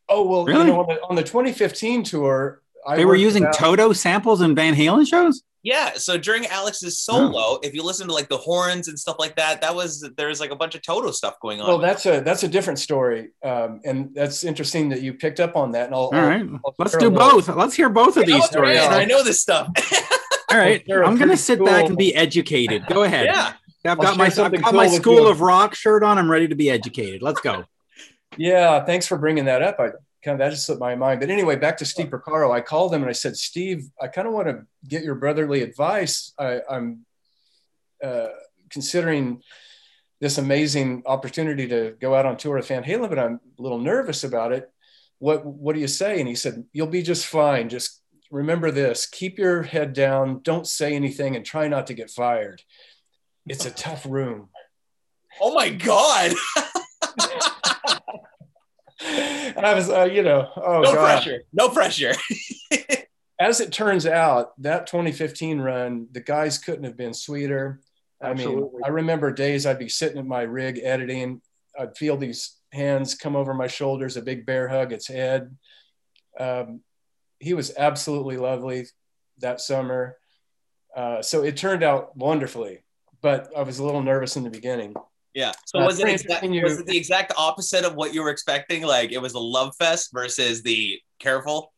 oh, 0.09 0.25
well, 0.27 0.45
Really? 0.45 0.67
you 0.67 0.71
know, 0.73 0.81
on 0.81 0.87
the, 0.87 1.01
on 1.09 1.15
the 1.15 1.23
2015 1.23 2.03
tour, 2.03 2.61
I 2.87 2.95
They 2.95 3.05
were 3.05 3.15
using 3.15 3.43
with 3.43 3.55
Toto 3.55 3.93
samples 3.93 4.41
in 4.41 4.55
Van 4.55 4.73
Halen 4.73 5.07
shows. 5.07 5.43
Yeah, 5.63 5.95
so 5.95 6.17
during 6.17 6.45
Alex's 6.47 6.99
solo, 6.99 7.59
if 7.61 7.73
you 7.73 7.83
listen 7.83 8.07
to 8.07 8.13
like 8.13 8.29
the 8.29 8.37
horns 8.37 8.87
and 8.87 8.97
stuff 8.97 9.17
like 9.19 9.35
that, 9.35 9.59
that 9.61 9.75
was 9.75 10.07
there's 10.15 10.39
like 10.39 10.51
a 10.51 10.55
bunch 10.55 10.75
of 10.75 10.81
Toto 10.81 11.11
stuff 11.11 11.37
going 11.41 11.59
on. 11.59 11.67
Well, 11.67 11.79
that's 11.79 12.05
a 12.05 12.21
that's 12.21 12.43
a 12.43 12.47
different 12.47 12.79
story, 12.79 13.31
um, 13.43 13.81
and 13.83 14.11
that's 14.13 14.45
interesting 14.45 14.87
that 14.89 15.01
you 15.01 15.13
picked 15.13 15.41
up 15.41 15.57
on 15.57 15.71
that. 15.73 15.87
And 15.87 15.95
I'll, 15.95 16.03
All 16.03 16.11
right, 16.11 16.47
I'll 16.65 16.75
let's 16.77 16.95
do 16.95 17.11
both. 17.11 17.49
Let's 17.49 17.75
hear 17.75 17.89
both 17.89 18.15
of 18.15 18.25
these 18.25 18.45
stories. 18.45 18.75
man, 18.77 18.91
Yeah. 18.91 18.97
I 18.97 19.03
know 19.03 19.23
this 19.23 19.41
stuff. 19.41 19.67
All 20.49 20.57
right, 20.57 20.85
share 20.87 21.01
a 21.01 21.05
I'm 21.07 21.15
gonna 21.15 21.25
pretty 21.31 21.41
sit 21.41 21.65
back 21.65 21.87
and 21.87 21.97
be 21.97 22.15
educated. 22.15 22.85
Go 22.87 23.03
ahead. 23.03 23.25
yeah, 23.25 23.53
I've 23.83 23.99
got 23.99 24.15
my 24.15 24.27
I've 24.27 24.35
got 24.35 24.73
my 24.73 24.85
cool 24.85 24.93
with 24.93 24.93
School 24.93 25.27
of 25.27 25.41
Rock 25.41 25.75
shirt 25.75 26.01
on. 26.01 26.17
I'm 26.17 26.31
ready 26.31 26.47
to 26.47 26.55
be 26.55 26.69
educated. 26.69 27.21
Let's 27.21 27.41
go. 27.41 27.65
Yeah, 28.39 28.85
thanks 28.85 29.07
for 29.07 29.17
bringing 29.17 29.45
that 29.45 29.63
up. 29.63 29.79
I 29.79 29.91
kind 30.27 30.41
of 30.41 30.45
that 30.45 30.51
just 30.51 30.65
slipped 30.65 30.81
my 30.81 30.95
mind. 30.95 31.21
But 31.21 31.29
anyway, 31.29 31.55
back 31.55 31.77
to 31.77 31.85
Steve 31.85 32.09
Porcaro. 32.09 32.51
I 32.51 32.59
called 32.59 32.93
him 32.93 33.01
and 33.01 33.09
I 33.09 33.13
said, 33.13 33.37
Steve, 33.37 33.87
I 34.01 34.07
kind 34.07 34.27
of 34.27 34.33
want 34.33 34.49
to 34.49 34.65
get 34.85 35.03
your 35.03 35.15
brotherly 35.15 35.61
advice. 35.61 36.33
I, 36.37 36.59
I'm 36.69 37.05
uh, 38.03 38.27
considering 38.69 39.41
this 40.19 40.37
amazing 40.37 41.03
opportunity 41.05 41.65
to 41.67 41.95
go 42.01 42.13
out 42.13 42.25
on 42.25 42.35
tour 42.35 42.57
with 42.57 42.67
Van 42.67 42.83
Halen, 42.83 43.07
but 43.07 43.19
I'm 43.19 43.39
a 43.57 43.61
little 43.61 43.79
nervous 43.79 44.25
about 44.25 44.51
it. 44.51 44.69
What 45.19 45.45
What 45.45 45.75
do 45.75 45.79
you 45.79 45.87
say? 45.87 46.19
And 46.19 46.27
he 46.27 46.35
said, 46.35 46.65
You'll 46.73 46.87
be 46.87 47.03
just 47.03 47.25
fine. 47.25 47.69
Just 47.69 48.01
remember 48.29 48.69
this: 48.69 49.05
keep 49.05 49.37
your 49.37 49.63
head 49.63 49.93
down. 49.93 50.41
Don't 50.43 50.67
say 50.67 50.93
anything, 50.93 51.35
and 51.35 51.45
try 51.45 51.67
not 51.67 51.87
to 51.87 51.93
get 51.93 52.11
fired. 52.11 52.61
It's 53.47 53.65
a 53.65 53.71
tough 53.71 54.05
room. 54.05 54.49
oh 55.41 55.53
my 55.53 55.69
god, 55.69 56.33
and 59.01 59.65
I 59.65 59.73
was, 59.73 59.89
uh, 59.89 60.05
you 60.05 60.23
know, 60.23 60.49
oh 60.55 60.81
no 60.81 60.93
god. 60.93 61.23
pressure, 61.23 61.43
no 61.53 61.69
pressure. 61.69 62.13
As 63.39 63.59
it 63.59 63.71
turns 63.71 64.07
out, 64.07 64.59
that 64.63 64.87
2015 64.87 65.59
run, 65.59 66.07
the 66.11 66.21
guys 66.21 66.57
couldn't 66.57 66.85
have 66.85 66.97
been 66.97 67.13
sweeter. 67.13 67.81
I 68.19 68.33
mean, 68.33 68.71
I 68.83 68.87
remember 68.87 69.31
days 69.31 69.67
I'd 69.67 69.77
be 69.77 69.89
sitting 69.89 70.17
at 70.17 70.25
my 70.25 70.41
rig 70.41 70.79
editing. 70.83 71.41
I'd 71.79 71.95
feel 71.95 72.17
these 72.17 72.55
hands 72.71 73.13
come 73.13 73.35
over 73.35 73.53
my 73.53 73.67
shoulders, 73.67 74.17
a 74.17 74.23
big 74.23 74.45
bear 74.47 74.67
hug 74.67 74.91
its 74.91 75.07
head. 75.07 75.55
Um, 76.39 76.81
he 77.39 77.53
was 77.53 77.73
absolutely 77.77 78.37
lovely 78.37 78.87
that 79.39 79.61
summer. 79.61 80.17
Uh, 80.95 81.21
so 81.21 81.43
it 81.43 81.57
turned 81.57 81.83
out 81.83 82.17
wonderfully, 82.17 82.83
but 83.21 83.49
I 83.55 83.61
was 83.61 83.77
a 83.77 83.83
little 83.83 84.01
nervous 84.01 84.35
in 84.35 84.43
the 84.43 84.49
beginning. 84.49 84.95
Yeah. 85.37 85.51
So 85.67 85.79
Uh, 85.79 85.85
was 85.85 85.99
it 85.99 86.01
pretty 86.01 86.15
exact, 86.15 86.43
interesting 86.43 86.53
you- 86.55 86.63
was 86.63 86.79
it 86.79 86.87
the 86.87 86.97
exact 86.97 87.31
opposite 87.37 87.85
of 87.85 87.93
what 87.93 88.11
you 88.11 88.23
were 88.23 88.31
expecting? 88.31 88.81
Like 88.81 89.11
it 89.11 89.19
was 89.19 89.35
a 89.35 89.39
love 89.39 89.75
fest 89.77 90.09
versus 90.11 90.63
the 90.63 90.99
careful. 91.19 91.71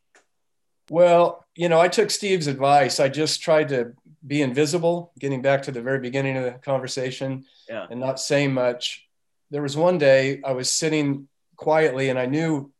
Well, 0.89 1.45
you 1.55 1.67
know, 1.67 1.77
I 1.79 1.89
took 1.89 2.09
Steve's 2.09 2.47
advice. 2.47 3.01
I 3.01 3.09
just 3.09 3.41
tried 3.41 3.67
to 3.69 3.91
be 4.25 4.41
invisible, 4.41 5.11
getting 5.19 5.41
back 5.41 5.63
to 5.63 5.71
the 5.73 5.81
very 5.81 5.99
beginning 5.99 6.37
of 6.37 6.45
the 6.45 6.53
conversation 6.53 7.43
Yeah. 7.67 7.85
and 7.91 7.99
not 7.99 8.21
say 8.21 8.47
much. 8.47 9.05
There 9.51 9.61
was 9.61 9.75
one 9.75 9.97
day 9.97 10.39
I 10.45 10.53
was 10.53 10.71
sitting 10.71 11.27
quietly 11.57 12.07
and 12.09 12.17
I 12.17 12.27
knew 12.27 12.71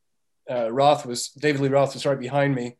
uh, 0.49 0.71
Roth 0.71 1.05
was, 1.05 1.27
David 1.31 1.59
Lee 1.61 1.67
Roth 1.69 1.93
was 1.93 2.05
right 2.05 2.17
behind 2.19 2.55
me, 2.55 2.77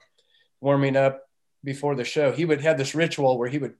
warming 0.62 0.96
up 0.96 1.22
before 1.66 1.96
the 1.96 2.06
show. 2.06 2.32
He 2.32 2.46
would 2.46 2.62
have 2.62 2.78
this 2.78 2.96
ritual 2.96 3.38
where 3.38 3.50
he 3.50 3.58
would 3.58 3.76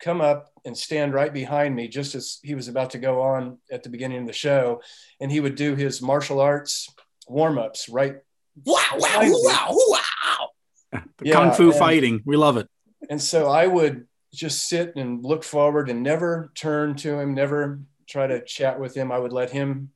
come 0.00 0.20
up 0.20 0.50
and 0.64 0.76
stand 0.76 1.14
right 1.14 1.32
behind 1.32 1.74
me 1.74 1.88
just 1.88 2.14
as 2.14 2.38
he 2.42 2.54
was 2.54 2.68
about 2.68 2.90
to 2.90 2.98
go 2.98 3.22
on 3.22 3.58
at 3.70 3.82
the 3.82 3.88
beginning 3.88 4.20
of 4.20 4.26
the 4.26 4.32
show. 4.32 4.80
And 5.20 5.30
he 5.32 5.40
would 5.40 5.54
do 5.54 5.74
his 5.74 6.02
martial 6.02 6.40
arts 6.40 6.88
warm 7.28 7.58
ups 7.58 7.88
right 7.88 8.16
Wow! 8.64 8.82
Wow! 8.94 8.98
Behind. 9.00 9.34
Wow! 9.36 9.66
Wow! 9.70 10.48
The 11.18 11.26
Yeah, 11.26 11.32
Kung 11.34 11.52
Fu 11.52 11.70
and- 11.70 11.78
fighting. 11.78 12.22
We 12.24 12.36
love 12.36 12.56
it. 12.56 12.68
And 13.10 13.20
so 13.20 13.48
I 13.48 13.66
would 13.66 14.06
just 14.32 14.68
sit 14.68 14.96
and 14.96 15.22
look 15.24 15.44
forward 15.44 15.88
and 15.90 16.02
never 16.02 16.50
turn 16.54 16.94
to 16.96 17.18
him, 17.18 17.34
never 17.34 17.80
try 18.08 18.26
to 18.26 18.42
chat 18.44 18.80
with 18.80 18.94
him. 18.94 19.12
I 19.12 19.18
would 19.18 19.32
let 19.32 19.50
him 19.50 19.90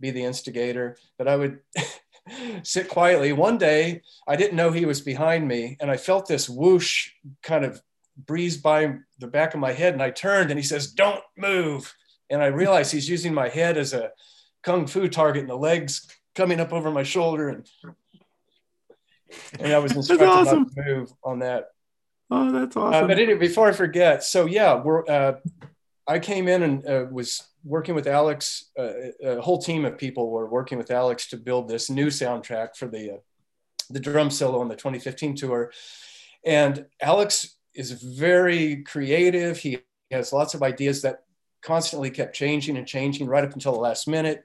be 0.00 0.10
the 0.10 0.24
instigator, 0.24 0.96
but 1.18 1.28
I 1.28 1.36
would 1.36 1.60
sit 2.62 2.88
quietly. 2.88 3.32
One 3.32 3.58
day, 3.58 4.02
I 4.26 4.36
didn't 4.36 4.56
know 4.56 4.70
he 4.70 4.86
was 4.86 5.00
behind 5.00 5.46
me, 5.46 5.76
and 5.80 5.90
I 5.90 5.96
felt 5.96 6.26
this 6.26 6.48
whoosh 6.48 7.10
kind 7.42 7.64
of 7.64 7.82
breeze 8.16 8.56
by 8.56 8.94
the 9.18 9.26
back 9.26 9.54
of 9.54 9.60
my 9.60 9.72
head, 9.72 9.92
and 9.94 10.02
I 10.02 10.10
turned 10.10 10.50
and 10.50 10.58
he 10.58 10.64
says, 10.64 10.92
Don't 10.92 11.22
move. 11.36 11.92
And 12.30 12.42
I 12.42 12.46
realized 12.46 12.92
he's 12.92 13.08
using 13.08 13.34
my 13.34 13.48
head 13.48 13.76
as 13.76 13.92
a 13.92 14.10
kung 14.62 14.86
fu 14.86 15.08
target 15.08 15.42
and 15.42 15.50
the 15.50 15.56
legs 15.56 16.08
coming 16.34 16.58
up 16.60 16.72
over 16.72 16.90
my 16.90 17.02
shoulder. 17.02 17.48
And, 17.50 17.68
and 19.60 19.72
I 19.72 19.78
was 19.78 19.92
instructed 19.96 20.28
awesome. 20.28 20.62
not 20.74 20.84
to 20.84 20.94
move 20.94 21.12
on 21.22 21.40
that. 21.40 21.66
Oh, 22.30 22.50
that's 22.50 22.76
Uh, 22.76 22.80
awesome. 22.80 23.06
but 23.08 23.18
anyway, 23.18 23.38
before 23.38 23.68
I 23.68 23.72
forget, 23.72 24.22
so 24.24 24.46
yeah, 24.46 24.80
we're. 24.82 25.04
Uh, 25.06 25.34
I 26.06 26.18
came 26.18 26.48
in 26.48 26.62
and 26.62 26.86
uh, 26.86 27.06
was 27.10 27.42
working 27.64 27.94
with 27.94 28.06
Alex. 28.06 28.70
Uh, 28.78 28.90
a 29.22 29.40
whole 29.40 29.60
team 29.60 29.84
of 29.86 29.96
people 29.96 30.30
were 30.30 30.46
working 30.48 30.76
with 30.76 30.90
Alex 30.90 31.28
to 31.28 31.36
build 31.38 31.66
this 31.68 31.88
new 31.88 32.08
soundtrack 32.08 32.76
for 32.76 32.88
the 32.88 33.12
uh, 33.12 33.16
the 33.90 34.00
drum 34.00 34.30
solo 34.30 34.60
on 34.60 34.68
the 34.68 34.76
2015 34.76 35.36
tour. 35.36 35.72
And 36.44 36.86
Alex 37.00 37.53
is 37.74 37.92
very 37.92 38.82
creative. 38.82 39.58
He 39.58 39.78
has 40.10 40.32
lots 40.32 40.54
of 40.54 40.62
ideas 40.62 41.02
that 41.02 41.24
constantly 41.62 42.10
kept 42.10 42.34
changing 42.34 42.76
and 42.76 42.86
changing 42.86 43.26
right 43.26 43.44
up 43.44 43.54
until 43.54 43.72
the 43.72 43.78
last 43.78 44.06
minute 44.06 44.44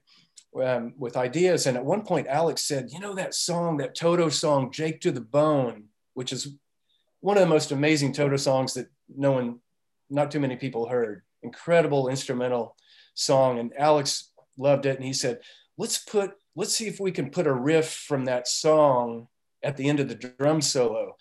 um, 0.62 0.94
with 0.98 1.18
ideas. 1.18 1.68
And 1.68 1.78
at 1.78 1.86
one 1.86 2.04
point, 2.04 2.28
Alex 2.28 2.66
said, 2.66 2.92
"You 2.92 3.00
know 3.00 3.14
that 3.16 3.34
song, 3.34 3.78
that 3.78 3.96
Toto 3.96 4.30
song, 4.30 4.72
Jake 4.72 5.02
to 5.02 5.12
the 5.12 5.22
Bone, 5.22 5.86
which 6.14 6.34
is 6.34 6.56
one 7.22 7.38
of 7.38 7.42
the 7.42 7.48
most 7.48 7.72
amazing 7.72 8.14
Toto 8.14 8.38
songs 8.38 8.74
that 8.74 8.88
no 9.14 9.32
one, 9.32 9.60
not 10.10 10.32
too 10.32 10.40
many 10.40 10.56
people 10.56 10.88
heard. 10.88 11.22
Incredible 11.44 12.08
instrumental 12.08 12.76
song. 13.14 13.60
And 13.60 13.74
Alex 13.78 14.32
loved 14.58 14.86
it. 14.86 14.96
And 14.96 15.06
he 15.06 15.14
said, 15.14 15.40
let's 15.78 15.98
put, 15.98 16.32
let's 16.56 16.76
see 16.76 16.88
if 16.88 17.00
we 17.00 17.12
can 17.12 17.30
put 17.30 17.48
a 17.48 17.54
riff 17.54 17.92
from 17.92 18.26
that 18.26 18.48
song 18.48 19.28
at 19.64 19.78
the 19.78 19.90
end 19.90 20.00
of 20.00 20.08
the 20.08 20.16
drum 20.16 20.62
solo. 20.62 21.16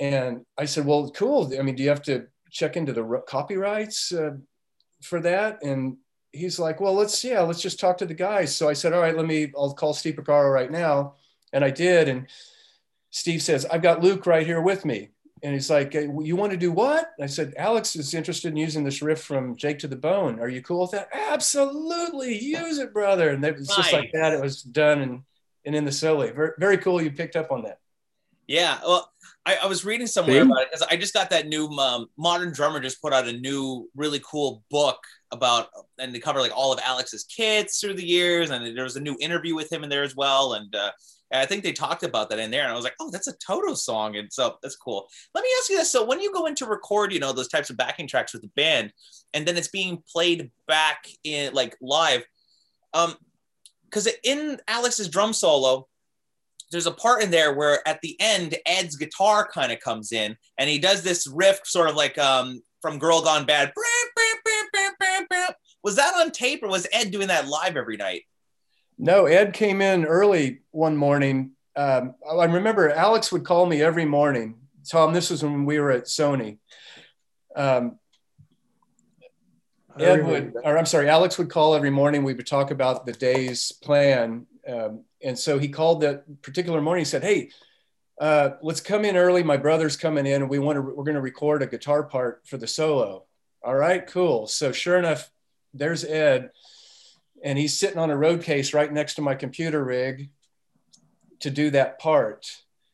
And 0.00 0.46
I 0.56 0.64
said, 0.64 0.86
well, 0.86 1.10
cool. 1.10 1.52
I 1.56 1.62
mean, 1.62 1.76
do 1.76 1.82
you 1.82 1.90
have 1.90 2.02
to 2.04 2.26
check 2.50 2.76
into 2.76 2.94
the 2.94 3.22
copyrights 3.28 4.12
uh, 4.12 4.32
for 5.02 5.20
that? 5.20 5.62
And 5.62 5.98
he's 6.32 6.58
like, 6.58 6.80
well, 6.80 6.94
let's, 6.94 7.22
yeah, 7.22 7.42
let's 7.42 7.60
just 7.60 7.78
talk 7.78 7.98
to 7.98 8.06
the 8.06 8.14
guys. 8.14 8.56
So 8.56 8.68
I 8.68 8.72
said, 8.72 8.94
all 8.94 9.02
right, 9.02 9.16
let 9.16 9.26
me, 9.26 9.52
I'll 9.56 9.74
call 9.74 9.92
Steve 9.92 10.14
Porcaro 10.14 10.50
right 10.52 10.70
now. 10.70 11.14
And 11.52 11.62
I 11.62 11.70
did. 11.70 12.08
And 12.08 12.28
Steve 13.10 13.42
says, 13.42 13.66
I've 13.66 13.82
got 13.82 14.02
Luke 14.02 14.26
right 14.26 14.46
here 14.46 14.62
with 14.62 14.86
me. 14.86 15.10
And 15.42 15.54
he's 15.54 15.70
like, 15.70 15.94
"Hey, 15.94 16.02
You 16.02 16.36
want 16.36 16.52
to 16.52 16.58
do 16.58 16.70
what? 16.70 17.12
I 17.20 17.24
said, 17.26 17.54
Alex 17.56 17.96
is 17.96 18.12
interested 18.12 18.48
in 18.48 18.58
using 18.58 18.84
this 18.84 19.00
riff 19.00 19.22
from 19.22 19.56
Jake 19.56 19.78
to 19.80 19.88
the 19.88 19.96
Bone. 19.96 20.38
Are 20.38 20.50
you 20.50 20.62
cool 20.62 20.82
with 20.82 20.90
that? 20.90 21.08
Absolutely. 21.14 22.38
Use 22.38 22.78
it, 22.78 22.92
brother. 22.92 23.30
And 23.30 23.42
it 23.44 23.56
was 23.56 23.68
just 23.68 23.92
like 23.92 24.10
that. 24.12 24.34
It 24.34 24.40
was 24.40 24.62
done 24.62 25.00
and, 25.00 25.22
and 25.64 25.74
in 25.74 25.86
the 25.86 25.92
silly. 25.92 26.30
Very, 26.30 26.50
very 26.58 26.78
cool. 26.78 27.00
You 27.00 27.10
picked 27.10 27.36
up 27.36 27.50
on 27.50 27.62
that. 27.62 27.78
Yeah, 28.46 28.80
well, 28.84 29.10
I, 29.46 29.56
I 29.62 29.66
was 29.66 29.84
reading 29.84 30.06
somewhere 30.06 30.36
See? 30.36 30.40
about 30.40 30.62
it 30.62 30.68
because 30.70 30.86
I 30.90 30.96
just 30.96 31.14
got 31.14 31.30
that 31.30 31.48
new 31.48 31.66
um, 31.68 32.06
Modern 32.18 32.52
Drummer 32.52 32.80
just 32.80 33.00
put 33.00 33.12
out 33.12 33.26
a 33.26 33.32
new 33.32 33.88
really 33.96 34.20
cool 34.22 34.62
book 34.70 34.98
about 35.30 35.68
and 35.98 36.14
they 36.14 36.18
cover 36.18 36.40
like 36.40 36.52
all 36.54 36.72
of 36.72 36.80
Alex's 36.84 37.24
kits 37.24 37.80
through 37.80 37.94
the 37.94 38.06
years, 38.06 38.50
and 38.50 38.76
there 38.76 38.84
was 38.84 38.96
a 38.96 39.00
new 39.00 39.16
interview 39.20 39.54
with 39.54 39.72
him 39.72 39.82
in 39.82 39.90
there 39.90 40.02
as 40.02 40.14
well. 40.14 40.54
And 40.54 40.74
uh, 40.74 40.90
And 41.30 41.40
I 41.40 41.46
think 41.46 41.62
they 41.62 41.72
talked 41.72 42.02
about 42.02 42.28
that 42.30 42.38
in 42.40 42.50
there, 42.50 42.62
and 42.62 42.72
I 42.72 42.74
was 42.74 42.84
like, 42.84 42.96
oh, 43.00 43.10
that's 43.10 43.28
a 43.28 43.36
Toto 43.36 43.74
song, 43.74 44.16
and 44.16 44.32
so 44.32 44.56
that's 44.62 44.76
cool. 44.76 45.06
Let 45.34 45.42
me 45.42 45.50
ask 45.58 45.70
you 45.70 45.78
this: 45.78 45.90
so 45.90 46.04
when 46.04 46.20
you 46.20 46.32
go 46.32 46.46
in 46.46 46.54
to 46.56 46.66
record, 46.66 47.12
you 47.12 47.20
know, 47.20 47.32
those 47.32 47.48
types 47.48 47.70
of 47.70 47.76
backing 47.76 48.08
tracks 48.08 48.32
with 48.32 48.42
the 48.42 48.50
band, 48.56 48.92
and 49.32 49.46
then 49.46 49.56
it's 49.56 49.68
being 49.68 50.02
played 50.12 50.50
back 50.66 51.06
in 51.22 51.54
like 51.54 51.76
live, 51.80 52.24
um, 52.94 53.14
because 53.84 54.08
in 54.24 54.58
Alex's 54.66 55.08
drum 55.08 55.32
solo, 55.32 55.86
there's 56.70 56.86
a 56.86 56.92
part 56.92 57.22
in 57.22 57.30
there 57.30 57.54
where 57.54 57.86
at 57.86 58.00
the 58.02 58.16
end 58.20 58.56
Ed's 58.66 58.96
guitar 58.96 59.48
kind 59.52 59.72
of 59.72 59.80
comes 59.80 60.12
in 60.12 60.36
and 60.58 60.70
he 60.70 60.78
does 60.78 61.02
this 61.02 61.26
riff 61.26 61.60
sort 61.64 61.88
of 61.88 61.96
like 61.96 62.16
um 62.18 62.62
from 62.80 62.98
Girl 62.98 63.22
Gone 63.22 63.44
Bad. 63.44 63.72
Was 65.82 65.96
that 65.96 66.14
on 66.16 66.30
tape 66.30 66.62
or 66.62 66.68
was 66.68 66.86
Ed 66.92 67.10
doing 67.10 67.28
that 67.28 67.48
live 67.48 67.76
every 67.76 67.96
night? 67.96 68.22
No, 68.98 69.24
Ed 69.26 69.54
came 69.54 69.80
in 69.80 70.04
early 70.04 70.60
one 70.72 70.96
morning. 70.96 71.52
Um, 71.74 72.14
I 72.30 72.44
remember 72.44 72.90
Alex 72.90 73.32
would 73.32 73.44
call 73.44 73.64
me 73.64 73.80
every 73.80 74.04
morning. 74.04 74.56
Tom, 74.88 75.12
this 75.12 75.30
was 75.30 75.42
when 75.42 75.64
we 75.64 75.78
were 75.78 75.90
at 75.90 76.04
Sony. 76.04 76.58
Um, 77.56 77.98
Ed 79.98 80.26
would, 80.26 80.54
or 80.62 80.78
I'm 80.78 80.86
sorry, 80.86 81.08
Alex 81.08 81.38
would 81.38 81.50
call 81.50 81.74
every 81.74 81.90
morning. 81.90 82.24
We 82.24 82.34
would 82.34 82.46
talk 82.46 82.70
about 82.70 83.06
the 83.06 83.12
day's 83.12 83.72
plan. 83.72 84.46
Um, 84.68 85.04
and 85.22 85.38
so 85.38 85.58
he 85.58 85.68
called 85.68 86.00
that 86.00 86.42
particular 86.42 86.80
morning. 86.80 87.02
He 87.02 87.06
said, 87.08 87.22
"Hey, 87.22 87.50
uh, 88.20 88.50
let's 88.62 88.80
come 88.80 89.04
in 89.04 89.16
early. 89.16 89.42
My 89.42 89.56
brother's 89.56 89.96
coming 89.96 90.26
in, 90.26 90.42
and 90.42 90.50
we 90.50 90.58
want 90.58 90.76
to. 90.76 90.82
We're 90.82 91.04
going 91.04 91.14
to 91.14 91.20
record 91.20 91.62
a 91.62 91.66
guitar 91.66 92.04
part 92.04 92.42
for 92.46 92.56
the 92.56 92.66
solo." 92.66 93.24
All 93.62 93.74
right, 93.74 94.06
cool. 94.06 94.46
So 94.46 94.72
sure 94.72 94.98
enough, 94.98 95.30
there's 95.74 96.04
Ed, 96.04 96.50
and 97.44 97.58
he's 97.58 97.78
sitting 97.78 97.98
on 97.98 98.10
a 98.10 98.16
road 98.16 98.42
case 98.42 98.72
right 98.72 98.92
next 98.92 99.14
to 99.14 99.22
my 99.22 99.34
computer 99.34 99.84
rig 99.84 100.30
to 101.40 101.50
do 101.50 101.70
that 101.70 101.98
part. 101.98 102.46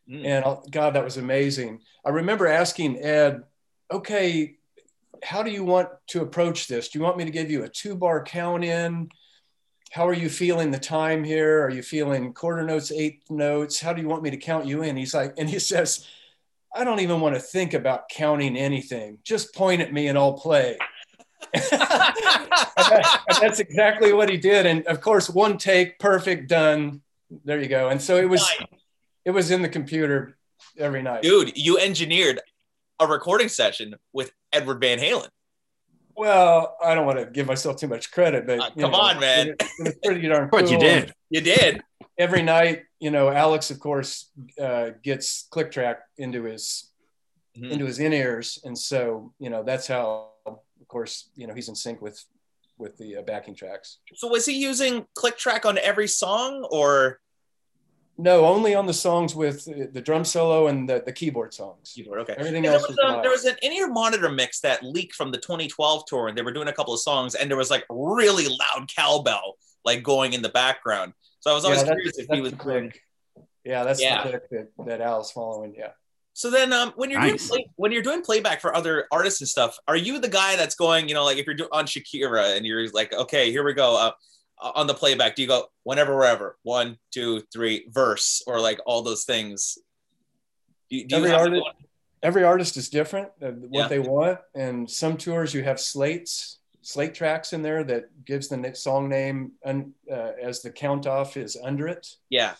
Mm. 0.08 0.24
And 0.24 0.44
I'll, 0.44 0.64
God, 0.70 0.94
that 0.94 1.04
was 1.04 1.16
amazing. 1.16 1.80
I 2.04 2.10
remember 2.10 2.46
asking 2.46 3.02
Ed, 3.02 3.44
"Okay, 3.90 4.56
how 5.22 5.42
do 5.42 5.50
you 5.50 5.64
want 5.64 5.88
to 6.08 6.22
approach 6.22 6.66
this? 6.66 6.88
Do 6.88 6.98
you 6.98 7.04
want 7.04 7.16
me 7.16 7.24
to 7.24 7.30
give 7.30 7.50
you 7.50 7.62
a 7.62 7.68
two 7.68 7.94
bar 7.94 8.22
count 8.24 8.64
in?" 8.64 9.10
How 9.90 10.06
are 10.06 10.14
you 10.14 10.28
feeling 10.28 10.70
the 10.70 10.78
time 10.78 11.24
here? 11.24 11.64
Are 11.64 11.70
you 11.70 11.82
feeling 11.82 12.32
quarter 12.32 12.62
notes, 12.62 12.92
eighth 12.92 13.30
notes? 13.30 13.80
How 13.80 13.92
do 13.92 14.02
you 14.02 14.08
want 14.08 14.22
me 14.22 14.30
to 14.30 14.36
count 14.36 14.66
you 14.66 14.82
in? 14.82 14.96
He's 14.96 15.14
like, 15.14 15.34
and 15.38 15.48
he 15.48 15.58
says, 15.58 16.06
I 16.74 16.84
don't 16.84 17.00
even 17.00 17.20
want 17.20 17.34
to 17.34 17.40
think 17.40 17.72
about 17.72 18.08
counting 18.08 18.56
anything. 18.56 19.18
Just 19.24 19.54
point 19.54 19.80
at 19.80 19.92
me 19.92 20.08
and 20.08 20.18
I'll 20.18 20.34
play. 20.34 20.76
and 21.54 21.62
that, 21.70 23.22
and 23.28 23.38
that's 23.40 23.60
exactly 23.60 24.12
what 24.12 24.28
he 24.28 24.36
did. 24.36 24.66
And 24.66 24.86
of 24.86 25.00
course, 25.00 25.30
one 25.30 25.58
take, 25.58 25.98
perfect, 25.98 26.48
done. 26.48 27.02
There 27.44 27.60
you 27.60 27.68
go. 27.68 27.88
And 27.88 28.00
so 28.00 28.16
it 28.16 28.28
was, 28.28 28.46
it 29.24 29.30
was 29.30 29.50
in 29.50 29.62
the 29.62 29.68
computer 29.68 30.36
every 30.76 31.02
night. 31.02 31.22
Dude, 31.22 31.56
you 31.56 31.78
engineered 31.78 32.40
a 33.00 33.06
recording 33.06 33.48
session 33.48 33.94
with 34.12 34.32
Edward 34.52 34.80
Van 34.80 34.98
Halen. 34.98 35.28
Well, 36.16 36.76
I 36.82 36.94
don't 36.94 37.04
want 37.04 37.18
to 37.18 37.26
give 37.26 37.46
myself 37.46 37.76
too 37.76 37.88
much 37.88 38.10
credit, 38.10 38.46
but 38.46 38.58
uh, 38.58 38.70
come 38.70 38.92
know, 38.92 38.98
on, 38.98 39.20
man, 39.20 39.48
it, 39.48 39.62
it's 39.80 39.98
pretty 40.02 40.26
darn 40.26 40.48
cool. 40.48 40.60
But 40.60 40.70
you 40.70 40.78
did, 40.78 41.12
you 41.28 41.40
did. 41.42 41.82
Every 42.18 42.42
night, 42.42 42.84
you 42.98 43.10
know, 43.10 43.30
Alex, 43.30 43.70
of 43.70 43.78
course, 43.78 44.30
uh, 44.60 44.90
gets 45.02 45.46
click 45.50 45.70
track 45.70 46.00
into 46.16 46.44
his 46.44 46.90
mm-hmm. 47.56 47.70
into 47.70 47.84
his 47.84 47.98
in 47.98 48.14
ears, 48.14 48.58
and 48.64 48.76
so 48.78 49.32
you 49.38 49.50
know 49.50 49.62
that's 49.62 49.86
how, 49.86 50.30
of 50.46 50.58
course, 50.88 51.28
you 51.36 51.46
know 51.46 51.54
he's 51.54 51.68
in 51.68 51.74
sync 51.74 52.00
with 52.00 52.24
with 52.78 52.96
the 52.96 53.16
uh, 53.16 53.22
backing 53.22 53.54
tracks. 53.54 53.98
So 54.14 54.28
was 54.28 54.46
he 54.46 54.54
using 54.54 55.04
click 55.14 55.36
track 55.36 55.66
on 55.66 55.76
every 55.78 56.08
song, 56.08 56.66
or 56.70 57.20
no, 58.18 58.46
only 58.46 58.74
on 58.74 58.86
the 58.86 58.94
songs 58.94 59.34
with 59.34 59.64
the 59.92 60.00
drum 60.00 60.24
solo 60.24 60.68
and 60.68 60.88
the, 60.88 61.02
the 61.04 61.12
keyboard 61.12 61.52
songs. 61.52 61.92
Keyboard, 61.94 62.20
okay. 62.20 62.34
Everything 62.38 62.64
else 62.64 62.82
there 62.82 62.88
was, 62.88 62.96
was 62.96 63.14
um, 63.16 63.22
there 63.22 63.30
was 63.30 63.44
an 63.44 63.56
in-ear 63.62 63.88
monitor 63.88 64.30
mix 64.30 64.60
that 64.60 64.82
leaked 64.82 65.14
from 65.14 65.30
the 65.30 65.38
2012 65.38 66.04
tour, 66.06 66.28
and 66.28 66.36
they 66.36 66.42
were 66.42 66.52
doing 66.52 66.68
a 66.68 66.72
couple 66.72 66.94
of 66.94 67.00
songs, 67.00 67.34
and 67.34 67.50
there 67.50 67.58
was 67.58 67.70
like 67.70 67.84
really 67.90 68.46
loud 68.46 68.90
cowbell 68.94 69.58
like 69.84 70.02
going 70.02 70.32
in 70.32 70.42
the 70.42 70.48
background. 70.48 71.12
So 71.40 71.50
I 71.50 71.54
was 71.54 71.64
always 71.64 71.82
yeah, 71.82 71.92
curious 71.92 72.18
if 72.18 72.26
he 72.30 72.40
was 72.40 72.52
doing. 72.52 72.92
Yeah, 73.64 73.84
that's 73.84 74.00
yeah. 74.00 74.22
the 74.22 74.28
click 74.30 74.50
that, 74.50 74.86
that 74.86 75.00
Al's 75.00 75.30
following. 75.32 75.74
Yeah. 75.76 75.90
So 76.32 76.50
then, 76.50 76.72
um, 76.72 76.92
when 76.96 77.10
you're 77.10 77.20
nice. 77.20 77.48
doing 77.48 77.62
play, 77.62 77.70
when 77.76 77.92
you're 77.92 78.02
doing 78.02 78.20
playback 78.20 78.60
for 78.60 78.74
other 78.74 79.06
artists 79.10 79.40
and 79.40 79.48
stuff, 79.48 79.78
are 79.88 79.96
you 79.96 80.20
the 80.20 80.28
guy 80.28 80.56
that's 80.56 80.74
going, 80.74 81.08
you 81.08 81.14
know, 81.14 81.24
like 81.24 81.38
if 81.38 81.46
you're 81.46 81.54
doing 81.54 81.70
on 81.72 81.86
Shakira 81.86 82.56
and 82.56 82.66
you're 82.66 82.88
like, 82.90 83.12
okay, 83.12 83.50
here 83.50 83.64
we 83.64 83.72
go. 83.72 83.96
Uh, 83.96 84.10
on 84.60 84.86
the 84.86 84.94
playback. 84.94 85.36
Do 85.36 85.42
you 85.42 85.48
go 85.48 85.66
whenever 85.84 86.14
wherever? 86.14 86.56
One 86.62 86.98
two 87.12 87.42
three 87.52 87.86
verse 87.90 88.42
or 88.46 88.60
like 88.60 88.80
all 88.86 89.02
those 89.02 89.24
things. 89.24 89.78
Do, 90.90 91.04
do 91.04 91.16
every 91.16 91.32
artist 91.32 91.66
every 92.22 92.44
artist 92.44 92.76
is 92.76 92.88
different 92.88 93.28
uh, 93.42 93.48
what 93.48 93.82
yeah. 93.82 93.88
they 93.88 93.98
want 93.98 94.38
and 94.54 94.90
some 94.90 95.16
tours 95.16 95.52
you 95.52 95.62
have 95.62 95.78
slates 95.78 96.60
slate 96.86 97.14
tracks 97.14 97.52
in 97.52 97.62
there 97.62 97.82
that 97.82 98.24
gives 98.24 98.46
the 98.46 98.72
song 98.74 99.08
name 99.08 99.50
un, 99.64 99.92
uh, 100.10 100.30
as 100.40 100.62
the 100.62 100.70
count 100.70 101.04
off 101.04 101.36
is 101.36 101.58
under 101.60 101.88
it. 101.88 102.06
Yeah. 102.30 102.54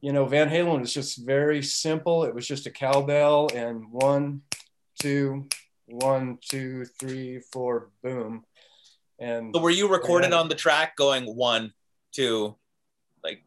You 0.00 0.14
know 0.14 0.24
van 0.24 0.48
halen 0.48 0.80
was 0.80 0.94
just 0.94 1.26
very 1.26 1.62
simple. 1.62 2.24
It 2.24 2.34
was 2.34 2.46
just 2.46 2.66
a 2.66 2.70
cowbell 2.70 3.50
and 3.54 3.84
one 3.92 4.42
two 4.98 5.46
one 5.84 6.38
two 6.40 6.86
three 6.98 7.40
four 7.52 7.90
boom 8.02 8.44
and 9.20 9.54
so 9.54 9.60
were 9.60 9.70
you 9.70 9.88
recorded 9.88 10.32
on 10.32 10.48
the 10.48 10.54
track 10.54 10.96
going 10.96 11.24
one, 11.24 11.72
two, 12.12 12.56
like 13.22 13.42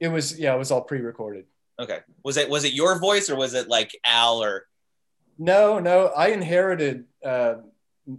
it 0.00 0.08
was 0.08 0.38
yeah, 0.38 0.54
it 0.54 0.58
was 0.58 0.70
all 0.70 0.82
pre-recorded. 0.82 1.46
Okay. 1.80 1.98
Was 2.24 2.36
it 2.36 2.48
was 2.48 2.64
it 2.64 2.72
your 2.72 2.98
voice 2.98 3.28
or 3.28 3.36
was 3.36 3.54
it 3.54 3.68
like 3.68 3.96
Al 4.04 4.42
or 4.42 4.66
no, 5.38 5.78
no. 5.78 6.08
I 6.08 6.28
inherited 6.28 7.04
uh, 7.24 7.56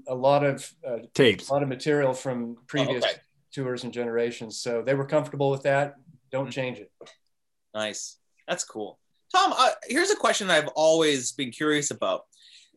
a 0.08 0.16
lot 0.16 0.46
of 0.46 0.74
uh, 0.88 1.00
tapes, 1.14 1.50
a 1.50 1.54
lot 1.54 1.64
of 1.64 1.70
material 1.70 2.14
from 2.14 2.58
previous 2.68 3.04
oh, 3.04 3.10
okay. 3.10 3.20
tours 3.54 3.84
and 3.84 3.92
generations. 3.92 4.60
So 4.60 4.82
they 4.82 4.94
were 4.94 5.06
comfortable 5.06 5.52
with 5.52 5.64
that. 5.64 5.96
Don't 6.32 6.46
mm-hmm. 6.46 6.52
change 6.52 6.80
it. 6.80 6.92
Nice. 7.74 8.18
That's 8.48 8.64
cool. 8.64 9.00
Tom, 9.34 9.54
uh, 9.58 9.72
here's 9.88 10.10
a 10.10 10.16
question 10.16 10.50
I've 10.50 10.70
always 10.70 11.32
been 11.34 11.52
curious 11.52 11.92
about. 11.92 12.24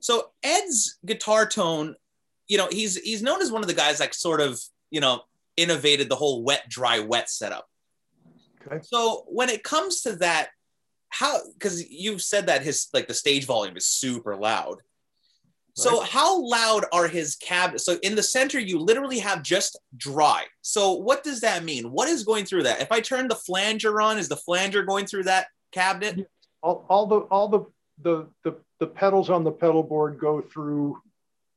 So 0.01 0.31
Ed's 0.43 0.99
guitar 1.07 1.47
tone 1.47 1.95
you 2.53 2.59
know, 2.59 2.69
he's 2.71 2.99
he's 2.99 3.23
known 3.23 3.41
as 3.41 3.51
one 3.51 3.63
of 3.63 3.67
the 3.67 3.73
guys 3.73 3.97
that 3.97 4.15
sort 4.15 4.43
of, 4.43 4.61
you 4.91 5.01
know, 5.01 5.23
innovated 5.57 6.11
the 6.11 6.17
whole 6.17 6.45
wet, 6.45 6.69
dry, 6.69 7.01
wet 7.01 7.31
setup. 7.31 7.67
Okay. 8.67 8.81
So 8.83 9.25
when 9.27 9.49
it 9.49 9.65
comes 9.65 10.03
to 10.03 10.17
that, 10.17 10.49
how 11.09 11.39
because 11.55 11.91
you've 11.91 12.21
said 12.21 12.49
that 12.49 12.63
his 12.63 12.89
like 12.93 13.09
the 13.09 13.15
stage 13.15 13.47
volume 13.47 13.75
is 13.79 13.87
super 13.87 14.37
loud. 14.37 14.75
Right. 14.75 14.83
So 15.77 16.01
how 16.01 16.43
loud 16.43 16.85
are 16.93 17.09
his 17.09 17.37
cabinets? 17.37 17.87
So 17.87 17.97
in 18.03 18.17
the 18.17 18.23
center, 18.23 18.61
you 18.61 18.79
literally 18.79 19.21
have 19.21 19.43
just 19.43 19.79
dry. 19.97 20.45
So 20.61 20.93
what 20.93 21.25
does 21.25 21.41
that 21.41 21.65
mean? 21.65 21.91
What 21.91 22.11
is 22.11 22.23
going 22.23 22.45
through 22.45 22.65
that? 22.65 22.83
If 22.83 22.93
I 22.93 23.01
turn 23.01 23.29
the 23.29 23.35
flanger 23.35 23.99
on, 24.03 24.19
is 24.19 24.29
the 24.29 24.37
flanger 24.37 24.83
going 24.83 25.07
through 25.07 25.23
that 25.23 25.47
cabinet? 25.73 26.29
All, 26.63 26.85
all 26.91 27.07
the 27.07 27.21
all 27.31 27.49
the 27.49 27.65
the 28.03 28.27
the 28.45 28.57
the 28.79 28.87
pedals 28.89 29.31
on 29.31 29.43
the 29.43 29.53
pedal 29.53 29.83
board 29.83 30.19
go 30.19 30.43
through 30.43 31.01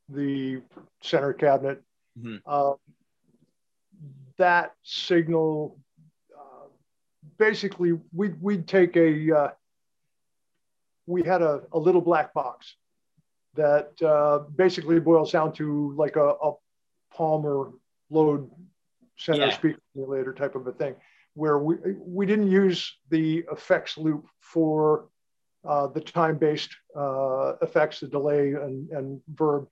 the 0.08 0.62
center 1.02 1.32
cabinet. 1.32 1.82
Mm-hmm. 2.18 2.36
Uh, 2.46 2.74
that 4.38 4.72
signal, 4.82 5.78
uh, 6.34 6.68
basically, 7.38 7.92
we'd, 8.12 8.40
we'd 8.40 8.68
take 8.68 8.96
a, 8.96 9.36
uh, 9.36 9.50
we 11.06 11.22
had 11.22 11.42
a, 11.42 11.62
a, 11.72 11.78
little 11.78 12.00
black 12.00 12.34
box 12.34 12.74
that 13.54 13.90
uh, 14.02 14.40
basically 14.56 15.00
boils 15.00 15.32
down 15.32 15.52
to 15.54 15.94
like 15.96 16.16
a, 16.16 16.34
a 16.42 16.52
Palmer 17.12 17.70
load 18.10 18.50
center 19.16 19.46
yeah. 19.46 19.54
speaker 19.54 19.80
emulator 19.96 20.34
type 20.34 20.54
of 20.54 20.66
a 20.66 20.72
thing, 20.72 20.94
where 21.34 21.58
we, 21.58 21.76
we 22.04 22.26
didn't 22.26 22.50
use 22.50 22.94
the 23.10 23.44
effects 23.50 23.96
loop 23.96 24.26
for 24.40 25.08
uh, 25.66 25.86
the 25.88 26.00
time-based 26.00 26.70
uh, 26.94 27.54
effects, 27.62 28.00
the 28.00 28.06
delay 28.06 28.52
and, 28.52 28.88
and 28.90 29.20
verb 29.34 29.66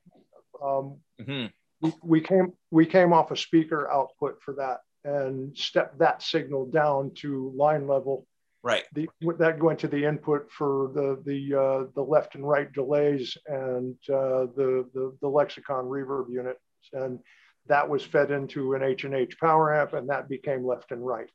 um, 0.62 0.96
mm-hmm. 1.20 1.46
we, 1.80 1.92
we, 2.02 2.20
came 2.20 2.52
we 2.70 2.86
came 2.86 3.12
off 3.12 3.30
a 3.30 3.36
speaker 3.36 3.90
output 3.90 4.40
for 4.42 4.54
that 4.54 4.78
and 5.04 5.56
stepped 5.56 5.98
that 5.98 6.22
signal 6.22 6.66
down 6.66 7.12
to 7.16 7.52
line 7.56 7.86
level. 7.86 8.26
Right. 8.62 8.84
The, 8.94 9.08
that 9.38 9.62
went 9.62 9.78
to 9.80 9.88
the 9.88 10.06
input 10.06 10.50
for 10.50 10.90
the 10.94 11.22
the 11.26 11.54
uh, 11.54 11.84
the 11.94 12.02
left 12.02 12.34
and 12.34 12.48
right 12.48 12.72
delays 12.72 13.36
and 13.46 13.94
uh, 14.08 14.48
the, 14.56 14.88
the 14.94 15.14
the 15.20 15.28
lexicon 15.28 15.84
reverb 15.84 16.32
unit, 16.32 16.58
and 16.94 17.18
that 17.66 17.86
was 17.86 18.02
fed 18.02 18.30
into 18.30 18.72
an 18.72 18.82
H 18.82 19.04
and 19.04 19.14
H 19.14 19.38
power 19.38 19.74
amp, 19.74 19.92
and 19.92 20.08
that 20.08 20.30
became 20.30 20.64
left 20.64 20.92
and 20.92 21.06
right. 21.06 21.28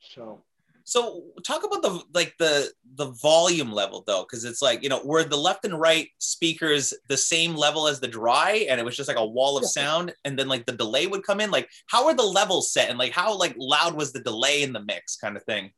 So 0.00 0.44
so 0.84 1.22
talk 1.46 1.64
about 1.64 1.82
the 1.82 2.02
like 2.12 2.34
the 2.38 2.70
the 2.96 3.06
volume 3.06 3.72
level 3.72 4.04
though, 4.06 4.22
because 4.22 4.44
it's 4.44 4.60
like 4.60 4.82
you 4.82 4.90
know 4.90 5.00
were 5.02 5.24
the 5.24 5.36
left 5.36 5.64
and 5.64 5.80
right 5.80 6.08
speakers 6.18 6.92
the 7.08 7.16
same 7.16 7.54
level 7.54 7.88
as 7.88 8.00
the 8.00 8.08
dry, 8.08 8.66
and 8.68 8.78
it 8.78 8.84
was 8.84 8.96
just 8.96 9.08
like 9.08 9.16
a 9.16 9.26
wall 9.26 9.56
of 9.56 9.64
sound, 9.64 10.14
and 10.24 10.38
then 10.38 10.46
like 10.46 10.66
the 10.66 10.72
delay 10.72 11.06
would 11.06 11.24
come 11.24 11.40
in. 11.40 11.50
Like 11.50 11.70
how 11.86 12.06
are 12.06 12.14
the 12.14 12.22
levels 12.22 12.70
set, 12.70 12.90
and 12.90 12.98
like 12.98 13.12
how 13.12 13.36
like 13.36 13.54
loud 13.58 13.94
was 13.94 14.12
the 14.12 14.20
delay 14.20 14.62
in 14.62 14.74
the 14.74 14.84
mix, 14.84 15.16
kind 15.16 15.36
of 15.36 15.42
thing. 15.44 15.72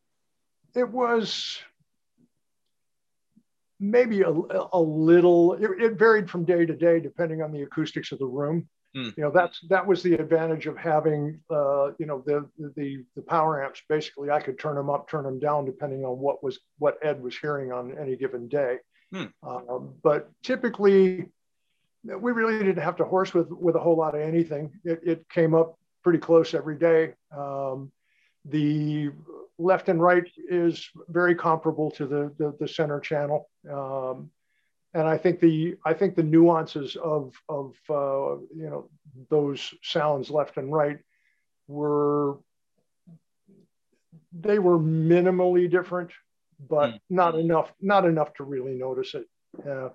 it 0.75 0.89
was 0.89 1.61
maybe 3.79 4.23
a, 4.23 4.31
a 4.73 4.81
little 4.81 5.53
it, 5.55 5.71
it, 5.81 5.93
varied 5.99 6.31
from 6.31 6.45
day 6.45 6.65
to 6.65 6.75
day 6.75 6.99
depending 6.99 7.43
on 7.43 7.53
the 7.53 7.63
acoustics 7.63 8.11
of 8.11 8.19
the 8.19 8.27
room 8.27 8.67
mm. 8.97 9.17
you 9.17 9.23
know 9.23 9.31
that's 9.31 9.61
that 9.69 9.87
was 9.87 10.03
the 10.03 10.15
advantage 10.15 10.67
of 10.67 10.77
having 10.77 11.39
uh, 11.51 11.89
you 11.99 12.07
know 12.07 12.23
the, 12.27 12.49
the 12.77 13.05
the 13.15 13.23
power 13.23 13.65
amps 13.65 13.83
basically 13.89 14.31
i 14.31 14.41
could 14.41 14.59
turn 14.59 14.75
them 14.75 14.91
up 14.91 15.09
turn 15.09 15.25
them 15.25 15.39
down 15.39 15.65
depending 15.65 16.05
on 16.05 16.19
what 16.19 16.43
was 16.43 16.59
what 16.79 16.99
ed 17.03 17.23
was 17.23 17.37
hearing 17.37 17.73
on 17.73 17.97
any 17.99 18.17
given 18.17 18.49
day 18.49 18.79
mm. 19.15 19.31
um, 19.43 19.95
but 20.03 20.31
typically 20.43 21.27
we 22.05 22.33
really 22.33 22.59
didn't 22.59 22.83
have 22.83 22.97
to 22.97 23.05
horse 23.05 23.35
with 23.35 23.51
with 23.51 23.75
a 23.75 23.81
whole 23.81 23.97
lot 23.97 24.15
of 24.15 24.21
anything 24.21 24.73
it, 24.85 25.01
it 25.05 25.29
came 25.29 25.55
up 25.55 25.79
pretty 26.03 26.19
close 26.19 26.55
every 26.55 26.77
day 26.77 27.13
um, 27.37 27.91
the 28.45 29.11
left 29.59 29.89
and 29.89 30.01
right 30.01 30.25
is 30.49 30.89
very 31.09 31.35
comparable 31.35 31.91
to 31.91 32.07
the, 32.07 32.33
the, 32.39 32.55
the 32.61 32.69
center 32.69 33.01
channel. 33.01 33.49
Um, 33.71 34.31
and 34.97 35.07
I 35.07 35.19
think 35.19 35.41
the 35.41 35.77
I 35.85 35.93
think 35.93 36.17
the 36.17 36.23
nuances 36.23 36.97
of 36.97 37.35
of 37.51 37.75
uh, 37.91 38.41
you 38.55 38.71
know 38.71 38.89
those 39.29 39.75
sounds 39.83 40.31
left 40.31 40.57
and 40.57 40.73
right 40.73 40.99
were 41.69 42.39
they 44.33 44.59
were 44.59 44.79
minimally 44.79 45.71
different, 45.71 46.13
but 46.67 46.93
mm. 46.93 47.01
not 47.11 47.35
enough 47.35 47.73
not 47.79 48.07
enough 48.07 48.33
to 48.35 48.45
really 48.45 48.73
notice 48.73 49.15
it. 49.15 49.27
Uh, 49.69 49.91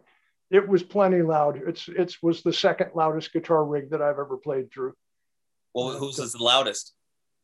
it 0.51 0.67
was 0.67 0.83
plenty 0.83 1.23
loud. 1.23 1.59
It's 1.65 1.87
it 1.87 2.15
was 2.21 2.43
the 2.43 2.53
second 2.53 2.91
loudest 2.93 3.33
guitar 3.33 3.65
rig 3.65 3.89
that 3.89 4.03
I've 4.03 4.19
ever 4.19 4.37
played 4.37 4.71
through. 4.71 4.93
Well, 5.73 5.97
who's 5.97 6.17
the 6.17 6.43
loudest? 6.43 6.93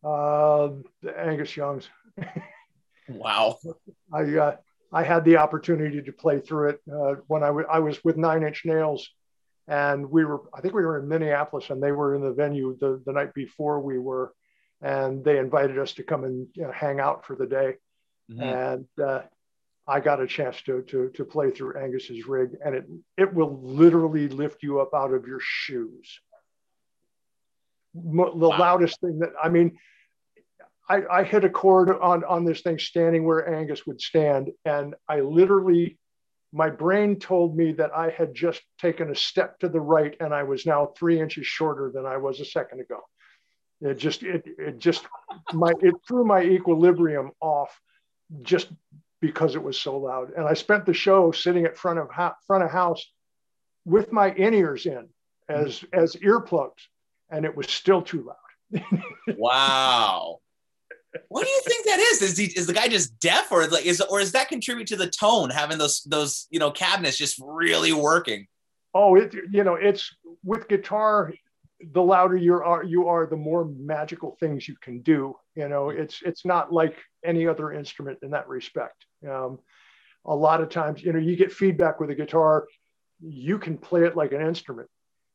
Uh, 0.04 0.70
Angus 1.18 1.58
Young's. 1.58 1.90
wow. 3.10 3.58
I 4.14 4.38
uh, 4.38 4.56
I 4.92 5.04
had 5.04 5.26
the 5.26 5.38
opportunity 5.38 6.02
to 6.02 6.12
play 6.12 6.40
through 6.40 6.70
it 6.70 6.82
uh, 6.92 7.16
when 7.28 7.44
I, 7.44 7.48
w- 7.48 7.68
I 7.70 7.80
was 7.80 8.04
with 8.04 8.18
Nine 8.18 8.44
Inch 8.44 8.64
Nails, 8.66 9.10
and 9.68 10.10
we 10.10 10.24
were 10.24 10.42
I 10.54 10.62
think 10.62 10.74
we 10.74 10.86
were 10.86 11.00
in 11.00 11.08
Minneapolis, 11.08 11.70
and 11.70 11.82
they 11.84 11.92
were 11.92 12.16
in 12.16 12.22
the 12.22 12.32
venue 12.32 12.78
the, 12.80 13.02
the 13.06 13.12
night 13.12 13.34
before 13.34 13.82
we 13.82 14.00
were, 14.00 14.34
and 14.82 15.24
they 15.24 15.38
invited 15.38 15.78
us 15.78 15.94
to 15.94 16.04
come 16.04 16.24
and 16.24 16.48
you 16.54 16.64
know, 16.64 16.72
hang 16.72 17.00
out 17.00 17.26
for 17.26 17.36
the 17.36 17.46
day, 17.46 17.76
mm-hmm. 18.32 18.42
and 18.42 18.86
uh, 19.04 19.22
I 19.86 20.00
got 20.00 20.22
a 20.22 20.28
chance 20.28 20.62
to, 20.64 20.82
to 20.84 21.10
to 21.16 21.26
play 21.26 21.52
through 21.52 21.78
Angus's 21.78 22.26
rig, 22.26 22.52
and 22.64 22.76
it 22.76 22.86
it 23.18 23.34
will 23.34 23.60
literally 23.62 24.30
lift 24.30 24.64
you 24.64 24.80
up 24.80 24.92
out 24.94 25.14
of 25.14 25.28
your 25.28 25.40
shoes. 25.42 26.20
the 27.94 28.02
wow. 28.04 28.58
loudest 28.58 29.02
thing 29.02 29.20
that 29.20 29.34
I 29.42 29.50
mean 29.50 29.78
I, 30.90 31.02
I 31.12 31.24
hit 31.24 31.44
a 31.44 31.50
chord 31.50 31.90
on, 31.90 32.24
on 32.24 32.46
this 32.46 32.62
thing 32.62 32.80
standing 32.80 33.26
where 33.26 33.54
Angus 33.54 33.86
would 33.86 34.00
stand. 34.00 34.52
And 34.64 34.96
I 35.08 35.20
literally, 35.20 35.98
my 36.54 36.70
brain 36.70 37.20
told 37.20 37.58
me 37.58 37.74
that 37.74 37.94
I 37.94 38.10
had 38.10 38.34
just 38.34 38.62
taken 38.80 39.12
a 39.12 39.16
step 39.16 39.60
to 39.60 39.70
the 39.70 39.82
right 39.82 40.16
and 40.20 40.34
I 40.34 40.44
was 40.44 40.66
now 40.66 40.94
three 40.98 41.20
inches 41.20 41.46
shorter 41.46 41.92
than 41.94 42.06
I 42.06 42.18
was 42.18 42.40
a 42.40 42.46
second 42.46 42.80
ago. 42.80 43.02
It 43.82 43.96
just, 43.96 44.24
it, 44.24 44.46
it 44.58 44.80
just, 44.80 45.06
my, 45.54 45.72
it 45.82 45.94
threw 46.08 46.24
my 46.24 46.42
equilibrium 46.42 47.32
off 47.42 47.80
just 48.42 48.70
because 49.22 49.56
it 49.56 49.64
was 49.64 49.80
so 49.80 49.98
loud. 49.98 50.32
And 50.38 50.48
I 50.48 50.54
spent 50.54 50.86
the 50.86 50.94
show 50.94 51.32
sitting 51.32 51.66
at 51.66 51.78
front 51.78 52.00
of 52.00 52.10
front 52.46 52.64
of 52.64 52.72
house 52.72 53.06
with 53.86 54.12
my 54.12 54.32
in 54.32 54.54
ears 54.54 54.86
in 54.86 55.08
as, 55.50 55.84
as 55.94 56.16
earplugs, 56.16 56.88
and 57.30 57.46
it 57.46 57.56
was 57.56 57.68
still 57.68 58.02
too 58.02 58.28
loud. 58.28 58.84
wow 59.38 60.40
what 61.30 61.44
do 61.44 61.50
you 61.50 61.62
think 61.66 61.86
that 61.86 62.00
is? 62.00 62.22
Is 62.22 62.38
he 62.38 62.46
is 62.46 62.68
the 62.68 62.74
guy 62.74 62.88
just 62.88 63.20
deaf, 63.20 63.52
or 63.52 63.68
like 63.68 63.86
is 63.86 64.02
or 64.02 64.20
is 64.20 64.32
that 64.34 64.50
contribute 64.50 64.88
to 64.88 64.96
the 64.96 65.10
tone 65.10 65.50
having 65.50 65.78
those 65.78 66.02
those 66.04 66.48
you 66.50 66.60
know 66.60 66.72
cabinets 66.72 67.18
just 67.18 67.42
really 67.44 67.94
working? 67.94 68.48
Oh, 68.94 69.16
it 69.16 69.34
you 69.52 69.64
know 69.64 69.76
it's 69.76 70.16
with 70.44 70.68
guitar. 70.68 71.34
The 71.92 72.02
louder 72.02 72.36
you 72.36 72.56
are, 72.56 72.84
you 72.84 73.08
are, 73.08 73.28
the 73.28 73.38
more 73.38 73.66
magical 73.66 74.36
things 74.40 74.68
you 74.68 74.76
can 74.82 75.02
do. 75.02 75.36
You 75.56 75.70
know, 75.70 75.90
it's 75.90 76.22
it's 76.24 76.44
not 76.44 76.74
like 76.74 76.98
any 77.24 77.48
other 77.48 77.72
instrument 77.72 78.20
in 78.24 78.32
that 78.32 78.48
respect. 78.48 79.06
Um, 79.28 79.60
a 80.26 80.36
lot 80.36 80.60
of 80.60 80.70
times, 80.70 81.04
you 81.04 81.14
know, 81.14 81.20
you 81.20 81.36
get 81.36 81.52
feedback 81.52 82.00
with 82.00 82.10
a 82.10 82.16
guitar, 82.16 82.68
you 83.22 83.60
can 83.60 83.78
play 83.78 84.06
it 84.06 84.18
like 84.18 84.32
an 84.32 84.42
instrument. 84.42 84.90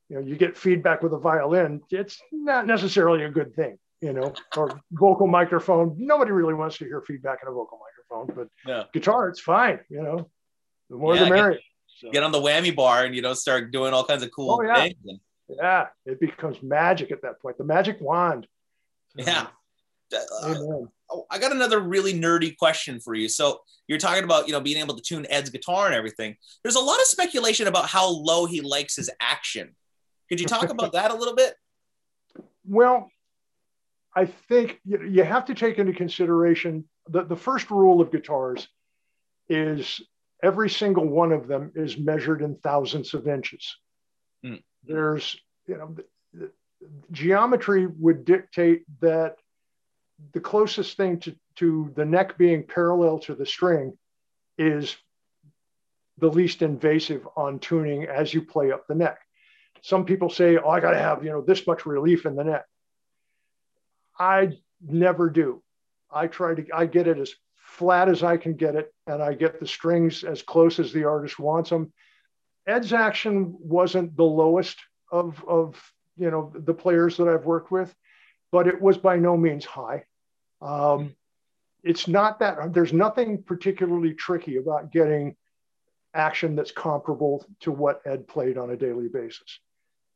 You 0.09 0.17
know, 0.17 0.27
you 0.27 0.37
get 0.37 0.57
feedback 0.57 1.03
with 1.03 1.13
a 1.13 1.19
violin, 1.19 1.81
it's 1.91 2.21
not 2.33 2.67
necessarily 2.67 3.23
a 3.23 3.31
good 3.31 3.55
thing 3.55 3.79
you 4.03 4.13
know, 4.13 4.35
or 4.57 4.81
vocal 4.91 5.29
microphone. 5.29 5.95
Nobody 5.97 6.33
really 6.33 6.55
wants 6.55 6.77
to 6.79 6.85
hear 6.85 7.01
feedback 7.01 7.39
in 7.43 7.49
a 7.49 7.53
vocal 7.53 7.79
microphone, 7.79 8.35
but 8.37 8.49
yeah. 8.67 8.85
guitar, 8.93 9.29
it's 9.29 9.41
fine. 9.41 9.79
You 9.89 10.03
know, 10.03 10.31
the 10.91 10.97
more 10.97 11.15
yeah, 11.15 11.25
the 11.25 11.31
merrier. 11.31 11.53
Get, 11.53 11.61
so. 11.87 12.11
get, 12.11 12.23
on 12.25 12.33
the 12.33 12.41
whammy 12.41 12.75
bar 12.75 13.05
and 13.05 13.15
you 13.15 13.23
know 13.23 13.33
start 13.33 13.71
doing 13.71 13.95
all 13.95 14.05
kinds 14.05 14.25
of 14.25 14.31
cool 14.33 14.59
oh, 14.61 14.63
yeah. 14.63 14.75
things. 14.75 14.97
Yeah, 15.49 15.87
it 16.05 16.19
becomes 16.19 16.63
magic 16.63 17.13
at 17.13 17.23
that 17.23 17.41
point. 17.41 17.59
The 17.59 17.65
magic 17.65 18.01
wand. 18.01 18.47
Yeah. 19.17 19.47
Uh, 20.13 20.55
oh, 21.11 21.27
I 21.31 21.39
got 21.39 21.53
another 21.53 21.81
really 21.81 22.13
nerdy 22.13 22.57
question 22.57 23.01
for 23.01 23.15
you. 23.15 23.29
So 23.29 23.61
you're 23.87 23.99
talking 23.99 24.25
about 24.25 24.49
you 24.49 24.53
know 24.53 24.61
being 24.61 24.79
able 24.79 24.97
to 24.97 25.03
tune 25.03 25.27
Ed's 25.31 25.49
guitar 25.49 25.87
and 25.87 25.95
everything. 25.95 26.37
There's 26.65 26.77
a 26.77 26.81
lot 26.81 26.99
of 26.99 27.07
speculation 27.07 27.69
about 27.69 27.87
how 27.87 28.09
low 28.09 28.47
he 28.47 28.63
likes 28.63 28.97
his 28.97 29.11
action. 29.21 29.77
Could 30.29 30.41
you 30.41 30.47
talk 30.47 30.71
about 30.71 30.93
that 30.95 31.13
a 31.13 31.15
little 31.15 31.37
bit? 31.37 31.55
Well, 32.67 33.09
I 34.15 34.27
think 34.27 34.81
you 34.85 35.25
have 35.25 35.47
to 35.47 35.55
take 35.55 35.79
into 35.79 35.93
consideration 35.93 36.85
that 37.09 37.29
the 37.29 37.37
first 37.37 37.71
rule 37.71 38.01
of 38.01 38.13
guitars 38.13 38.69
is 39.49 40.01
every 40.43 40.69
single 40.69 41.07
one 41.07 41.33
of 41.33 41.47
them 41.47 41.73
is 41.75 41.97
measured 41.97 42.43
in 42.43 42.57
thousands 42.57 43.15
of 43.15 43.27
inches. 43.27 43.77
Mm. 44.45 44.63
There's, 44.85 45.37
you 45.67 45.79
know, 45.79 46.49
geometry 47.11 47.87
would 47.87 48.25
dictate 48.25 48.83
that 49.01 49.37
the 50.33 50.41
closest 50.41 50.97
thing 50.97 51.19
to, 51.21 51.35
to 51.57 51.93
the 51.95 52.05
neck 52.05 52.37
being 52.37 52.65
parallel 52.67 53.19
to 53.21 53.35
the 53.35 53.47
string 53.47 53.97
is 54.59 54.97
the 56.19 56.29
least 56.29 56.63
invasive 56.63 57.27
on 57.37 57.59
tuning 57.59 58.05
as 58.05 58.33
you 58.33 58.43
play 58.43 58.73
up 58.73 58.87
the 58.87 58.95
neck. 58.95 59.19
Some 59.81 60.05
people 60.05 60.31
say, 60.31 60.59
oh, 60.59 60.69
I 60.69 60.81
got 60.81 60.93
to 60.93 60.99
have, 60.99 61.25
you 61.25 61.31
know, 61.31 61.41
this 61.41 61.67
much 61.67 61.87
relief 61.87 62.27
in 62.27 62.37
the 62.37 62.45
neck. 62.45 62.65
I 64.19 64.59
never 64.87 65.31
do. 65.31 65.63
I 66.11 66.27
try 66.27 66.55
to, 66.55 66.67
I 66.75 66.87
get 66.87 67.07
it 67.07 67.19
as 67.19 67.35
flat 67.57 68.09
as 68.09 68.23
I 68.23 68.37
can 68.37 68.55
get 68.55 68.75
it, 68.75 68.93
and 69.07 69.23
I 69.23 69.35
get 69.35 69.59
the 69.59 69.67
strings 69.67 70.25
as 70.25 70.43
close 70.43 70.79
as 70.79 70.93
the 70.93 71.05
artist 71.05 71.39
wants 71.39 71.71
them. 71.71 71.93
Ed's 72.67 72.93
action 72.93 73.57
wasn't 73.59 74.17
the 74.17 74.25
lowest 74.25 74.79
of, 75.11 75.43
of 75.49 75.83
you 76.17 76.31
know 76.31 76.53
the 76.55 76.75
players 76.75 77.17
that 77.17 77.29
I've 77.29 77.47
worked 77.47 77.71
with, 77.71 77.95
but 78.51 78.69
it 78.69 78.81
was 78.81 78.99
by 78.99 79.17
no 79.17 79.37
means 79.37 79.65
high. 79.65 80.05
Um, 80.61 81.15
it's 81.83 82.07
not 82.07 82.39
that 82.41 82.73
there's 82.73 82.93
nothing 82.93 83.43
particularly 83.43 84.15
tricky 84.15 84.59
about 84.59 84.93
getting 84.93 85.35
action 86.15 86.55
that's 86.55 86.71
comparable 86.71 87.45
to 87.61 87.73
what 87.73 88.03
Ed 88.05 88.29
played 88.29 88.59
on 88.59 88.71
a 88.71 88.77
daily 88.77 89.09
basis. 89.09 89.59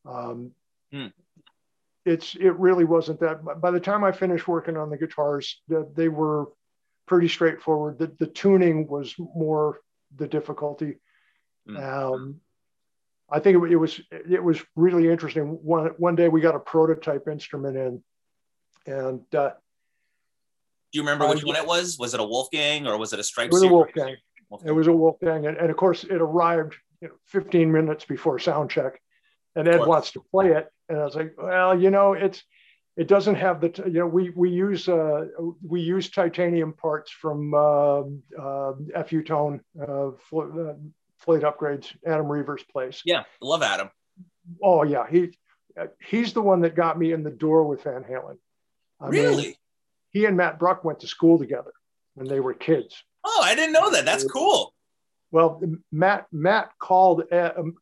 Um, 0.05 0.53
hmm 0.93 1.07
it's 2.07 2.37
it 2.37 2.57
really 2.59 2.85
wasn't 2.85 3.21
that. 3.21 3.61
By 3.61 3.71
the 3.73 3.81
time 3.81 4.05
I 4.05 4.13
finished 4.13 4.47
working 4.47 4.77
on 4.77 4.89
the 4.91 4.97
guitars, 4.97 5.61
they 5.69 6.09
were 6.09 6.47
pretty 7.07 7.29
straightforward. 7.29 7.99
The, 7.99 8.13
the 8.19 8.29
tuning 8.29 8.87
was 8.87 9.15
more 9.19 9.81
the 10.15 10.29
difficulty. 10.29 10.99
Mm-hmm. 11.69 12.15
Um, 12.15 12.41
I 13.29 13.41
think 13.41 13.63
it, 13.63 13.73
it, 13.73 13.77
was 13.77 14.01
it 14.11 14.43
was 14.43 14.63
really 14.77 15.09
interesting. 15.11 15.59
One 15.63 15.89
one 15.99 16.15
day 16.15 16.29
we 16.29 16.41
got 16.41 16.55
a 16.55 16.61
prototype 16.61 17.27
instrument 17.27 17.77
in, 17.77 18.03
and 18.87 19.35
uh, 19.35 19.51
do 20.93 20.99
you 20.99 21.03
remember 21.03 21.29
which 21.29 21.43
one 21.43 21.57
it 21.57 21.67
was? 21.67 21.99
Was 21.99 22.15
it 22.15 22.21
a 22.21 22.25
Wolfgang 22.25 22.87
or 22.87 22.97
was 22.97 23.13
it 23.13 23.19
a 23.19 23.25
Stripe? 23.25 23.47
It 23.47 23.53
was 23.53 23.63
a 23.65 23.69
Wolfgang. 23.69 24.17
Wolfgang. 24.49 24.69
It 24.69 24.73
was 24.73 24.87
a 24.87 24.93
Wolfgang, 24.93 25.47
and, 25.47 25.57
and 25.57 25.71
of 25.71 25.77
course 25.77 26.05
it 26.05 26.23
arrived 26.23 26.77
you 27.03 27.09
know, 27.09 27.15
15 27.27 27.71
minutes 27.71 28.05
before 28.05 28.39
sound 28.39 28.71
check, 28.71 29.01
and 29.57 29.67
Ed 29.67 29.87
wants 29.87 30.13
to 30.13 30.23
play 30.31 30.53
it, 30.53 30.69
and 30.89 30.99
I 30.99 31.05
was 31.05 31.17
like, 31.17 31.35
well, 31.37 31.81
you 31.81 31.91
know, 31.91 32.13
it's 32.13 32.43
it 32.97 33.09
doesn't 33.09 33.35
have 33.35 33.61
the 33.61 33.73
you 33.87 34.01
know 34.01 34.07
we 34.07 34.31
we 34.31 34.51
use 34.51 34.89
uh, 34.89 35.27
we 35.67 35.81
use 35.81 36.11
titanium 36.11 36.73
parts 36.73 37.11
from 37.11 37.53
uh, 37.55 38.01
uh, 38.41 38.73
FU 39.07 39.23
Tone 39.23 39.61
uh, 39.81 40.09
uh, 40.09 40.75
Floyd 41.19 41.43
Upgrades 41.43 41.95
Adam 42.07 42.27
Reiver's 42.27 42.65
place. 42.65 43.03
Yeah, 43.05 43.25
love 43.41 43.63
Adam. 43.63 43.91
Oh 44.63 44.83
yeah, 44.85 45.07
he 45.11 45.37
he's 46.07 46.33
the 46.33 46.43
one 46.43 46.61
that 46.63 46.75
got 46.75 46.99
me 46.99 47.13
in 47.13 47.23
the 47.23 47.31
door 47.31 47.65
with 47.65 47.83
Van 47.83 48.05
Halen. 48.05 48.39
I 49.01 49.09
really? 49.09 49.43
Mean, 49.45 49.55
he 50.13 50.25
and 50.25 50.37
Matt 50.37 50.59
Bruck 50.59 50.85
went 50.85 51.01
to 51.01 51.07
school 51.07 51.39
together 51.39 51.73
when 52.15 52.29
they 52.29 52.41
were 52.41 52.55
kids. 52.55 53.03
Oh, 53.25 53.43
I 53.45 53.55
didn't 53.55 53.73
know 53.73 53.91
that. 53.91 54.07
That's 54.07 54.25
cool. 54.25 54.73
Well, 55.31 55.61
Matt 55.93 56.27
Matt 56.33 56.71
called 56.79 57.25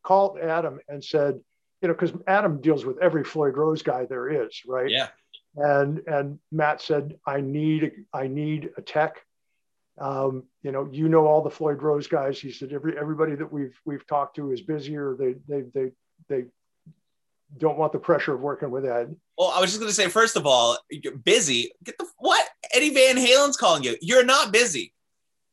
called 0.03 0.39
Adam 0.39 0.79
and 0.89 1.01
said, 1.01 1.39
you 1.85 1.89
know, 1.89 1.93
because 1.93 2.13
Adam 2.25 2.59
deals 2.61 2.83
with 2.83 2.97
every 2.97 3.23
Floyd 3.23 3.55
Rose 3.55 3.83
guy 3.83 4.05
there 4.05 4.43
is, 4.43 4.63
right? 4.65 4.89
Yeah. 4.89 5.09
And 5.55 5.99
and 6.07 6.39
Matt 6.51 6.81
said, 6.81 7.19
I 7.27 7.41
need 7.41 7.91
I 8.11 8.25
need 8.25 8.71
a 8.75 8.81
tech. 8.81 9.21
Um, 9.99 10.45
you 10.63 10.71
know, 10.71 10.89
you 10.91 11.07
know 11.07 11.27
all 11.27 11.43
the 11.43 11.51
Floyd 11.51 11.83
Rose 11.83 12.07
guys. 12.07 12.39
He 12.39 12.51
said 12.51 12.73
every 12.73 12.97
everybody 12.97 13.35
that 13.35 13.53
we've 13.53 13.79
we've 13.85 14.05
talked 14.07 14.35
to 14.37 14.51
is 14.51 14.61
busier. 14.61 15.15
They 15.17 15.35
they 15.47 15.61
they 15.75 15.91
they 16.27 16.45
don't 17.55 17.77
want 17.77 17.91
the 17.91 17.99
pressure 17.99 18.33
of 18.33 18.41
working 18.41 18.71
with 18.71 18.83
Ed. 18.83 19.15
Well, 19.37 19.51
I 19.55 19.61
was 19.61 19.69
just 19.69 19.79
gonna 19.79 19.93
say, 19.93 20.09
first 20.09 20.35
of 20.35 20.47
all, 20.47 20.79
you're 20.89 21.15
busy. 21.15 21.71
Get 21.83 21.99
the 21.99 22.07
what? 22.17 22.49
Eddie 22.73 22.95
Van 22.95 23.15
Halen's 23.15 23.57
calling 23.57 23.83
you. 23.83 23.95
You're 24.01 24.25
not 24.25 24.51
busy. 24.51 24.91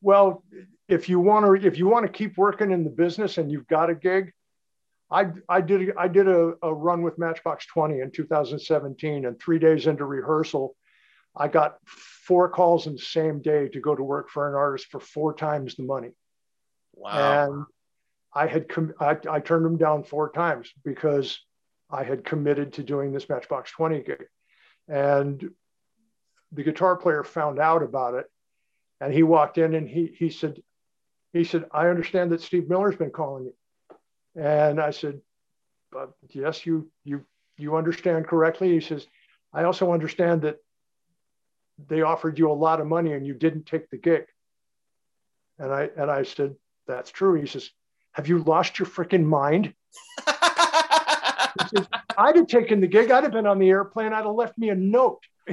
Well, 0.01 0.43
if 0.87 1.07
you 1.07 1.19
want 1.19 1.45
to 1.45 1.67
if 1.67 1.77
you 1.77 1.87
want 1.87 2.07
to 2.07 2.11
keep 2.11 2.39
working 2.39 2.71
in 2.71 2.83
the 2.83 2.89
business 2.89 3.37
and 3.37 3.51
you've 3.51 3.67
got 3.67 3.91
a 3.91 3.95
gig, 3.95 4.33
I 5.13 5.27
I 5.47 5.61
did 5.61 5.93
I 5.97 6.07
did 6.07 6.27
a, 6.27 6.53
a 6.63 6.73
run 6.73 7.03
with 7.03 7.19
Matchbox 7.19 7.67
20 7.67 7.99
in 7.99 8.11
2017, 8.11 9.25
and 9.25 9.39
three 9.39 9.59
days 9.59 9.85
into 9.85 10.05
rehearsal, 10.05 10.75
I 11.35 11.47
got 11.47 11.77
four 11.85 12.49
calls 12.49 12.87
in 12.87 12.93
the 12.93 12.99
same 12.99 13.41
day 13.41 13.67
to 13.69 13.79
go 13.79 13.95
to 13.95 14.03
work 14.03 14.29
for 14.29 14.49
an 14.49 14.55
artist 14.55 14.87
for 14.87 14.99
four 14.99 15.35
times 15.35 15.75
the 15.75 15.83
money. 15.83 16.11
Wow. 16.95 17.45
And 17.45 17.65
I 18.33 18.47
had 18.47 18.67
com- 18.67 18.93
I, 18.99 19.17
I 19.29 19.39
turned 19.39 19.65
them 19.65 19.77
down 19.77 20.03
four 20.03 20.31
times 20.31 20.71
because 20.83 21.39
I 21.89 22.03
had 22.03 22.25
committed 22.25 22.73
to 22.73 22.83
doing 22.83 23.13
this 23.13 23.29
Matchbox 23.29 23.71
20 23.71 24.01
gig. 24.01 24.25
And 24.87 25.51
the 26.51 26.63
guitar 26.63 26.95
player 26.95 27.23
found 27.23 27.59
out 27.59 27.83
about 27.83 28.15
it 28.15 28.25
and 28.99 29.13
he 29.13 29.21
walked 29.21 29.59
in 29.59 29.75
and 29.75 29.87
he 29.87 30.15
he 30.17 30.29
said, 30.29 30.61
he 31.33 31.43
said, 31.43 31.65
I 31.71 31.87
understand 31.89 32.31
that 32.31 32.41
Steve 32.41 32.67
Miller's 32.67 32.95
been 32.95 33.11
calling 33.11 33.45
you. 33.45 33.53
And 34.35 34.79
I 34.79 34.91
said, 34.91 35.21
but 35.91 36.13
yes, 36.29 36.65
you 36.65 36.89
you 37.03 37.23
you 37.57 37.75
understand 37.75 38.27
correctly. 38.27 38.71
He 38.71 38.81
says, 38.81 39.05
I 39.53 39.63
also 39.63 39.93
understand 39.93 40.41
that 40.41 40.57
they 41.87 42.01
offered 42.01 42.39
you 42.39 42.51
a 42.51 42.53
lot 42.53 42.81
of 42.81 42.87
money 42.87 43.13
and 43.13 43.25
you 43.25 43.33
didn't 43.33 43.65
take 43.65 43.89
the 43.89 43.97
gig. 43.97 44.25
And 45.59 45.71
I 45.71 45.89
and 45.95 46.09
I 46.09 46.23
said, 46.23 46.55
That's 46.87 47.11
true. 47.11 47.39
He 47.39 47.47
says, 47.47 47.69
Have 48.13 48.27
you 48.27 48.39
lost 48.39 48.79
your 48.79 48.87
freaking 48.87 49.23
mind? 49.23 49.73
says, 51.75 51.87
I'd 52.17 52.35
have 52.35 52.47
taken 52.47 52.81
the 52.81 52.87
gig, 52.87 53.11
I'd 53.11 53.23
have 53.23 53.31
been 53.31 53.47
on 53.47 53.59
the 53.59 53.69
airplane, 53.69 54.13
I'd 54.13 54.25
have 54.25 54.35
left 54.35 54.57
me 54.57 54.69
a 54.69 54.75
note. 54.75 55.23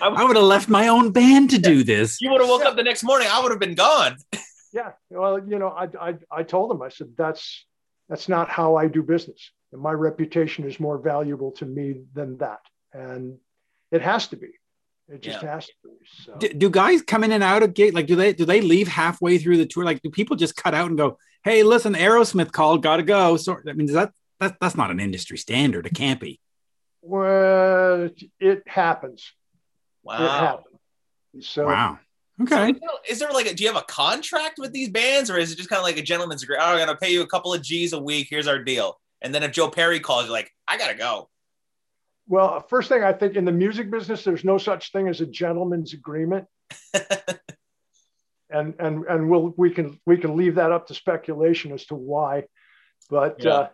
I 0.00 0.24
would 0.24 0.36
have 0.36 0.44
left 0.44 0.68
my 0.68 0.88
own 0.88 1.12
band 1.12 1.50
to 1.50 1.58
do 1.58 1.84
this. 1.84 2.20
You 2.20 2.30
would 2.32 2.40
have 2.40 2.50
woke 2.50 2.64
up 2.64 2.76
the 2.76 2.82
next 2.82 3.04
morning. 3.04 3.28
I 3.30 3.40
would 3.40 3.50
have 3.50 3.60
been 3.60 3.74
gone. 3.74 4.16
yeah. 4.72 4.92
Well, 5.10 5.38
you 5.38 5.58
know, 5.58 5.68
I, 5.68 5.88
I, 6.00 6.14
I 6.30 6.42
told 6.42 6.70
him, 6.70 6.82
I 6.82 6.88
said, 6.88 7.08
that's, 7.16 7.66
that's 8.08 8.28
not 8.28 8.48
how 8.48 8.76
I 8.76 8.88
do 8.88 9.02
business. 9.02 9.50
And 9.72 9.80
my 9.80 9.92
reputation 9.92 10.64
is 10.68 10.80
more 10.80 10.98
valuable 10.98 11.52
to 11.52 11.66
me 11.66 12.02
than 12.14 12.38
that. 12.38 12.60
And 12.92 13.38
it 13.90 14.02
has 14.02 14.28
to 14.28 14.36
be. 14.36 14.48
It 15.08 15.20
just 15.20 15.42
yeah. 15.42 15.54
has 15.54 15.66
to 15.66 15.72
be. 15.84 15.90
So. 16.24 16.36
Do, 16.36 16.48
do, 16.48 16.70
guys 16.70 17.02
come 17.02 17.24
in 17.24 17.32
and 17.32 17.42
out 17.42 17.62
of 17.62 17.74
gate? 17.74 17.94
Like, 17.94 18.06
do 18.06 18.16
they 18.16 18.32
do 18.32 18.44
they 18.44 18.60
leave 18.60 18.88
halfway 18.88 19.38
through 19.38 19.58
the 19.58 19.66
tour? 19.66 19.84
Like, 19.84 20.00
do 20.00 20.10
people 20.10 20.36
just 20.36 20.56
cut 20.56 20.74
out 20.74 20.88
and 20.88 20.96
go, 20.96 21.18
"Hey, 21.44 21.64
listen, 21.64 21.94
Aerosmith 21.94 22.52
called, 22.52 22.82
gotta 22.82 23.02
go"? 23.02 23.36
So, 23.36 23.58
I 23.68 23.72
mean, 23.72 23.88
is 23.88 23.94
that 23.94 24.12
that 24.40 24.56
that's 24.60 24.76
not 24.76 24.90
an 24.90 25.00
industry 25.00 25.36
standard? 25.36 25.86
It 25.86 25.94
can't 25.94 26.20
be. 26.20 26.40
Well, 27.02 28.10
it 28.38 28.62
happens. 28.66 29.32
Wow. 30.02 30.24
It 30.24 30.30
happens. 30.30 31.48
So 31.48 31.66
wow. 31.66 31.98
Okay. 32.42 32.74
So, 32.74 32.88
is 33.08 33.18
there 33.18 33.30
like 33.30 33.46
a, 33.46 33.54
do 33.54 33.62
you 33.62 33.72
have 33.72 33.80
a 33.80 33.86
contract 33.86 34.58
with 34.58 34.72
these 34.72 34.88
bands 34.88 35.30
or 35.30 35.38
is 35.38 35.52
it 35.52 35.56
just 35.56 35.68
kind 35.68 35.78
of 35.78 35.84
like 35.84 35.98
a 35.98 36.02
gentleman's 36.02 36.42
agreement? 36.42 36.66
Oh, 36.66 36.72
I'm 36.72 36.78
gonna 36.78 36.96
pay 36.96 37.12
you 37.12 37.22
a 37.22 37.26
couple 37.26 37.52
of 37.52 37.62
G's 37.62 37.92
a 37.92 38.00
week. 38.00 38.28
Here's 38.30 38.48
our 38.48 38.62
deal. 38.62 38.98
And 39.20 39.34
then 39.34 39.42
if 39.42 39.52
Joe 39.52 39.68
Perry 39.68 40.00
calls, 40.00 40.24
you're 40.24 40.32
like, 40.32 40.50
I 40.66 40.76
gotta 40.76 40.96
go. 40.96 41.28
Well, 42.26 42.60
first 42.68 42.88
thing 42.88 43.02
I 43.02 43.12
think 43.12 43.36
in 43.36 43.44
the 43.44 43.52
music 43.52 43.90
business, 43.90 44.24
there's 44.24 44.44
no 44.44 44.58
such 44.58 44.92
thing 44.92 45.08
as 45.08 45.20
a 45.20 45.26
gentleman's 45.26 45.92
agreement. 45.92 46.46
and 48.52 48.74
and 48.78 49.04
and 49.04 49.28
we'll 49.28 49.54
we 49.56 49.70
can 49.70 49.98
we 50.06 50.16
can 50.16 50.36
leave 50.36 50.56
that 50.56 50.72
up 50.72 50.86
to 50.86 50.94
speculation 50.94 51.72
as 51.72 51.86
to 51.86 51.94
why. 51.94 52.44
But 53.10 53.42
yeah. 53.42 53.50
uh, 53.50 53.68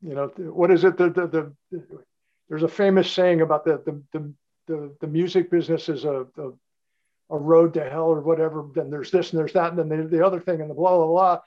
you 0.00 0.14
know, 0.14 0.26
what 0.36 0.70
is 0.70 0.84
it? 0.84 0.96
The, 0.96 1.10
the, 1.10 1.26
the 1.70 2.04
there's 2.48 2.62
a 2.62 2.68
famous 2.68 3.10
saying 3.10 3.40
about 3.40 3.64
the 3.64 3.82
the 3.84 4.02
the, 4.12 4.34
the, 4.66 4.96
the 5.00 5.06
music 5.06 5.50
business 5.50 5.88
is 5.88 6.04
a, 6.04 6.26
a, 6.38 6.50
a 7.30 7.38
road 7.38 7.74
to 7.74 7.88
hell 7.88 8.06
or 8.06 8.20
whatever. 8.20 8.66
Then 8.74 8.90
there's 8.90 9.10
this 9.10 9.30
and 9.30 9.40
there's 9.40 9.52
that, 9.54 9.72
and 9.72 9.78
then 9.78 9.88
the, 9.88 10.16
the 10.16 10.26
other 10.26 10.40
thing 10.40 10.60
and 10.60 10.70
the 10.70 10.74
blah 10.74 10.96
blah 10.96 11.06
blah. 11.06 11.40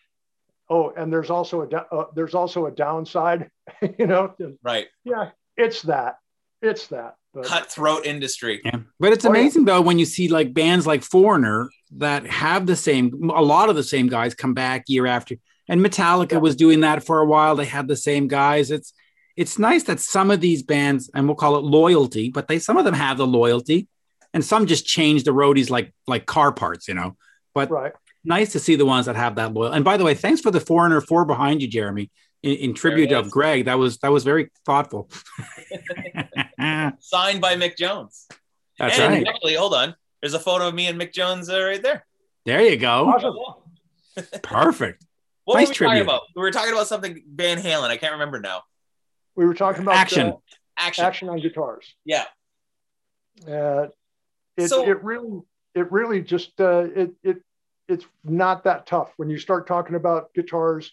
Oh, 0.70 0.94
and 0.98 1.14
there's 1.14 1.30
also 1.30 1.62
a 1.62 1.76
uh, 1.76 2.06
there's 2.16 2.34
also 2.34 2.66
a 2.66 2.72
downside, 2.72 3.50
you 4.00 4.08
know. 4.08 4.36
Right. 4.64 4.88
Yeah, 5.04 5.32
it's 5.58 5.84
that. 5.84 6.18
It's 6.62 6.88
that. 6.88 7.16
But, 7.34 7.46
Cutthroat 7.46 8.06
industry. 8.06 8.62
Yeah. 8.64 8.80
But 9.00 9.12
it's 9.12 9.26
amazing 9.26 9.68
oh, 9.68 9.72
yeah. 9.72 9.78
though 9.78 9.82
when 9.82 10.00
you 10.00 10.06
see 10.06 10.30
like 10.30 10.54
bands 10.54 10.88
like 10.88 11.04
Foreigner 11.04 11.70
that 11.98 12.26
have 12.28 12.66
the 12.66 12.78
same 12.78 13.30
a 13.30 13.42
lot 13.42 13.70
of 13.70 13.76
the 13.76 13.84
same 13.84 14.08
guys 14.08 14.34
come 14.34 14.54
back 14.54 14.86
year 14.88 15.06
after. 15.06 15.36
And 15.68 15.82
Metallica 15.82 16.34
yeah. 16.34 16.38
was 16.38 16.56
doing 16.56 16.82
that 16.82 17.06
for 17.06 17.20
a 17.20 17.26
while. 17.26 17.56
They 17.56 17.66
had 17.66 17.88
the 17.88 17.98
same 17.98 18.28
guys. 18.28 18.72
It's 18.72 18.94
it's 19.36 19.60
nice 19.60 19.84
that 19.84 20.00
some 20.00 20.32
of 20.32 20.40
these 20.40 20.64
bands, 20.64 21.10
and 21.14 21.28
we'll 21.28 21.36
call 21.36 21.58
it 21.58 21.64
loyalty, 21.64 22.30
but 22.30 22.48
they 22.48 22.60
some 22.60 22.78
of 22.78 22.86
them 22.86 22.94
have 22.94 23.18
the 23.18 23.28
loyalty, 23.28 23.88
and 24.36 24.44
some 24.44 24.68
just 24.68 24.86
change 24.86 25.24
the 25.24 25.32
roadies 25.32 25.70
like 25.72 25.94
like 26.06 26.26
car 26.26 26.52
parts, 26.52 26.88
you 26.90 26.94
know. 26.94 27.16
But 27.56 27.72
right. 27.72 27.94
nice 28.26 28.52
to 28.52 28.60
see 28.60 28.76
the 28.76 28.86
ones 28.86 29.06
that 29.06 29.16
have 29.16 29.36
that 29.36 29.54
loyal. 29.54 29.72
And 29.72 29.86
by 29.86 29.96
the 29.96 30.04
way, 30.04 30.14
thanks 30.14 30.42
for 30.42 30.52
the 30.52 30.60
foreigner 30.60 31.00
four 31.00 31.24
behind 31.24 31.62
you, 31.62 31.70
Jeremy, 31.70 32.12
in, 32.44 32.58
in 32.58 32.74
tribute 32.74 33.14
of 33.14 33.32
Greg. 33.32 33.66
That 33.66 33.80
was 33.80 33.98
that 34.00 34.12
was 34.12 34.26
very 34.26 34.52
thoughtful. 34.66 35.10
Signed 37.00 37.40
by 37.42 37.56
Mick 37.56 37.78
Jones. 37.78 38.28
That's 38.78 39.00
and 39.00 39.14
right. 39.14 39.28
Actually, 39.28 39.56
hold 39.56 39.74
on. 39.74 39.96
There's 40.22 40.34
a 40.34 40.40
photo 40.40 40.68
of 40.68 40.76
me 40.76 40.88
and 40.88 41.00
Mick 41.00 41.14
Jones 41.14 41.50
uh, 41.50 41.64
right 41.64 41.82
there. 41.82 42.06
There 42.46 42.62
you 42.62 42.76
go. 42.76 43.08
Awesome. 43.08 43.36
Perfect. 44.44 45.04
What 45.46 45.60
nice 45.60 45.68
were 45.68 45.70
we 45.70 45.76
tribute. 45.76 45.90
talking 45.92 46.02
about? 46.02 46.22
We 46.36 46.42
were 46.42 46.50
talking 46.50 46.74
about 46.74 46.88
something 46.88 47.22
Van 47.32 47.60
Halen. 47.60 47.90
I 47.90 47.98
can't 47.98 48.14
remember 48.14 48.40
now. 48.40 48.64
We 49.36 49.46
were 49.46 49.54
talking 49.54 49.84
about 49.84 49.94
action, 49.94 50.30
uh, 50.30 50.38
action, 50.76 51.06
action 51.06 51.30
on 51.30 51.40
guitars. 51.40 51.94
Yeah. 52.04 52.24
Uh, 53.48 53.90
it, 54.58 54.70
so, 54.70 54.88
it 54.88 55.04
really, 55.04 55.42
it 55.74 55.92
really 55.92 56.22
just, 56.22 56.60
uh, 56.60 56.88
it, 56.96 57.12
it, 57.24 57.38
it's 57.88 58.06
not 58.24 58.64
that 58.64 58.88
tough 58.88 59.14
when 59.18 59.30
you 59.30 59.38
start 59.38 59.68
talking 59.68 59.96
about 59.96 60.34
guitars. 60.34 60.92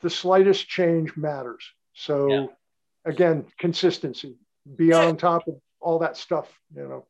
The 0.00 0.10
slightest 0.10 0.68
change 0.68 1.16
matters. 1.16 1.64
So, 1.94 2.28
yeah. 2.28 2.46
again, 3.04 3.46
consistency. 3.58 4.36
Be 4.76 4.86
yeah. 4.86 5.06
on 5.06 5.16
top 5.16 5.46
of 5.48 5.60
all 5.80 5.98
that 6.00 6.16
stuff. 6.16 6.48
You 6.74 6.88
know. 6.88 7.06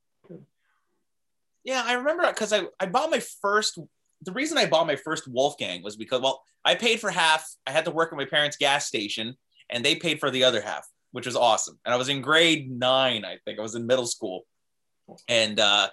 Yeah, 1.64 1.82
I 1.84 1.94
remember 1.94 2.26
because 2.28 2.52
I, 2.52 2.64
I 2.78 2.86
bought 2.86 3.10
my 3.10 3.20
first 3.40 3.78
the 4.24 4.32
reason 4.32 4.58
I 4.58 4.66
bought 4.66 4.86
my 4.86 4.96
first 4.96 5.28
Wolfgang 5.28 5.82
was 5.82 5.96
because 5.96 6.20
well, 6.20 6.42
I 6.64 6.74
paid 6.74 7.00
for 7.00 7.10
half. 7.10 7.46
I 7.66 7.70
had 7.70 7.84
to 7.84 7.90
work 7.90 8.12
at 8.12 8.18
my 8.18 8.24
parents' 8.24 8.56
gas 8.56 8.86
station, 8.86 9.36
and 9.70 9.84
they 9.84 9.96
paid 9.96 10.20
for 10.20 10.30
the 10.30 10.44
other 10.44 10.60
half, 10.60 10.86
which 11.12 11.26
was 11.26 11.36
awesome. 11.36 11.78
And 11.84 11.94
I 11.94 11.96
was 11.96 12.08
in 12.08 12.22
grade 12.22 12.70
nine, 12.70 13.24
I 13.24 13.38
think. 13.44 13.58
I 13.58 13.62
was 13.62 13.74
in 13.74 13.86
middle 13.86 14.06
school, 14.06 14.46
and 15.28 15.60
uh, 15.60 15.88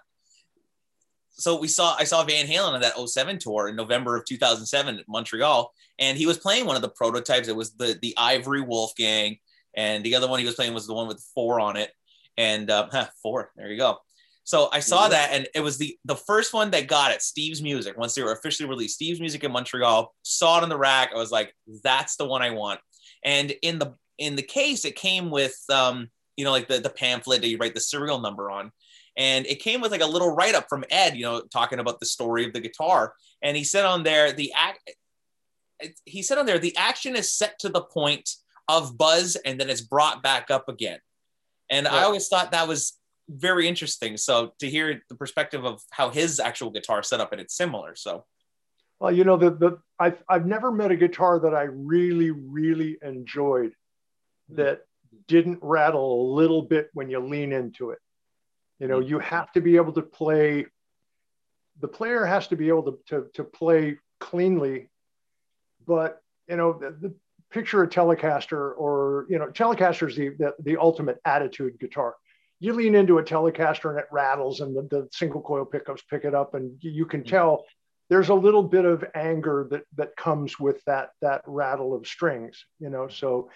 so 1.31 1.59
we 1.59 1.67
saw 1.67 1.95
I 1.97 2.03
saw 2.03 2.23
Van 2.23 2.45
Halen 2.45 2.73
on 2.73 2.81
that 2.81 2.97
07 2.97 3.39
tour 3.39 3.67
in 3.67 3.75
November 3.75 4.15
of 4.15 4.25
2007 4.25 4.99
at 4.99 5.05
Montreal, 5.07 5.73
and 5.99 6.17
he 6.17 6.25
was 6.25 6.37
playing 6.37 6.65
one 6.65 6.75
of 6.75 6.81
the 6.81 6.89
prototypes. 6.89 7.47
It 7.47 7.55
was 7.55 7.73
the 7.73 7.97
the 8.01 8.13
Ivory 8.17 8.61
Wolfgang, 8.61 9.37
and 9.75 10.03
the 10.03 10.15
other 10.15 10.27
one 10.27 10.39
he 10.39 10.45
was 10.45 10.55
playing 10.55 10.73
was 10.73 10.87
the 10.87 10.93
one 10.93 11.07
with 11.07 11.23
four 11.33 11.59
on 11.59 11.77
it, 11.77 11.91
and 12.37 12.69
uh, 12.69 12.87
four. 13.23 13.51
There 13.55 13.69
you 13.69 13.77
go. 13.77 13.97
So 14.43 14.69
I 14.71 14.79
saw 14.79 15.07
that, 15.07 15.29
and 15.31 15.47
it 15.53 15.61
was 15.61 15.77
the 15.77 15.97
the 16.05 16.15
first 16.15 16.53
one 16.53 16.71
that 16.71 16.87
got 16.87 17.11
it. 17.11 17.21
Steve's 17.21 17.61
Music. 17.61 17.97
Once 17.97 18.15
they 18.15 18.23
were 18.23 18.33
officially 18.33 18.67
released, 18.67 18.95
Steve's 18.95 19.19
Music 19.19 19.43
in 19.43 19.51
Montreal. 19.51 20.13
Saw 20.23 20.57
it 20.57 20.63
on 20.63 20.69
the 20.69 20.77
rack. 20.77 21.11
I 21.13 21.17
was 21.17 21.31
like, 21.31 21.55
"That's 21.83 22.15
the 22.17 22.25
one 22.25 22.41
I 22.41 22.49
want." 22.49 22.79
And 23.23 23.53
in 23.61 23.79
the 23.79 23.95
in 24.17 24.35
the 24.35 24.43
case, 24.43 24.83
it 24.83 24.95
came 24.95 25.29
with 25.29 25.55
um, 25.69 26.09
you 26.35 26.43
know 26.43 26.51
like 26.51 26.67
the 26.67 26.79
the 26.79 26.89
pamphlet 26.89 27.41
that 27.41 27.47
you 27.47 27.57
write 27.57 27.75
the 27.75 27.79
serial 27.79 28.19
number 28.19 28.51
on, 28.51 28.71
and 29.17 29.45
it 29.45 29.61
came 29.61 29.81
with 29.81 29.91
like 29.91 30.01
a 30.01 30.07
little 30.07 30.33
write 30.33 30.55
up 30.55 30.67
from 30.69 30.85
Ed, 30.89 31.15
you 31.15 31.23
know, 31.23 31.41
talking 31.41 31.79
about 31.79 31.99
the 31.99 32.05
story 32.05 32.45
of 32.45 32.53
the 32.53 32.61
guitar. 32.61 33.13
And 33.41 33.57
he 33.57 33.63
said 33.63 33.85
on 33.85 34.03
there 34.03 34.31
the 34.31 34.53
act. 34.55 34.91
He 36.05 36.21
said 36.21 36.37
on 36.37 36.45
there 36.45 36.59
the 36.59 36.75
action 36.77 37.15
is 37.15 37.33
set 37.33 37.59
to 37.59 37.69
the 37.69 37.81
point 37.81 38.29
of 38.67 38.97
buzz, 38.97 39.35
and 39.35 39.59
then 39.59 39.69
it's 39.69 39.81
brought 39.81 40.23
back 40.23 40.49
up 40.51 40.69
again. 40.69 40.99
And 41.69 41.87
I 41.87 42.03
always 42.03 42.27
thought 42.27 42.51
that 42.51 42.67
was 42.67 42.99
very 43.29 43.67
interesting. 43.67 44.17
So 44.17 44.53
to 44.59 44.69
hear 44.69 45.01
the 45.09 45.15
perspective 45.15 45.65
of 45.65 45.81
how 45.89 46.09
his 46.09 46.39
actual 46.39 46.69
guitar 46.69 47.01
set 47.03 47.19
up, 47.19 47.31
and 47.31 47.41
it's 47.41 47.55
similar. 47.55 47.95
So, 47.95 48.25
well, 48.99 49.11
you 49.11 49.23
know, 49.23 49.37
the 49.37 49.51
the 49.51 49.79
I've 49.99 50.23
I've 50.29 50.45
never 50.45 50.71
met 50.71 50.91
a 50.91 50.95
guitar 50.95 51.39
that 51.39 51.53
I 51.53 51.63
really 51.63 52.31
really 52.31 52.97
enjoyed 53.01 53.73
that 54.49 54.79
mm-hmm. 54.79 55.17
didn't 55.27 55.59
rattle 55.61 56.21
a 56.21 56.27
little 56.33 56.61
bit 56.61 56.89
when 56.93 57.09
you 57.09 57.19
lean 57.19 57.51
into 57.51 57.89
it. 57.91 57.99
You 58.81 58.87
know, 58.87 58.99
you 58.99 59.19
mm-hmm. 59.19 59.35
have 59.35 59.51
to 59.53 59.61
be 59.61 59.75
able 59.77 59.93
to 59.93 60.01
play. 60.01 60.65
The 61.79 61.87
player 61.87 62.25
has 62.25 62.47
to 62.47 62.55
be 62.55 62.67
able 62.67 62.83
to 62.83 62.99
to, 63.07 63.27
to 63.35 63.43
play 63.43 63.97
cleanly, 64.19 64.89
but 65.87 66.21
you 66.49 66.57
know 66.57 66.73
the, 66.73 66.91
the 66.99 67.15
picture 67.51 67.83
a 67.83 67.87
Telecaster 67.87 68.73
or 68.75 69.27
you 69.29 69.37
know 69.37 69.47
Telecaster 69.47 70.09
is 70.09 70.15
the, 70.15 70.29
the, 70.29 70.55
the 70.59 70.77
ultimate 70.77 71.19
attitude 71.25 71.79
guitar 71.79 72.15
you 72.61 72.73
lean 72.73 72.93
into 72.93 73.17
a 73.17 73.23
Telecaster 73.23 73.89
and 73.89 73.99
it 73.99 74.05
rattles, 74.11 74.61
and 74.61 74.77
the, 74.77 74.83
the 74.83 75.09
single 75.11 75.41
coil 75.41 75.65
pickups 75.65 76.03
pick 76.03 76.25
it 76.25 76.35
up, 76.35 76.53
and 76.53 76.77
you, 76.79 76.91
you 76.91 77.05
can 77.05 77.21
mm-hmm. 77.21 77.29
tell 77.29 77.65
there's 78.07 78.29
a 78.29 78.35
little 78.35 78.63
bit 78.63 78.85
of 78.85 79.03
anger 79.15 79.67
that 79.71 79.83
that 79.95 80.15
comes 80.15 80.59
with 80.59 80.83
that 80.85 81.09
that 81.21 81.41
rattle 81.47 81.95
of 81.95 82.07
strings, 82.07 82.63
you 82.79 82.89
know. 82.89 83.07
So 83.07 83.49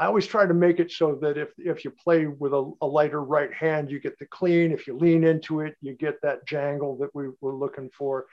I 0.00 0.06
always 0.06 0.26
try 0.26 0.46
to 0.46 0.54
make 0.54 0.80
it 0.80 0.90
so 0.90 1.14
that 1.16 1.36
if 1.36 1.50
if 1.58 1.84
you 1.84 1.90
play 1.90 2.26
with 2.26 2.54
a, 2.54 2.72
a 2.80 2.86
lighter 2.86 3.22
right 3.22 3.52
hand, 3.52 3.90
you 3.90 4.00
get 4.00 4.18
the 4.18 4.24
clean. 4.24 4.72
If 4.72 4.86
you 4.86 4.96
lean 4.96 5.24
into 5.24 5.60
it, 5.60 5.76
you 5.82 5.92
get 5.92 6.22
that 6.22 6.46
jangle 6.46 6.96
that 6.96 7.14
we 7.14 7.28
were 7.42 7.54
looking 7.54 7.90
for. 7.90 8.24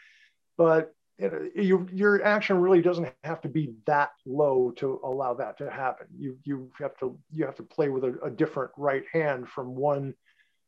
But 0.58 0.94
you, 1.20 1.86
your 1.92 2.24
action 2.24 2.62
really 2.62 2.82
doesn't 2.82 3.12
have 3.26 3.42
to 3.42 3.50
be 3.50 3.74
that 3.86 4.12
low 4.26 4.72
to 4.78 5.02
allow 5.04 5.34
that 5.34 5.58
to 5.58 5.70
happen. 5.70 6.08
You 6.18 6.38
you 6.46 6.72
have 6.80 6.98
to 7.00 7.20
you 7.34 7.44
have 7.44 7.58
to 7.58 7.64
play 7.64 7.90
with 7.90 8.06
a, 8.06 8.18
a, 8.24 8.30
different 8.30 8.72
right 8.78 9.04
hand 9.12 9.50
from 9.50 9.76
one, 9.76 10.14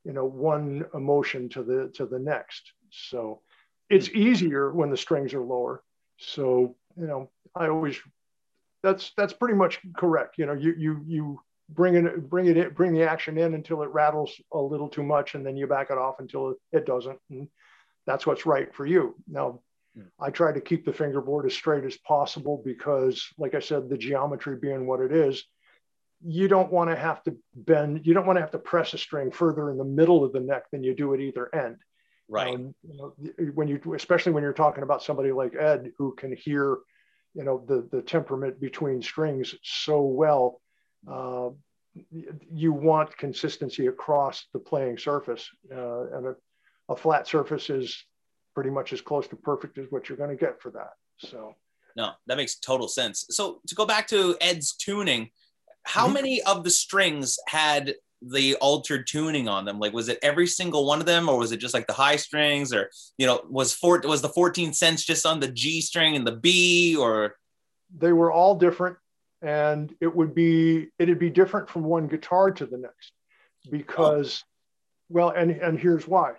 you 0.03 0.11
know, 0.11 0.25
one 0.25 0.85
emotion 0.93 1.47
to 1.49 1.63
the 1.63 1.91
to 1.93 2.07
the 2.07 2.19
next. 2.19 2.73
So 2.89 3.39
it's 3.89 4.07
hmm. 4.07 4.17
easier 4.17 4.69
when 4.73 4.89
the 4.89 4.97
strings 4.97 5.33
are 5.33 5.43
lower. 5.43 5.81
So 6.17 6.75
you 6.99 7.07
know, 7.07 7.29
I 7.55 7.69
always 7.69 7.97
that's 8.83 9.11
that's 9.17 9.33
pretty 9.33 9.55
much 9.55 9.79
correct. 9.97 10.37
You 10.37 10.45
know, 10.45 10.53
you 10.53 10.73
you 10.77 11.03
you 11.05 11.41
bring 11.69 11.95
it 11.95 12.29
bring 12.29 12.47
it 12.47 12.57
in, 12.57 12.69
bring 12.69 12.93
the 12.93 13.03
action 13.03 13.37
in 13.37 13.53
until 13.53 13.83
it 13.83 13.89
rattles 13.93 14.39
a 14.53 14.59
little 14.59 14.89
too 14.89 15.03
much, 15.03 15.35
and 15.35 15.45
then 15.45 15.57
you 15.57 15.67
back 15.67 15.91
it 15.91 15.97
off 15.97 16.19
until 16.19 16.55
it 16.71 16.85
doesn't. 16.85 17.19
And 17.29 17.47
that's 18.05 18.25
what's 18.25 18.45
right 18.45 18.73
for 18.73 18.85
you. 18.85 19.15
Now 19.27 19.61
I 20.19 20.29
try 20.29 20.51
to 20.51 20.61
keep 20.61 20.85
the 20.85 20.93
fingerboard 20.93 21.45
as 21.45 21.53
straight 21.53 21.83
as 21.83 21.97
possible 21.97 22.61
because, 22.63 23.27
like 23.37 23.55
I 23.55 23.59
said, 23.59 23.89
the 23.89 23.97
geometry 23.97 24.57
being 24.57 24.85
what 24.85 25.01
it 25.01 25.11
is, 25.11 25.43
you 26.25 26.47
don't 26.47 26.71
want 26.71 26.89
to 26.89 26.95
have 26.95 27.23
to 27.23 27.35
bend, 27.55 28.05
you 28.05 28.13
don't 28.13 28.25
want 28.25 28.37
to 28.37 28.41
have 28.41 28.51
to 28.51 28.59
press 28.59 28.93
a 28.93 28.97
string 28.97 29.31
further 29.31 29.71
in 29.71 29.77
the 29.77 29.85
middle 29.85 30.23
of 30.23 30.33
the 30.33 30.39
neck 30.39 30.63
than 30.71 30.83
you 30.83 30.95
do 30.95 31.13
at 31.13 31.19
either 31.19 31.53
end. 31.53 31.77
Right. 32.27 32.53
Um, 32.53 32.75
you 32.83 32.97
know, 32.97 33.13
when 33.55 33.67
you, 33.67 33.81
especially 33.95 34.33
when 34.33 34.43
you're 34.43 34.53
talking 34.53 34.83
about 34.83 35.01
somebody 35.01 35.31
like 35.31 35.55
Ed 35.55 35.91
who 35.97 36.13
can 36.15 36.35
hear, 36.35 36.77
you 37.33 37.43
know, 37.43 37.63
the 37.67 37.87
the 37.91 38.01
temperament 38.01 38.59
between 38.59 39.01
strings 39.01 39.55
so 39.63 40.01
well, 40.01 40.61
uh, 41.09 41.49
you 42.51 42.73
want 42.73 43.17
consistency 43.17 43.87
across 43.87 44.47
the 44.53 44.59
playing 44.59 44.97
surface, 44.97 45.49
uh, 45.71 46.17
and 46.17 46.27
a, 46.27 46.35
a 46.89 46.95
flat 46.95 47.27
surface 47.27 47.69
is 47.69 48.03
pretty 48.55 48.69
much 48.69 48.93
as 48.93 49.01
close 49.01 49.27
to 49.27 49.35
perfect 49.35 49.77
as 49.77 49.85
what 49.89 50.09
you're 50.09 50.17
going 50.17 50.29
to 50.29 50.35
get 50.35 50.61
for 50.61 50.71
that. 50.71 50.91
So, 51.17 51.53
no, 51.95 52.11
that 52.27 52.37
makes 52.37 52.59
total 52.59 52.87
sense. 52.87 53.25
So, 53.29 53.61
to 53.67 53.75
go 53.75 53.85
back 53.85 54.07
to 54.07 54.35
Ed's 54.41 54.75
tuning, 54.75 55.29
how 55.83 56.05
mm-hmm. 56.05 56.13
many 56.13 56.41
of 56.43 56.63
the 56.63 56.69
strings 56.69 57.37
had 57.47 57.95
the 58.21 58.55
altered 58.55 59.07
tuning 59.07 59.47
on 59.47 59.65
them? 59.65 59.79
Like, 59.79 59.93
was 59.93 60.09
it 60.09 60.19
every 60.21 60.47
single 60.47 60.85
one 60.85 60.99
of 60.99 61.05
them, 61.05 61.29
or 61.29 61.37
was 61.37 61.51
it 61.51 61.57
just 61.57 61.73
like 61.73 61.87
the 61.87 61.93
high 61.93 62.15
strings, 62.15 62.73
or 62.73 62.89
you 63.17 63.25
know, 63.25 63.41
was 63.49 63.73
four 63.73 64.01
was 64.03 64.21
the 64.21 64.29
14 64.29 64.73
cents 64.73 65.03
just 65.03 65.25
on 65.25 65.39
the 65.39 65.47
G 65.47 65.81
string 65.81 66.15
and 66.15 66.25
the 66.25 66.35
B, 66.35 66.95
or 66.95 67.35
they 67.97 68.13
were 68.13 68.31
all 68.31 68.55
different, 68.55 68.97
and 69.41 69.93
it 70.01 70.13
would 70.13 70.33
be 70.33 70.87
it'd 70.99 71.19
be 71.19 71.29
different 71.29 71.69
from 71.69 71.83
one 71.83 72.07
guitar 72.07 72.51
to 72.51 72.65
the 72.65 72.77
next 72.77 73.11
because, 73.69 74.43
oh. 74.43 74.47
well, 75.09 75.29
and 75.29 75.51
and 75.51 75.79
here's 75.79 76.07
why. 76.07 76.33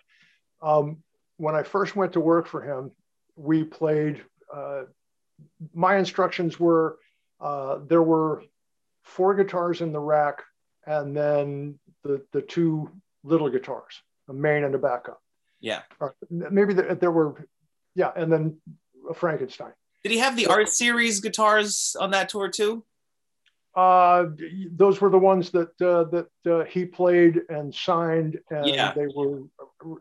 Um, 0.62 0.98
when 1.36 1.54
I 1.54 1.62
first 1.62 1.96
went 1.96 2.12
to 2.12 2.20
work 2.20 2.46
for 2.46 2.62
him, 2.62 2.90
we 3.36 3.64
played. 3.64 4.22
Uh, 4.54 4.82
my 5.72 5.96
instructions 5.96 6.60
were 6.60 6.98
uh, 7.40 7.78
there 7.86 8.02
were 8.02 8.44
four 9.02 9.34
guitars 9.34 9.80
in 9.80 9.92
the 9.92 10.00
rack, 10.00 10.42
and 10.90 11.16
then 11.16 11.78
the 12.02 12.22
the 12.32 12.42
two 12.42 12.90
little 13.22 13.48
guitars, 13.48 14.02
a 14.28 14.32
main 14.32 14.64
and 14.64 14.74
a 14.74 14.78
backup. 14.78 15.20
Yeah. 15.60 15.82
Or 16.00 16.14
maybe 16.30 16.72
the, 16.74 16.96
there 16.98 17.10
were, 17.10 17.46
yeah, 17.94 18.10
and 18.16 18.32
then 18.32 18.56
a 19.08 19.14
Frankenstein. 19.14 19.72
Did 20.02 20.12
he 20.12 20.18
have 20.18 20.36
the 20.36 20.46
art 20.46 20.68
series 20.68 21.20
guitars 21.20 21.94
on 22.00 22.10
that 22.12 22.30
tour 22.30 22.48
too? 22.48 22.84
Uh, 23.74 24.26
those 24.72 25.00
were 25.00 25.10
the 25.10 25.18
ones 25.18 25.50
that 25.50 25.68
uh, 25.80 26.04
that 26.04 26.52
uh, 26.52 26.64
he 26.64 26.84
played 26.84 27.42
and 27.48 27.72
signed, 27.72 28.40
and 28.50 28.66
yeah. 28.66 28.92
they 28.92 29.06
were 29.14 29.42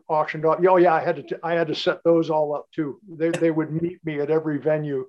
auctioned 0.08 0.44
off. 0.44 0.58
Oh 0.68 0.76
yeah, 0.76 0.94
I 0.94 1.04
had 1.04 1.28
to 1.28 1.38
I 1.44 1.52
had 1.52 1.68
to 1.68 1.74
set 1.74 2.02
those 2.02 2.30
all 2.30 2.54
up 2.54 2.66
too. 2.74 2.98
They 3.08 3.30
they 3.30 3.52
would 3.52 3.70
meet 3.70 4.04
me 4.04 4.18
at 4.20 4.30
every 4.30 4.58
venue, 4.58 5.06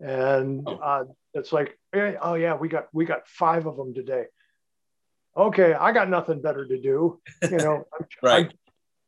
and 0.00 0.64
oh. 0.66 0.76
uh, 0.76 1.04
it's 1.32 1.52
like, 1.52 1.78
oh 1.94 2.34
yeah, 2.34 2.54
we 2.56 2.68
got 2.68 2.88
we 2.92 3.06
got 3.06 3.26
five 3.26 3.66
of 3.66 3.76
them 3.76 3.94
today. 3.94 4.24
Okay, 5.36 5.74
I 5.74 5.92
got 5.92 6.08
nothing 6.08 6.40
better 6.40 6.64
to 6.66 6.80
do. 6.80 7.20
You 7.50 7.56
know, 7.56 7.84
right. 8.22 8.52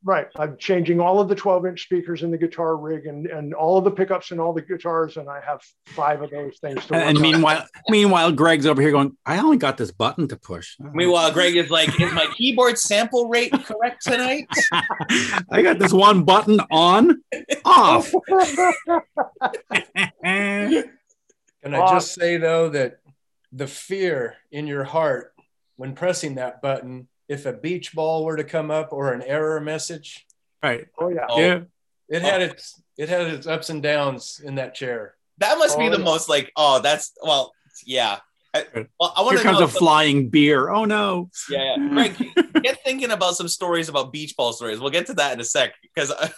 Right. 0.04 0.28
I'm 0.36 0.56
changing 0.56 1.00
all 1.00 1.18
of 1.18 1.28
the 1.28 1.34
12 1.34 1.66
inch 1.66 1.82
speakers 1.82 2.22
in 2.22 2.30
the 2.30 2.38
guitar 2.38 2.76
rig 2.76 3.06
and, 3.06 3.26
and 3.26 3.52
all 3.52 3.76
of 3.76 3.82
the 3.82 3.90
pickups 3.90 4.30
and 4.30 4.40
all 4.40 4.52
the 4.52 4.62
guitars. 4.62 5.16
And 5.16 5.28
I 5.28 5.40
have 5.40 5.60
five 5.86 6.22
of 6.22 6.30
those 6.30 6.58
things 6.60 6.86
to 6.86 6.94
And 6.94 7.18
meanwhile, 7.18 7.62
on. 7.62 7.66
meanwhile, 7.88 8.30
Greg's 8.30 8.66
over 8.66 8.80
here 8.80 8.92
going, 8.92 9.16
I 9.26 9.38
only 9.38 9.56
got 9.56 9.76
this 9.78 9.90
button 9.90 10.28
to 10.28 10.36
push. 10.36 10.76
Meanwhile, 10.92 11.32
Greg 11.32 11.56
is 11.56 11.70
like, 11.70 12.00
is 12.00 12.12
my 12.12 12.26
keyboard 12.36 12.78
sample 12.78 13.28
rate 13.28 13.52
correct 13.52 14.04
tonight? 14.04 14.46
I 15.50 15.62
got 15.62 15.80
this 15.80 15.92
one 15.92 16.22
button 16.22 16.60
on, 16.70 17.22
off. 17.64 18.12
Can 20.22 20.94
I 21.64 21.90
just 21.90 22.14
say 22.14 22.36
though 22.36 22.68
that 22.68 23.00
the 23.50 23.66
fear 23.66 24.36
in 24.52 24.68
your 24.68 24.84
heart 24.84 25.32
when 25.76 25.94
pressing 25.94 26.36
that 26.36 26.62
button 26.62 27.08
if 27.28 27.46
a 27.46 27.52
beach 27.52 27.92
ball 27.94 28.24
were 28.24 28.36
to 28.36 28.44
come 28.44 28.70
up 28.70 28.92
or 28.92 29.12
an 29.12 29.22
error 29.22 29.60
message. 29.60 30.26
Right. 30.62 30.86
Oh 30.98 31.08
yeah. 31.08 31.26
Oh, 31.28 31.40
yeah. 31.40 31.60
It 32.08 32.22
had 32.22 32.42
its 32.42 32.80
it 32.96 33.08
had 33.08 33.26
its 33.26 33.46
ups 33.46 33.70
and 33.70 33.82
downs 33.82 34.40
in 34.44 34.56
that 34.56 34.74
chair. 34.74 35.14
That 35.38 35.58
must 35.58 35.76
oh, 35.76 35.80
be 35.80 35.88
the 35.88 35.98
yeah. 35.98 36.04
most 36.04 36.28
like 36.28 36.52
oh 36.56 36.80
that's 36.80 37.12
well 37.22 37.52
yeah. 37.84 38.18
I, 38.54 38.86
well, 38.98 39.12
I 39.14 39.22
want 39.22 39.34
Here 39.34 39.42
comes 39.42 39.60
a 39.60 39.68
flying 39.68 40.30
beer. 40.30 40.70
Oh 40.70 40.86
no! 40.86 41.28
Yeah, 41.50 41.76
yeah. 41.76 41.88
Greg, 41.90 42.16
get 42.62 42.82
thinking 42.82 43.10
about 43.10 43.36
some 43.36 43.48
stories 43.48 43.90
about 43.90 44.12
beach 44.12 44.34
ball 44.34 44.54
stories. 44.54 44.80
We'll 44.80 44.88
get 44.88 45.06
to 45.06 45.14
that 45.14 45.34
in 45.34 45.40
a 45.40 45.44
sec 45.44 45.74
because 45.82 46.10
uh, 46.10 46.28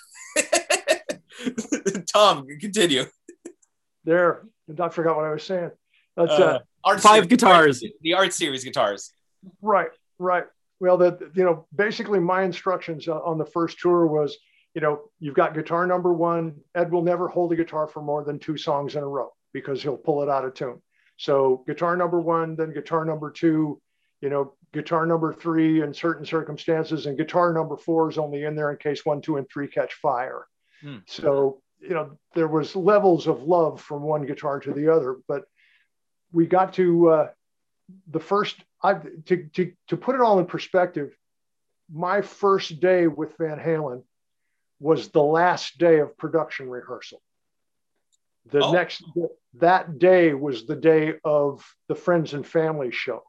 Tom, 2.12 2.44
continue. 2.60 3.04
There, 4.02 4.46
I 4.80 4.88
forgot 4.88 5.14
what 5.14 5.26
I 5.26 5.30
was 5.30 5.44
saying. 5.44 5.70
That's 6.16 6.32
uh, 6.32 6.58
uh, 6.82 6.98
five 6.98 7.24
series, 7.24 7.26
guitars. 7.28 7.84
The 8.00 8.14
art 8.14 8.32
series 8.32 8.64
guitars. 8.64 9.12
Right, 9.62 9.90
right. 10.18 10.44
Well, 10.80 10.96
that 10.98 11.20
you 11.34 11.44
know, 11.44 11.66
basically 11.74 12.20
my 12.20 12.42
instructions 12.42 13.08
on 13.08 13.38
the 13.38 13.44
first 13.44 13.80
tour 13.80 14.06
was, 14.06 14.36
you 14.74 14.80
know, 14.80 15.10
you've 15.18 15.34
got 15.34 15.54
guitar 15.54 15.86
number 15.86 16.12
one. 16.12 16.54
Ed 16.74 16.92
will 16.92 17.02
never 17.02 17.28
hold 17.28 17.52
a 17.52 17.56
guitar 17.56 17.86
for 17.88 18.00
more 18.00 18.22
than 18.24 18.38
two 18.38 18.56
songs 18.56 18.94
in 18.94 19.02
a 19.02 19.08
row 19.08 19.30
because 19.52 19.82
he'll 19.82 19.96
pull 19.96 20.22
it 20.22 20.28
out 20.28 20.44
of 20.44 20.54
tune. 20.54 20.80
So 21.16 21.64
guitar 21.66 21.96
number 21.96 22.20
one, 22.20 22.54
then 22.54 22.72
guitar 22.72 23.04
number 23.04 23.30
two, 23.30 23.80
you 24.20 24.30
know, 24.30 24.54
guitar 24.72 25.04
number 25.04 25.32
three 25.32 25.82
in 25.82 25.92
certain 25.92 26.24
circumstances, 26.24 27.06
and 27.06 27.18
guitar 27.18 27.52
number 27.52 27.76
four 27.76 28.08
is 28.10 28.18
only 28.18 28.44
in 28.44 28.54
there 28.54 28.70
in 28.70 28.76
case 28.76 29.04
one, 29.04 29.20
two, 29.20 29.36
and 29.36 29.48
three 29.50 29.66
catch 29.66 29.94
fire. 29.94 30.46
Hmm. 30.80 30.98
So 31.06 31.60
you 31.80 31.90
know, 31.90 32.18
there 32.34 32.48
was 32.48 32.74
levels 32.74 33.26
of 33.26 33.42
love 33.42 33.80
from 33.80 34.02
one 34.02 34.26
guitar 34.26 34.60
to 34.60 34.72
the 34.72 34.92
other, 34.92 35.16
but 35.26 35.44
we 36.32 36.46
got 36.46 36.74
to 36.74 37.08
uh, 37.08 37.28
the 38.08 38.20
first 38.20 38.56
I 38.82 38.94
to, 39.26 39.48
to 39.54 39.72
to 39.88 39.96
put 39.96 40.14
it 40.14 40.20
all 40.20 40.38
in 40.38 40.46
perspective, 40.46 41.16
my 41.92 42.22
first 42.22 42.80
day 42.80 43.06
with 43.06 43.36
Van 43.38 43.58
Halen 43.58 44.02
was 44.80 45.08
the 45.08 45.22
last 45.22 45.78
day 45.78 45.98
of 45.98 46.16
production 46.16 46.68
rehearsal. 46.68 47.20
The 48.50 48.64
oh. 48.64 48.72
next 48.72 49.02
that 49.54 49.98
day 49.98 50.34
was 50.34 50.66
the 50.66 50.76
day 50.76 51.14
of 51.24 51.64
the 51.88 51.94
friends 51.94 52.34
and 52.34 52.46
family 52.46 52.92
show. 52.92 53.22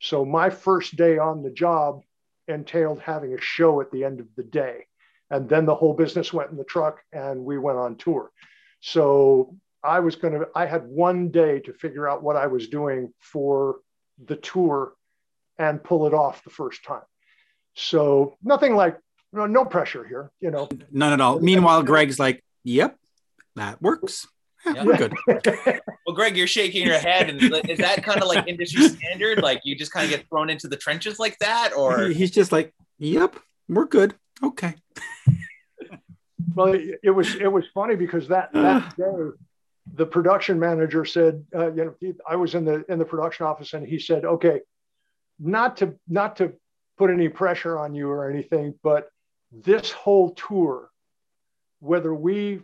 So 0.00 0.24
my 0.24 0.50
first 0.50 0.96
day 0.96 1.18
on 1.18 1.42
the 1.42 1.50
job 1.50 2.02
entailed 2.48 3.00
having 3.00 3.32
a 3.34 3.40
show 3.40 3.80
at 3.80 3.90
the 3.90 4.04
end 4.04 4.20
of 4.20 4.26
the 4.36 4.42
day. 4.42 4.86
And 5.30 5.48
then 5.48 5.66
the 5.66 5.74
whole 5.74 5.94
business 5.94 6.32
went 6.32 6.50
in 6.50 6.56
the 6.56 6.64
truck 6.64 7.02
and 7.12 7.44
we 7.44 7.58
went 7.58 7.78
on 7.78 7.96
tour. 7.96 8.30
So 8.80 9.56
I 9.82 10.00
was 10.00 10.16
going 10.16 10.34
to, 10.34 10.48
I 10.54 10.66
had 10.66 10.86
one 10.86 11.30
day 11.30 11.60
to 11.60 11.72
figure 11.72 12.08
out 12.08 12.22
what 12.22 12.36
I 12.36 12.46
was 12.46 12.68
doing 12.68 13.12
for 13.18 13.80
the 14.24 14.36
tour 14.36 14.92
and 15.58 15.82
pull 15.82 16.06
it 16.06 16.14
off 16.14 16.44
the 16.44 16.50
first 16.50 16.84
time. 16.84 17.02
So 17.74 18.36
nothing 18.42 18.74
like 18.74 18.98
no, 19.32 19.46
no 19.46 19.64
pressure 19.64 20.04
here, 20.04 20.30
you 20.40 20.50
know. 20.50 20.68
None 20.90 21.12
at 21.12 21.20
all. 21.20 21.40
Meanwhile, 21.40 21.82
Greg's 21.82 22.18
like, 22.18 22.42
"Yep, 22.64 22.96
that 23.56 23.82
works." 23.82 24.26
Yeah, 24.64 24.84
we're 24.84 24.96
good. 24.96 25.14
well, 26.06 26.14
Greg, 26.14 26.36
you're 26.36 26.46
shaking 26.46 26.86
your 26.86 26.98
head, 26.98 27.28
and 27.28 27.40
is 27.68 27.78
that 27.78 28.02
kind 28.02 28.20
of 28.20 28.28
like 28.28 28.48
industry 28.48 28.88
standard? 28.88 29.42
Like 29.42 29.60
you 29.64 29.76
just 29.76 29.92
kind 29.92 30.04
of 30.04 30.10
get 30.10 30.28
thrown 30.28 30.50
into 30.50 30.68
the 30.68 30.76
trenches 30.76 31.18
like 31.18 31.38
that, 31.38 31.72
or 31.76 32.08
he's 32.08 32.30
just 32.30 32.50
like, 32.50 32.74
"Yep, 32.98 33.36
we're 33.68 33.86
good." 33.86 34.14
Okay. 34.42 34.74
well, 36.54 36.72
it, 36.72 36.98
it 37.02 37.10
was 37.10 37.34
it 37.36 37.50
was 37.50 37.64
funny 37.74 37.94
because 37.94 38.28
that 38.28 38.52
that 38.52 38.96
day 38.96 39.04
the 39.94 40.06
production 40.06 40.58
manager 40.58 41.04
said, 41.04 41.44
uh, 41.54 41.72
you 41.72 41.84
know, 41.84 41.94
he, 42.00 42.12
I 42.28 42.36
was 42.36 42.54
in 42.54 42.64
the 42.64 42.84
in 42.88 42.98
the 42.98 43.04
production 43.04 43.46
office, 43.46 43.72
and 43.72 43.86
he 43.86 43.98
said, 43.98 44.24
"Okay, 44.24 44.60
not 45.38 45.78
to 45.78 45.94
not 46.08 46.36
to 46.36 46.52
put 46.98 47.10
any 47.10 47.28
pressure 47.28 47.78
on 47.78 47.94
you 47.94 48.08
or 48.08 48.30
anything, 48.30 48.74
but 48.82 49.08
this 49.52 49.90
whole 49.90 50.34
tour, 50.34 50.90
whether 51.80 52.14
we 52.14 52.60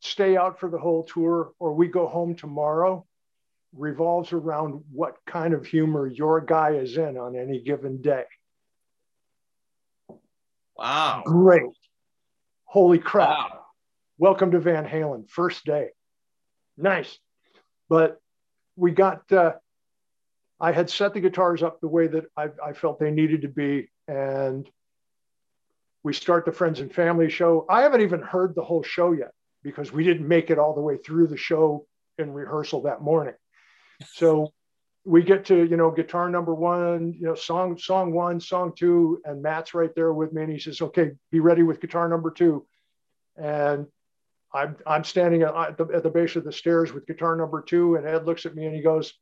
stay 0.00 0.36
out 0.36 0.60
for 0.60 0.68
the 0.68 0.78
whole 0.78 1.04
tour 1.04 1.52
or 1.58 1.74
we 1.74 1.88
go 1.88 2.06
home 2.06 2.34
tomorrow, 2.34 3.04
revolves 3.76 4.32
around 4.32 4.84
what 4.92 5.16
kind 5.26 5.54
of 5.54 5.66
humor 5.66 6.06
your 6.06 6.40
guy 6.40 6.70
is 6.70 6.96
in 6.96 7.16
on 7.16 7.36
any 7.36 7.60
given 7.60 8.00
day. 8.00 8.24
Wow. 10.76 11.22
Great. 11.24 11.62
Holy 12.64 12.98
crap. 12.98 13.28
Wow. 13.28 13.60
Welcome 14.18 14.52
to 14.52 14.60
Van 14.60 14.86
Halen, 14.86 15.28
first 15.28 15.64
day. 15.64 15.88
Nice. 16.76 17.18
But 17.88 18.20
we 18.76 18.90
got, 18.92 19.30
uh, 19.32 19.54
I 20.60 20.72
had 20.72 20.88
set 20.88 21.14
the 21.14 21.20
guitars 21.20 21.62
up 21.62 21.80
the 21.80 21.88
way 21.88 22.06
that 22.06 22.24
I, 22.36 22.48
I 22.64 22.72
felt 22.72 22.98
they 22.98 23.10
needed 23.10 23.42
to 23.42 23.48
be. 23.48 23.90
And 24.08 24.68
we 26.02 26.12
start 26.12 26.44
the 26.44 26.52
friends 26.52 26.80
and 26.80 26.94
family 26.94 27.30
show. 27.30 27.66
I 27.68 27.82
haven't 27.82 28.02
even 28.02 28.20
heard 28.20 28.54
the 28.54 28.62
whole 28.62 28.82
show 28.82 29.12
yet 29.12 29.32
because 29.62 29.92
we 29.92 30.04
didn't 30.04 30.28
make 30.28 30.50
it 30.50 30.58
all 30.58 30.74
the 30.74 30.80
way 30.80 30.98
through 30.98 31.26
the 31.28 31.36
show 31.36 31.86
in 32.18 32.32
rehearsal 32.32 32.82
that 32.82 33.00
morning. 33.00 33.34
So 34.12 34.52
we 35.04 35.22
get 35.22 35.46
to, 35.46 35.64
you 35.64 35.76
know, 35.76 35.90
guitar 35.90 36.28
number 36.28 36.54
one, 36.54 37.14
you 37.18 37.26
know, 37.26 37.34
song, 37.34 37.78
song 37.78 38.12
one, 38.12 38.40
song 38.40 38.72
two, 38.76 39.20
and 39.24 39.42
Matt's 39.42 39.74
right 39.74 39.94
there 39.94 40.12
with 40.12 40.32
me. 40.32 40.42
And 40.42 40.52
he 40.52 40.58
says, 40.58 40.80
okay, 40.80 41.12
be 41.30 41.40
ready 41.40 41.62
with 41.62 41.80
guitar 41.80 42.08
number 42.08 42.30
two. 42.30 42.66
And 43.36 43.86
I'm, 44.52 44.76
I'm 44.86 45.04
standing 45.04 45.42
at 45.42 45.76
the, 45.76 45.86
at 45.94 46.02
the 46.02 46.10
base 46.10 46.36
of 46.36 46.44
the 46.44 46.52
stairs 46.52 46.92
with 46.92 47.06
guitar 47.06 47.34
number 47.36 47.60
two. 47.60 47.96
And 47.96 48.06
Ed 48.06 48.24
looks 48.24 48.46
at 48.46 48.54
me 48.54 48.66
and 48.66 48.74
he 48.74 48.82
goes, 48.82 49.12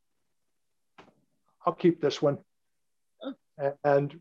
I'll 1.65 1.75
keep 1.75 2.01
this 2.01 2.21
one. 2.21 2.39
Oh. 3.23 3.35
And 3.85 4.21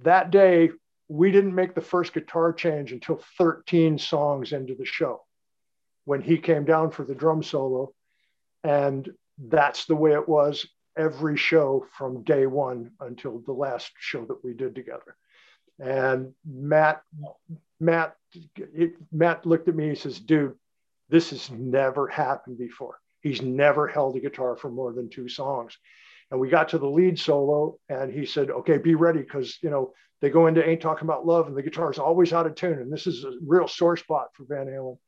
that 0.00 0.30
day, 0.30 0.70
we 1.08 1.30
didn't 1.30 1.54
make 1.54 1.74
the 1.74 1.80
first 1.80 2.14
guitar 2.14 2.52
change 2.52 2.92
until 2.92 3.20
13 3.38 3.98
songs 3.98 4.52
into 4.52 4.74
the 4.74 4.84
show 4.84 5.22
when 6.04 6.20
he 6.20 6.38
came 6.38 6.64
down 6.64 6.90
for 6.90 7.04
the 7.04 7.14
drum 7.14 7.42
solo. 7.42 7.92
And 8.62 9.08
that's 9.38 9.84
the 9.86 9.96
way 9.96 10.12
it 10.12 10.28
was 10.28 10.66
every 10.96 11.36
show 11.36 11.86
from 11.92 12.22
day 12.22 12.46
one 12.46 12.92
until 13.00 13.40
the 13.40 13.52
last 13.52 13.92
show 13.98 14.24
that 14.26 14.44
we 14.44 14.54
did 14.54 14.74
together. 14.74 15.16
And 15.78 16.34
Matt, 16.46 17.02
Matt, 17.80 18.16
Matt 19.12 19.44
looked 19.44 19.68
at 19.68 19.74
me. 19.74 19.88
He 19.88 19.94
says, 19.96 20.20
"Dude, 20.20 20.56
this 21.08 21.30
has 21.30 21.50
never 21.50 22.06
happened 22.06 22.58
before. 22.58 23.00
He's 23.24 23.42
never 23.42 23.88
held 23.88 24.14
a 24.16 24.20
guitar 24.20 24.54
for 24.54 24.70
more 24.70 24.92
than 24.92 25.10
two 25.10 25.28
songs." 25.28 25.76
And 26.30 26.38
we 26.38 26.48
got 26.48 26.68
to 26.68 26.78
the 26.78 26.88
lead 26.88 27.18
solo, 27.18 27.78
and 27.88 28.12
he 28.12 28.26
said, 28.26 28.50
"Okay, 28.50 28.78
be 28.78 28.94
ready, 28.94 29.20
because 29.20 29.58
you 29.62 29.70
know 29.70 29.94
they 30.20 30.30
go 30.30 30.46
into 30.46 30.66
Ain't 30.66 30.80
Talking 30.80 31.08
About 31.08 31.26
Love, 31.26 31.48
and 31.48 31.56
the 31.56 31.62
guitar 31.62 31.90
is 31.90 31.98
always 31.98 32.32
out 32.32 32.46
of 32.46 32.54
tune, 32.54 32.78
and 32.78 32.92
this 32.92 33.06
is 33.06 33.24
a 33.24 33.32
real 33.44 33.66
sore 33.66 33.96
spot 33.96 34.28
for 34.34 34.44
Van 34.44 34.66
Halen." 34.66 34.98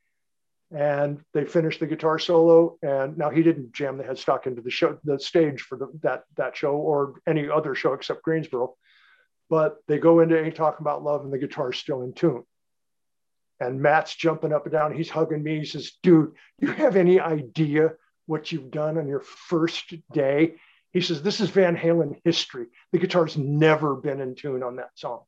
And 0.72 1.20
they 1.32 1.44
finished 1.44 1.78
the 1.78 1.86
guitar 1.86 2.18
solo, 2.18 2.76
and 2.82 3.16
now 3.16 3.30
he 3.30 3.42
didn't 3.42 3.72
jam 3.72 3.98
the 3.98 4.04
headstock 4.04 4.46
into 4.46 4.62
the 4.62 4.70
show, 4.70 4.98
the 5.04 5.20
stage 5.20 5.60
for 5.60 5.78
the, 5.78 5.86
that 6.02 6.24
that 6.36 6.56
show 6.56 6.74
or 6.74 7.20
any 7.26 7.48
other 7.48 7.74
show 7.74 7.92
except 7.92 8.24
Greensboro. 8.24 8.74
But 9.48 9.76
they 9.86 9.98
go 9.98 10.20
into 10.20 10.42
Ain't 10.42 10.56
Talking 10.56 10.82
About 10.82 11.04
Love, 11.04 11.22
and 11.22 11.32
the 11.32 11.38
guitar 11.38 11.70
is 11.72 11.78
still 11.78 12.02
in 12.02 12.14
tune. 12.14 12.42
And 13.60 13.80
Matt's 13.80 14.14
jumping 14.14 14.52
up 14.52 14.66
and 14.66 14.72
down. 14.72 14.92
He's 14.92 15.08
hugging 15.08 15.42
me. 15.42 15.60
He 15.60 15.64
says, 15.64 15.92
Dude, 16.02 16.32
you 16.58 16.68
have 16.72 16.96
any 16.96 17.20
idea 17.20 17.92
what 18.26 18.52
you've 18.52 18.70
done 18.70 18.98
on 18.98 19.08
your 19.08 19.20
first 19.20 19.94
day? 20.12 20.56
He 20.92 21.00
says, 21.00 21.22
This 21.22 21.40
is 21.40 21.50
Van 21.50 21.76
Halen 21.76 22.20
history. 22.24 22.66
The 22.92 22.98
guitar's 22.98 23.36
never 23.36 23.94
been 23.94 24.20
in 24.20 24.34
tune 24.34 24.62
on 24.62 24.76
that 24.76 24.90
song. 24.94 25.22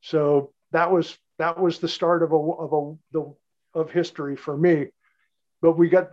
So 0.00 0.52
that 0.72 0.90
was 0.90 1.16
that 1.38 1.58
was 1.58 1.78
the 1.78 1.88
start 1.88 2.22
of 2.22 2.32
a 2.32 2.36
of 2.36 2.72
a 2.72 2.94
the, 3.12 3.34
of 3.74 3.90
history 3.90 4.36
for 4.36 4.56
me. 4.56 4.86
But 5.60 5.72
we 5.72 5.88
got 5.88 6.10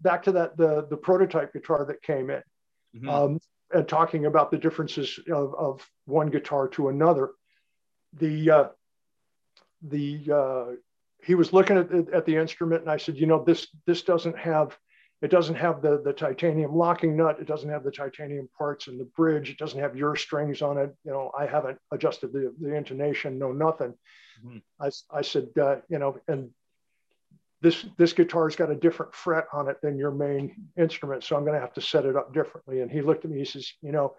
back 0.00 0.24
to 0.24 0.32
that 0.32 0.56
the 0.56 0.86
the 0.88 0.96
prototype 0.96 1.52
guitar 1.52 1.84
that 1.86 2.02
came 2.02 2.30
in. 2.30 2.42
Mm-hmm. 2.94 3.08
Um, 3.08 3.40
and 3.72 3.88
talking 3.88 4.26
about 4.26 4.50
the 4.50 4.58
differences 4.58 5.18
of, 5.32 5.54
of 5.54 5.90
one 6.04 6.28
guitar 6.28 6.68
to 6.68 6.88
another. 6.88 7.30
The 8.18 8.50
uh, 8.50 8.68
the 9.82 10.30
uh, 10.30 10.64
he 11.24 11.34
was 11.34 11.52
looking 11.52 11.78
at, 11.78 11.90
at 12.12 12.26
the 12.26 12.36
instrument 12.36 12.82
and 12.82 12.90
I 12.90 12.98
said, 12.98 13.16
you 13.16 13.26
know, 13.26 13.42
this 13.42 13.68
this 13.86 14.02
doesn't 14.02 14.38
have 14.38 14.76
it 15.22 15.30
doesn't 15.30 15.54
have 15.54 15.80
the 15.80 16.02
the 16.04 16.12
titanium 16.12 16.74
locking 16.74 17.16
nut. 17.16 17.38
It 17.40 17.46
doesn't 17.46 17.70
have 17.70 17.84
the 17.84 17.92
titanium 17.92 18.48
parts 18.58 18.88
in 18.88 18.98
the 18.98 19.04
bridge. 19.04 19.50
It 19.50 19.58
doesn't 19.58 19.78
have 19.78 19.96
your 19.96 20.16
strings 20.16 20.60
on 20.60 20.78
it. 20.78 20.94
You 21.04 21.12
know, 21.12 21.30
I 21.38 21.46
haven't 21.46 21.78
adjusted 21.92 22.32
the, 22.32 22.52
the 22.60 22.74
intonation, 22.74 23.38
no 23.38 23.52
nothing. 23.52 23.94
Mm-hmm. 24.44 24.58
I, 24.80 24.90
I 25.16 25.22
said, 25.22 25.48
uh, 25.60 25.76
you 25.88 26.00
know, 26.00 26.18
and 26.26 26.50
this 27.60 27.86
this 27.96 28.12
guitar's 28.12 28.56
got 28.56 28.72
a 28.72 28.74
different 28.74 29.14
fret 29.14 29.46
on 29.52 29.68
it 29.68 29.80
than 29.80 29.96
your 29.96 30.10
main 30.10 30.68
instrument, 30.76 31.22
so 31.22 31.36
I'm 31.36 31.44
going 31.44 31.54
to 31.54 31.60
have 31.60 31.74
to 31.74 31.80
set 31.80 32.04
it 32.04 32.16
up 32.16 32.34
differently. 32.34 32.80
And 32.80 32.90
he 32.90 33.00
looked 33.00 33.24
at 33.24 33.30
me. 33.30 33.38
He 33.38 33.44
says, 33.44 33.72
you 33.80 33.92
know, 33.92 34.16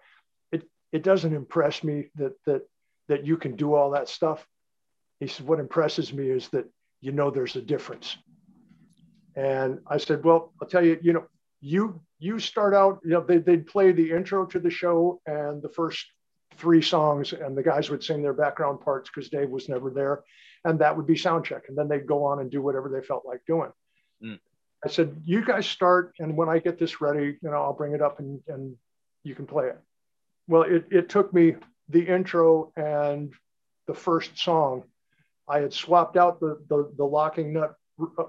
it 0.50 0.62
it 0.90 1.02
doesn't 1.02 1.34
impress 1.34 1.84
me 1.84 2.08
that 2.16 2.32
that 2.46 2.62
that 3.08 3.26
you 3.26 3.36
can 3.36 3.56
do 3.56 3.74
all 3.74 3.90
that 3.90 4.08
stuff. 4.08 4.46
He 5.20 5.26
said, 5.26 5.46
what 5.46 5.60
impresses 5.60 6.14
me 6.14 6.30
is 6.30 6.48
that 6.48 6.64
you 7.02 7.12
know 7.12 7.30
there's 7.30 7.56
a 7.56 7.62
difference. 7.62 8.16
And 9.36 9.80
I 9.86 9.98
said, 9.98 10.24
well, 10.24 10.52
I'll 10.60 10.68
tell 10.68 10.84
you, 10.84 10.98
you 11.02 11.12
know, 11.12 11.24
you 11.60 12.00
you 12.18 12.38
start 12.38 12.74
out, 12.74 13.00
you 13.04 13.10
know, 13.10 13.20
they, 13.20 13.38
they'd 13.38 13.66
play 13.66 13.92
the 13.92 14.10
intro 14.12 14.46
to 14.46 14.58
the 14.58 14.70
show 14.70 15.20
and 15.26 15.62
the 15.62 15.68
first 15.68 16.06
three 16.56 16.82
songs, 16.82 17.32
and 17.32 17.56
the 17.56 17.62
guys 17.62 17.90
would 17.90 18.04
sing 18.04 18.22
their 18.22 18.32
background 18.32 18.80
parts 18.80 19.10
because 19.12 19.28
Dave 19.28 19.50
was 19.50 19.68
never 19.68 19.90
there, 19.90 20.22
and 20.64 20.78
that 20.78 20.96
would 20.96 21.06
be 21.06 21.16
sound 21.16 21.44
check, 21.44 21.64
and 21.68 21.76
then 21.76 21.88
they'd 21.88 22.06
go 22.06 22.24
on 22.24 22.40
and 22.40 22.50
do 22.50 22.62
whatever 22.62 22.88
they 22.88 23.04
felt 23.04 23.24
like 23.26 23.40
doing. 23.46 23.70
Mm. 24.22 24.38
I 24.84 24.88
said, 24.88 25.20
you 25.24 25.44
guys 25.44 25.66
start, 25.66 26.14
and 26.18 26.36
when 26.36 26.48
I 26.48 26.58
get 26.58 26.78
this 26.78 27.00
ready, 27.00 27.38
you 27.42 27.50
know, 27.50 27.62
I'll 27.62 27.72
bring 27.72 27.94
it 27.94 28.02
up 28.02 28.20
and 28.20 28.40
and 28.48 28.76
you 29.22 29.34
can 29.34 29.46
play 29.46 29.68
it. 29.68 29.78
Well, 30.46 30.62
it 30.62 30.86
it 30.90 31.08
took 31.08 31.32
me 31.32 31.56
the 31.88 32.06
intro 32.06 32.72
and 32.76 33.32
the 33.86 33.94
first 33.94 34.38
song. 34.38 34.84
I 35.48 35.60
had 35.60 35.72
swapped 35.72 36.16
out 36.16 36.40
the 36.40 36.62
the, 36.68 36.92
the 36.96 37.04
locking 37.04 37.52
nut 37.54 37.74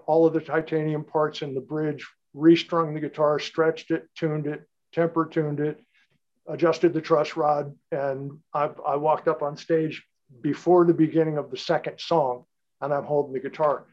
all 0.06 0.26
of 0.26 0.34
the 0.34 0.42
titanium 0.42 1.04
parts 1.04 1.42
in 1.42 1.54
the 1.54 1.62
bridge, 1.62 2.08
restrung 2.34 2.94
the 2.94 3.00
guitar, 3.00 3.40
stretched 3.40 3.92
it, 3.92 4.08
tuned 4.16 4.48
it, 4.48 4.64
temper 4.94 5.26
tuned 5.26 5.60
it, 5.60 5.80
adjusted 6.48 6.94
the 6.94 7.02
truss 7.02 7.36
rod, 7.36 7.76
and 7.92 8.40
I, 8.54 8.70
I 8.88 8.96
walked 8.98 9.28
up 9.28 9.42
on 9.42 9.58
stage 9.58 10.04
before 10.42 10.86
the 10.86 10.94
beginning 10.94 11.38
of 11.38 11.50
the 11.52 11.58
second 11.58 12.00
song, 12.00 12.46
and 12.82 12.94
I'm 12.94 13.06
holding 13.06 13.34
the 13.34 13.40
guitar. 13.40 13.86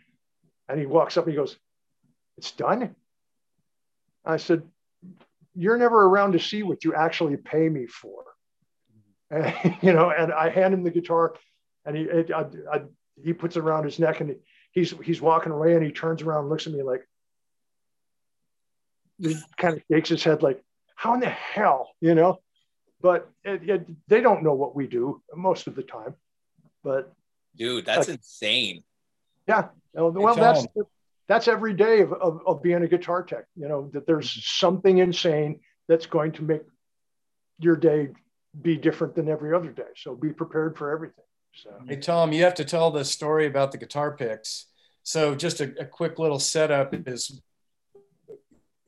And 0.68 0.78
he 0.78 0.86
walks 0.86 1.16
up 1.16 1.24
and 1.24 1.32
he 1.32 1.36
goes, 1.36 1.56
It's 2.38 2.52
done. 2.52 2.94
I 4.24 4.36
said, 4.36 4.62
You're 5.54 5.78
never 5.78 6.02
around 6.02 6.32
to 6.32 6.38
see 6.38 6.62
what 6.62 6.84
you 6.84 6.94
actually 6.94 7.36
pay 7.36 7.68
me 7.68 7.86
for. 7.86 8.24
And, 9.30 9.76
you 9.82 9.92
know, 9.92 10.10
and 10.10 10.32
I 10.32 10.50
hand 10.50 10.74
him 10.74 10.84
the 10.84 10.90
guitar 10.90 11.34
and 11.84 11.96
he, 11.96 12.08
I, 12.32 12.44
I, 12.72 12.82
he 13.22 13.32
puts 13.32 13.56
it 13.56 13.60
around 13.60 13.84
his 13.84 13.98
neck 13.98 14.20
and 14.20 14.36
he's 14.72 14.92
he's 15.04 15.20
walking 15.20 15.52
away 15.52 15.74
and 15.74 15.84
he 15.84 15.92
turns 15.92 16.22
around 16.22 16.40
and 16.40 16.50
looks 16.50 16.66
at 16.66 16.72
me 16.72 16.82
like 16.82 17.06
he 19.18 19.36
kind 19.56 19.76
of 19.76 19.82
shakes 19.90 20.08
his 20.08 20.24
head 20.24 20.42
like 20.42 20.62
how 20.96 21.14
in 21.14 21.20
the 21.20 21.28
hell 21.28 21.90
you 22.00 22.14
know? 22.14 22.38
But 23.00 23.28
it, 23.42 23.68
it, 23.68 23.86
they 24.06 24.20
don't 24.20 24.44
know 24.44 24.54
what 24.54 24.76
we 24.76 24.86
do 24.86 25.20
most 25.34 25.66
of 25.66 25.74
the 25.74 25.82
time 25.82 26.14
but 26.82 27.12
dude 27.56 27.86
that's 27.86 28.08
uh, 28.08 28.12
insane. 28.12 28.82
Yeah 29.46 29.68
well 29.94 30.34
that's 30.34 30.66
that's 31.28 31.48
every 31.48 31.74
day 31.74 32.00
of, 32.00 32.12
of, 32.12 32.40
of 32.46 32.62
being 32.62 32.82
a 32.82 32.88
guitar 32.88 33.22
tech 33.22 33.44
you 33.56 33.68
know 33.68 33.90
that 33.92 34.06
there's 34.06 34.30
mm-hmm. 34.30 34.40
something 34.40 34.98
insane 34.98 35.60
that's 35.88 36.06
going 36.06 36.32
to 36.32 36.42
make 36.42 36.62
your 37.58 37.76
day 37.76 38.08
be 38.60 38.76
different 38.76 39.14
than 39.14 39.28
every 39.28 39.54
other 39.54 39.70
day. 39.70 39.82
So 39.96 40.14
be 40.14 40.30
prepared 40.30 40.76
for 40.76 40.90
everything 40.90 41.24
so, 41.54 41.70
hey 41.86 41.96
Tom, 41.96 42.32
you 42.32 42.42
have 42.44 42.54
to 42.54 42.64
tell 42.64 42.90
the 42.90 43.04
story 43.04 43.46
about 43.46 43.72
the 43.72 43.78
guitar 43.78 44.16
picks. 44.16 44.66
So, 45.02 45.34
just 45.34 45.60
a, 45.60 45.74
a 45.80 45.84
quick 45.84 46.18
little 46.18 46.38
setup 46.38 46.94
is 47.06 47.40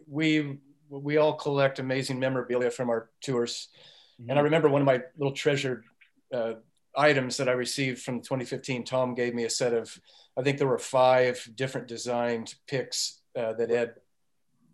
we 0.06 0.58
we 0.88 1.16
all 1.16 1.34
collect 1.34 1.78
amazing 1.78 2.18
memorabilia 2.18 2.70
from 2.70 2.88
our 2.88 3.10
tours, 3.20 3.68
mm-hmm. 4.20 4.30
and 4.30 4.38
I 4.38 4.42
remember 4.42 4.68
one 4.68 4.80
of 4.80 4.86
my 4.86 5.02
little 5.18 5.34
treasured 5.34 5.84
uh, 6.32 6.54
items 6.96 7.36
that 7.36 7.48
I 7.48 7.52
received 7.52 8.00
from 8.02 8.20
2015. 8.20 8.84
Tom 8.84 9.14
gave 9.14 9.34
me 9.34 9.44
a 9.44 9.50
set 9.50 9.72
of, 9.72 9.98
I 10.38 10.42
think 10.42 10.58
there 10.58 10.68
were 10.68 10.78
five 10.78 11.46
different 11.54 11.88
designed 11.88 12.54
picks 12.66 13.20
uh, 13.36 13.52
that 13.54 13.70
Ed 13.70 13.94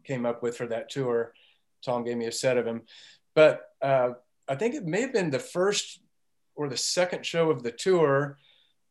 came 0.04 0.26
up 0.26 0.42
with 0.42 0.56
for 0.56 0.66
that 0.66 0.90
tour. 0.90 1.32
Tom 1.84 2.04
gave 2.04 2.16
me 2.16 2.26
a 2.26 2.32
set 2.32 2.58
of 2.58 2.64
them, 2.64 2.82
but 3.34 3.62
uh, 3.80 4.10
I 4.48 4.54
think 4.54 4.74
it 4.74 4.84
may 4.84 5.00
have 5.00 5.12
been 5.12 5.30
the 5.30 5.38
first 5.38 6.00
or 6.56 6.68
the 6.68 6.76
second 6.76 7.24
show 7.24 7.50
of 7.50 7.62
the 7.62 7.70
tour, 7.72 8.36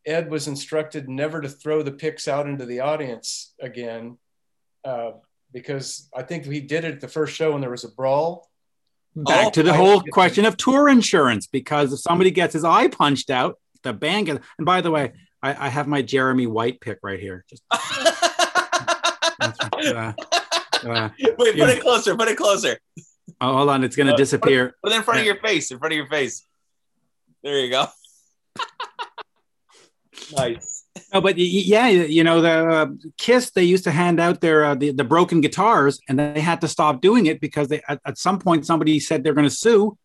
Ed 0.06 0.30
was 0.32 0.48
instructed 0.48 1.10
never 1.10 1.42
to 1.42 1.50
throw 1.50 1.84
the 1.84 1.92
picks 1.92 2.28
out 2.28 2.48
into 2.48 2.66
the 2.66 2.80
audience 2.80 3.54
again, 3.62 4.18
uh, 4.86 5.12
because 5.54 6.10
I 6.16 6.24
think 6.24 6.46
he 6.46 6.62
did 6.62 6.84
it 6.86 6.96
at 6.96 7.02
the 7.02 7.08
first 7.08 7.36
show 7.36 7.54
and 7.54 7.62
there 7.64 7.70
was 7.70 7.84
a 7.84 7.90
brawl. 7.90 8.50
back 9.16 9.48
Oh, 9.48 9.50
to 9.52 9.64
the 9.64 9.72
I- 9.74 9.76
whole 9.76 10.02
question 10.12 10.46
of 10.46 10.56
tour 10.58 10.88
insurance 10.90 11.48
because 11.48 11.92
if 11.94 12.00
somebody 12.00 12.32
gets 12.32 12.54
his 12.54 12.64
eye 12.64 12.88
punched 12.88 13.30
out, 13.30 13.60
the 13.84 13.94
band 13.94 14.26
gets. 14.28 14.46
And 14.58 14.66
by 14.66 14.82
the 14.82 14.92
way, 14.92 15.14
I, 15.42 15.68
I 15.68 15.70
have 15.70 15.88
my 15.88 16.02
Jeremy 16.02 16.48
White 16.48 16.80
pick 16.82 17.00
right 17.04 17.20
here. 17.20 17.46
Just 17.50 17.64
uh, 17.72 17.78
uh, 20.86 21.10
Wait, 21.20 21.38
put 21.38 21.56
Yeah. 21.56 21.70
it 21.70 21.82
closer. 21.82 22.16
Put 22.16 22.28
it 22.28 22.38
closer. 22.38 22.78
oh, 23.42 23.54
hold 23.58 23.70
on, 23.70 23.84
it's 23.84 23.96
gonna 23.96 24.14
Uh, 24.14 24.18
disappear. 24.18 24.76
Put 24.84 24.94
it 24.94 24.98
in 24.98 25.04
front 25.04 25.20
of 25.22 25.26
your 25.26 25.40
face. 25.42 25.72
In 25.72 25.80
front 25.80 25.94
of 25.94 25.98
your 25.98 26.08
face. 26.08 26.46
There 27.44 27.58
you 27.60 27.70
go. 27.70 27.86
nice. 30.36 30.86
No, 31.14 31.22
but 31.22 31.36
y- 31.38 31.42
y- 31.44 31.64
yeah, 31.66 31.88
you 31.88 32.24
know 32.24 32.42
the 32.42 32.68
uh, 32.70 32.88
Kiss. 33.18 33.52
They 33.52 33.64
used 33.64 33.86
to 33.86 33.92
hand 33.92 34.20
out 34.20 34.42
their 34.42 34.66
uh, 34.66 34.76
the, 34.76 34.92
the 34.92 35.04
broken 35.04 35.42
guitars, 35.42 36.00
and 36.08 36.20
they 36.20 36.42
had 36.42 36.62
to 36.62 36.68
stop 36.68 37.02
doing 37.02 37.26
it 37.26 37.40
because 37.40 37.68
they 37.70 37.82
at, 37.88 38.00
at 38.06 38.18
some 38.18 38.40
point 38.40 38.66
somebody 38.66 39.00
said 39.00 39.24
they're 39.24 39.34
going 39.34 39.48
to 39.50 39.56
sue, 39.56 39.98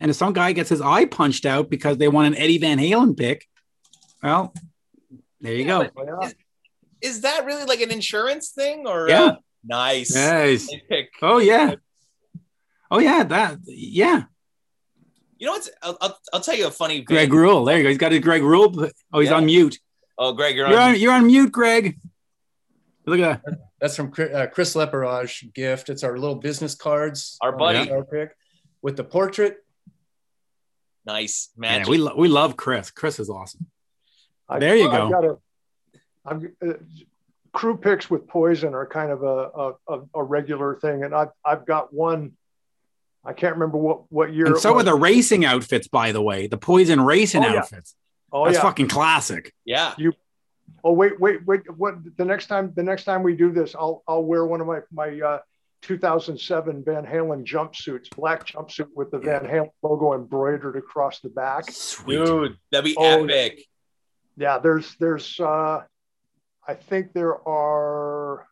and 0.00 0.10
if 0.10 0.16
some 0.16 0.32
guy 0.32 0.52
gets 0.52 0.68
his 0.68 0.80
eye 0.80 1.04
punched 1.04 1.46
out 1.46 1.70
because 1.70 1.98
they 1.98 2.08
want 2.08 2.26
an 2.26 2.36
Eddie 2.40 2.58
Van 2.58 2.78
Halen 2.78 3.16
pick, 3.16 3.46
well, 4.22 4.52
there 5.40 5.54
you 5.54 5.64
go. 5.64 5.82
Yeah. 5.82 6.30
Is 7.00 7.22
that 7.22 7.46
really 7.46 7.64
like 7.64 7.80
an 7.80 7.90
insurance 7.90 8.50
thing 8.50 8.86
or? 8.86 9.08
Yeah. 9.08 9.22
uh, 9.22 9.36
nice. 9.64 10.14
Nice. 10.14 10.70
Nice 10.70 10.80
pick. 10.88 11.10
Oh 11.22 11.38
yeah. 11.38 11.76
Oh 12.90 12.98
yeah. 12.98 13.22
That 13.24 13.58
yeah. 13.64 14.24
You 15.40 15.46
know 15.46 15.52
what's? 15.52 15.70
I'll, 15.82 15.96
I'll, 16.00 16.18
I'll 16.34 16.40
tell 16.40 16.54
you 16.54 16.66
a 16.68 16.70
funny. 16.70 17.00
Greg 17.00 17.30
bit. 17.30 17.36
Rule. 17.36 17.64
There 17.64 17.76
you 17.78 17.82
go. 17.82 17.88
He's 17.88 17.98
got 17.98 18.12
his 18.12 18.20
Greg 18.20 18.42
Rule. 18.42 18.72
Oh, 19.12 19.20
he's 19.20 19.30
Yeah. 19.30 19.36
on 19.36 19.46
mute. 19.46 19.78
Oh, 20.18 20.32
Greg, 20.34 20.54
you're 20.54 20.68
You're 20.68 20.78
on. 20.78 20.90
on. 20.94 21.00
You're 21.00 21.12
on 21.14 21.26
mute, 21.26 21.50
Greg. 21.50 21.98
Look 23.06 23.18
at 23.20 23.42
that. 23.42 23.58
That's 23.80 23.96
from 23.96 24.12
uh, 24.18 24.46
Chris 24.52 24.74
Leperage 24.76 25.50
gift. 25.54 25.88
It's 25.88 26.04
our 26.04 26.18
little 26.18 26.36
business 26.36 26.74
cards. 26.74 27.38
Our 27.40 27.52
buddy. 27.56 27.78
the 27.78 27.84
guitar 27.86 28.04
pick 28.04 28.36
with 28.82 28.96
the 28.98 29.04
portrait. 29.04 29.64
Nice 31.06 31.48
Man, 31.56 31.86
we 31.88 31.96
lo- 31.96 32.14
we 32.16 32.28
love 32.28 32.56
Chris. 32.58 32.90
Chris 32.90 33.18
is 33.18 33.30
awesome. 33.30 33.66
I- 34.48 34.58
There 34.58 34.76
you 34.76 34.90
I've 34.90 34.92
go. 34.92 35.10
got 35.10 35.24
a, 35.24 35.38
I've, 36.26 36.44
uh, 36.68 36.74
crew 37.52 37.78
picks 37.78 38.10
with 38.10 38.28
poison 38.28 38.74
are 38.74 38.86
kind 38.86 39.10
of 39.10 39.22
a, 39.22 39.26
a, 39.26 39.72
a, 39.88 40.00
a 40.16 40.22
regular 40.22 40.76
thing, 40.76 41.02
and 41.04 41.14
I've 41.14 41.30
I've 41.44 41.64
got 41.64 41.92
one. 41.94 42.32
I 43.24 43.32
can't 43.34 43.54
remember 43.54 43.76
what 43.78 44.10
what 44.10 44.32
year. 44.32 44.46
And 44.46 44.56
so 44.58 44.76
are 44.76 44.82
the 44.82 44.94
racing 44.94 45.44
outfits, 45.44 45.88
by 45.88 46.12
the 46.12 46.22
way. 46.22 46.46
The 46.46 46.56
Poison 46.58 47.00
racing 47.02 47.44
Oh, 47.44 47.48
yeah. 47.48 47.58
outfits. 47.60 47.94
Oh 48.32 48.44
That's 48.44 48.56
yeah. 48.56 48.62
fucking 48.62 48.88
classic. 48.88 49.52
yeah. 49.64 49.94
You. 49.98 50.12
Oh 50.84 50.92
wait, 50.92 51.20
wait, 51.20 51.44
wait. 51.46 51.62
What 51.76 51.96
the 52.16 52.24
next 52.24 52.46
time? 52.46 52.72
The 52.74 52.82
next 52.82 53.04
time 53.04 53.22
we 53.22 53.34
do 53.36 53.52
this, 53.52 53.74
I'll 53.74 54.02
I'll 54.08 54.24
wear 54.24 54.46
one 54.46 54.60
of 54.60 54.66
my 54.66 54.80
my 54.92 55.20
uh, 55.20 55.38
2007 55.82 56.84
Van 56.84 57.04
Halen 57.04 57.44
jumpsuits, 57.44 58.08
black 58.16 58.46
jumpsuit 58.46 58.86
with 58.94 59.10
the 59.10 59.18
Van 59.18 59.42
Halen 59.44 59.70
logo 59.82 60.14
embroidered 60.14 60.76
across 60.76 61.20
the 61.20 61.28
back. 61.28 61.70
Sweet. 61.70 62.24
Dude, 62.24 62.56
that'd 62.70 62.84
be 62.84 62.94
Oh, 62.96 63.24
epic. 63.24 63.64
Yeah, 64.36 64.58
there's 64.58 64.94
there's 65.00 65.38
uh, 65.40 65.82
I 66.66 66.74
think 66.74 67.12
there 67.12 67.36
are 67.46 68.46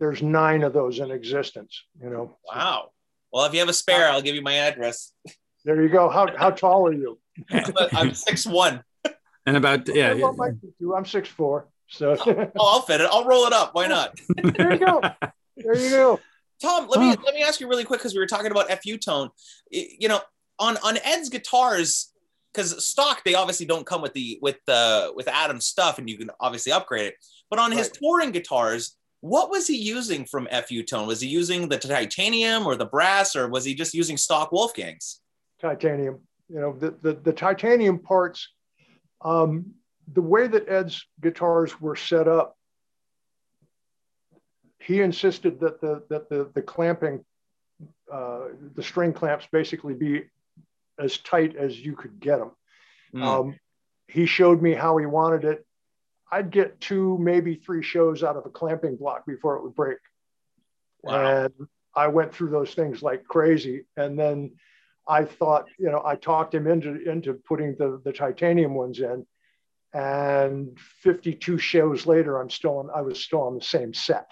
there's 0.00 0.22
nine 0.22 0.62
of 0.62 0.72
those 0.72 0.98
in 0.98 1.10
existence. 1.10 1.84
You 2.02 2.10
know. 2.10 2.36
Wow. 2.48 2.90
Well, 3.36 3.44
if 3.44 3.52
you 3.52 3.60
have 3.60 3.68
a 3.68 3.74
spare, 3.74 4.08
I'll 4.08 4.22
give 4.22 4.34
you 4.34 4.40
my 4.40 4.54
address. 4.54 5.12
There 5.62 5.82
you 5.82 5.90
go. 5.90 6.08
How 6.08 6.34
how 6.34 6.48
tall 6.52 6.86
are 6.86 6.92
you? 6.94 7.18
I'm 7.50 8.14
six 8.14 8.46
one. 8.46 8.82
And 9.44 9.58
about 9.58 9.94
yeah. 9.94 10.14
Well, 10.14 10.32
Mike, 10.32 10.54
I'm 10.96 11.04
six 11.04 11.28
four. 11.28 11.68
So 11.86 12.16
oh, 12.18 12.50
oh, 12.58 12.66
I'll 12.66 12.80
fit 12.80 13.02
it. 13.02 13.10
I'll 13.12 13.26
roll 13.26 13.44
it 13.44 13.52
up. 13.52 13.74
Why 13.74 13.88
not? 13.88 14.18
there 14.42 14.72
you 14.72 14.78
go. 14.78 15.02
There 15.54 15.76
you 15.76 15.90
go. 15.90 16.20
Tom, 16.62 16.88
let 16.88 16.98
me 16.98 17.10
Oh. 17.10 17.22
let 17.26 17.34
me 17.34 17.42
ask 17.42 17.60
you 17.60 17.68
really 17.68 17.84
quick 17.84 18.00
because 18.00 18.14
we 18.14 18.20
were 18.20 18.26
talking 18.26 18.50
about 18.50 18.70
FU 18.82 18.96
tone. 18.96 19.28
You 19.70 20.08
know, 20.08 20.20
on 20.58 20.78
on 20.78 20.96
Ed's 21.04 21.28
guitars, 21.28 22.14
because 22.54 22.86
stock 22.86 23.22
they 23.26 23.34
obviously 23.34 23.66
don't 23.66 23.84
come 23.84 24.00
with 24.00 24.14
the 24.14 24.38
with 24.40 24.56
the 24.66 25.12
with 25.14 25.28
Adam's 25.28 25.66
stuff, 25.66 25.98
and 25.98 26.08
you 26.08 26.16
can 26.16 26.30
obviously 26.40 26.72
upgrade 26.72 27.08
it. 27.08 27.16
But 27.50 27.58
on 27.58 27.70
his 27.70 27.90
touring 27.90 28.30
guitars, 28.30 28.96
what 29.26 29.50
was 29.50 29.66
he 29.66 29.76
using 29.76 30.24
from 30.24 30.48
FU 30.66 30.82
tone? 30.82 31.06
Was 31.06 31.20
he 31.20 31.28
using 31.28 31.68
the 31.68 31.78
titanium 31.78 32.66
or 32.66 32.76
the 32.76 32.86
brass, 32.86 33.34
or 33.34 33.48
was 33.48 33.64
he 33.64 33.74
just 33.74 33.94
using 33.94 34.16
stock 34.16 34.50
Wolfgangs? 34.50 35.20
titanium. 35.60 36.20
You 36.48 36.60
know, 36.60 36.76
the, 36.78 36.94
the, 37.02 37.14
the 37.14 37.32
titanium 37.32 37.98
parts, 37.98 38.48
um, 39.22 39.74
the 40.12 40.22
way 40.22 40.46
that 40.46 40.68
Ed's 40.68 41.04
guitars 41.20 41.80
were 41.80 41.96
set 41.96 42.28
up, 42.28 42.56
he 44.78 45.00
insisted 45.00 45.58
that 45.60 45.80
the 45.80 46.04
that 46.10 46.28
the 46.28 46.48
the 46.54 46.62
clamping, 46.62 47.24
uh, 48.12 48.42
the 48.76 48.82
string 48.82 49.12
clamps 49.12 49.48
basically 49.50 49.94
be 49.94 50.22
as 51.00 51.18
tight 51.18 51.56
as 51.56 51.76
you 51.80 51.96
could 51.96 52.20
get 52.20 52.38
them. 52.38 52.52
Hmm. 53.12 53.22
Um, 53.22 53.58
he 54.06 54.26
showed 54.26 54.62
me 54.62 54.74
how 54.74 54.96
he 54.98 55.06
wanted 55.06 55.44
it. 55.44 55.65
I'd 56.30 56.50
get 56.50 56.80
two, 56.80 57.18
maybe 57.18 57.54
three 57.54 57.82
shows 57.82 58.22
out 58.22 58.36
of 58.36 58.46
a 58.46 58.50
clamping 58.50 58.96
block 58.96 59.24
before 59.26 59.56
it 59.56 59.62
would 59.62 59.74
break. 59.74 59.98
Wow. 61.02 61.44
And 61.44 61.68
I 61.94 62.08
went 62.08 62.34
through 62.34 62.50
those 62.50 62.74
things 62.74 63.02
like 63.02 63.24
crazy. 63.24 63.84
And 63.96 64.18
then 64.18 64.52
I 65.08 65.24
thought, 65.24 65.66
you 65.78 65.90
know, 65.90 66.02
I 66.04 66.16
talked 66.16 66.54
him 66.54 66.66
into 66.66 67.08
into 67.08 67.34
putting 67.34 67.76
the 67.76 68.00
the 68.04 68.12
titanium 68.12 68.74
ones 68.74 68.98
in. 69.00 69.26
And 69.94 70.78
52 71.02 71.58
shows 71.58 72.06
later, 72.06 72.38
I'm 72.38 72.50
still 72.50 72.78
on, 72.78 72.90
I 72.94 73.00
was 73.00 73.22
still 73.22 73.42
on 73.42 73.54
the 73.54 73.64
same 73.64 73.94
set. 73.94 74.30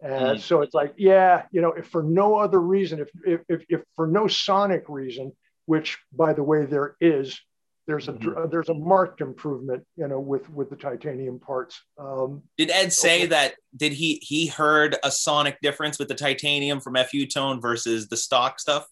And 0.00 0.38
Mm. 0.38 0.40
so 0.40 0.62
it's 0.62 0.74
like, 0.74 0.94
yeah, 0.96 1.44
you 1.52 1.60
know, 1.60 1.72
if 1.72 1.86
for 1.88 2.02
no 2.02 2.36
other 2.36 2.60
reason, 2.60 3.00
if, 3.00 3.10
if, 3.24 3.40
if, 3.48 3.64
if 3.68 3.80
for 3.94 4.06
no 4.06 4.26
sonic 4.26 4.84
reason, 4.88 5.32
which 5.66 5.98
by 6.12 6.32
the 6.32 6.42
way, 6.42 6.64
there 6.64 6.96
is, 7.00 7.40
there's 7.88 8.06
a, 8.06 8.12
Mm-hmm. 8.12 8.50
there's 8.50 8.68
a 8.68 8.74
marked 8.74 9.22
improvement, 9.22 9.82
you 9.96 10.06
know, 10.06 10.20
with, 10.20 10.48
with 10.50 10.68
the 10.68 10.76
titanium 10.76 11.40
parts. 11.40 11.80
Um, 11.98 12.42
Did 12.58 12.70
Ed 12.70 12.92
say 12.92 13.20
Okay. 13.22 13.26
that? 13.28 13.54
Did 13.74 13.94
he 13.94 14.20
he 14.22 14.46
heard 14.46 14.96
a 15.02 15.10
sonic 15.10 15.58
difference 15.62 15.98
with 15.98 16.08
the 16.08 16.14
titanium 16.14 16.80
from 16.80 16.96
FU 16.96 17.26
tone 17.26 17.60
versus 17.62 18.08
the 18.08 18.16
stock 18.16 18.60
stuff? 18.60 18.86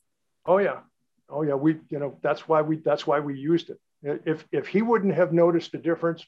Oh 0.46 0.58
yeah, 0.58 0.80
oh 1.28 1.42
yeah. 1.42 1.54
We, 1.54 1.76
you 1.90 1.98
know, 1.98 2.18
that's 2.22 2.48
why 2.48 2.62
we 2.62 2.78
that's 2.78 3.06
why 3.06 3.20
we 3.20 3.38
used 3.38 3.68
it. 3.70 3.78
If 4.24 4.46
if 4.50 4.66
he 4.66 4.80
wouldn't 4.80 5.14
have 5.14 5.32
noticed 5.32 5.72
the 5.72 5.78
difference, 5.78 6.24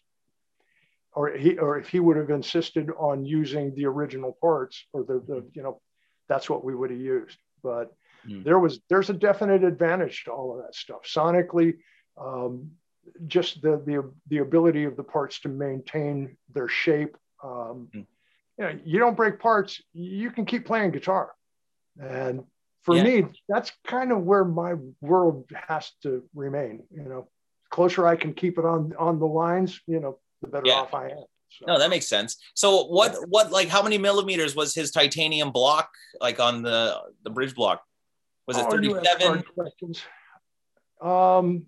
or 1.14 1.30
he 1.30 1.56
or 1.58 1.78
if 1.78 1.88
he 1.88 2.00
would 2.00 2.18
have 2.18 2.28
insisted 2.30 2.90
on 2.98 3.24
using 3.24 3.74
the 3.76 3.86
original 3.86 4.36
parts 4.42 4.84
or 4.92 5.04
the, 5.04 5.22
the 5.26 5.48
you 5.54 5.62
know, 5.62 5.80
that's 6.28 6.50
what 6.50 6.64
we 6.64 6.74
would 6.74 6.90
have 6.90 7.00
used. 7.00 7.38
But 7.62 7.94
Hmm. 8.26 8.42
there 8.42 8.58
was 8.58 8.80
there's 8.90 9.08
a 9.08 9.14
definite 9.14 9.64
advantage 9.64 10.24
to 10.24 10.32
all 10.32 10.52
of 10.58 10.62
that 10.64 10.74
stuff 10.74 11.02
sonically. 11.04 11.78
Um, 12.20 12.72
just 13.26 13.62
the 13.62 13.82
the 13.84 14.12
the 14.28 14.38
ability 14.38 14.84
of 14.84 14.96
the 14.96 15.02
parts 15.02 15.40
to 15.40 15.48
maintain 15.48 16.36
their 16.52 16.68
shape. 16.68 17.16
Um, 17.42 17.88
Hmm. 17.92 18.00
you 18.58 18.64
know, 18.64 18.78
you 18.84 18.98
don't 18.98 19.16
break 19.16 19.38
parts, 19.38 19.80
you 19.92 20.30
can 20.30 20.44
keep 20.44 20.66
playing 20.66 20.90
guitar. 20.90 21.32
And 22.00 22.44
for 22.82 22.96
Yeah. 22.96 23.04
me, 23.04 23.24
that's 23.48 23.72
kind 23.86 24.12
of 24.12 24.22
where 24.22 24.44
my 24.44 24.74
world 25.00 25.50
has 25.68 25.90
to 26.02 26.28
remain. 26.34 26.84
You 26.90 27.04
know, 27.04 27.28
closer 27.70 28.06
I 28.06 28.16
can 28.16 28.34
keep 28.34 28.58
it 28.58 28.64
on 28.64 28.94
on 28.98 29.18
the 29.18 29.26
lines, 29.26 29.80
you 29.86 30.00
know, 30.00 30.18
the 30.42 30.48
better 30.48 30.66
Yeah. 30.66 30.80
off 30.80 30.94
I 30.94 31.10
am. 31.10 31.24
So, 31.50 31.64
No, 31.66 31.78
that 31.78 31.88
makes 31.88 32.06
sense. 32.08 32.36
So 32.54 32.84
what 32.84 33.16
what 33.28 33.50
like 33.50 33.68
how 33.68 33.82
many 33.82 33.96
millimeters 33.96 34.54
was 34.54 34.74
his 34.74 34.90
titanium 34.90 35.50
block 35.50 35.90
like 36.20 36.40
on 36.40 36.62
the 36.62 37.00
the 37.22 37.30
bridge 37.30 37.54
block? 37.54 37.82
Was 38.46 38.58
it 38.58 38.66
Oh, 38.68 38.76
you 38.80 38.96
ask 38.98 39.18
37? 39.18 39.44
hard. 41.00 41.38
Um, 41.38 41.66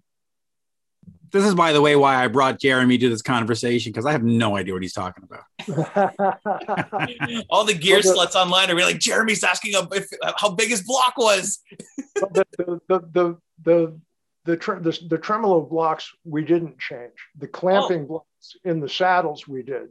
This 1.32 1.44
is, 1.44 1.54
by 1.54 1.72
the 1.72 1.80
way, 1.80 1.94
why 1.96 2.16
I 2.22 2.28
brought 2.28 2.60
Jeremy 2.60 2.98
to 2.98 3.08
this 3.08 3.22
conversation 3.22 3.92
because 3.92 4.04
I 4.06 4.12
have 4.12 4.24
no 4.24 4.56
idea 4.56 4.72
what 4.74 4.82
he's 4.82 4.92
talking 4.92 5.24
about. 5.24 5.44
All 7.50 7.64
the 7.64 7.74
gear 7.74 8.00
Well, 8.04 8.14
the- 8.14 8.26
sluts 8.26 8.34
online 8.34 8.70
are 8.70 8.74
really 8.74 8.92
like 8.92 9.00
Jeremy's 9.00 9.44
asking 9.44 9.72
him 9.72 9.86
if, 9.92 10.06
how 10.36 10.50
big 10.50 10.70
his 10.70 10.82
block 10.82 11.14
was. 11.16 11.60
the, 12.16 12.44
the, 12.58 12.80
the, 12.88 13.00
the, 13.12 13.36
the, 13.62 14.00
the, 14.44 14.56
tre- 14.56 14.80
the, 14.80 14.98
the 15.08 15.18
tremolo 15.18 15.60
blocks 15.62 16.10
we 16.24 16.44
didn't 16.44 16.78
change. 16.78 17.12
The 17.38 17.46
clamping 17.46 18.06
blocks 18.06 18.56
in 18.64 18.80
the 18.80 18.88
saddles 18.88 19.46
we 19.46 19.62
did. 19.62 19.88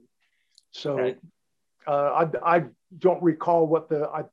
So 0.72 1.00
Okay. 1.00 1.16
uh, 1.88 2.26
I, 2.44 2.58
I 2.58 2.64
don't 2.98 3.22
recall 3.24 3.66
what 3.68 3.90
the 3.90 4.10
I, 4.14 4.24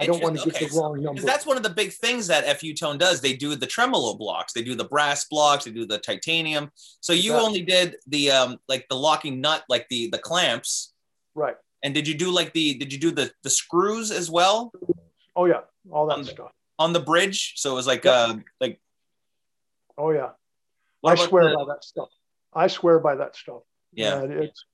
I 0.00 0.06
don't 0.06 0.22
want 0.22 0.38
to 0.40 0.50
get 0.50 0.70
the 0.70 0.78
wrong 0.78 1.02
number. 1.02 1.20
That's 1.22 1.44
one 1.46 1.56
of 1.56 1.62
the 1.62 1.70
big 1.70 1.92
things 1.92 2.26
that 2.28 2.44
FU 2.58 2.72
Tone 2.74 2.96
does. 2.98 3.20
They 3.20 3.34
do 3.34 3.54
the 3.54 3.66
tremolo 3.66 4.14
blocks, 4.14 4.52
they 4.52 4.62
do 4.62 4.74
the 4.74 4.84
brass 4.84 5.24
blocks, 5.26 5.64
they 5.64 5.70
do 5.70 5.84
the 5.86 5.98
titanium. 5.98 6.70
So 7.00 7.12
you 7.12 7.32
Yeah. 7.34 7.40
only 7.40 7.62
did 7.62 7.96
the 8.06 8.30
um 8.30 8.58
like 8.68 8.86
the 8.88 8.96
locking 8.96 9.40
nut, 9.40 9.64
like 9.68 9.86
the 9.90 10.08
the 10.10 10.18
clamps. 10.18 10.92
right. 11.34 11.56
And 11.82 11.94
did 11.94 12.06
you 12.06 12.14
do 12.14 12.30
like 12.30 12.52
the 12.52 12.74
did 12.74 12.92
you 12.92 12.98
do 12.98 13.10
the 13.10 13.32
the 13.42 13.50
screws 13.50 14.10
as 14.10 14.30
well 14.30 14.72
Oh 15.36 15.44
yeah, 15.46 15.60
all 15.90 16.06
that 16.06 16.16
Um, 16.18 16.24
stuff. 16.24 16.52
on 16.78 16.92
the 16.92 17.00
bridge? 17.00 17.54
So 17.56 17.72
it 17.72 17.74
was 17.74 17.86
like 17.86 18.04
Yeah. 18.04 18.12
uh 18.12 18.34
like 18.60 18.80
Oh 19.98 20.10
yeah, 20.10 20.30
I 21.04 21.14
swear 21.14 21.50
the- 21.50 21.56
by 21.56 21.64
that 21.74 21.84
stuff. 21.84 22.08
I 22.52 22.66
swear 22.68 22.98
by 22.98 23.14
that 23.16 23.36
stuff. 23.36 23.62
yeah. 23.92 24.20
And 24.22 24.32
it's 24.32 24.64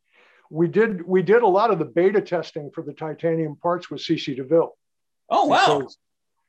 we 0.51 0.69
did 0.69 1.05
we 1.07 1.23
did 1.23 1.43
a 1.43 1.47
lot 1.47 1.71
of 1.73 1.79
the 1.81 1.85
beta 1.85 2.21
testing 2.21 2.71
for 2.71 2.83
the 2.83 2.93
titanium 2.93 3.57
parts 3.57 3.91
with 3.91 4.01
CC 4.01 4.35
DeVille. 4.37 4.77
Oh 5.29 5.47
wow. 5.47 5.89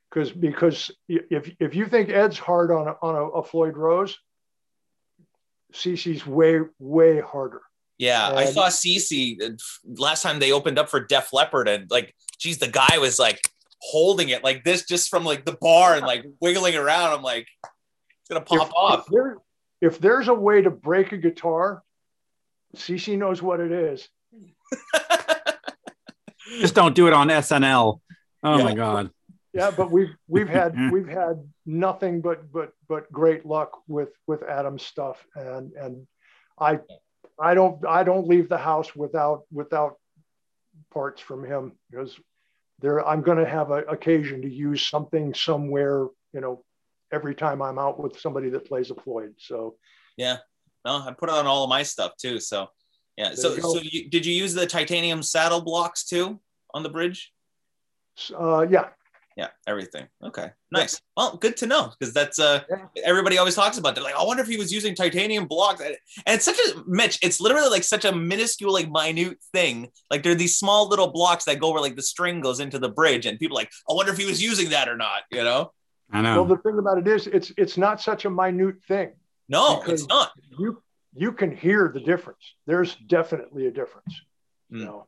because 0.10 0.32
because 0.32 0.32
because 0.32 0.92
if 1.08 1.52
if 1.60 1.76
you 1.76 1.88
think 1.88 2.10
Ed's 2.10 2.38
hard 2.38 2.72
on 2.72 2.88
a, 2.88 2.96
on 3.02 3.16
a, 3.16 3.24
a 3.40 3.44
Floyd 3.44 3.76
Rose, 3.76 4.18
CC's 5.74 6.26
way 6.26 6.60
way 6.80 7.20
harder. 7.20 7.62
Yeah, 7.98 8.32
I 8.32 8.46
saw 8.46 8.68
CC 8.68 9.42
uh, 9.42 9.50
last 9.86 10.22
time 10.22 10.40
they 10.40 10.52
opened 10.52 10.78
up 10.78 10.88
for 10.90 11.00
Def 11.00 11.34
Leppard, 11.34 11.68
and 11.68 11.90
like, 11.90 12.14
geez, 12.38 12.60
the 12.60 12.68
guy 12.68 13.00
was 13.00 13.18
like 13.18 13.42
holding 13.80 14.30
it 14.30 14.44
like 14.44 14.64
this 14.64 14.86
just 14.86 15.10
from 15.10 15.24
like 15.24 15.46
the 15.46 15.58
bar 15.60 15.96
and 15.96 16.06
like 16.06 16.24
wiggling 16.40 16.76
around. 16.76 17.14
I'm 17.14 17.24
like, 17.24 17.48
it's 17.64 18.30
gonna 18.30 18.42
pop 18.42 18.68
if, 18.68 18.74
off. 18.76 19.00
If, 19.00 19.06
there, 19.12 19.38
if 19.82 20.00
there's 20.00 20.28
a 20.28 20.34
way 20.34 20.62
to 20.62 20.70
break 20.70 21.12
a 21.12 21.18
guitar, 21.18 21.82
CC 22.76 23.18
knows 23.18 23.42
what 23.42 23.60
it 23.60 23.72
is. 23.72 24.08
Just 26.60 26.76
don't 26.76 26.96
do 26.96 27.08
it 27.08 27.14
on 27.14 27.30
SNL. 27.30 28.00
Oh 28.48 28.58
yeah. 28.58 28.64
my 28.64 28.74
god. 28.74 29.12
Yeah, 29.54 29.72
but 29.72 29.92
we've 29.92 30.16
we've 30.28 30.48
had 30.48 30.76
we've 30.92 31.08
had 31.08 31.44
nothing 31.66 32.22
but 32.22 32.52
but 32.52 32.72
but 32.88 33.12
great 33.12 33.46
luck 33.46 33.82
with 33.88 34.10
with 34.26 34.44
Adam's 34.44 34.84
stuff, 34.84 35.26
and 35.36 35.74
and 35.74 36.08
I 36.60 36.80
I 37.40 37.54
don't 37.54 37.86
I 37.86 38.04
don't 38.04 38.28
leave 38.28 38.50
the 38.50 38.58
house 38.58 38.96
without 38.96 39.44
without 39.52 39.96
parts 40.94 41.22
from 41.22 41.44
him 41.44 41.74
because 41.90 42.18
there 42.80 43.06
I'm 43.06 43.22
going 43.22 43.40
to 43.40 43.50
have 43.50 43.72
an 43.72 43.84
occasion 43.90 44.42
to 44.44 44.50
use 44.50 44.88
something 44.88 45.34
somewhere, 45.34 46.08
you 46.34 46.42
know, 46.42 46.64
every 47.12 47.36
time 47.36 47.62
I'm 47.62 47.80
out 47.80 48.02
with 48.02 48.20
somebody 48.20 48.50
that 48.52 48.68
plays 48.68 48.92
a 48.92 48.96
Floyd. 48.96 49.34
So 49.40 49.76
yeah, 50.16 50.38
no, 50.86 51.04
I 51.06 51.14
put 51.18 51.30
it 51.30 51.36
on 51.36 51.48
all 51.48 51.64
of 51.64 51.70
my 51.70 51.84
stuff 51.84 52.14
too. 52.18 52.40
So 52.40 52.70
yeah. 53.18 53.30
There 53.30 53.36
so 53.36 53.58
so 53.58 53.82
you, 53.82 54.10
did 54.10 54.26
you 54.26 54.34
use 54.34 54.54
the 54.54 54.68
titanium 54.68 55.24
saddle 55.24 55.62
blocks 55.62 56.06
too 56.06 56.40
on 56.74 56.84
the 56.84 56.90
bridge? 56.90 57.34
Uh, 58.38 58.66
yeah. 58.70 58.90
Yeah, 59.38 59.50
everything. 59.68 60.08
Okay, 60.24 60.50
nice. 60.72 60.96
Yeah. 60.96 61.00
Well, 61.16 61.38
good 61.38 61.56
to 61.58 61.68
know 61.68 61.92
because 62.00 62.12
that's 62.12 62.40
uh 62.40 62.64
yeah. 62.72 62.86
everybody 63.06 63.38
always 63.38 63.54
talks 63.54 63.78
about. 63.78 63.94
They're 63.94 64.04
like, 64.04 64.16
I 64.16 64.24
wonder 64.24 64.42
if 64.42 64.50
he 64.50 64.58
was 64.58 64.74
using 64.74 64.96
titanium 64.96 65.46
blocks, 65.46 65.80
and 65.80 65.96
it's 66.26 66.44
such 66.44 66.58
a 66.58 66.82
Mitch. 66.88 67.20
It's 67.22 67.40
literally 67.40 67.70
like 67.70 67.84
such 67.84 68.04
a 68.04 68.12
minuscule, 68.12 68.74
like 68.74 68.90
minute 68.90 69.38
thing. 69.54 69.92
Like 70.10 70.24
there 70.24 70.32
are 70.32 70.36
these 70.36 70.58
small 70.58 70.90
little 70.90 71.12
blocks 71.12 71.46
that 71.46 71.60
go 71.60 71.72
where 71.72 71.82
like 71.82 71.96
the 71.96 72.02
string 72.02 72.42
goes 72.42 72.60
into 72.60 72.80
the 72.80 72.90
bridge, 72.90 73.28
and 73.28 73.38
people 73.38 73.56
like, 73.56 73.70
I 73.88 73.94
wonder 73.94 74.12
if 74.12 74.18
he 74.18 74.26
was 74.26 74.42
using 74.42 74.72
that 74.72 74.90
or 74.90 74.98
not. 74.98 75.22
You 75.32 75.44
know? 75.44 75.72
I 76.12 76.24
know. 76.24 76.42
Well, 76.42 76.56
the 76.56 76.58
thing 76.64 76.80
about 76.80 76.98
it 76.98 77.08
is, 77.08 77.28
it's 77.28 77.52
it's 77.58 77.78
not 77.78 78.02
such 78.02 78.26
a 78.26 78.32
minute 78.32 78.78
thing. 78.88 79.12
No, 79.48 79.84
it's 79.86 80.08
not. 80.08 80.32
You 80.58 80.82
you 81.14 81.32
can 81.32 81.56
hear 81.56 81.92
the 81.94 82.00
difference. 82.00 82.56
There's 82.66 82.96
definitely 82.96 83.68
a 83.68 83.72
difference. 83.72 84.20
Mm. 84.74 84.80
You 84.80 84.86
know. 84.86 85.08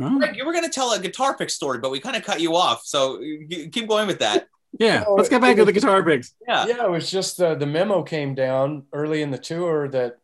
Oh. 0.00 0.18
Greg, 0.18 0.36
you 0.36 0.44
were 0.44 0.52
going 0.52 0.64
to 0.64 0.70
tell 0.70 0.92
a 0.92 0.98
guitar 0.98 1.36
pick 1.36 1.50
story, 1.50 1.78
but 1.78 1.90
we 1.90 2.00
kind 2.00 2.16
of 2.16 2.24
cut 2.24 2.40
you 2.40 2.54
off. 2.54 2.84
So 2.84 3.18
keep 3.48 3.88
going 3.88 4.06
with 4.06 4.18
that. 4.18 4.48
Yeah, 4.78 5.04
oh, 5.06 5.14
let's 5.14 5.30
get 5.30 5.40
back 5.40 5.56
to 5.56 5.64
the 5.64 5.72
guitar 5.72 6.02
picks. 6.04 6.34
Yeah, 6.46 6.66
yeah. 6.66 6.84
It 6.84 6.90
was 6.90 7.10
just 7.10 7.40
uh, 7.40 7.54
the 7.54 7.66
memo 7.66 8.02
came 8.02 8.34
down 8.34 8.84
early 8.92 9.22
in 9.22 9.30
the 9.30 9.38
tour 9.38 9.88
that 9.88 10.18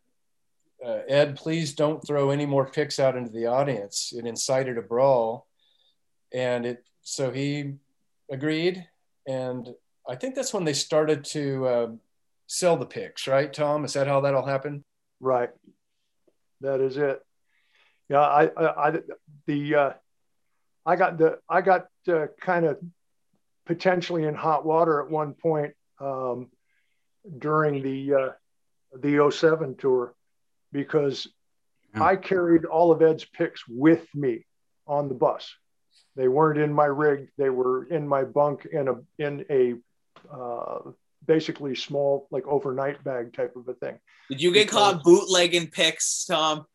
uh, 0.85 0.99
Ed, 1.07 1.37
please 1.37 1.73
don't 1.73 2.05
throw 2.05 2.29
any 2.29 2.45
more 2.45 2.69
picks 2.69 2.99
out 2.99 3.15
into 3.15 3.31
the 3.31 3.47
audience. 3.47 4.13
It 4.15 4.27
incited 4.27 4.77
a 4.77 4.81
brawl, 4.83 5.47
and 6.31 6.67
it 6.67 6.83
so 7.01 7.31
he 7.31 7.75
agreed, 8.29 8.87
and 9.27 9.69
I 10.07 10.15
think 10.15 10.35
that's 10.35 10.53
when 10.53 10.65
they 10.65 10.73
started 10.73 11.23
to 11.25 11.65
uh, 11.65 11.87
sell 12.47 12.77
the 12.77 12.85
picks, 12.85 13.27
right, 13.27 13.51
Tom? 13.51 13.85
Is 13.85 13.93
that 13.93 14.07
how 14.07 14.21
that 14.21 14.35
all 14.35 14.45
happened? 14.45 14.83
Right. 15.19 15.49
That 16.61 16.81
is 16.81 16.97
it. 16.97 17.25
Yeah, 18.09 18.21
I, 18.21 18.45
I, 18.45 18.89
I 18.89 18.99
the, 19.47 19.75
uh, 19.75 19.93
I 20.85 20.95
got 20.95 21.17
the, 21.17 21.39
I 21.49 21.61
got 21.61 21.87
uh, 22.07 22.27
kind 22.39 22.65
of 22.65 22.77
potentially 23.65 24.25
in 24.25 24.35
hot 24.35 24.65
water 24.65 25.01
at 25.01 25.09
one 25.09 25.33
point 25.33 25.73
um, 25.99 26.49
during 27.39 27.81
the 27.81 28.13
uh, 28.13 28.29
the 28.99 29.31
07 29.31 29.75
tour 29.77 30.13
because 30.71 31.27
yeah. 31.95 32.03
I 32.03 32.15
carried 32.15 32.65
all 32.65 32.91
of 32.91 33.01
Ed's 33.01 33.25
picks 33.25 33.63
with 33.67 34.05
me 34.13 34.45
on 34.85 35.07
the 35.07 35.15
bus. 35.15 35.53
They 36.15 36.27
weren't 36.27 36.59
in 36.59 36.73
my 36.73 36.85
rig; 36.85 37.29
they 37.37 37.49
were 37.49 37.85
in 37.85 38.07
my 38.07 38.23
bunk 38.23 38.67
in 38.71 38.87
a 38.87 38.95
in 39.17 39.45
a 39.49 39.75
uh, 40.31 40.91
basically 41.25 41.75
small 41.75 42.27
like 42.29 42.45
overnight 42.45 43.03
bag 43.03 43.33
type 43.33 43.55
of 43.55 43.67
a 43.67 43.73
thing. 43.73 43.97
Did 44.29 44.41
you 44.41 44.51
get 44.51 44.67
because, 44.67 44.93
caught 44.93 45.03
bootlegging 45.03 45.67
picks, 45.67 46.25
Tom? 46.25 46.65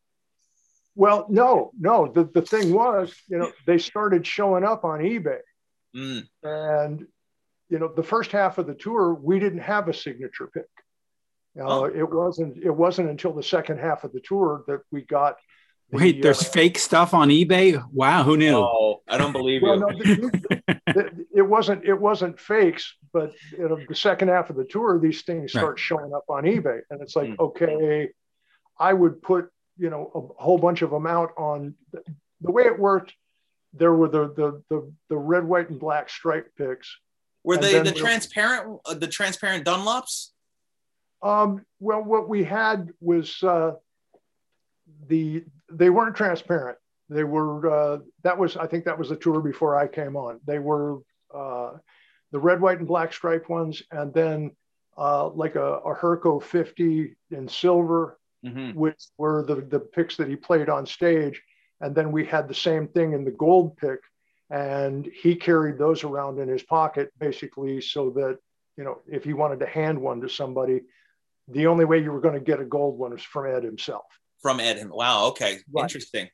Well, 0.99 1.27
no, 1.29 1.71
no. 1.79 2.11
The, 2.13 2.25
the 2.25 2.43
thing 2.43 2.73
was, 2.73 3.15
you 3.29 3.39
know, 3.39 3.53
they 3.67 3.79
started 3.79 4.27
showing 4.27 4.65
up 4.65 4.85
on 4.85 4.99
eBay. 4.99 5.39
Mm. 5.97 6.27
And, 6.43 7.07
you 7.69 7.79
know, 7.79 7.93
the 7.95 8.03
first 8.03 8.33
half 8.33 8.59
of 8.59 8.67
the 8.67 8.75
tour, 8.75 9.15
we 9.15 9.39
didn't 9.39 9.61
have 9.61 9.87
a 9.87 9.95
signature 9.95 10.49
pick. 10.53 10.65
Uh, 11.57 11.63
oh. 11.67 11.85
It 11.85 12.11
wasn't. 12.11 12.65
It 12.65 12.73
wasn't 12.73 13.11
until 13.11 13.33
the 13.33 13.45
second 13.45 13.79
half 13.79 14.03
of 14.03 14.13
the 14.13 14.21
tour 14.21 14.65
that 14.67 14.81
we 14.91 15.03
got. 15.03 15.37
The, 15.91 15.99
Wait, 15.99 16.21
there's 16.21 16.43
uh, 16.43 16.51
fake 16.51 16.79
stuff 16.79 17.15
on 17.15 17.29
eBay. 17.29 17.81
Wow, 17.93 18.25
who 18.25 18.37
knew? 18.37 18.57
Oh, 18.57 19.03
I 19.09 19.19
don't 19.19 19.33
believe 19.33 19.63
well, 19.63 19.77
you. 19.77 19.81
No, 19.81 19.89
the, 19.99 20.73
the, 20.87 21.27
it 21.33 21.43
wasn't. 21.43 21.85
It 21.85 21.99
wasn't 21.99 22.41
fakes, 22.41 22.93
but 23.13 23.33
you 23.53 23.69
know, 23.69 23.79
the 23.89 23.95
second 23.95 24.29
half 24.29 24.51
of 24.51 24.57
the 24.57 24.65
tour, 24.65 24.99
these 24.99 25.23
things 25.23 25.53
start 25.53 25.71
right. 25.71 25.79
showing 25.79 26.13
up 26.13 26.25
on 26.29 26.43
eBay, 26.43 26.81
and 26.91 27.01
it's 27.01 27.15
like, 27.15 27.31
mm. 27.31 27.39
okay, 27.39 28.09
I 28.79 28.93
would 28.93 29.23
put 29.23 29.49
you 29.79 29.91
know 29.91 30.11
a 30.15 30.43
whole 30.43 30.59
bunch 30.59 30.83
of 30.83 30.91
them 30.91 31.07
out 31.07 31.31
on 31.37 31.75
the 32.41 32.53
way 32.53 32.65
it 32.65 32.79
worked 32.79 33.15
there 33.73 33.95
were 33.95 34.09
the 34.09 34.29
the 34.29 34.63
the, 34.69 34.93
the 35.09 35.17
red 35.17 35.45
white 35.45 35.71
and 35.71 35.81
black 35.81 36.09
stripe 36.09 36.51
picks. 36.57 36.97
Were 37.45 37.57
they 37.57 37.81
the 37.81 37.93
transparent 37.93 38.81
uh, 38.85 38.95
the 38.95 39.07
transparent 39.07 39.65
dunlops? 39.65 40.29
Um 41.23 41.65
well 41.81 42.03
what 42.03 42.29
we 42.29 42.45
had 42.45 42.91
was 43.01 43.43
uh 43.43 43.73
the 45.07 45.45
they 45.71 45.91
weren't 45.91 46.17
transparent. 46.17 46.79
They 47.09 47.25
were 47.25 47.71
uh 47.71 47.99
that 48.23 48.39
was 48.39 48.57
i 48.57 48.67
think 48.67 48.85
that 48.85 48.99
was 48.99 49.09
the 49.09 49.17
tour 49.17 49.41
before 49.41 49.77
i 49.77 49.87
came 49.87 50.17
on. 50.17 50.41
They 50.47 50.59
were 50.59 50.99
uh 51.35 51.73
the 52.33 52.39
red 52.39 52.61
white 52.61 52.79
and 52.79 52.89
black 52.89 53.13
stripe 53.13 53.49
ones 53.49 53.83
and 53.91 54.13
then 54.13 54.53
uh 54.97 55.29
like 55.29 55.55
a, 55.57 55.75
a 55.79 55.95
herco 55.95 56.43
50 56.43 57.17
in 57.31 57.49
silver 57.49 58.19
mm-hmm. 58.45 58.79
which 58.79 59.07
were 59.17 59.45
the, 59.45 59.57
the 59.57 59.81
picks 59.81 60.17
that 60.17 60.29
he 60.29 60.37
played 60.37 60.69
on 60.69 60.87
stage. 60.87 61.41
And 61.81 61.95
then 61.95 62.13
we 62.13 62.25
had 62.25 62.49
the 62.49 62.55
same 62.55 62.89
thing 62.89 63.13
in 63.13 63.25
the 63.25 63.31
gold 63.31 63.77
pick. 63.77 64.01
And 64.51 65.07
he 65.07 65.35
carried 65.35 65.79
those 65.79 66.05
around 66.05 66.39
in 66.39 66.49
his 66.49 66.63
pocket 66.63 67.13
basically 67.19 67.81
so 67.81 68.11
that, 68.11 68.39
you 68.77 68.85
know, 68.85 68.99
if 69.07 69.25
he 69.25 69.35
wanted 69.35 69.61
to 69.61 69.67
hand 69.67 70.01
one 70.01 70.21
to 70.23 70.29
somebody, 70.29 70.81
the 71.49 71.67
only 71.67 71.85
way 71.85 72.03
you 72.03 72.13
were 72.13 72.21
going 72.21 72.35
to 72.35 72.41
get 72.41 72.61
a 72.61 72.65
gold 72.65 72.99
one 72.99 73.13
was 73.13 73.23
from 73.23 73.47
Ed 73.47 73.63
himself. 73.63 74.05
From 74.41 74.61
Ed. 74.61 74.89
Wow. 74.89 75.27
Okay. 75.29 75.59
Right. 75.73 75.83
Interesting. 75.83 76.29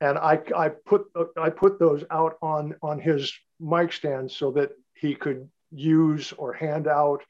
And 0.00 0.18
I, 0.18 0.40
I 0.56 0.68
put 0.68 1.06
I 1.38 1.50
put 1.50 1.78
those 1.78 2.04
out 2.10 2.36
on 2.42 2.74
on 2.82 2.98
his 2.98 3.32
mic 3.60 3.92
stand 3.92 4.30
so 4.30 4.50
that 4.52 4.70
he 4.94 5.14
could 5.14 5.48
use 5.70 6.32
or 6.32 6.52
hand 6.52 6.86
out 6.86 7.22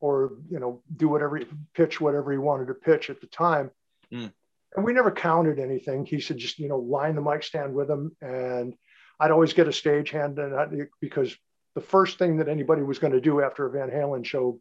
or 0.00 0.32
you 0.50 0.58
know 0.58 0.82
do 0.96 1.08
whatever 1.08 1.40
pitch 1.74 2.00
whatever 2.00 2.32
he 2.32 2.38
wanted 2.38 2.66
to 2.68 2.74
pitch 2.74 3.10
at 3.10 3.20
the 3.20 3.26
time. 3.26 3.70
Mm. 4.12 4.32
and 4.74 4.84
we 4.84 4.92
never 4.92 5.10
counted 5.10 5.58
anything. 5.58 6.06
He 6.06 6.20
said 6.20 6.38
just 6.38 6.58
you 6.58 6.68
know 6.68 6.78
line 6.78 7.14
the 7.14 7.22
mic 7.22 7.42
stand 7.42 7.74
with 7.74 7.90
him. 7.90 8.16
And 8.20 8.74
i'd 9.20 9.30
always 9.30 9.52
get 9.52 9.68
a 9.68 9.72
stage 9.72 10.10
hand 10.10 10.38
and 10.38 10.88
because 11.00 11.36
the 11.74 11.80
first 11.80 12.18
thing 12.18 12.36
that 12.36 12.48
anybody 12.48 12.82
was 12.82 12.98
going 12.98 13.12
to 13.12 13.20
do 13.20 13.40
after 13.42 13.66
a 13.66 13.70
van 13.70 13.90
halen 13.90 14.24
show 14.24 14.60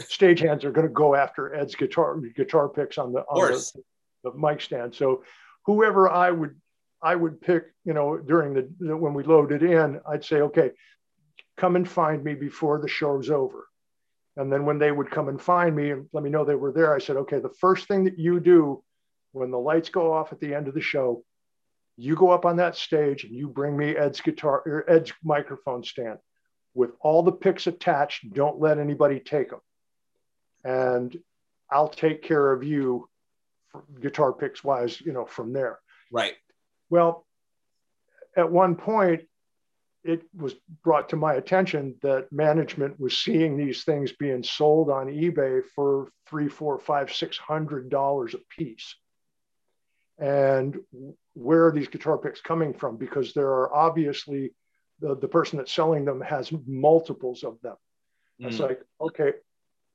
stage 0.00 0.40
hands 0.40 0.64
are 0.64 0.70
going 0.70 0.86
to 0.86 0.92
go 0.92 1.14
after 1.14 1.54
ed's 1.54 1.74
guitar 1.74 2.20
guitar 2.34 2.68
picks 2.68 2.98
on 2.98 3.12
the 3.12 3.20
on 3.22 3.52
the, 3.52 3.82
the 4.24 4.38
mic 4.38 4.60
stand. 4.60 4.94
So 4.94 5.22
whoever 5.64 6.08
i 6.08 6.30
would 6.30 6.56
i 7.02 7.14
would 7.14 7.40
pick 7.40 7.64
you 7.84 7.92
know 7.92 8.16
during 8.16 8.54
the 8.54 8.96
when 8.96 9.14
we 9.14 9.22
loaded 9.22 9.62
in 9.62 10.00
i'd 10.08 10.24
say 10.24 10.40
okay 10.40 10.70
come 11.56 11.76
and 11.76 11.88
find 11.88 12.22
me 12.22 12.34
before 12.34 12.80
the 12.80 12.88
show's 12.88 13.30
over 13.30 13.66
and 14.36 14.52
then 14.52 14.64
when 14.64 14.78
they 14.78 14.92
would 14.92 15.10
come 15.10 15.28
and 15.28 15.40
find 15.40 15.74
me 15.74 15.90
and 15.90 16.08
let 16.12 16.22
me 16.22 16.30
know 16.30 16.44
they 16.44 16.54
were 16.54 16.72
there, 16.72 16.94
I 16.94 16.98
said, 16.98 17.16
okay, 17.16 17.38
the 17.38 17.54
first 17.60 17.88
thing 17.88 18.04
that 18.04 18.18
you 18.18 18.38
do 18.40 18.82
when 19.32 19.50
the 19.50 19.58
lights 19.58 19.88
go 19.88 20.12
off 20.12 20.32
at 20.32 20.40
the 20.40 20.54
end 20.54 20.68
of 20.68 20.74
the 20.74 20.80
show, 20.80 21.22
you 21.96 22.14
go 22.14 22.30
up 22.30 22.44
on 22.44 22.56
that 22.56 22.76
stage 22.76 23.24
and 23.24 23.34
you 23.34 23.48
bring 23.48 23.76
me 23.76 23.96
Ed's 23.96 24.20
guitar 24.20 24.62
or 24.66 24.84
Ed's 24.88 25.12
microphone 25.24 25.82
stand 25.82 26.18
with 26.74 26.90
all 27.00 27.22
the 27.22 27.32
picks 27.32 27.66
attached. 27.66 28.32
Don't 28.34 28.60
let 28.60 28.78
anybody 28.78 29.18
take 29.20 29.50
them. 29.50 29.60
And 30.64 31.16
I'll 31.70 31.88
take 31.88 32.22
care 32.22 32.52
of 32.52 32.62
you 32.62 33.08
guitar 34.00 34.32
picks 34.32 34.62
wise, 34.62 35.00
you 35.00 35.12
know, 35.12 35.24
from 35.24 35.52
there. 35.52 35.78
Right. 36.12 36.34
Well, 36.90 37.26
at 38.36 38.50
one 38.50 38.76
point, 38.76 39.22
it 40.06 40.22
was 40.36 40.54
brought 40.82 41.08
to 41.10 41.16
my 41.16 41.34
attention 41.34 41.96
that 42.02 42.30
management 42.32 42.98
was 43.00 43.16
seeing 43.16 43.56
these 43.56 43.84
things 43.84 44.12
being 44.12 44.42
sold 44.42 44.90
on 44.90 45.06
eBay 45.06 45.62
for 45.74 46.08
three, 46.28 46.48
four, 46.48 46.78
five, 46.78 47.12
six 47.12 47.36
hundred 47.36 47.90
dollars 47.90 48.34
a 48.34 48.38
piece. 48.56 48.94
And 50.18 50.78
where 51.34 51.66
are 51.66 51.72
these 51.72 51.88
guitar 51.88 52.16
picks 52.16 52.40
coming 52.40 52.72
from? 52.72 52.96
Because 52.96 53.34
there 53.34 53.48
are 53.48 53.74
obviously 53.74 54.52
the, 55.00 55.16
the 55.16 55.28
person 55.28 55.58
that's 55.58 55.72
selling 55.72 56.04
them 56.04 56.20
has 56.22 56.50
multiples 56.66 57.44
of 57.44 57.60
them. 57.62 57.76
Mm. 58.40 58.48
It's 58.48 58.58
like, 58.58 58.80
okay, 59.00 59.32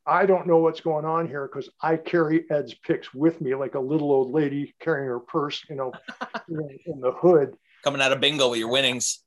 I 0.06 0.26
don't 0.26 0.48
know 0.48 0.58
what's 0.58 0.82
going 0.82 1.06
on 1.06 1.28
here 1.28 1.48
because 1.48 1.70
I 1.82 1.98
carry 1.98 2.46
Ed's 2.50 2.74
picks 2.74 3.14
with 3.14 3.40
me 3.42 3.56
like 3.56 3.76
a 3.76 3.80
little 3.80 4.12
old 4.12 4.32
lady 4.32 4.76
carrying 4.80 5.08
her 5.08 5.20
purse, 5.20 5.64
you 5.70 5.76
know, 5.76 5.92
in 6.86 7.00
the 7.02 7.12
hood. 7.12 7.56
Coming 7.84 8.02
out 8.02 8.12
of 8.12 8.20
bingo 8.20 8.50
with 8.50 8.60
your 8.60 8.70
winnings. 8.70 9.24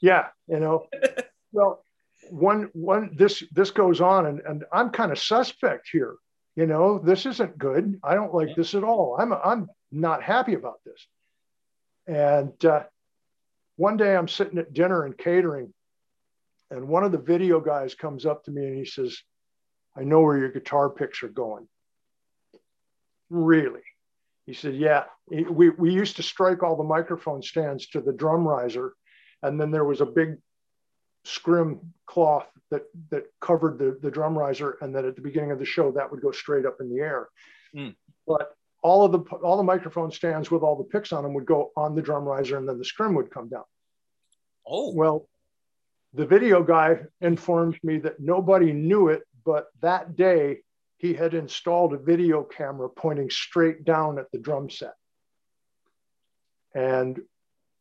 Yeah, 0.00 0.26
you 0.46 0.60
know. 0.60 0.86
well, 1.52 1.84
one 2.30 2.70
one 2.72 3.14
this 3.16 3.42
this 3.52 3.70
goes 3.70 4.00
on 4.00 4.26
and, 4.26 4.40
and 4.40 4.64
I'm 4.72 4.90
kind 4.90 5.12
of 5.12 5.18
suspect 5.18 5.88
here. 5.90 6.16
You 6.56 6.66
know, 6.66 6.98
this 6.98 7.24
isn't 7.26 7.56
good. 7.58 8.00
I 8.02 8.14
don't 8.14 8.34
like 8.34 8.56
this 8.56 8.74
at 8.74 8.84
all. 8.84 9.16
I'm 9.18 9.32
I'm 9.32 9.68
not 9.92 10.22
happy 10.22 10.54
about 10.54 10.80
this. 10.84 11.06
And 12.06 12.64
uh, 12.64 12.84
one 13.76 13.96
day 13.96 14.16
I'm 14.16 14.28
sitting 14.28 14.58
at 14.58 14.72
dinner 14.72 15.04
and 15.04 15.16
catering, 15.16 15.72
and 16.70 16.88
one 16.88 17.04
of 17.04 17.12
the 17.12 17.18
video 17.18 17.60
guys 17.60 17.94
comes 17.94 18.26
up 18.26 18.44
to 18.44 18.50
me 18.50 18.66
and 18.66 18.76
he 18.76 18.84
says, 18.84 19.16
I 19.96 20.04
know 20.04 20.20
where 20.20 20.38
your 20.38 20.50
guitar 20.50 20.90
picks 20.90 21.22
are 21.22 21.28
going. 21.28 21.68
Really? 23.30 23.82
He 24.46 24.54
said, 24.54 24.76
Yeah. 24.76 25.04
We, 25.30 25.70
we 25.70 25.92
used 25.92 26.16
to 26.16 26.22
strike 26.22 26.62
all 26.62 26.76
the 26.76 26.84
microphone 26.84 27.42
stands 27.42 27.86
to 27.88 28.00
the 28.00 28.12
drum 28.12 28.46
riser, 28.46 28.94
and 29.42 29.60
then 29.60 29.70
there 29.70 29.84
was 29.84 30.00
a 30.00 30.06
big 30.06 30.36
scrim 31.24 31.80
cloth 32.06 32.46
that, 32.70 32.82
that 33.10 33.24
covered 33.40 33.78
the, 33.78 33.98
the 34.02 34.10
drum 34.10 34.36
riser, 34.36 34.78
and 34.80 34.94
then 34.94 35.04
at 35.04 35.16
the 35.16 35.22
beginning 35.22 35.50
of 35.50 35.58
the 35.58 35.64
show, 35.64 35.90
that 35.92 36.10
would 36.10 36.20
go 36.20 36.30
straight 36.30 36.66
up 36.66 36.76
in 36.80 36.90
the 36.90 37.00
air. 37.00 37.28
Mm. 37.74 37.94
But 38.26 38.54
all 38.82 39.04
of 39.04 39.12
the 39.12 39.18
all 39.42 39.56
the 39.56 39.62
microphone 39.62 40.12
stands 40.12 40.50
with 40.50 40.62
all 40.62 40.76
the 40.76 40.84
picks 40.84 41.12
on 41.12 41.24
them 41.24 41.34
would 41.34 41.46
go 41.46 41.72
on 41.76 41.94
the 41.94 42.02
drum 42.02 42.24
riser, 42.24 42.56
and 42.56 42.68
then 42.68 42.78
the 42.78 42.84
scrim 42.84 43.14
would 43.14 43.30
come 43.30 43.48
down. 43.48 43.64
Oh, 44.66 44.92
well, 44.92 45.28
the 46.14 46.26
video 46.26 46.62
guy 46.62 47.00
informed 47.20 47.78
me 47.82 47.98
that 47.98 48.20
nobody 48.20 48.72
knew 48.72 49.08
it 49.08 49.22
but 49.48 49.68
that 49.80 50.14
day, 50.14 50.58
he 50.98 51.14
had 51.14 51.32
installed 51.32 51.94
a 51.94 51.96
video 51.96 52.42
camera 52.42 52.90
pointing 52.90 53.30
straight 53.30 53.82
down 53.82 54.18
at 54.18 54.30
the 54.30 54.38
drum 54.38 54.68
set. 54.68 54.92
And 56.74 57.18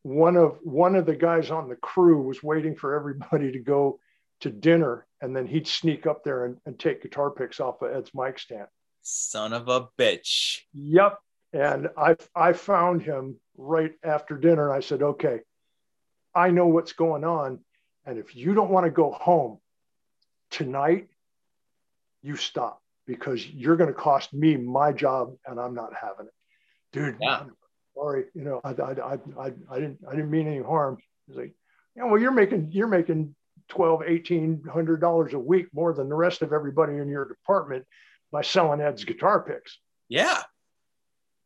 one 0.03 0.37
of 0.37 0.57
one 0.63 0.95
of 0.95 1.05
the 1.05 1.15
guys 1.15 1.51
on 1.51 1.69
the 1.69 1.75
crew 1.75 2.21
was 2.21 2.41
waiting 2.41 2.75
for 2.75 2.95
everybody 2.95 3.51
to 3.51 3.59
go 3.59 3.99
to 4.41 4.49
dinner, 4.49 5.05
and 5.21 5.35
then 5.35 5.47
he'd 5.47 5.67
sneak 5.67 6.05
up 6.05 6.23
there 6.23 6.45
and, 6.45 6.57
and 6.65 6.79
take 6.79 7.01
guitar 7.01 7.31
picks 7.31 7.59
off 7.59 7.81
of 7.81 7.95
Ed's 7.95 8.11
mic 8.13 8.39
stand. 8.39 8.67
Son 9.01 9.53
of 9.53 9.67
a 9.67 9.87
bitch. 9.97 10.59
Yep. 10.73 11.19
And 11.53 11.89
I 11.97 12.15
I 12.35 12.53
found 12.53 13.01
him 13.01 13.39
right 13.57 13.93
after 14.03 14.37
dinner. 14.37 14.69
And 14.69 14.77
I 14.77 14.81
said, 14.81 15.01
okay, 15.01 15.39
I 16.35 16.51
know 16.51 16.67
what's 16.67 16.93
going 16.93 17.23
on. 17.23 17.59
And 18.05 18.19
if 18.19 18.35
you 18.35 18.53
don't 18.53 18.69
want 18.69 18.85
to 18.85 18.91
go 18.91 19.11
home 19.11 19.59
tonight, 20.51 21.07
you 22.21 22.35
stop 22.35 22.81
because 23.05 23.45
you're 23.45 23.77
going 23.77 23.93
to 23.93 23.99
cost 23.99 24.33
me 24.33 24.57
my 24.57 24.91
job 24.91 25.33
and 25.45 25.59
I'm 25.59 25.73
not 25.73 25.93
having 25.93 26.27
it. 26.27 26.33
Dude, 26.93 27.17
yeah. 27.21 27.43
Sorry, 27.97 28.25
you 28.33 28.43
know, 28.43 28.61
I, 28.63 28.69
I, 28.69 28.91
I, 29.39 29.51
I, 29.69 29.79
didn't, 29.79 29.99
I 30.07 30.11
didn't 30.15 30.31
mean 30.31 30.47
any 30.47 30.61
harm. 30.61 30.97
He's 31.27 31.37
like, 31.37 31.53
yeah, 31.95 32.05
well, 32.05 32.19
you're 32.19 32.31
making, 32.31 32.69
you're 32.71 32.87
making 32.87 33.35
12, 33.69 33.99
1800 33.99 35.01
dollars 35.01 35.33
a 35.33 35.39
week 35.39 35.67
more 35.73 35.93
than 35.93 36.09
the 36.09 36.15
rest 36.15 36.41
of 36.41 36.53
everybody 36.53 36.97
in 36.97 37.09
your 37.09 37.27
department 37.27 37.85
by 38.31 38.41
selling 38.41 38.81
Ed's 38.81 39.03
guitar 39.03 39.41
picks. 39.41 39.77
Yeah. 40.09 40.41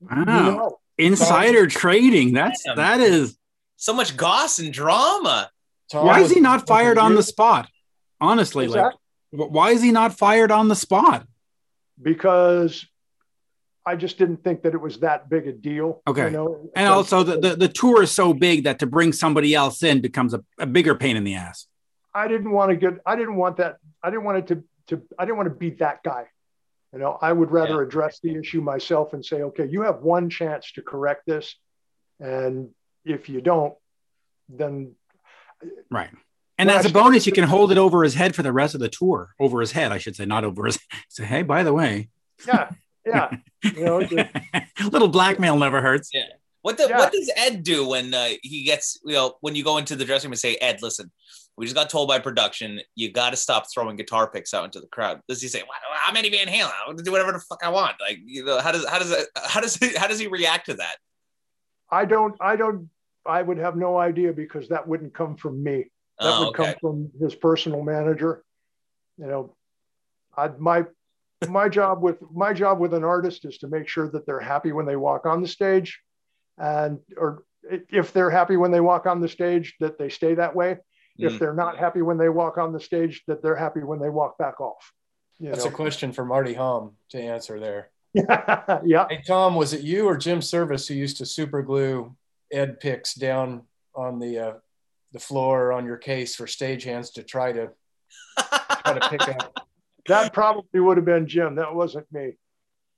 Wow. 0.02 0.18
You 0.18 0.26
know, 0.26 0.78
Insider 0.98 1.69
so, 1.69 1.80
trading. 1.80 2.34
That's, 2.34 2.65
man. 2.65 2.76
that 2.78 2.99
is 2.99 3.38
so 3.78 3.94
much 3.94 4.15
goss 4.18 4.60
and 4.60 4.73
drama. 4.73 5.49
Why 5.91 6.22
is 6.22 6.32
he 6.32 6.40
not 6.40 6.68
fired 6.68 6.98
on 6.98 7.15
the 7.15 7.23
spot? 7.23 7.69
Honestly, 8.19 8.68
like, 8.68 8.94
why 9.32 9.72
is 9.72 9.82
he 9.82 9.91
not 9.91 10.18
fired 10.18 10.52
on 10.52 10.68
the 10.68 10.76
spot? 10.76 11.26
Because 12.02 12.86
I 13.85 13.95
just 13.95 14.17
didn't 14.17 14.43
think 14.43 14.61
that 14.63 14.73
it 14.73 14.81
was 14.81 14.99
that 14.99 15.29
big 15.29 15.47
a 15.47 15.51
deal. 15.51 16.01
Okay. 16.07 16.25
You 16.25 16.31
know? 16.31 16.69
And 16.75 16.87
so, 16.87 16.93
also 16.93 17.23
the, 17.23 17.39
the, 17.39 17.55
the, 17.55 17.67
tour 17.67 18.03
is 18.03 18.11
so 18.11 18.33
big 18.33 18.65
that 18.65 18.79
to 18.79 18.85
bring 18.85 19.11
somebody 19.11 19.55
else 19.55 19.81
in 19.81 20.01
becomes 20.01 20.33
a, 20.33 20.43
a 20.59 20.67
bigger 20.67 20.93
pain 20.93 21.17
in 21.17 21.23
the 21.23 21.35
ass. 21.35 21.65
I 22.13 22.27
didn't 22.27 22.51
want 22.51 22.69
to 22.69 22.75
get 22.75 22.99
I 23.05 23.15
didn't 23.15 23.37
want 23.37 23.57
that 23.57 23.77
I 24.03 24.09
didn't 24.09 24.25
want 24.25 24.37
it 24.39 24.47
to 24.47 24.63
to 24.87 25.01
I 25.17 25.25
didn't 25.25 25.37
want 25.37 25.49
to 25.49 25.55
be 25.55 25.71
that 25.71 26.03
guy. 26.03 26.25
You 26.93 26.99
know, 26.99 27.17
I 27.21 27.31
would 27.31 27.51
rather 27.51 27.75
yeah. 27.75 27.87
address 27.87 28.19
the 28.21 28.35
issue 28.35 28.61
myself 28.61 29.13
and 29.13 29.25
say, 29.25 29.43
okay, 29.43 29.65
you 29.65 29.81
have 29.83 30.01
one 30.01 30.29
chance 30.29 30.73
to 30.73 30.81
correct 30.81 31.25
this. 31.25 31.55
And 32.19 32.69
if 33.05 33.29
you 33.29 33.39
don't, 33.39 33.73
then 34.49 34.95
right. 35.89 36.09
And 36.57 36.69
as 36.69 36.85
a 36.85 36.91
bonus, 36.91 37.25
you 37.25 37.31
can 37.31 37.45
hold 37.45 37.71
it 37.71 37.79
over 37.79 38.03
his 38.03 38.13
head 38.13 38.35
for 38.35 38.43
the 38.43 38.51
rest 38.51 38.75
of 38.75 38.81
the 38.81 38.89
tour. 38.89 39.33
Over 39.39 39.61
his 39.61 39.71
head, 39.71 39.91
I 39.91 39.97
should 39.97 40.15
say, 40.15 40.25
not 40.25 40.43
over 40.43 40.65
his. 40.65 40.77
Say, 41.09 41.25
hey, 41.25 41.41
by 41.41 41.63
the 41.63 41.73
way. 41.73 42.09
Yeah, 42.45 42.69
yeah. 43.06 43.30
You 43.64 43.86
know, 43.86 43.99
little 44.90 45.07
blackmail 45.07 45.56
never 45.56 45.82
hurts. 45.82 46.10
Yeah. 46.11 46.23
What 46.64 46.78
the, 46.78 46.88
yeah. 46.90 46.98
What 46.98 47.11
does 47.11 47.32
Ed 47.36 47.64
do 47.64 47.88
when 47.88 48.11
uh, 48.14 48.30
he 48.41 48.64
gets 48.64 48.99
you 49.06 49.14
know 49.14 49.36
when 49.41 49.56
you 49.56 49.64
go 49.64 49.78
into 49.78 49.95
the 49.95 50.03
dressing 50.03 50.30
room 50.30 50.34
and 50.34 50.40
say, 50.40 50.56
Ed, 50.56 50.80
listen, 50.82 51.11
we 51.57 51.65
just 51.65 51.76
got 51.76 51.90
told 51.90 52.07
by 52.07 52.18
production 52.19 52.80
you 52.95 53.11
got 53.11 53.32
to 53.32 53.36
stop 53.36 53.65
throwing 53.72 53.95
guitar 53.95 54.30
picks 54.30 54.53
out 54.53 54.65
into 54.65 54.80
the 54.80 54.88
crowd. 54.88 55.22
Does 55.28 55.41
he 55.41 55.48
say, 55.48 55.61
well, 55.61 55.78
I'm 56.07 56.15
Eddie 56.15 56.30
Van 56.30 56.48
Halen, 56.48 56.72
I'm 56.82 56.94
gonna 56.94 57.03
do 57.03 57.11
whatever 57.11 57.32
the 57.32 57.40
fuck 57.40 57.60
I 57.64 57.69
want? 57.69 57.98
Like, 57.99 58.19
you 58.26 58.44
know, 58.45 58.60
how 58.60 58.72
does 58.72 58.88
how 58.88 58.99
does 58.99 59.28
how 59.45 59.61
does 59.61 59.76
he, 59.76 59.94
how 59.95 60.07
does 60.07 60.19
he 60.19 60.28
react 60.28 60.68
to 60.68 60.76
that? 60.76 60.95
I 61.90 62.06
don't 62.06 62.36
I 62.40 62.56
don't 62.56 62.90
I 63.26 63.41
would 63.41 63.57
have 63.57 63.76
no 63.76 63.98
idea 63.98 64.34
because 64.34 64.69
that 64.69 64.88
wouldn't 64.88 65.14
come 65.14 65.36
from 65.36 65.64
me. 65.64 65.86
That 66.19 66.34
oh, 66.34 66.40
would 66.40 66.60
okay. 66.60 66.64
come 66.65 66.76
from 66.82 67.11
his 67.19 67.36
personal 67.36 67.84
manager. 67.84 68.44
You 69.18 69.28
know, 69.28 69.56
I, 70.36 70.49
my 70.57 70.86
my 71.49 71.69
job 71.69 72.01
with 72.01 72.18
my 72.31 72.53
job 72.53 72.80
with 72.80 72.93
an 72.93 73.03
artist 73.03 73.45
is 73.45 73.57
to 73.59 73.68
make 73.68 73.88
sure 73.88 74.09
that 74.09 74.26
they're 74.26 74.39
happy 74.39 74.72
when 74.72 74.85
they 74.85 74.95
walk 74.95 75.26
on 75.26 75.41
the 75.41 75.47
stage, 75.47 75.99
and 76.57 76.99
or 77.18 77.43
if 77.89 78.13
they're 78.13 78.30
happy 78.30 78.57
when 78.57 78.72
they 78.72 78.81
walk 78.81 79.05
on 79.05 79.22
the 79.22 79.30
stage, 79.30 79.76
that 79.80 79.97
they 79.97 80.09
stay 80.09 80.35
that 80.35 80.55
way. 80.55 80.77
Mm. 81.19 81.31
If 81.31 81.39
they're 81.39 81.53
not 81.53 81.77
happy 81.77 82.01
when 82.01 82.18
they 82.18 82.30
walk 82.30 82.57
on 82.57 82.73
the 82.73 82.80
stage, 82.80 83.23
that 83.27 83.41
they're 83.41 83.55
happy 83.55 83.81
when 83.81 83.99
they 83.99 84.09
walk 84.09 84.38
back 84.38 84.59
off. 84.59 84.91
You 85.39 85.49
That's 85.49 85.65
know? 85.65 85.72
a 85.72 85.73
question 85.73 86.11
for 86.11 86.26
Marty 86.26 86.53
Hom 86.53 86.93
to 87.09 87.19
answer 87.19 87.59
there. 87.59 87.89
yeah. 88.13 89.07
Hey 89.09 89.22
Tom, 89.26 89.55
was 89.55 89.73
it 89.73 89.81
you 89.81 90.05
or 90.05 90.18
Jim 90.18 90.41
Service 90.41 90.88
who 90.88 90.93
used 90.93 91.18
to 91.18 91.26
super 91.26 91.61
glue 91.61 92.15
Ed 92.51 92.80
picks 92.80 93.13
down 93.13 93.63
on 93.95 94.19
the 94.19 94.39
uh, 94.39 94.53
the 95.13 95.19
floor 95.19 95.72
on 95.72 95.85
your 95.85 95.97
case 95.97 96.35
for 96.35 96.45
stagehands 96.45 97.13
to 97.13 97.23
try 97.23 97.51
to 97.51 97.69
try 98.38 98.99
to 98.99 99.09
pick 99.09 99.22
up. 99.30 99.68
That 100.11 100.33
probably 100.33 100.79
would 100.79 100.97
have 100.97 101.05
been 101.05 101.27
Jim. 101.27 101.55
That 101.55 101.73
wasn't 101.73 102.11
me. 102.11 102.33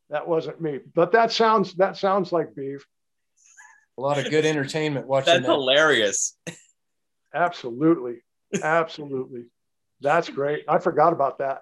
That 0.10 0.28
wasn't 0.28 0.62
me. 0.62 0.80
But 0.94 1.12
that 1.14 1.32
sounds 1.32 1.76
that 1.76 1.98
sounds 1.98 2.32
like 2.32 2.56
beef. 2.56 2.86
A 3.98 4.02
lot 4.02 4.18
of 4.18 4.30
good 4.30 4.46
entertainment 4.46 5.08
watching. 5.08 5.34
That's 5.34 5.46
that. 5.46 5.52
hilarious. 5.52 6.38
Absolutely, 7.34 8.18
absolutely. 8.62 9.46
That's 10.02 10.30
great. 10.30 10.66
I 10.68 10.80
forgot 10.80 11.14
about 11.14 11.40
that. 11.40 11.62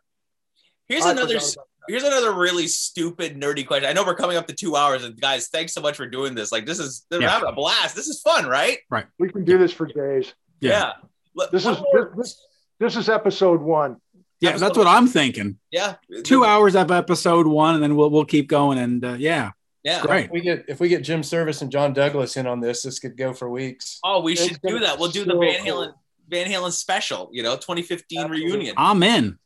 Here's 0.87 1.05
I 1.05 1.11
another 1.11 1.39
here's 1.87 2.03
another 2.03 2.33
really 2.33 2.67
stupid 2.67 3.39
nerdy 3.39 3.65
question. 3.65 3.87
I 3.89 3.93
know 3.93 4.03
we're 4.03 4.15
coming 4.15 4.37
up 4.37 4.47
to 4.47 4.55
two 4.55 4.75
hours, 4.75 5.03
and 5.03 5.19
guys, 5.19 5.47
thanks 5.47 5.73
so 5.73 5.81
much 5.81 5.97
for 5.97 6.07
doing 6.07 6.35
this. 6.35 6.51
Like, 6.51 6.65
this 6.65 6.79
is 6.79 7.05
we're 7.11 7.21
yeah. 7.21 7.29
having 7.29 7.49
a 7.49 7.53
blast. 7.53 7.95
This 7.95 8.07
is 8.07 8.21
fun, 8.21 8.47
right? 8.47 8.79
Right. 8.89 9.05
We 9.19 9.29
can 9.29 9.45
do 9.45 9.57
this 9.57 9.71
for 9.71 9.85
days. 9.85 10.33
Yeah. 10.59 10.93
yeah. 11.35 11.45
This 11.51 11.65
is 11.65 11.77
this, 12.17 12.45
this, 12.79 12.95
is 12.97 13.09
episode 13.09 13.61
one. 13.61 13.97
Yeah, 14.41 14.57
that's 14.57 14.77
what 14.77 14.87
I'm 14.87 15.07
thinking. 15.07 15.57
Yeah. 15.71 15.95
Two 16.23 16.43
hours 16.43 16.75
of 16.75 16.91
episode 16.91 17.45
one, 17.45 17.75
and 17.75 17.83
then 17.83 17.95
we'll 17.95 18.09
we'll 18.09 18.25
keep 18.25 18.49
going. 18.49 18.77
And 18.77 19.05
uh, 19.05 19.13
yeah. 19.13 19.51
Yeah, 19.83 20.01
great. 20.01 20.25
If 20.25 20.31
we 20.31 20.41
get 20.41 20.65
if 20.67 20.79
we 20.79 20.89
get 20.89 21.03
Jim 21.03 21.23
Service 21.23 21.61
and 21.61 21.71
John 21.71 21.93
Douglas 21.93 22.37
in 22.37 22.45
on 22.45 22.59
this, 22.59 22.83
this 22.83 22.99
could 22.99 23.17
go 23.17 23.33
for 23.33 23.49
weeks. 23.49 23.99
Oh, 24.03 24.21
we 24.21 24.35
should 24.35 24.59
do 24.61 24.79
that. 24.79 24.99
We'll 24.99 25.09
do 25.09 25.25
the 25.25 25.35
Van 25.35 25.65
Halen 25.65 25.93
Van 26.27 26.47
Halen 26.47 26.71
special. 26.71 27.29
You 27.31 27.43
know, 27.43 27.55
2015 27.55 28.19
Absolutely. 28.19 28.45
reunion. 28.45 28.75
I'm 28.77 29.01
in. 29.01 29.39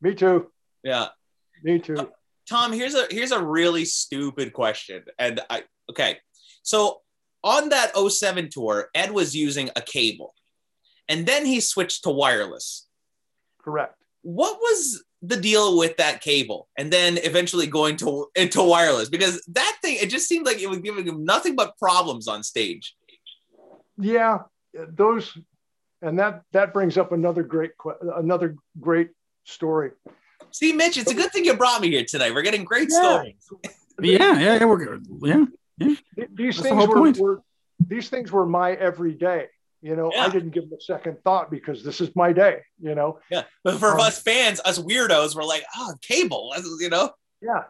Me 0.00 0.14
too. 0.14 0.52
Yeah. 0.84 1.08
Me 1.64 1.78
too. 1.78 2.12
Tom, 2.48 2.72
here's 2.72 2.94
a 2.94 3.06
here's 3.10 3.32
a 3.32 3.42
really 3.42 3.84
stupid 3.84 4.52
question. 4.52 5.04
And 5.18 5.40
I 5.50 5.64
okay. 5.90 6.18
So 6.62 7.00
on 7.42 7.68
that 7.70 7.96
07 7.96 8.50
tour, 8.50 8.88
Ed 8.94 9.12
was 9.12 9.34
using 9.34 9.70
a 9.74 9.80
cable. 9.80 10.34
And 11.08 11.26
then 11.26 11.44
he 11.44 11.60
switched 11.60 12.04
to 12.04 12.10
wireless. 12.10 12.86
Correct. 13.62 14.00
What 14.26 14.58
was 14.58 15.04
the 15.22 15.36
deal 15.36 15.78
with 15.78 15.96
that 15.96 16.20
cable 16.20 16.68
and 16.76 16.92
then 16.92 17.18
eventually 17.18 17.66
going 17.66 17.96
to 17.96 18.26
into 18.34 18.62
wireless 18.62 19.08
because 19.08 19.42
that 19.48 19.78
thing 19.82 19.96
it 19.98 20.10
just 20.10 20.28
seemed 20.28 20.44
like 20.44 20.60
it 20.60 20.68
was 20.68 20.78
giving 20.80 21.06
him 21.06 21.24
nothing 21.24 21.56
but 21.56 21.76
problems 21.78 22.28
on 22.28 22.42
stage 22.42 22.94
yeah 23.98 24.40
those 24.74 25.36
and 26.02 26.18
that 26.18 26.42
that 26.52 26.74
brings 26.74 26.98
up 26.98 27.12
another 27.12 27.42
great 27.42 27.72
another 28.14 28.56
great 28.78 29.08
story 29.44 29.90
See, 30.56 30.72
Mitch, 30.72 30.96
it's 30.96 31.10
a 31.10 31.14
good 31.14 31.30
thing 31.32 31.44
you 31.44 31.54
brought 31.54 31.82
me 31.82 31.90
here 31.90 32.04
tonight. 32.04 32.32
We're 32.32 32.40
getting 32.40 32.64
great 32.64 32.88
yeah. 32.90 32.98
stories. 32.98 33.50
yeah, 34.00 34.38
yeah, 34.38 34.58
yeah, 34.58 34.64
we're 34.64 34.84
good. 34.84 35.06
Yeah, 35.22 35.44
yeah. 35.76 35.94
These 36.32 36.56
That's 36.56 36.68
things 36.68 36.86
the 36.86 36.90
were, 36.90 37.12
were, 37.12 37.42
these 37.86 38.08
things 38.08 38.32
were 38.32 38.46
my 38.46 38.72
everyday. 38.72 39.48
You 39.86 39.94
know, 39.94 40.10
Yeah. 40.12 40.24
I 40.24 40.28
didn't 40.30 40.50
give 40.50 40.64
it 40.64 40.72
a 40.76 40.80
second 40.80 41.22
thought 41.22 41.48
because 41.48 41.84
this 41.84 42.00
is 42.00 42.10
my 42.16 42.32
day. 42.32 42.62
You 42.80 42.94
know, 42.96 43.20
Yeah. 43.30 43.44
But 43.62 43.78
for 43.78 43.92
Um, 43.94 44.00
us 44.00 44.20
fans, 44.20 44.60
us 44.64 44.78
weirdos, 44.80 45.36
we're 45.36 45.44
like, 45.44 45.64
oh, 45.76 45.94
cable, 46.02 46.52
you 46.80 46.90
know? 46.90 47.10
yeah, 47.40 47.64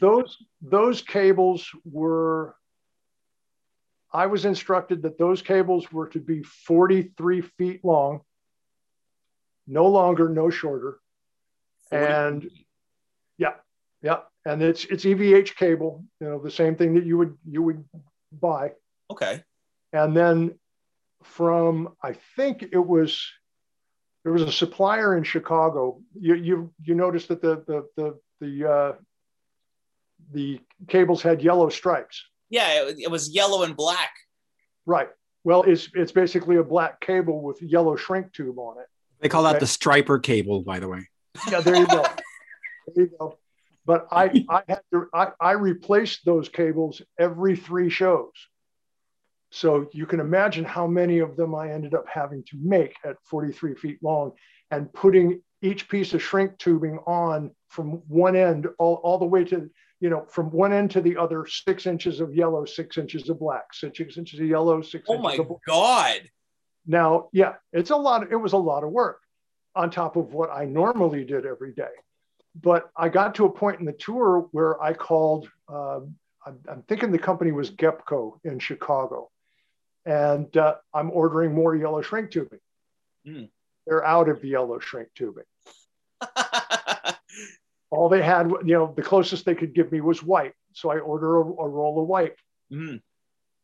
those 0.00 0.36
those 0.60 1.00
cables 1.02 1.66
were. 1.84 2.54
I 4.12 4.26
was 4.26 4.44
instructed 4.44 5.02
that 5.02 5.16
those 5.18 5.40
cables 5.42 5.90
were 5.92 6.08
to 6.08 6.18
be 6.20 6.42
43 6.42 7.42
feet 7.56 7.84
long, 7.84 8.20
no 9.66 9.86
longer, 9.86 10.28
no 10.30 10.48
shorter. 10.50 10.98
And 11.90 12.50
yeah, 13.38 13.54
yeah, 14.02 14.20
and 14.44 14.62
it's 14.62 14.84
it's 14.86 15.04
EVH 15.04 15.56
cable, 15.56 16.04
you 16.20 16.26
know, 16.28 16.38
the 16.42 16.50
same 16.50 16.74
thing 16.76 16.94
that 16.94 17.04
you 17.06 17.16
would 17.18 17.36
you 17.48 17.62
would 17.62 17.84
buy. 18.32 18.72
okay. 19.10 19.42
And 19.94 20.14
then 20.14 20.58
from 21.22 21.94
I 22.02 22.14
think 22.36 22.62
it 22.72 22.78
was 22.78 23.24
there 24.24 24.32
was 24.32 24.42
a 24.42 24.52
supplier 24.52 25.16
in 25.16 25.24
Chicago. 25.24 26.00
You 26.18 26.34
you 26.34 26.72
you 26.82 26.94
noticed 26.94 27.28
that 27.28 27.40
the 27.40 27.64
the 27.66 27.88
the 27.96 28.18
the 28.40 28.70
uh, 28.70 28.92
the 30.32 30.60
cables 30.88 31.22
had 31.22 31.42
yellow 31.42 31.68
stripes, 31.68 32.24
Yeah, 32.50 32.88
it, 32.88 32.96
it 32.98 33.10
was 33.10 33.30
yellow 33.30 33.62
and 33.62 33.76
black. 33.76 34.10
right? 34.86 35.08
Well, 35.44 35.62
it's 35.62 35.88
it's 35.94 36.12
basically 36.12 36.56
a 36.56 36.64
black 36.64 37.00
cable 37.00 37.40
with 37.42 37.62
yellow 37.62 37.96
shrink 37.96 38.32
tube 38.32 38.58
on 38.58 38.78
it. 38.78 38.86
They 39.20 39.28
call 39.28 39.44
that 39.44 39.60
the 39.60 39.66
striper 39.66 40.18
cable, 40.18 40.62
by 40.62 40.78
the 40.78 40.88
way. 40.88 41.08
Yeah, 41.50 41.60
there 41.60 41.76
you 41.76 41.86
go. 41.86 42.02
there 42.94 43.04
you 43.04 43.10
go. 43.18 43.38
But 43.86 44.08
I 44.10 44.44
I 44.50 44.62
had 44.68 44.80
to 44.92 45.06
I, 45.14 45.28
I 45.40 45.52
replaced 45.52 46.24
those 46.24 46.48
cables 46.48 47.00
every 47.18 47.56
three 47.56 47.88
shows. 47.88 48.32
So 49.50 49.88
you 49.92 50.06
can 50.06 50.20
imagine 50.20 50.64
how 50.64 50.86
many 50.86 51.20
of 51.20 51.36
them 51.36 51.54
I 51.54 51.72
ended 51.72 51.94
up 51.94 52.06
having 52.08 52.42
to 52.44 52.56
make 52.60 52.96
at 53.04 53.16
43 53.24 53.74
feet 53.74 53.98
long 54.02 54.32
and 54.70 54.92
putting 54.92 55.40
each 55.62 55.88
piece 55.88 56.12
of 56.14 56.22
shrink 56.22 56.56
tubing 56.58 56.98
on 57.06 57.50
from 57.68 58.02
one 58.08 58.36
end 58.36 58.66
all, 58.78 58.96
all 58.96 59.18
the 59.18 59.24
way 59.24 59.44
to, 59.44 59.70
you 60.00 60.10
know, 60.10 60.26
from 60.28 60.50
one 60.50 60.72
end 60.72 60.90
to 60.92 61.00
the 61.00 61.16
other, 61.16 61.46
six 61.46 61.86
inches 61.86 62.20
of 62.20 62.34
yellow, 62.34 62.64
six 62.64 62.98
inches 62.98 63.28
of 63.28 63.38
black, 63.40 63.72
six 63.72 63.98
inches 64.16 64.38
of 64.38 64.46
yellow, 64.46 64.82
six 64.82 65.08
Oh 65.08 65.14
inches 65.14 65.24
my 65.24 65.34
of 65.36 65.48
black. 65.48 65.60
God. 65.66 66.30
Now, 66.86 67.28
yeah, 67.32 67.54
it's 67.72 67.90
a 67.90 67.96
lot. 67.96 68.30
It 68.30 68.36
was 68.36 68.52
a 68.52 68.58
lot 68.58 68.84
of 68.84 68.90
work 68.90 69.20
on 69.74 69.90
top 69.90 70.16
of 70.16 70.32
what 70.32 70.50
I 70.50 70.64
normally 70.64 71.24
did 71.24 71.44
every 71.46 71.72
day. 71.72 71.88
But 72.60 72.90
I 72.96 73.08
got 73.08 73.34
to 73.36 73.44
a 73.46 73.50
point 73.50 73.80
in 73.80 73.86
the 73.86 73.92
tour 73.92 74.48
where 74.52 74.80
I 74.82 74.92
called. 74.92 75.48
Um, 75.68 76.16
I'm, 76.46 76.58
I'm 76.70 76.82
thinking 76.82 77.12
the 77.12 77.18
company 77.18 77.52
was 77.52 77.70
Gepco 77.70 78.38
in 78.44 78.58
Chicago, 78.58 79.30
and 80.08 80.56
uh, 80.56 80.76
I'm 80.94 81.10
ordering 81.10 81.54
more 81.54 81.76
yellow 81.76 82.00
shrink 82.00 82.30
tubing. 82.30 82.60
Hmm. 83.26 83.44
They're 83.86 84.04
out 84.04 84.30
of 84.30 84.42
yellow 84.42 84.78
shrink 84.78 85.10
tubing. 85.14 85.44
All 87.90 88.08
they 88.08 88.22
had, 88.22 88.50
you 88.64 88.72
know, 88.72 88.92
the 88.96 89.02
closest 89.02 89.44
they 89.44 89.54
could 89.54 89.74
give 89.74 89.92
me 89.92 90.00
was 90.00 90.22
white. 90.22 90.54
So 90.72 90.90
I 90.90 90.98
order 90.98 91.36
a, 91.36 91.40
a 91.40 91.68
roll 91.68 92.00
of 92.00 92.08
white. 92.08 92.36
Mm. 92.72 93.02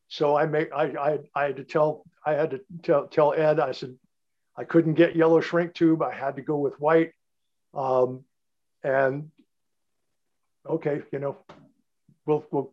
So 0.08 0.36
I 0.36 0.44
make 0.44 0.70
I, 0.72 0.84
I 0.84 1.18
I 1.34 1.44
had 1.44 1.56
to 1.56 1.64
tell 1.64 2.04
I 2.24 2.34
had 2.34 2.50
to 2.50 2.60
tell 2.82 3.06
tell 3.06 3.32
Ed 3.32 3.58
I 3.58 3.72
said 3.72 3.96
I 4.56 4.64
couldn't 4.64 4.94
get 4.94 5.16
yellow 5.16 5.40
shrink 5.40 5.74
tube 5.74 6.02
I 6.02 6.12
had 6.12 6.36
to 6.36 6.42
go 6.42 6.58
with 6.58 6.78
white 6.78 7.12
um, 7.72 8.24
and 8.82 9.30
okay 10.68 11.02
you 11.10 11.18
know 11.18 11.38
we'll 12.26 12.44
we'll 12.50 12.72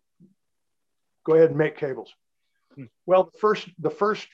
go 1.26 1.36
ahead 1.36 1.50
and 1.50 1.58
make 1.58 1.78
cables. 1.78 2.14
Well 3.06 3.30
the 3.32 3.40
first 3.40 3.70
the 3.80 3.90
first 3.90 4.28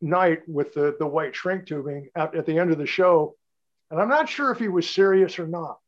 night 0.00 0.40
with 0.46 0.74
the 0.74 0.96
the 0.98 1.06
white 1.06 1.34
shrink 1.34 1.66
tubing 1.66 2.08
at, 2.14 2.34
at 2.34 2.46
the 2.46 2.58
end 2.58 2.70
of 2.70 2.78
the 2.78 2.86
show 2.86 3.36
and 3.90 4.00
I'm 4.00 4.08
not 4.08 4.28
sure 4.28 4.50
if 4.50 4.58
he 4.58 4.68
was 4.68 4.88
serious 4.88 5.38
or 5.38 5.46
not. 5.46 5.78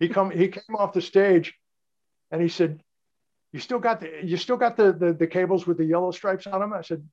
He 0.00 0.08
come 0.08 0.30
he 0.30 0.48
came 0.48 0.76
off 0.76 0.92
the 0.92 1.00
stage 1.00 1.54
and 2.30 2.42
he 2.42 2.48
said 2.48 2.80
you 3.52 3.60
still 3.60 3.78
got 3.78 4.00
the 4.00 4.10
you 4.24 4.36
still 4.36 4.56
got 4.56 4.76
the, 4.76 4.92
the 4.92 5.12
the 5.12 5.26
cables 5.26 5.66
with 5.66 5.78
the 5.78 5.84
yellow 5.84 6.10
stripes 6.10 6.46
on 6.46 6.60
them 6.60 6.72
i 6.72 6.80
said 6.80 7.06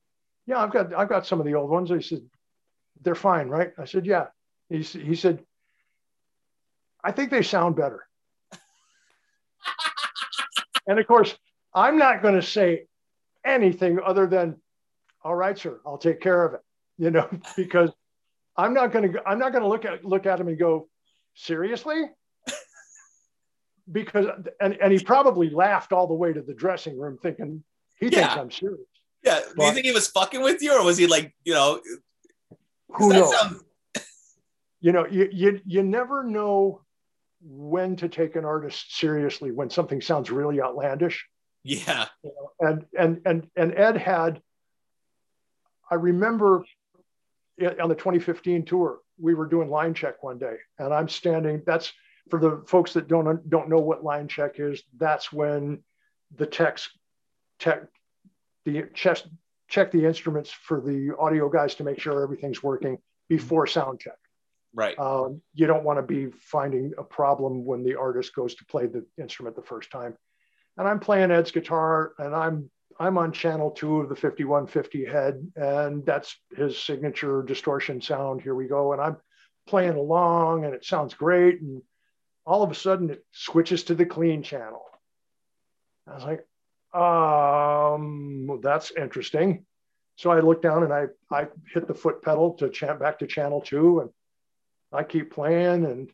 yeah 0.46 0.58
i've 0.58 0.72
got 0.72 0.92
i've 0.94 1.08
got 1.08 1.26
some 1.26 1.38
of 1.38 1.46
the 1.46 1.54
old 1.54 1.70
ones. 1.70 1.90
He 1.90 2.00
said 2.00 2.22
they're 3.02 3.14
fine 3.14 3.48
right? 3.48 3.72
I 3.78 3.84
said 3.84 4.06
yeah. 4.06 4.26
He, 4.68 4.82
he 4.82 5.14
said 5.14 5.44
i 7.04 7.12
think 7.12 7.30
they 7.30 7.42
sound 7.42 7.76
better. 7.76 8.06
And 10.86 10.98
of 10.98 11.06
course 11.06 11.36
i'm 11.72 11.98
not 11.98 12.22
going 12.22 12.34
to 12.34 12.42
say 12.42 12.86
anything 13.44 13.98
other 14.04 14.26
than 14.26 14.56
all 15.24 15.34
right 15.34 15.58
sir 15.58 15.80
i'll 15.86 15.98
take 15.98 16.20
care 16.20 16.44
of 16.44 16.54
it 16.54 16.60
you 16.98 17.10
know 17.10 17.28
because 17.56 17.90
i'm 18.56 18.74
not 18.74 18.92
going 18.92 19.12
to 19.12 19.22
i'm 19.28 19.38
not 19.38 19.52
going 19.52 19.62
to 19.62 19.68
look 19.68 19.84
at 19.84 20.04
look 20.04 20.26
at 20.26 20.38
him 20.40 20.48
and 20.48 20.58
go 20.58 20.88
seriously 21.34 22.04
because 23.90 24.26
and, 24.60 24.74
and 24.80 24.92
he 24.92 24.98
probably 25.02 25.50
laughed 25.50 25.92
all 25.92 26.06
the 26.06 26.14
way 26.14 26.32
to 26.32 26.42
the 26.42 26.54
dressing 26.54 26.98
room 26.98 27.18
thinking 27.22 27.62
he 27.98 28.08
thinks 28.08 28.34
I'm 28.34 28.50
serious. 28.50 28.80
Yeah. 29.22 29.40
Do 29.56 29.64
you 29.64 29.72
think 29.72 29.84
he 29.84 29.92
was 29.92 30.08
fucking 30.08 30.40
with 30.40 30.62
you 30.62 30.72
or 30.72 30.82
was 30.82 30.96
he 30.96 31.06
like, 31.06 31.34
you 31.44 31.52
know, 31.52 31.80
Who 32.94 33.12
knows? 33.12 33.30
sounds- 33.38 33.62
You 34.80 34.92
know, 34.92 35.06
you, 35.06 35.28
you 35.30 35.60
you 35.66 35.82
never 35.82 36.24
know 36.24 36.80
when 37.42 37.96
to 37.96 38.08
take 38.08 38.34
an 38.36 38.46
artist 38.46 38.96
seriously 38.96 39.50
when 39.52 39.68
something 39.68 40.00
sounds 40.00 40.30
really 40.30 40.62
outlandish. 40.62 41.26
Yeah. 41.62 42.06
You 42.22 42.30
know? 42.30 42.68
And 42.68 42.86
and 42.98 43.20
and 43.24 43.50
and 43.56 43.74
Ed 43.76 43.96
had 43.96 44.40
I 45.90 45.96
remember 45.96 46.64
on 47.60 47.88
the 47.88 47.94
2015 47.94 48.64
tour, 48.64 49.00
we 49.18 49.34
were 49.34 49.46
doing 49.46 49.68
line 49.68 49.92
check 49.92 50.22
one 50.22 50.38
day, 50.38 50.56
and 50.78 50.94
I'm 50.94 51.08
standing. 51.08 51.62
That's 51.66 51.92
for 52.30 52.38
the 52.38 52.62
folks 52.66 52.92
that 52.94 53.08
don't 53.08 53.48
don't 53.50 53.68
know 53.68 53.80
what 53.80 54.04
line 54.04 54.28
check 54.28 54.58
is. 54.58 54.82
That's 54.98 55.32
when 55.32 55.82
the 56.36 56.46
techs 56.46 56.90
tech 57.58 57.82
the 58.64 58.84
chest 58.94 59.26
check 59.68 59.90
the 59.90 60.04
instruments 60.04 60.50
for 60.50 60.80
the 60.80 61.14
audio 61.18 61.48
guys 61.48 61.74
to 61.76 61.84
make 61.84 62.00
sure 62.00 62.22
everything's 62.22 62.62
working 62.62 62.98
before 63.28 63.66
sound 63.66 64.00
check. 64.00 64.14
Right. 64.74 64.98
Um, 64.98 65.42
you 65.54 65.66
don't 65.66 65.84
want 65.84 65.98
to 65.98 66.02
be 66.02 66.28
finding 66.40 66.92
a 66.98 67.02
problem 67.02 67.64
when 67.64 67.82
the 67.82 67.96
artist 67.96 68.34
goes 68.34 68.54
to 68.56 68.64
play 68.66 68.86
the 68.86 69.04
instrument 69.18 69.56
the 69.56 69.62
first 69.62 69.90
time. 69.90 70.16
And 70.76 70.88
I'm 70.88 71.00
playing 71.00 71.30
Ed's 71.30 71.50
guitar, 71.50 72.12
and 72.18 72.34
I'm 72.34 72.70
I'm 72.98 73.16
on 73.16 73.32
channel 73.32 73.70
two 73.70 74.00
of 74.00 74.10
the 74.10 74.14
5150 74.14 75.06
head, 75.06 75.52
and 75.56 76.04
that's 76.04 76.36
his 76.54 76.78
signature 76.78 77.42
distortion 77.42 78.02
sound. 78.02 78.42
Here 78.42 78.54
we 78.54 78.66
go, 78.66 78.92
and 78.92 79.00
I'm 79.00 79.16
playing 79.66 79.96
along, 79.96 80.64
and 80.64 80.74
it 80.74 80.84
sounds 80.84 81.14
great. 81.14 81.62
And 81.62 81.82
all 82.44 82.62
of 82.62 82.70
a 82.70 82.74
sudden, 82.74 83.10
it 83.10 83.24
switches 83.32 83.84
to 83.84 83.94
the 83.94 84.04
clean 84.04 84.42
channel. 84.42 84.82
I 86.06 86.14
was 86.14 86.24
like, 86.24 86.46
um, 86.92 88.60
that's 88.62 88.90
interesting. 88.90 89.64
So 90.16 90.30
I 90.30 90.40
look 90.40 90.60
down 90.60 90.82
and 90.82 90.92
I 90.92 91.06
I 91.30 91.46
hit 91.72 91.86
the 91.86 91.94
foot 91.94 92.20
pedal 92.20 92.52
to 92.54 92.68
chant 92.68 93.00
back 93.00 93.20
to 93.20 93.26
channel 93.26 93.62
two, 93.62 94.00
and 94.00 94.10
I 94.92 95.04
keep 95.04 95.32
playing, 95.32 95.86
and 95.86 96.10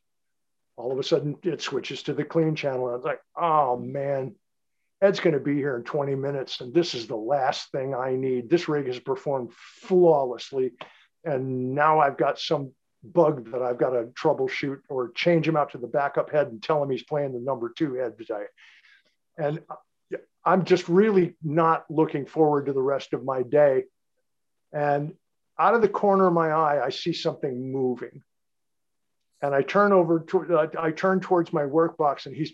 all 0.76 0.92
of 0.92 0.98
a 1.00 1.02
sudden 1.02 1.36
it 1.42 1.62
switches 1.62 2.04
to 2.04 2.12
the 2.12 2.24
clean 2.24 2.54
channel. 2.54 2.86
I 2.86 2.92
was 2.92 3.04
like, 3.04 3.20
oh 3.36 3.76
man, 3.76 4.36
Ed's 5.02 5.20
going 5.20 5.34
to 5.34 5.40
be 5.40 5.54
here 5.54 5.76
in 5.76 5.82
20 5.82 6.14
minutes, 6.14 6.60
and 6.60 6.72
this 6.72 6.94
is 6.94 7.06
the 7.06 7.16
last 7.16 7.70
thing 7.70 7.94
I 7.94 8.16
need. 8.16 8.48
This 8.48 8.68
rig 8.68 8.86
has 8.86 8.98
performed 8.98 9.52
flawlessly, 9.54 10.72
and 11.24 11.74
now 11.74 12.00
I've 12.00 12.16
got 12.16 12.38
some 12.38 12.72
bug 13.02 13.50
that 13.52 13.62
I've 13.62 13.78
got 13.78 13.90
to 13.90 14.04
troubleshoot 14.20 14.78
or 14.88 15.12
change 15.12 15.46
him 15.46 15.56
out 15.56 15.72
to 15.72 15.78
the 15.78 15.86
backup 15.86 16.30
head 16.30 16.48
and 16.48 16.62
tell 16.62 16.82
him 16.82 16.90
he's 16.90 17.02
playing 17.02 17.32
the 17.32 17.40
number 17.40 17.72
two 17.76 17.94
head 17.94 18.16
today. 18.18 18.44
And 19.38 19.60
I'm 20.44 20.64
just 20.64 20.88
really 20.88 21.36
not 21.42 21.84
looking 21.90 22.24
forward 22.24 22.66
to 22.66 22.72
the 22.72 22.82
rest 22.82 23.12
of 23.12 23.24
my 23.24 23.42
day. 23.42 23.84
And 24.72 25.14
out 25.58 25.74
of 25.74 25.82
the 25.82 25.88
corner 25.88 26.28
of 26.28 26.32
my 26.32 26.50
eye, 26.50 26.84
I 26.84 26.90
see 26.90 27.12
something 27.12 27.72
moving. 27.72 28.22
And 29.42 29.54
I 29.54 29.62
turn 29.62 29.92
over 29.92 30.20
to, 30.20 30.70
I 30.78 30.92
turn 30.92 31.20
towards 31.20 31.52
my 31.52 31.66
work 31.66 31.98
box 31.98 32.26
and 32.26 32.34
he's 32.34 32.52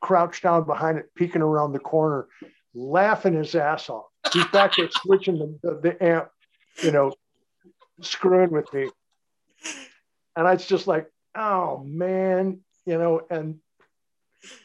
crouched 0.00 0.42
down 0.42 0.64
behind 0.64 0.98
it, 0.98 1.14
peeking 1.14 1.42
around 1.42 1.72
the 1.72 1.78
corner, 1.78 2.28
laughing 2.74 3.34
his 3.34 3.54
ass 3.54 3.88
off. 3.88 4.06
He's 4.32 4.46
back 4.46 4.76
there 4.76 4.88
switching 4.90 5.38
the, 5.38 5.58
the, 5.62 5.80
the 5.80 6.04
amp, 6.04 6.28
you 6.82 6.90
know, 6.90 7.12
screwing 8.00 8.50
with 8.50 8.72
me. 8.72 8.90
And 10.36 10.46
it's 10.48 10.66
just 10.66 10.86
like, 10.86 11.10
oh 11.34 11.82
man, 11.84 12.60
you 12.84 12.98
know, 12.98 13.22
and 13.30 13.58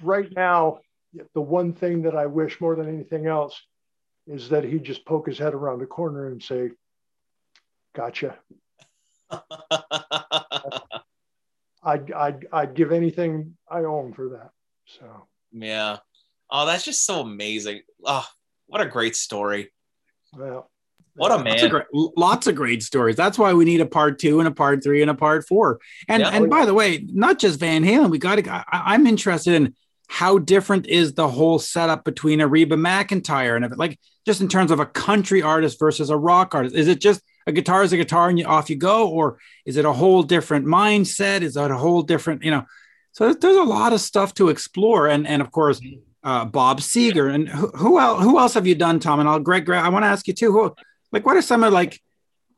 right 0.02 0.32
now, 0.36 0.80
the 1.34 1.42
one 1.42 1.74
thing 1.74 2.04
that 2.04 2.16
I 2.16 2.26
wish 2.28 2.62
more 2.62 2.76
than 2.76 2.88
anything 2.88 3.28
else 3.28 3.62
is 4.28 4.50
that 4.50 4.64
he 4.64 4.80
just 4.80 5.06
poke 5.06 5.28
his 5.28 5.38
head 5.38 5.54
around 5.54 5.80
the 5.80 5.86
corner 5.86 6.28
and 6.28 6.42
say, 6.42 6.72
gotcha. 7.96 8.38
I'd, 11.84 12.12
I'd, 12.12 12.48
I'd 12.52 12.74
give 12.76 12.92
anything 12.92 13.58
I 13.70 13.80
own 13.80 14.14
for 14.14 14.30
that. 14.30 14.52
So, 15.00 15.28
yeah. 15.52 15.98
Oh, 16.50 16.66
that's 16.66 16.84
just 16.84 17.06
so 17.06 17.22
amazing. 17.22 17.82
Oh, 18.06 18.26
what 18.68 18.82
a 18.82 18.86
great 18.86 19.16
story. 19.16 19.72
well, 20.34 20.70
What 21.16 21.32
a 21.32 21.36
Lots 21.36 21.40
of, 21.40 21.44
man. 21.46 21.70
great, 21.70 21.86
lots 22.18 22.48
of 22.48 22.56
great 22.56 22.84
stories. 22.84 23.16
That's 23.16 23.38
why 23.38 23.54
we 23.54 23.66
need 23.66 23.82
a 23.82 23.86
part 23.86 24.20
two 24.20 24.40
and 24.40 24.48
a 24.48 24.52
part 24.52 24.84
three 24.84 25.02
and 25.02 25.12
a 25.12 25.16
part 25.16 25.48
four. 25.48 25.80
And 26.08 26.22
Yeah. 26.22 26.30
and 26.30 26.50
by 26.50 26.66
the 26.66 26.74
way, 26.74 27.06
not 27.12 27.40
just 27.40 27.60
Van 27.60 27.84
Halen. 27.84 28.10
We 28.10 28.18
got 28.18 28.36
to. 28.36 28.50
I, 28.50 28.64
I'm 28.72 29.06
interested 29.08 29.54
in 29.54 29.76
how 30.08 30.38
different 30.40 30.88
is 30.88 31.14
the 31.14 31.28
whole 31.28 31.58
setup 31.60 32.04
between 32.04 32.42
a 32.42 32.48
Reba 32.48 32.76
McEntire 32.76 33.56
and 33.56 33.78
like 33.78 33.98
just 34.26 34.42
in 34.42 34.48
terms 34.50 34.72
of 34.72 34.80
a 34.80 34.86
country 34.86 35.42
artist 35.42 35.80
versus 35.80 36.10
a 36.10 36.18
rock 36.18 36.54
artist. 36.56 36.76
Is 36.76 36.88
it 36.88 37.00
just 37.00 37.22
a 37.48 37.52
guitar 37.52 37.84
is 37.84 37.92
a 37.94 37.98
guitar 37.98 38.30
and 38.30 38.38
you, 38.38 38.46
off 38.46 38.70
you 38.70 38.76
go, 38.76 39.10
or 39.10 39.38
is 39.66 39.78
it 39.78 39.86
a 39.86 39.94
whole 39.94 40.22
different 40.24 40.66
mindset? 40.66 41.42
Is 41.42 41.54
that 41.56 41.72
a 41.72 41.78
whole 41.78 42.04
different 42.04 42.44
you 42.44 42.52
know? 42.52 42.66
So 43.14 43.34
there's, 43.34 43.58
a 43.58 43.64
lot 43.64 43.94
of 43.94 44.02
stuff 44.02 44.34
to 44.36 44.50
explore, 44.50 45.08
and 45.08 45.28
and 45.28 45.42
of 45.42 45.52
course. 45.52 45.82
Uh, 46.24 46.46
Bob 46.46 46.82
Seger 46.82 47.34
and 47.34 47.50
who, 47.50 47.66
who 47.70 48.00
else? 48.00 48.22
Who 48.22 48.38
else 48.38 48.54
have 48.54 48.68
you 48.68 48.76
done, 48.76 49.00
Tom? 49.00 49.20
And 49.20 49.28
I'll 49.28 49.40
Greg. 49.40 49.66
Greg 49.66 49.84
I 49.84 49.90
want 49.90 50.04
to 50.04 50.08
ask 50.08 50.28
you 50.28 50.36
too. 50.36 50.52
Who, 50.52 50.76
like 51.12 51.26
what 51.26 51.36
are 51.36 51.42
some 51.42 51.64
of 51.64 51.74
like 51.74 52.00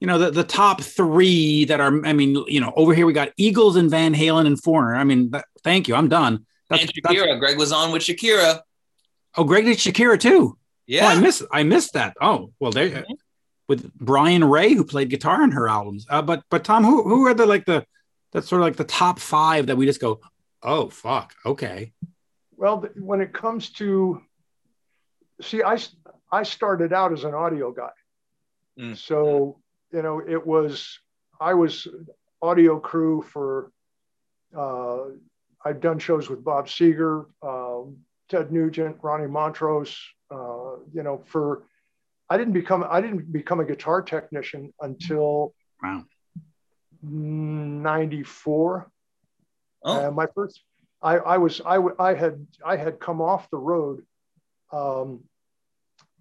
you 0.02 0.08
know 0.08 0.18
the, 0.20 0.32
the 0.32 0.44
top 0.44 0.82
three 0.82 1.64
that 1.64 1.80
are 1.80 2.06
i 2.06 2.12
mean 2.12 2.44
you 2.50 2.60
know 2.60 2.74
over 2.76 2.94
here 2.94 3.06
we 3.06 3.14
got 3.14 3.30
eagles 3.38 3.78
and 3.78 3.90
van 3.90 4.14
halen 4.14 4.46
and 4.46 4.62
foreigner 4.62 4.96
i 4.96 5.04
mean 5.06 5.32
that, 5.32 5.46
thank 5.64 5.88
you 5.88 5.96
i'm 5.96 6.10
done 6.10 6.46
that's, 6.70 6.82
and 6.84 6.92
that's- 7.04 7.24
Shakira. 7.26 7.40
Greg 7.40 7.58
was 7.58 7.72
on 7.72 7.94
with 7.94 8.02
Shakira. 8.02 8.60
oh 9.38 9.46
greg 9.46 9.64
did 9.64 9.78
shakira 9.78 10.20
too 10.20 10.58
Yeah. 10.88 11.06
oh, 11.06 11.08
i 11.10 11.20
missed 11.22 11.44
i 11.54 11.64
missed 11.64 11.94
that 11.94 12.18
oh 12.20 12.52
well 12.60 12.72
there 12.72 12.90
Mhm. 12.90 13.06
with 13.70 13.94
brian 13.94 14.44
ray 14.44 14.74
who 14.74 14.84
played 14.84 15.10
guitar 15.10 15.42
in 15.42 15.52
her 15.52 15.70
albums 15.70 16.06
uh, 16.10 16.22
but 16.22 16.44
but 16.50 16.66
tom 16.66 16.84
who 16.84 17.04
who 17.04 17.26
are 17.28 17.34
the 17.34 17.46
like 17.46 17.64
the 17.66 17.86
that's 18.34 18.50
sort 18.50 18.62
of 18.62 18.66
like 18.66 18.76
the 18.76 18.84
top 18.84 19.20
five 19.20 19.68
that 19.68 19.78
we 19.78 19.86
just 19.86 20.02
go 20.02 20.20
oh 20.64 20.90
fuck 20.90 21.34
okay 21.46 21.94
Well, 22.56 22.86
when 22.96 23.20
it 23.20 23.34
comes 23.34 23.72
to, 23.72 24.22
see, 25.42 25.62
i 25.64 25.78
i 26.32 26.44
started 26.44 26.94
out 26.94 27.12
as 27.12 27.24
an 27.26 27.34
audio 27.34 27.72
guy. 27.72 27.92
Mm. 28.80 28.98
So, 28.98 29.60
you 29.92 30.02
know, 30.02 30.22
it 30.26 30.48
was, 30.48 30.98
I 31.40 31.54
was 31.54 31.88
audio 32.42 32.80
crew 32.80 33.22
for, 33.22 33.72
uh, 34.58 35.06
I've 35.66 35.82
done 35.82 36.00
shows 36.00 36.30
with 36.30 36.44
Bob 36.44 36.68
Seger, 36.68 37.26
um, 37.42 37.98
Ted 38.30 38.52
Nugent, 38.52 38.98
Ronnie 39.02 39.28
Montrose, 39.28 39.98
uh, 40.32 40.78
you 40.94 41.04
know, 41.04 41.22
for, 41.26 41.66
I 42.30 42.38
didn't 42.38 42.54
become, 42.54 42.86
I 42.90 43.02
didn't 43.02 43.32
become 43.32 43.60
a 43.60 43.66
guitar 43.66 44.02
technician 44.02 44.74
until 44.80 45.54
wow 45.82 46.06
94. 47.04 48.90
Oh, 49.84 50.12
my 50.12 50.28
first, 50.34 50.62
I, 51.02 51.18
I 51.18 51.38
was, 51.38 51.62
I, 51.66 51.80
I 52.00 52.14
had, 52.14 52.48
I 52.66 52.78
had 52.78 53.00
come 53.00 53.22
off 53.22 53.50
the 53.50 53.58
road. 53.58 54.04
Um, 54.72 55.24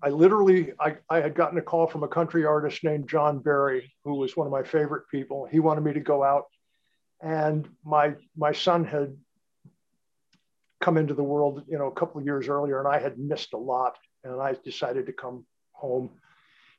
I 0.02 0.08
literally, 0.08 0.72
I, 0.80 0.96
I 1.08 1.20
had 1.20 1.34
gotten 1.34 1.58
a 1.58 1.62
call 1.62 1.86
from 1.86 2.02
a 2.02 2.08
country 2.08 2.44
artist 2.44 2.82
named 2.82 3.08
John 3.08 3.38
Berry, 3.38 3.94
who 4.04 4.16
was 4.16 4.36
one 4.36 4.48
of 4.48 4.52
my 4.52 4.64
favorite 4.64 5.04
people. 5.08 5.46
He 5.50 5.60
wanted 5.60 5.82
me 5.82 5.92
to 5.92 6.00
go 6.00 6.24
out, 6.24 6.46
and 7.20 7.68
my 7.84 8.14
my 8.36 8.50
son 8.50 8.84
had 8.84 9.16
come 10.80 10.96
into 10.96 11.14
the 11.14 11.22
world, 11.22 11.62
you 11.68 11.78
know, 11.78 11.86
a 11.86 11.94
couple 11.94 12.20
of 12.20 12.26
years 12.26 12.48
earlier, 12.48 12.80
and 12.80 12.88
I 12.88 12.98
had 12.98 13.16
missed 13.16 13.52
a 13.52 13.58
lot, 13.58 13.96
and 14.24 14.40
I 14.40 14.56
decided 14.64 15.06
to 15.06 15.12
come 15.12 15.46
home. 15.70 16.10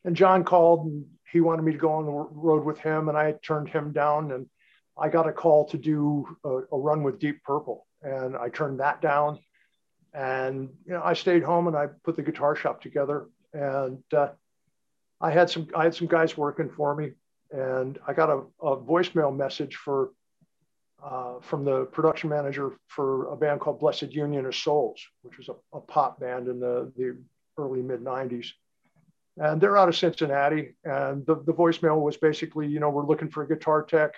And 0.04 0.18
John 0.18 0.44
called, 0.44 0.86
and 0.86 1.06
he 1.32 1.40
wanted 1.40 1.64
me 1.64 1.72
to 1.72 1.78
go 1.78 1.94
on 1.94 2.06
the 2.06 2.12
road 2.12 2.66
with 2.66 2.80
him, 2.80 3.08
and 3.08 3.18
I 3.18 3.36
turned 3.42 3.70
him 3.70 3.94
down, 3.94 4.34
and 4.34 4.48
I 4.98 5.10
got 5.10 5.28
a 5.28 5.32
call 5.32 5.66
to 5.70 5.78
do 5.78 6.26
a, 6.44 6.50
a 6.72 6.78
run 6.78 7.04
with 7.04 7.20
Deep 7.20 7.44
Purple, 7.44 7.88
and 8.02 8.36
I 8.38 8.50
turned 8.50 8.80
that 8.80 9.02
down. 9.02 9.40
And 10.14 10.70
you 10.86 10.94
know, 10.94 11.02
I 11.04 11.14
stayed 11.14 11.44
home 11.44 11.68
and 11.68 11.76
I 11.76 11.88
put 12.04 12.16
the 12.16 12.22
guitar 12.22 12.56
shop 12.56 12.82
together, 12.82 13.28
and 13.54 14.04
uh, 14.16 14.30
I 15.20 15.32
had 15.32 15.50
some 15.50 15.68
I 15.76 15.84
had 15.84 15.96
some 15.96 16.08
guys 16.08 16.38
working 16.38 16.70
for 16.70 16.96
me, 16.96 17.14
and 17.52 17.98
I 18.08 18.14
got 18.14 18.30
a, 18.30 18.44
a 18.62 18.78
voicemail 18.78 19.36
message 19.36 19.76
for 19.76 20.12
uh, 21.04 21.40
from 21.42 21.66
the 21.66 21.86
production 21.86 22.30
manager 22.30 22.78
for 22.88 23.34
a 23.34 23.36
band 23.36 23.60
called 23.60 23.82
Blessid 23.82 24.12
Union 24.12 24.46
of 24.46 24.56
Souls, 24.56 25.02
which 25.24 25.38
was 25.38 25.50
a, 25.50 25.56
a 25.76 25.82
pop 25.82 26.20
band 26.20 26.48
in 26.48 26.60
the 26.60 26.92
the 26.96 27.18
early 27.58 27.82
mid 27.82 28.02
'90s, 28.02 28.50
and 29.38 29.60
they're 29.60 29.78
out 29.78 29.90
of 29.90 29.96
Cincinnati. 29.96 30.76
And 30.84 31.26
the 31.26 31.36
the 31.44 31.54
voicemail 31.54 32.00
was 32.00 32.18
basically, 32.18 32.68
you 32.68 32.80
know, 32.80 32.92
we're 32.92 33.08
looking 33.08 33.32
for 33.32 33.42
a 33.42 33.48
guitar 33.48 33.82
tech 33.82 34.14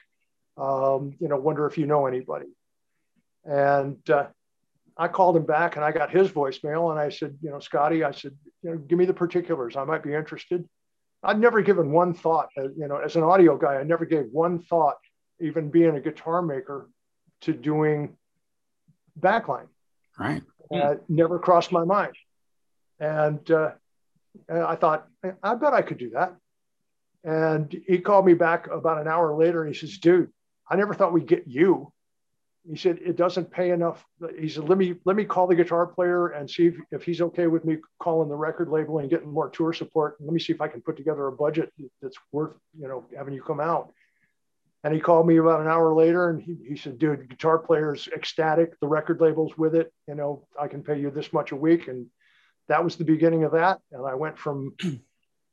um, 0.57 1.15
you 1.19 1.27
know, 1.27 1.37
wonder 1.37 1.65
if 1.65 1.77
you 1.77 1.85
know 1.85 2.05
anybody. 2.05 2.47
And 3.43 4.09
uh, 4.09 4.27
I 4.97 5.07
called 5.07 5.35
him 5.35 5.45
back 5.45 5.75
and 5.75 5.85
I 5.85 5.91
got 5.91 6.11
his 6.11 6.29
voicemail 6.29 6.91
and 6.91 6.99
I 6.99 7.09
said, 7.09 7.37
you 7.41 7.49
know, 7.49 7.59
Scotty, 7.59 8.03
I 8.03 8.11
said, 8.11 8.35
you 8.63 8.71
know, 8.71 8.77
give 8.77 8.97
me 8.97 9.05
the 9.05 9.13
particulars. 9.13 9.75
I 9.75 9.83
might 9.83 10.03
be 10.03 10.13
interested. 10.13 10.67
I'd 11.21 11.39
never 11.39 11.61
given 11.61 11.91
one 11.91 12.13
thought, 12.13 12.49
uh, 12.57 12.69
you 12.77 12.87
know, 12.87 12.97
as 12.97 13.15
an 13.15 13.23
audio 13.23 13.57
guy, 13.57 13.75
I 13.75 13.83
never 13.83 14.05
gave 14.05 14.25
one 14.31 14.61
thought, 14.61 14.97
even 15.41 15.69
being 15.69 15.95
a 15.95 15.99
guitar 15.99 16.41
maker, 16.41 16.89
to 17.41 17.53
doing 17.53 18.15
backline. 19.19 19.67
right 20.17 20.41
Uh, 20.71 20.95
never 21.09 21.39
crossed 21.39 21.71
my 21.71 21.83
mind. 21.83 22.13
And 22.99 23.49
uh, 23.51 23.71
and 24.47 24.59
I 24.59 24.75
thought, 24.75 25.07
I 25.43 25.55
bet 25.55 25.73
I 25.73 25.81
could 25.81 25.97
do 25.97 26.11
that. 26.11 26.35
And 27.23 27.75
he 27.87 27.99
called 27.99 28.25
me 28.25 28.33
back 28.33 28.67
about 28.67 29.01
an 29.01 29.07
hour 29.07 29.35
later 29.35 29.63
and 29.63 29.73
he 29.73 29.79
says, 29.79 29.97
dude, 29.97 30.29
I 30.69 30.75
never 30.75 30.93
thought 30.93 31.13
we'd 31.13 31.27
get 31.27 31.47
you. 31.47 31.91
He 32.67 32.75
said, 32.77 32.97
it 33.05 33.15
doesn't 33.15 33.51
pay 33.51 33.69
enough. 33.69 34.03
He 34.39 34.49
said, 34.49 34.67
let 34.67 34.79
me, 34.79 34.95
let 35.05 35.15
me 35.15 35.23
call 35.23 35.45
the 35.45 35.53
guitar 35.53 35.85
player 35.85 36.29
and 36.29 36.49
see 36.49 36.67
if, 36.67 36.75
if 36.91 37.03
he's 37.03 37.21
okay 37.21 37.45
with 37.45 37.63
me 37.63 37.77
calling 37.99 38.27
the 38.27 38.35
record 38.35 38.69
label 38.69 38.97
and 38.97 39.09
getting 39.09 39.29
more 39.29 39.49
tour 39.51 39.71
support. 39.71 40.15
Let 40.19 40.33
me 40.33 40.39
see 40.39 40.51
if 40.51 40.61
I 40.61 40.67
can 40.67 40.81
put 40.81 40.97
together 40.97 41.27
a 41.27 41.31
budget 41.31 41.71
that's 42.01 42.17
worth, 42.31 42.53
you 42.79 42.87
know, 42.87 43.05
having 43.15 43.35
you 43.35 43.43
come 43.43 43.59
out. 43.59 43.93
And 44.83 44.93
he 44.93 44.99
called 44.99 45.27
me 45.27 45.37
about 45.37 45.61
an 45.61 45.67
hour 45.67 45.93
later 45.93 46.29
and 46.29 46.41
he, 46.41 46.57
he 46.69 46.75
said, 46.75 46.97
dude, 46.97 47.29
guitar 47.29 47.59
player's 47.59 48.07
ecstatic. 48.07 48.79
The 48.79 48.87
record 48.87 49.21
label's 49.21 49.55
with 49.57 49.75
it. 49.75 49.93
You 50.07 50.15
know, 50.15 50.47
I 50.59 50.67
can 50.67 50.81
pay 50.81 50.99
you 50.99 51.11
this 51.11 51.33
much 51.33 51.51
a 51.51 51.55
week. 51.55 51.87
And 51.87 52.07
that 52.67 52.83
was 52.83 52.95
the 52.95 53.03
beginning 53.03 53.43
of 53.43 53.51
that. 53.51 53.79
And 53.91 54.05
I 54.05 54.15
went 54.15 54.39
from 54.39 54.73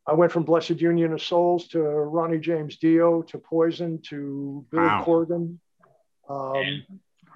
I 0.06 0.14
went 0.14 0.32
from 0.32 0.44
Blessid 0.44 0.80
Union 0.80 1.12
of 1.12 1.22
Souls 1.22 1.68
to 1.68 1.80
Ronnie 1.80 2.38
James 2.38 2.76
Dio 2.78 3.22
to 3.22 3.38
Poison 3.38 4.00
to 4.08 4.66
Billy 4.70 4.82
Wow. 4.84 5.04
Corgan. 5.04 5.58
Um, 6.28 6.82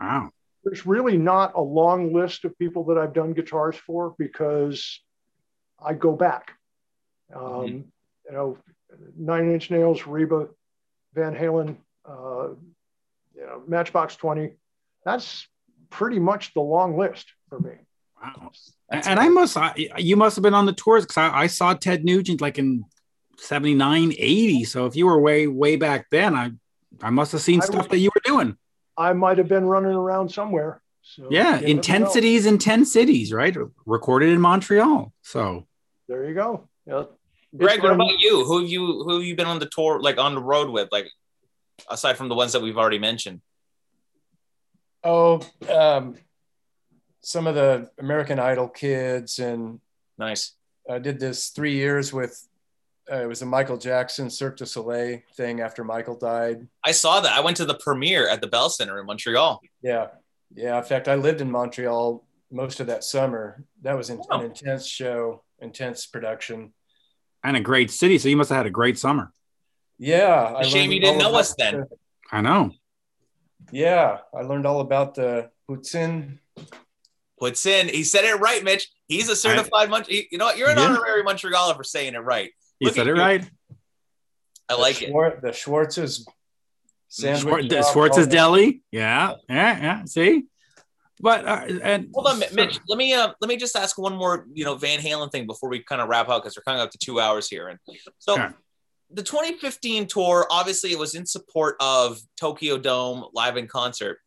wow 0.00 0.30
there's 0.64 0.84
really 0.84 1.16
not 1.16 1.52
a 1.54 1.60
long 1.60 2.12
list 2.12 2.44
of 2.44 2.58
people 2.58 2.82
that 2.86 2.98
I've 2.98 3.12
done 3.12 3.32
guitars 3.34 3.76
for 3.76 4.16
because 4.18 5.00
I 5.78 5.94
go 5.94 6.16
back. 6.16 6.50
Um, 7.32 7.40
Mhm. 7.42 7.84
You 8.24 8.32
know, 8.32 8.58
Nine 9.16 9.52
Inch 9.52 9.70
Nails, 9.70 10.08
Reba, 10.08 10.48
Van 11.14 11.36
Halen, 11.36 11.76
uh, 12.04 12.48
you 13.36 13.46
know, 13.46 13.62
Matchbox 13.68 14.16
20. 14.16 14.56
That's 15.04 15.46
pretty 15.90 16.18
much 16.18 16.52
the 16.52 16.62
long 16.62 16.98
list 16.98 17.32
for 17.48 17.60
me. 17.60 17.74
Wow 18.34 18.50
That's 18.88 19.06
and 19.06 19.18
I 19.18 19.28
must, 19.28 19.56
I, 19.56 19.74
you 19.98 20.16
must 20.16 20.36
have 20.36 20.42
been 20.42 20.54
on 20.54 20.66
the 20.66 20.72
tours 20.72 21.04
because 21.04 21.16
I, 21.18 21.42
I 21.42 21.46
saw 21.46 21.74
Ted 21.74 22.04
Nugent 22.04 22.40
like 22.40 22.58
in 22.58 22.84
79, 23.38 24.12
80. 24.18 24.64
So 24.64 24.86
if 24.86 24.96
you 24.96 25.06
were 25.06 25.20
way, 25.20 25.46
way 25.46 25.76
back 25.76 26.06
then, 26.10 26.34
I, 26.34 26.50
I 27.02 27.10
must 27.10 27.32
have 27.32 27.40
seen 27.40 27.60
I 27.62 27.64
stuff 27.64 27.82
was- 27.82 27.88
that 27.88 27.98
you 27.98 28.10
were 28.14 28.22
doing. 28.24 28.56
I 28.98 29.12
might 29.12 29.36
have 29.38 29.48
been 29.48 29.66
running 29.66 29.92
around 29.92 30.30
somewhere. 30.30 30.80
So 31.02 31.28
Yeah. 31.30 31.44
you 31.46 31.52
never 31.52 31.60
know. 31.60 31.68
Intensities 31.70 32.46
in 32.46 32.58
10 32.58 32.84
cities, 32.86 33.32
right? 33.32 33.54
Recorded 33.84 34.30
in 34.30 34.40
Montreal. 34.40 35.12
So 35.22 35.66
There 36.08 36.24
you 36.26 36.34
go. 36.34 36.68
Yeah. 36.86 37.04
Greg, 37.56 37.82
what 37.82 37.92
about 37.92 38.18
you? 38.18 38.44
Who 38.44 38.60
have 38.60 38.68
you 38.68 39.02
who 39.04 39.14
have 39.14 39.22
you 39.22 39.34
been 39.36 39.46
on 39.46 39.58
the 39.58 39.66
tour, 39.66 40.00
like 40.00 40.18
on 40.18 40.34
the 40.34 40.42
road 40.42 40.68
with, 40.70 40.88
like 40.92 41.08
aside 41.90 42.16
from 42.16 42.28
the 42.28 42.34
ones 42.34 42.52
that 42.52 42.60
we've 42.60 42.76
already 42.76 42.98
mentioned? 42.98 43.40
Oh, 45.02 45.40
um, 45.70 46.16
some 47.26 47.48
of 47.48 47.56
the 47.56 47.90
American 47.98 48.38
Idol 48.38 48.68
kids, 48.68 49.40
and 49.40 49.80
Nice. 50.16 50.52
I 50.88 51.00
did 51.00 51.18
this 51.18 51.48
three 51.48 51.74
years 51.74 52.12
with. 52.12 52.46
Uh, 53.10 53.16
it 53.22 53.26
was 53.26 53.42
a 53.42 53.46
Michael 53.46 53.76
Jackson 53.76 54.30
Cirque 54.30 54.56
du 54.58 54.64
Soleil 54.66 55.20
thing 55.36 55.60
after 55.60 55.82
Michael 55.84 56.16
died. 56.16 56.66
I 56.84 56.92
saw 56.92 57.20
that. 57.20 57.32
I 57.32 57.40
went 57.40 57.56
to 57.58 57.64
the 57.64 57.74
premiere 57.74 58.28
at 58.28 58.40
the 58.40 58.46
Bell 58.46 58.68
Center 58.70 58.98
in 59.00 59.06
Montreal. 59.06 59.60
Yeah, 59.82 60.06
yeah. 60.54 60.78
In 60.78 60.84
fact, 60.84 61.06
I 61.08 61.16
lived 61.16 61.40
in 61.40 61.50
Montreal 61.50 62.24
most 62.52 62.78
of 62.80 62.86
that 62.86 63.02
summer. 63.04 63.64
That 63.82 63.96
was 63.96 64.08
in, 64.10 64.18
Wow. 64.18 64.40
an 64.40 64.46
intense 64.46 64.86
show, 64.86 65.42
intense 65.60 66.06
production. 66.06 66.72
and 67.44 67.56
a 67.56 67.60
great 67.60 67.90
city. 67.92 68.18
So 68.18 68.28
you 68.28 68.36
must 68.36 68.50
have 68.50 68.56
had 68.58 68.66
a 68.66 68.70
great 68.70 68.98
summer. 68.98 69.32
Yeah, 69.98 70.54
I 70.56 70.60
A 70.60 70.64
shame 70.64 70.82
learned 70.82 70.92
you 70.94 71.00
didn't 71.00 71.18
know 71.18 71.28
about 71.30 71.40
us 71.40 71.54
then. 71.56 71.74
the- 71.80 71.88
I 72.32 72.40
know. 72.40 72.70
yeah, 73.72 74.18
I 74.36 74.42
learned 74.42 74.66
all 74.66 74.80
about 74.80 75.14
the 75.14 75.50
Poutine. 75.68 76.38
Puts 77.38 77.66
in. 77.66 77.88
He 77.88 78.02
said 78.04 78.24
it 78.24 78.40
right, 78.40 78.62
Mitch. 78.64 78.88
He's 79.08 79.28
a 79.28 79.36
certified 79.36 79.90
Mont. 79.90 80.08
You 80.10 80.38
know 80.38 80.46
what? 80.46 80.56
You're 80.56 80.70
an 80.70 80.78
Yeah. 80.78 80.84
honorary 80.84 81.22
Montrealer 81.22 81.76
for 81.76 81.84
saying 81.84 82.14
it 82.14 82.18
right. 82.20 82.50
You 82.80 82.86
Look 82.86 82.94
said 82.96 83.06
it 83.08 83.16
you. 83.16 83.22
right. 83.22 83.48
I 84.68 84.74
like 84.74 85.02
it. 85.02 85.10
Schwar- 85.12 85.40
The 85.40 85.52
Schwartz's 85.52 86.26
sandwich. 87.08 87.66
Schwar- 87.66 87.70
shop, 87.84 87.92
Schwartz's 87.92 88.26
all. 88.26 88.32
Deli. 88.32 88.82
Yeah. 88.90 89.34
Yeah. 89.48 89.78
Yeah. 89.80 90.04
See? 90.06 90.44
but 91.20 91.46
uh, 91.46 91.64
and 91.82 92.10
hold 92.12 92.26
on, 92.26 92.38
Mitch. 92.52 92.78
Let 92.88 92.98
me 92.98 93.14
uh, 93.14 93.32
let 93.40 93.48
me 93.48 93.56
just 93.56 93.74
ask 93.76 93.96
one 93.96 94.14
more, 94.16 94.46
you 94.52 94.64
know, 94.66 94.74
Van 94.74 94.98
Halen 94.98 95.30
thing 95.32 95.46
before 95.46 95.70
we 95.70 95.82
kind 95.82 96.02
of 96.02 96.08
wrap 96.08 96.28
up 96.28 96.42
because 96.42 96.56
we're 96.56 96.62
coming 96.62 96.80
up 96.82 96.90
to 96.90 96.98
two 96.98 97.20
hours 97.20 97.48
here. 97.48 97.68
And 97.68 97.78
so, 98.18 98.36
Sure. 98.36 98.54
the 99.10 99.22
2015 99.22 100.08
tour, 100.08 100.46
obviously, 100.50 100.92
it 100.92 100.98
was 100.98 101.14
in 101.14 101.24
support 101.24 101.76
of 101.80 102.18
Tokyo 102.38 102.76
Dome 102.76 103.24
live 103.32 103.56
in 103.56 103.66
concert. 103.66 104.18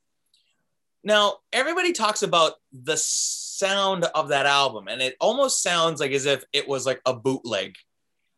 Now, 1.04 1.38
everybody 1.54 1.94
talks 1.94 2.24
about 2.24 2.54
the 2.74 2.98
sound 2.98 4.06
of 4.16 4.30
that 4.30 4.46
album, 4.46 4.88
and 4.88 5.02
it 5.02 5.16
almost 5.22 5.64
sounds 5.64 6.00
like 6.00 6.12
as 6.12 6.26
if 6.26 6.44
it 6.52 6.68
was 6.68 6.86
like 6.86 7.02
a 7.06 7.14
bootleg 7.14 7.76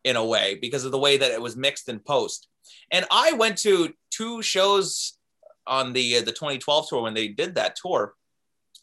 in 0.04 0.16
a 0.16 0.24
way 0.24 0.58
because 0.60 0.84
of 0.84 0.92
the 0.92 0.98
way 0.98 1.16
that 1.16 1.30
it 1.30 1.40
was 1.40 1.56
mixed 1.56 1.88
in 1.88 1.98
post. 1.98 2.48
And 2.90 3.04
I 3.10 3.32
went 3.32 3.58
to 3.58 3.92
two 4.10 4.42
shows 4.42 5.18
on 5.66 5.92
the 5.92 6.18
uh, 6.18 6.20
the 6.20 6.32
2012 6.32 6.88
tour 6.88 7.02
when 7.02 7.14
they 7.14 7.28
did 7.28 7.56
that 7.56 7.76
tour, 7.76 8.14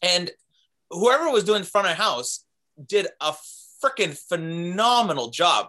and 0.02 0.30
whoever 0.90 1.30
was 1.30 1.44
doing 1.44 1.62
front 1.62 1.88
of 1.88 1.96
house 1.96 2.44
did 2.86 3.06
a 3.20 3.34
freaking 3.82 4.16
phenomenal 4.16 5.30
job. 5.30 5.68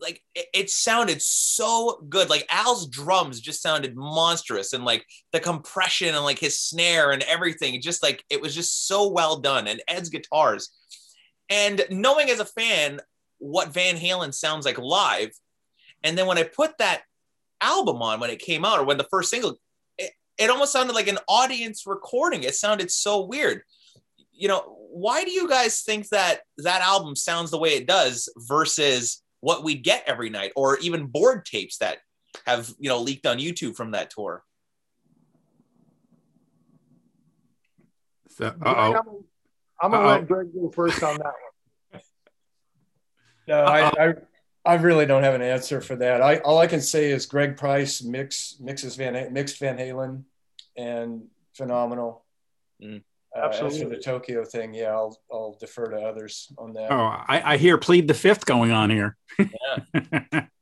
Like 0.00 0.22
it, 0.34 0.70
sounded 0.70 1.20
so 1.20 2.04
good. 2.08 2.30
Like 2.30 2.46
Al's 2.50 2.88
drums 2.88 3.40
just 3.40 3.62
sounded 3.62 3.96
monstrous, 3.96 4.72
and 4.72 4.84
like 4.84 5.04
the 5.32 5.40
compression 5.40 6.14
and 6.14 6.24
like 6.24 6.38
his 6.38 6.60
snare 6.60 7.10
and 7.12 7.22
everything, 7.24 7.80
just 7.80 8.02
like 8.02 8.24
it 8.30 8.40
was 8.40 8.54
just 8.54 8.86
so 8.86 9.08
well 9.08 9.38
done. 9.38 9.66
And 9.66 9.82
Ed's 9.88 10.08
guitars, 10.08 10.70
and 11.50 11.84
knowing 11.90 12.30
as 12.30 12.40
a 12.40 12.44
fan 12.44 13.00
what 13.38 13.74
Van 13.74 13.96
Halen 13.96 14.34
sounds 14.34 14.64
like 14.64 14.78
live, 14.78 15.30
and 16.02 16.16
then 16.16 16.26
when 16.26 16.38
I 16.38 16.44
put 16.44 16.78
that 16.78 17.02
album 17.60 18.02
on 18.02 18.20
when 18.20 18.30
it 18.30 18.38
came 18.38 18.64
out 18.64 18.78
or 18.78 18.84
when 18.84 18.98
the 18.98 19.06
first 19.10 19.30
single 19.30 19.58
it, 19.96 20.12
it 20.38 20.50
almost 20.50 20.72
sounded 20.72 20.94
like 20.94 21.08
an 21.08 21.18
audience 21.28 21.86
recording 21.86 22.42
it 22.42 22.54
sounded 22.54 22.90
so 22.90 23.24
weird 23.24 23.62
you 24.32 24.48
know 24.48 24.76
why 24.90 25.24
do 25.24 25.30
you 25.30 25.48
guys 25.48 25.82
think 25.82 26.08
that 26.08 26.40
that 26.58 26.82
album 26.82 27.16
sounds 27.16 27.50
the 27.50 27.58
way 27.58 27.70
it 27.70 27.86
does 27.86 28.32
versus 28.36 29.22
what 29.40 29.62
we'd 29.64 29.82
get 29.84 30.02
every 30.06 30.30
night 30.30 30.52
or 30.56 30.78
even 30.78 31.06
board 31.06 31.44
tapes 31.44 31.78
that 31.78 31.98
have 32.46 32.72
you 32.78 32.88
know 32.88 33.00
leaked 33.00 33.26
on 33.26 33.38
youtube 33.38 33.74
from 33.76 33.92
that 33.92 34.10
tour 34.10 34.42
So, 38.30 38.46
uh-oh. 38.46 38.60
I'm, 38.70 38.92
gonna- 38.92 39.18
I'm 39.82 39.90
gonna 39.90 40.02
Uh-oh. 40.08 40.18
let 40.18 40.28
Greg 40.28 40.46
go 40.54 40.70
first 40.70 41.02
on 41.02 41.16
that 41.18 41.24
one. 41.92 42.02
No, 43.48 43.64
I, 43.64 43.88
I, 44.10 44.14
I 44.66 44.74
really 44.74 45.06
don't 45.06 45.22
have 45.22 45.34
an 45.34 45.40
answer 45.40 45.80
for 45.80 45.96
that. 45.96 46.20
I 46.20 46.36
all 46.40 46.58
I 46.58 46.66
can 46.66 46.82
say 46.82 47.10
is 47.10 47.24
Greg 47.24 47.56
Price 47.56 48.02
mix 48.02 48.56
mixes 48.60 48.94
Van 48.96 49.32
mixed 49.32 49.58
Van 49.58 49.78
Halen, 49.78 50.24
and 50.76 51.22
phenomenal. 51.54 52.26
Mm. 52.82 53.02
Uh, 53.42 53.48
as 53.48 53.58
for 53.58 53.64
Absolutely. 53.66 53.96
the 53.96 54.02
Tokyo 54.02 54.44
thing, 54.44 54.74
yeah, 54.74 54.90
I'll 54.92 55.18
I'll 55.32 55.56
defer 55.60 55.90
to 55.90 55.96
others 55.96 56.52
on 56.58 56.72
that. 56.74 56.90
Oh, 56.90 56.96
I, 56.96 57.54
I 57.54 57.56
hear 57.56 57.78
plead 57.78 58.08
the 58.08 58.14
fifth 58.14 58.46
going 58.46 58.70
on 58.72 58.90
here. 58.90 59.16
yeah. 59.38 60.46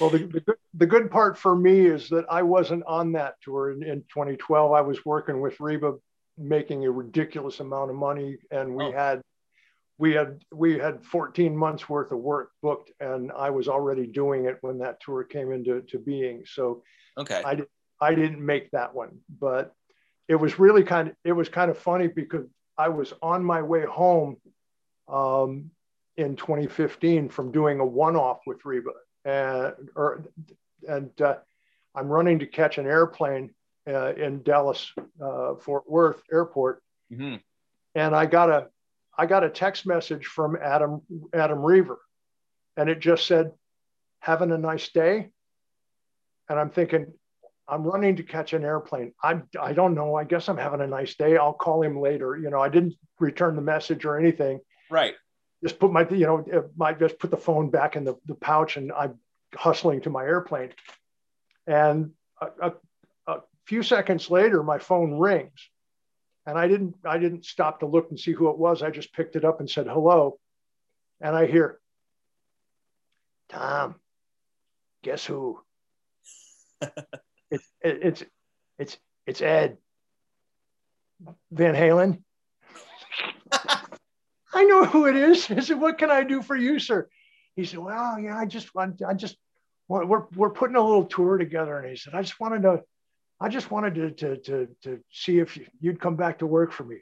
Well, 0.00 0.10
the, 0.10 0.18
the, 0.18 0.40
good, 0.40 0.56
the 0.74 0.86
good 0.86 1.10
part 1.10 1.36
for 1.36 1.56
me 1.56 1.86
is 1.86 2.08
that 2.10 2.24
I 2.30 2.42
wasn't 2.42 2.84
on 2.86 3.12
that 3.12 3.34
tour 3.42 3.72
in, 3.72 3.82
in 3.82 4.02
2012. 4.02 4.72
I 4.72 4.80
was 4.80 5.04
working 5.04 5.40
with 5.40 5.58
Reba, 5.58 5.94
making 6.36 6.84
a 6.84 6.90
ridiculous 6.90 7.58
amount 7.58 7.90
of 7.90 7.96
money, 7.96 8.36
and 8.52 8.74
we 8.76 8.84
Oh. 8.84 8.92
had 8.92 9.22
we 9.98 10.12
had 10.12 10.40
we 10.54 10.78
had 10.78 11.04
14 11.04 11.56
months 11.56 11.88
worth 11.88 12.12
of 12.12 12.18
work 12.18 12.50
booked, 12.62 12.92
and 13.00 13.32
I 13.32 13.50
was 13.50 13.66
already 13.66 14.06
doing 14.06 14.44
it 14.44 14.58
when 14.60 14.78
that 14.78 15.00
tour 15.00 15.24
came 15.24 15.50
into 15.50 15.80
to 15.82 15.98
being. 15.98 16.44
So 16.46 16.84
okay 17.16 17.42
I 17.44 17.56
didn't 17.56 17.70
I 18.00 18.14
didn't 18.14 18.44
make 18.44 18.70
that 18.70 18.94
one, 18.94 19.18
but 19.40 19.74
it 20.28 20.36
was 20.36 20.58
really 20.58 20.84
kind 20.84 21.08
of 21.08 21.14
it 21.24 21.32
was 21.32 21.48
kind 21.48 21.70
of 21.70 21.78
funny 21.78 22.06
because 22.06 22.46
I 22.76 22.88
was 22.88 23.12
on 23.22 23.44
my 23.44 23.62
way 23.62 23.84
home 23.84 24.36
um, 25.08 25.70
in 26.16 26.36
2015 26.36 27.28
from 27.28 27.50
doing 27.50 27.80
a 27.80 27.84
one-off 27.86 28.40
with 28.46 28.64
Reba, 28.64 28.90
and 29.24 29.74
or 29.96 30.24
and 30.86 31.20
uh, 31.20 31.36
I'm 31.94 32.08
running 32.08 32.38
to 32.40 32.46
catch 32.46 32.78
an 32.78 32.86
airplane 32.86 33.54
uh, 33.88 34.12
in 34.14 34.42
Dallas 34.42 34.92
uh, 35.20 35.54
Fort 35.56 35.90
Worth 35.90 36.22
Airport, 36.30 36.82
Mhm. 37.10 37.40
and 37.94 38.14
I 38.14 38.26
got 38.26 38.50
a 38.50 38.68
I 39.16 39.26
got 39.26 39.42
a 39.44 39.50
text 39.50 39.86
message 39.86 40.26
from 40.26 40.56
Adam 40.60 41.00
Adam 41.32 41.58
Reiver, 41.58 41.98
and 42.76 42.88
it 42.88 43.00
just 43.00 43.26
said, 43.26 43.52
"Having 44.20 44.52
a 44.52 44.58
nice 44.58 44.90
day." 44.90 45.30
And 46.50 46.58
I'm 46.58 46.70
thinking, 46.70 47.12
I'm 47.68 47.82
running 47.82 48.16
to 48.16 48.22
catch 48.22 48.54
an 48.54 48.64
airplane. 48.64 49.12
I'm 49.22 49.46
I 49.60 49.74
don't 49.74 49.94
know. 49.94 50.14
I 50.14 50.24
guess 50.24 50.48
I'm 50.48 50.56
having 50.56 50.80
a 50.80 50.86
nice 50.86 51.14
day. 51.16 51.36
I'll 51.36 51.52
call 51.52 51.82
him 51.82 52.00
later. 52.00 52.36
You 52.36 52.50
know, 52.50 52.60
I 52.60 52.68
didn't 52.68 52.94
return 53.20 53.56
the 53.56 53.62
message 53.62 54.04
or 54.04 54.18
anything. 54.18 54.60
right 54.90 55.14
Just 55.62 55.78
put 55.78 55.92
my 55.92 56.08
you 56.08 56.26
know 56.26 56.44
uh, 56.52 56.62
my 56.76 56.94
just 56.94 57.18
put 57.18 57.30
the 57.30 57.36
phone 57.36 57.70
back 57.70 57.94
in 57.94 58.04
the, 58.04 58.14
the 58.26 58.34
pouch 58.34 58.76
and 58.76 58.90
I'm 58.92 59.18
hustling 59.54 60.00
to 60.02 60.10
my 60.10 60.24
airplane. 60.24 60.70
And 61.66 62.12
a, 62.40 62.46
a, 62.62 62.72
a 63.26 63.40
few 63.66 63.82
seconds 63.82 64.30
later, 64.30 64.62
my 64.62 64.78
phone 64.78 65.18
rings, 65.18 65.68
and 66.46 66.58
I 66.58 66.68
didn't 66.68 66.94
I 67.04 67.18
didn't 67.18 67.44
stop 67.44 67.80
to 67.80 67.86
look 67.86 68.08
and 68.08 68.18
see 68.18 68.32
who 68.32 68.48
it 68.48 68.58
was. 68.58 68.82
I 68.82 68.90
just 68.90 69.12
picked 69.12 69.36
it 69.36 69.44
up 69.44 69.60
and 69.60 69.68
said 69.68 69.86
hello, 69.86 70.38
and 71.20 71.36
I 71.36 71.46
hear, 71.46 71.78
Tom, 73.50 73.96
guess 75.02 75.26
who? 75.26 75.60
it's 77.50 77.68
it, 77.82 77.98
it's 78.02 78.24
it's 78.78 78.98
it's 79.26 79.40
Ed 79.42 79.78
Van 81.50 81.74
Halen. 81.74 82.22
I 84.54 84.64
know 84.64 84.84
who 84.84 85.06
it 85.06 85.16
is. 85.16 85.50
I 85.50 85.60
said, 85.60 85.80
"What 85.80 85.98
can 85.98 86.10
I 86.10 86.24
do 86.24 86.42
for 86.42 86.56
you, 86.56 86.78
sir?" 86.78 87.08
He 87.56 87.64
said, 87.64 87.80
"Well, 87.80 88.18
yeah, 88.18 88.36
I 88.36 88.46
just 88.46 88.74
want, 88.74 89.02
I 89.02 89.14
just, 89.14 89.36
we're 89.88 90.24
we're 90.34 90.50
putting 90.50 90.76
a 90.76 90.84
little 90.84 91.04
tour 91.04 91.38
together." 91.38 91.78
And 91.78 91.90
he 91.90 91.96
said, 91.96 92.14
"I 92.14 92.22
just 92.22 92.40
wanted 92.40 92.62
to, 92.62 92.82
I 93.40 93.48
just 93.48 93.70
wanted 93.70 93.94
to 93.96 94.10
to 94.12 94.36
to, 94.42 94.68
to 94.82 95.00
see 95.10 95.38
if 95.38 95.56
you- 95.56 95.66
you'd 95.80 96.00
come 96.00 96.16
back 96.16 96.38
to 96.38 96.46
work 96.46 96.72
for 96.72 96.84
me." 96.84 96.98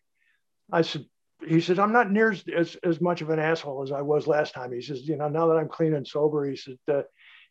I 0.72 0.82
said, 0.82 1.04
"He 1.46 1.60
said 1.60 1.78
I'm 1.78 1.92
not 1.92 2.10
near 2.10 2.32
as, 2.32 2.44
as 2.54 2.76
as 2.82 3.00
much 3.00 3.22
of 3.22 3.30
an 3.30 3.38
asshole 3.38 3.82
as 3.82 3.92
I 3.92 4.02
was 4.02 4.26
last 4.26 4.54
time." 4.54 4.72
He 4.72 4.82
says, 4.82 5.08
"You 5.08 5.16
know, 5.16 5.28
now 5.28 5.46
that 5.48 5.56
I'm 5.56 5.68
clean 5.68 5.94
and 5.94 6.06
sober," 6.06 6.44
he 6.48 6.56
said, 6.56 6.78
uh, 6.88 7.02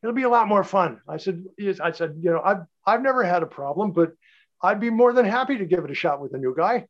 "It'll 0.03 0.15
be 0.15 0.23
a 0.23 0.29
lot 0.29 0.47
more 0.47 0.63
fun." 0.63 1.01
I 1.07 1.17
said, 1.17 1.43
yes, 1.57 1.79
"I 1.79 1.91
said, 1.91 2.15
you 2.19 2.31
know, 2.31 2.41
I've 2.43 2.65
I've 2.85 3.01
never 3.01 3.23
had 3.23 3.43
a 3.43 3.47
problem, 3.47 3.91
but 3.91 4.13
I'd 4.61 4.79
be 4.79 4.89
more 4.89 5.13
than 5.13 5.25
happy 5.25 5.57
to 5.57 5.65
give 5.65 5.83
it 5.83 5.91
a 5.91 5.95
shot 5.95 6.21
with 6.21 6.33
a 6.33 6.37
new 6.37 6.55
guy." 6.55 6.87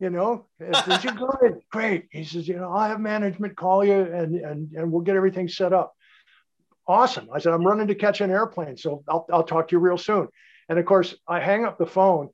you 0.00 0.10
know, 0.10 0.46
he 0.58 0.98
said, 0.98 1.16
good, 1.40 1.60
great. 1.70 2.08
He 2.10 2.24
says, 2.24 2.48
you 2.48 2.56
know, 2.56 2.70
I'll 2.70 2.88
have 2.88 3.00
management 3.00 3.56
call 3.56 3.84
you 3.84 3.94
and, 4.00 4.36
and, 4.36 4.72
and 4.72 4.92
we'll 4.92 5.02
get 5.02 5.16
everything 5.16 5.48
set 5.48 5.72
up. 5.72 5.94
Awesome. 6.86 7.28
I 7.32 7.38
said, 7.38 7.52
I'm 7.52 7.66
running 7.66 7.86
to 7.86 7.94
catch 7.94 8.20
an 8.20 8.30
airplane. 8.30 8.76
So 8.76 9.02
I'll, 9.08 9.26
I'll 9.32 9.44
talk 9.44 9.68
to 9.68 9.76
you 9.76 9.78
real 9.78 9.96
soon. 9.96 10.28
And 10.68 10.78
of 10.78 10.84
course, 10.84 11.14
I 11.26 11.40
hang 11.40 11.64
up 11.64 11.78
the 11.78 11.86
phone 11.86 12.30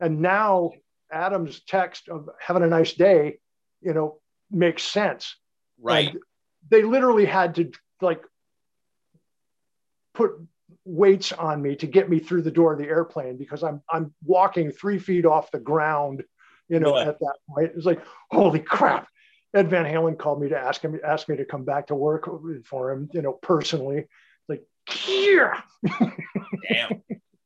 and 0.00 0.20
now 0.20 0.70
Adam's 1.10 1.60
text 1.66 2.08
of 2.08 2.28
having 2.38 2.62
a 2.62 2.68
nice 2.68 2.92
day, 2.92 3.38
you 3.80 3.94
know, 3.94 4.20
makes 4.50 4.82
sense. 4.82 5.36
right 5.80 6.10
And 6.10 6.18
they 6.70 6.82
literally 6.82 7.24
had 7.24 7.54
to 7.56 7.72
like 8.00 8.22
put 10.18 10.32
weights 10.84 11.32
on 11.32 11.62
me 11.62 11.76
to 11.76 11.86
get 11.86 12.10
me 12.10 12.18
through 12.18 12.42
the 12.42 12.50
door 12.50 12.72
of 12.72 12.78
the 12.78 12.86
airplane 12.86 13.36
because 13.38 13.62
I'm 13.62 13.82
I'm 13.90 14.12
walking 14.24 14.70
three 14.70 14.98
feet 14.98 15.24
off 15.24 15.50
the 15.50 15.60
ground, 15.60 16.24
you 16.68 16.80
know, 16.80 16.96
Yeah. 16.96 17.08
at 17.08 17.18
that 17.20 17.36
point. 17.48 17.66
It 17.70 17.76
was 17.76 17.86
like, 17.86 18.02
holy 18.30 18.60
crap. 18.60 19.08
Ed 19.54 19.70
Van 19.70 19.86
Halen 19.86 20.18
called 20.18 20.42
me 20.42 20.48
to 20.50 20.58
ask 20.58 20.82
him 20.82 20.98
ask 21.02 21.28
me 21.28 21.36
to 21.36 21.44
come 21.44 21.64
back 21.64 21.86
to 21.86 21.94
work 21.94 22.28
for 22.66 22.90
him, 22.90 23.08
you 23.14 23.22
know, 23.22 23.32
personally. 23.32 24.06
Like, 24.48 24.64
yeah. 25.06 25.60
damn 26.68 27.02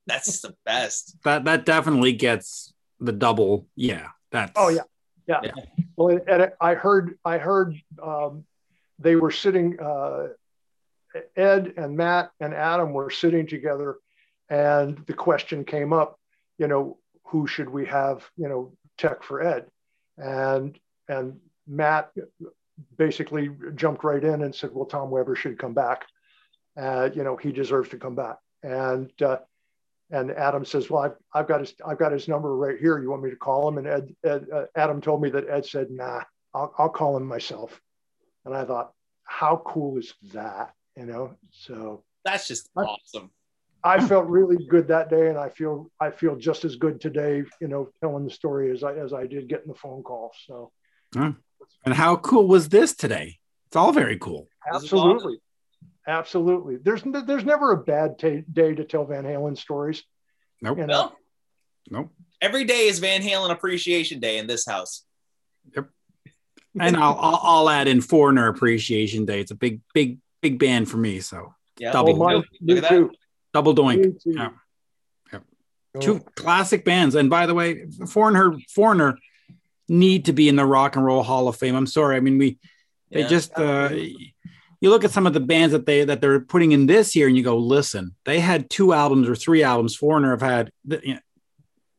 that's 0.07 0.41
the 0.41 0.55
best 0.65 1.17
that 1.25 1.45
that 1.45 1.65
definitely 1.65 2.13
gets 2.13 2.73
the 3.01 3.13
double. 3.13 3.67
Yeah, 3.77 4.09
that's. 4.31 4.53
Oh 4.57 4.69
yeah, 4.69 4.83
yeah. 5.27 5.41
Yeah. 5.45 5.53
Well, 5.97 6.19
and 6.27 6.53
I 6.61 6.75
heard, 6.75 7.19
I 7.25 7.39
heard 7.39 7.77
um, 8.03 8.45
they 8.99 9.17
were 9.17 9.31
sitting. 9.31 9.79
Uh, 9.81 10.29
Ed 11.37 11.75
and 11.77 11.97
Matt 11.97 12.31
and 12.41 12.55
Adam 12.55 12.93
were 12.93 13.11
sitting 13.11 13.47
together, 13.47 13.97
and 14.49 14.99
the 15.07 15.15
question 15.15 15.65
came 15.65 15.93
up. 15.93 16.19
You 16.59 16.69
know, 16.69 16.99
who 17.25 17.47
should 17.47 17.69
we 17.69 17.87
have? 17.87 18.25
You 18.37 18.49
know, 18.49 18.73
tech 18.99 19.23
for 19.23 19.43
Ed, 19.43 19.67
and 20.17 20.79
and 21.09 21.41
Matt 21.67 22.11
basically 22.97 23.51
jumped 23.75 24.05
right 24.05 24.23
in 24.23 24.43
and 24.43 24.55
said, 24.55 24.71
"Well, 24.73 24.87
Tom 24.87 25.11
Weber 25.11 25.37
should 25.37 25.59
come 25.59 25.75
back. 25.75 26.07
Uh, 26.77 27.11
you 27.15 27.25
know, 27.25 27.37
he 27.37 27.53
deserves 27.53 27.91
to 27.91 27.99
come 27.99 28.15
back." 28.15 28.37
And 28.63 29.11
uh, 29.23 29.39
and 30.11 30.31
Adam 30.31 30.65
says, 30.65 30.91
"Well, 30.91 31.03
I've, 31.03 31.17
I've 31.33 31.49
got 31.49 31.61
his 31.61 31.75
I've 31.85 31.99
got 31.99 32.13
his 32.13 32.29
number 32.29 32.57
right 32.57 32.79
here. 32.79 33.01
You 33.01 33.11
want 33.11 33.23
me 33.23 33.31
to 33.31 33.37
call 33.37 33.69
him?" 33.69 33.79
And 33.79 33.87
Ed, 33.87 34.15
Ed 34.25 34.47
uh, 34.53 34.65
Adam 34.75 35.01
told 35.01 35.23
me 35.23 35.31
that 35.31 35.49
Ed 35.49 35.67
said, 35.67 35.91
"Nah, 35.91 36.23
I'll 36.55 36.75
I'll 36.79 36.89
call 36.89 37.17
him 37.17 37.27
myself." 37.27 37.81
And 38.45 38.55
I 38.55 38.65
thought, 38.65 38.93
how 39.25 39.63
cool 39.65 39.99
is 39.99 40.15
that? 40.33 40.75
You 40.97 41.07
know, 41.07 41.37
so 41.51 42.05
that's 42.25 42.47
just 42.47 42.69
awesome 42.77 43.31
I 43.85 44.07
felt 44.07 44.27
really 44.27 44.65
good 44.67 44.89
that 44.89 45.11
day, 45.11 45.29
and 45.29 45.39
I 45.39 45.49
feel 45.49 45.91
I 46.01 46.11
feel 46.11 46.37
just 46.37 46.65
as 46.65 46.77
good 46.77 47.01
today. 47.01 47.43
You 47.61 47.69
know, 47.69 47.89
telling 48.01 48.25
the 48.25 48.31
story 48.31 48.71
as 48.71 48.85
I 48.85 48.95
as 48.95 49.13
I 49.13 49.27
did 49.27 49.49
getting 49.49 49.69
the 49.69 49.79
phone 49.79 50.03
call. 50.03 50.33
So, 50.47 50.71
and 51.15 51.95
how 51.95 52.17
cool 52.17 52.47
was 52.47 52.69
this 52.69 52.95
today? 52.95 53.39
It's 53.67 53.77
all 53.77 53.93
very 53.93 54.19
cool. 54.19 54.49
Absolutely, 54.73 55.39
absolutely. 56.07 56.77
There's 56.77 57.03
there's 57.03 57.45
never 57.45 57.73
a 57.73 57.83
bad 57.83 58.19
t- 58.19 58.45
day 58.53 58.75
to 58.75 58.85
tell 58.85 59.05
Van 59.05 59.25
Halen 59.25 59.59
stories. 59.59 60.05
Nope. 60.61 60.79
You 60.79 60.87
know? 60.87 61.13
No. 61.91 61.99
Nope. 61.99 62.13
Every 62.41 62.65
day 62.65 62.87
is 62.87 63.01
Van 63.01 63.21
Halen 63.21 63.51
Appreciation 63.51 64.21
Day 64.21 64.39
in 64.39 64.47
this 64.47 64.65
house. 64.65 65.05
Yep. 65.75 65.89
And 66.81 66.97
I'll, 66.97 67.19
I'll 67.19 67.41
I'll 67.43 67.71
add 67.71 67.89
in 67.89 68.01
Foreigner 68.01 68.47
Appreciation 68.47 69.25
Day. 69.25 69.41
It's 69.41 69.51
a 69.51 69.57
big 69.57 69.81
big 69.93 70.19
big 70.43 70.59
band 70.59 70.91
for 70.91 70.99
me. 70.99 71.21
So 71.21 71.55
Yeah. 71.79 71.93
Double. 71.93 72.15
Oh, 72.15 72.27
mine, 72.27 72.43
Look 72.61 72.85
at 72.85 72.91
that. 72.91 73.11
double 73.55 73.75
doink. 73.75 74.05
Me 74.05 74.13
too. 74.23 74.33
Yeah. 74.37 74.51
Two 76.01 76.21
classic 76.37 76.85
bands. 76.87 77.15
And 77.15 77.29
by 77.29 77.45
the 77.47 77.55
way, 77.55 77.85
Foreigner 78.09 78.57
Foreigner 78.75 79.19
need 79.89 80.25
to 80.25 80.33
be 80.33 80.49
in 80.49 80.57
the 80.57 80.65
Rock 80.65 80.97
and 80.97 81.05
Roll 81.05 81.23
Hall 81.23 81.49
of 81.49 81.57
Fame. 81.57 81.75
I'm 81.75 81.87
sorry. 81.87 82.17
I 82.17 82.21
mean, 82.21 82.39
we 82.39 82.59
they 83.11 83.21
Yeah. 83.21 83.29
just 83.29 83.53
uh, 83.59 83.91
you 84.81 84.89
look 84.91 85.05
at 85.05 85.11
some 85.11 85.27
of 85.27 85.35
the 85.35 85.41
bands 85.41 85.73
that 85.73 85.85
they 85.85 86.05
that 86.05 86.23
they're 86.23 86.41
putting 86.41 86.73
in 86.73 86.87
this 86.87 87.15
year, 87.15 87.29
and 87.29 87.37
you 87.37 87.43
go, 87.43 87.59
listen, 87.59 88.15
they 88.25 88.41
had 88.41 88.71
two 88.71 88.95
albums 88.95 89.29
or 89.29 89.35
three 89.37 89.63
albums. 89.63 89.95
Foreigner 89.95 90.31
have 90.31 90.41
had. 90.41 90.73
th- 90.89 91.03
You 91.05 91.15
know, 91.15 91.21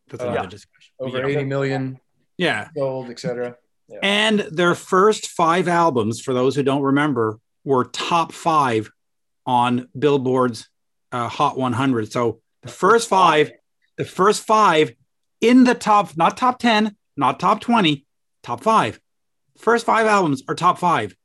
that's 0.10 0.24
Uh, 0.24 0.28
another 0.28 0.42
yeah. 0.44 0.50
discussion. 0.50 0.94
over 1.00 1.18
Yeah. 1.20 1.28
80 1.28 1.44
million 1.46 2.00
Yeah. 2.38 2.70
Gold, 2.76 3.10
etc. 3.12 3.58
And 4.02 4.40
their 4.40 4.74
first 4.74 5.28
five 5.28 5.68
albums, 5.68 6.20
for 6.20 6.34
those 6.34 6.56
who 6.56 6.64
don't 6.64 6.82
remember, 6.82 7.40
were 7.64 7.86
top 7.86 8.32
five 8.32 8.92
on 9.46 9.88
Billboard's 9.98 10.70
uh, 11.12 11.28
Hot 11.28 11.58
100. 11.58 12.12
So 12.12 12.42
the 12.62 12.70
first 12.70 13.10
five, 13.10 13.52
the 13.98 14.06
first 14.06 14.44
five 14.44 14.94
in 15.42 15.64
the 15.64 15.76
top, 15.76 16.16
not 16.18 16.38
top 16.38 16.60
10, 16.60 16.96
not 17.18 17.40
top 17.40 17.62
20, 17.62 18.06
top 18.42 18.62
five. 18.62 19.00
First 19.58 19.86
five 19.86 20.08
albums 20.08 20.44
are 20.48 20.56
top 20.56 20.80
five. 20.80 21.16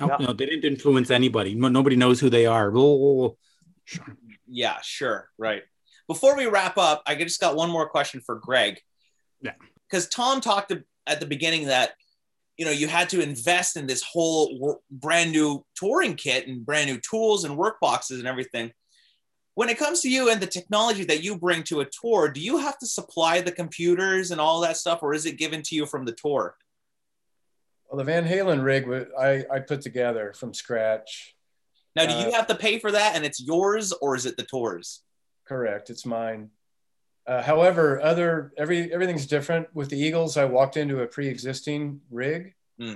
Yeah. 0.00 0.16
No, 0.18 0.32
they 0.32 0.46
didn't 0.46 0.64
influence 0.64 1.10
anybody. 1.10 1.54
Nobody 1.54 1.96
knows 1.96 2.18
who 2.18 2.28
they 2.28 2.46
are. 2.46 2.72
Oh, 2.74 3.36
sure. 3.84 4.16
Yeah, 4.48 4.78
sure. 4.82 5.30
Right. 5.38 5.62
Before 6.08 6.36
we 6.36 6.46
wrap 6.46 6.76
up, 6.76 7.02
I 7.06 7.14
just 7.14 7.40
got 7.40 7.56
one 7.56 7.70
more 7.70 7.88
question 7.88 8.20
for 8.20 8.34
Greg. 8.34 8.80
Yeah. 9.40 9.52
Because 9.88 10.08
Tom 10.08 10.40
talked 10.40 10.72
at 11.06 11.20
the 11.20 11.26
beginning 11.26 11.66
that, 11.66 11.92
you 12.62 12.66
know, 12.66 12.70
you 12.70 12.86
had 12.86 13.08
to 13.08 13.20
invest 13.20 13.76
in 13.76 13.88
this 13.88 14.04
whole 14.04 14.56
wor- 14.56 14.78
brand 14.88 15.32
new 15.32 15.64
touring 15.74 16.14
kit 16.14 16.46
and 16.46 16.64
brand 16.64 16.88
new 16.88 17.00
tools 17.00 17.42
and 17.42 17.56
work 17.56 17.80
boxes 17.80 18.20
and 18.20 18.28
everything. 18.28 18.70
When 19.54 19.68
it 19.68 19.78
comes 19.78 20.00
to 20.02 20.08
you 20.08 20.30
and 20.30 20.40
the 20.40 20.46
technology 20.46 21.02
that 21.06 21.24
you 21.24 21.36
bring 21.36 21.64
to 21.64 21.80
a 21.80 21.86
tour, 21.86 22.28
do 22.28 22.40
you 22.40 22.58
have 22.58 22.78
to 22.78 22.86
supply 22.86 23.40
the 23.40 23.50
computers 23.50 24.30
and 24.30 24.40
all 24.40 24.60
that 24.60 24.76
stuff, 24.76 25.02
or 25.02 25.12
is 25.12 25.26
it 25.26 25.38
given 25.38 25.62
to 25.62 25.74
you 25.74 25.86
from 25.86 26.04
the 26.04 26.12
tour? 26.12 26.54
Well, 27.88 27.98
the 27.98 28.04
Van 28.04 28.28
Halen 28.28 28.62
rig 28.62 28.88
I, 29.18 29.44
I 29.52 29.58
put 29.58 29.80
together 29.80 30.32
from 30.36 30.54
scratch. 30.54 31.34
Now, 31.96 32.06
do 32.06 32.14
you 32.14 32.28
Uh, 32.28 32.36
have 32.36 32.46
to 32.46 32.54
pay 32.54 32.78
for 32.78 32.92
that 32.92 33.16
and 33.16 33.24
it's 33.24 33.42
yours, 33.42 33.92
or 33.92 34.14
is 34.14 34.24
it 34.24 34.36
the 34.36 34.44
tours? 34.44 35.02
Correct, 35.48 35.90
it's 35.90 36.06
mine. 36.06 36.50
Uh, 37.26 37.42
however, 37.42 38.00
other 38.00 38.52
every 38.58 38.92
everything's 38.92 39.26
different. 39.26 39.68
With 39.74 39.90
the 39.90 39.98
Eagles, 39.98 40.36
I 40.36 40.44
walked 40.44 40.76
into 40.76 41.00
a 41.02 41.06
pre-existing 41.06 42.00
rig 42.10 42.54
Hmm. 42.78 42.94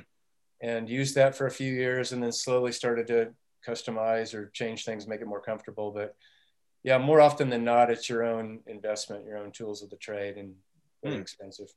and 0.61 0.89
used 0.89 1.15
that 1.15 1.35
for 1.37 1.47
a 1.47 1.51
few 1.51 1.73
years, 1.73 2.13
and 2.13 2.23
then 2.23 2.33
slowly 2.33 2.73
started 2.73 3.07
to 3.09 3.35
customize 3.67 4.35
or 4.35 4.51
change 4.51 4.85
things, 4.85 5.07
make 5.07 5.21
it 5.21 5.27
more 5.27 5.41
comfortable. 5.41 5.91
But 5.93 6.17
yeah, 6.83 6.99
more 6.99 7.21
often 7.21 7.51
than 7.51 7.65
not, 7.65 7.91
it's 7.91 8.09
your 8.09 8.25
own 8.25 8.61
investment, 8.67 9.25
your 9.27 9.39
own 9.39 9.53
tools 9.53 9.83
of 9.83 9.91
the 9.91 9.97
trade, 9.97 10.37
and 10.37 10.55
very 11.03 11.17
Hmm. 11.17 11.23
expensive. 11.23 11.69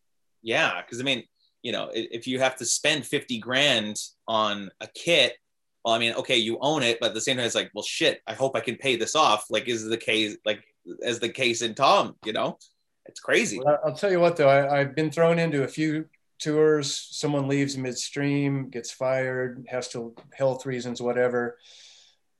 Yeah, 0.41 0.81
because 0.81 0.99
I 0.99 1.03
mean, 1.03 1.23
you 1.61 1.71
know, 1.71 1.91
if 1.93 2.25
you 2.25 2.39
have 2.39 2.55
to 2.57 2.65
spend 2.65 3.05
50 3.05 3.37
grand 3.39 3.97
on 4.27 4.71
a 4.79 4.87
kit, 4.87 5.35
well, 5.83 5.93
I 5.93 5.99
mean, 5.99 6.13
okay, 6.13 6.37
you 6.37 6.57
own 6.61 6.83
it, 6.83 6.99
but 6.99 7.09
at 7.09 7.13
the 7.13 7.21
same 7.21 7.37
time, 7.37 7.45
it's 7.45 7.55
like, 7.55 7.69
well, 7.73 7.83
shit, 7.83 8.21
I 8.25 8.33
hope 8.33 8.55
I 8.55 8.59
can 8.61 8.75
pay 8.77 8.95
this 8.95 9.15
off. 9.15 9.45
Like, 9.49 9.67
is 9.67 9.83
the 9.85 9.97
case, 9.97 10.37
like, 10.45 10.63
as 11.03 11.19
the 11.19 11.29
case 11.29 11.61
in 11.61 11.73
Tom, 11.75 12.15
you 12.25 12.33
know, 12.33 12.57
it's 13.05 13.19
crazy. 13.19 13.59
Well, 13.59 13.79
I'll 13.85 13.95
tell 13.95 14.11
you 14.11 14.19
what, 14.19 14.37
though, 14.37 14.49
I, 14.49 14.79
I've 14.79 14.95
been 14.95 15.11
thrown 15.11 15.39
into 15.39 15.63
a 15.63 15.67
few 15.67 16.05
tours. 16.39 17.07
Someone 17.11 17.47
leaves 17.47 17.77
midstream, 17.77 18.69
gets 18.69 18.91
fired, 18.91 19.65
has 19.69 19.87
to 19.89 20.15
health 20.33 20.65
reasons, 20.65 21.01
whatever, 21.01 21.57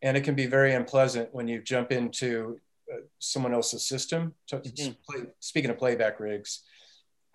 and 0.02 0.16
it 0.16 0.24
can 0.24 0.36
be 0.36 0.46
very 0.46 0.74
unpleasant 0.74 1.34
when 1.34 1.48
you 1.48 1.62
jump 1.62 1.92
into 1.92 2.60
uh, 2.92 3.02
someone 3.20 3.54
else's 3.54 3.86
system. 3.86 4.34
So- 4.48 4.60
Mhm. 4.60 4.96
play- 5.08 5.28
Speaking 5.40 5.70
of 5.70 5.78
playback 5.78 6.20
rigs, 6.20 6.64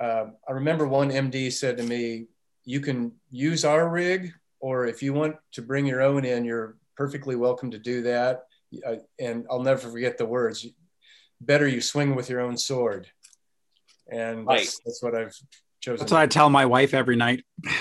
um, 0.01 0.37
I 0.49 0.53
remember 0.53 0.87
one 0.89 1.11
MD 1.11 1.51
said 1.51 1.77
to 1.77 1.83
me, 1.85 2.27
"You 2.65 2.81
can 2.81 3.13
use 3.31 3.65
our 3.65 3.89
rig, 3.89 4.33
or 4.59 4.87
if 4.87 5.03
you 5.03 5.13
want 5.13 5.37
to 5.53 5.63
bring 5.63 5.87
your 5.87 6.01
own 6.03 6.25
in, 6.25 6.45
you're 6.45 6.77
perfectly 6.97 7.37
welcome 7.37 7.71
to 7.71 7.79
do 7.79 8.03
that." 8.03 8.47
I, 8.85 8.99
and 9.21 9.47
I'll 9.49 9.63
never 9.63 9.89
forget 9.89 10.19
the 10.19 10.27
words 10.27 10.67
better 11.47 11.67
you 11.69 11.81
swing 11.81 12.15
with 12.15 12.29
your 12.31 12.41
own 12.41 12.57
sword. 12.57 13.09
And 14.11 14.47
Right. 14.47 14.59
that's, 14.59 14.81
that's 14.85 15.03
what 15.03 15.15
I've 15.15 15.35
chosen. 15.81 16.01
That's 16.01 16.13
what 16.13 16.21
I 16.21 16.27
tell 16.27 16.51
my 16.51 16.67
wife 16.67 16.95
every 16.95 17.17
night. 17.17 17.45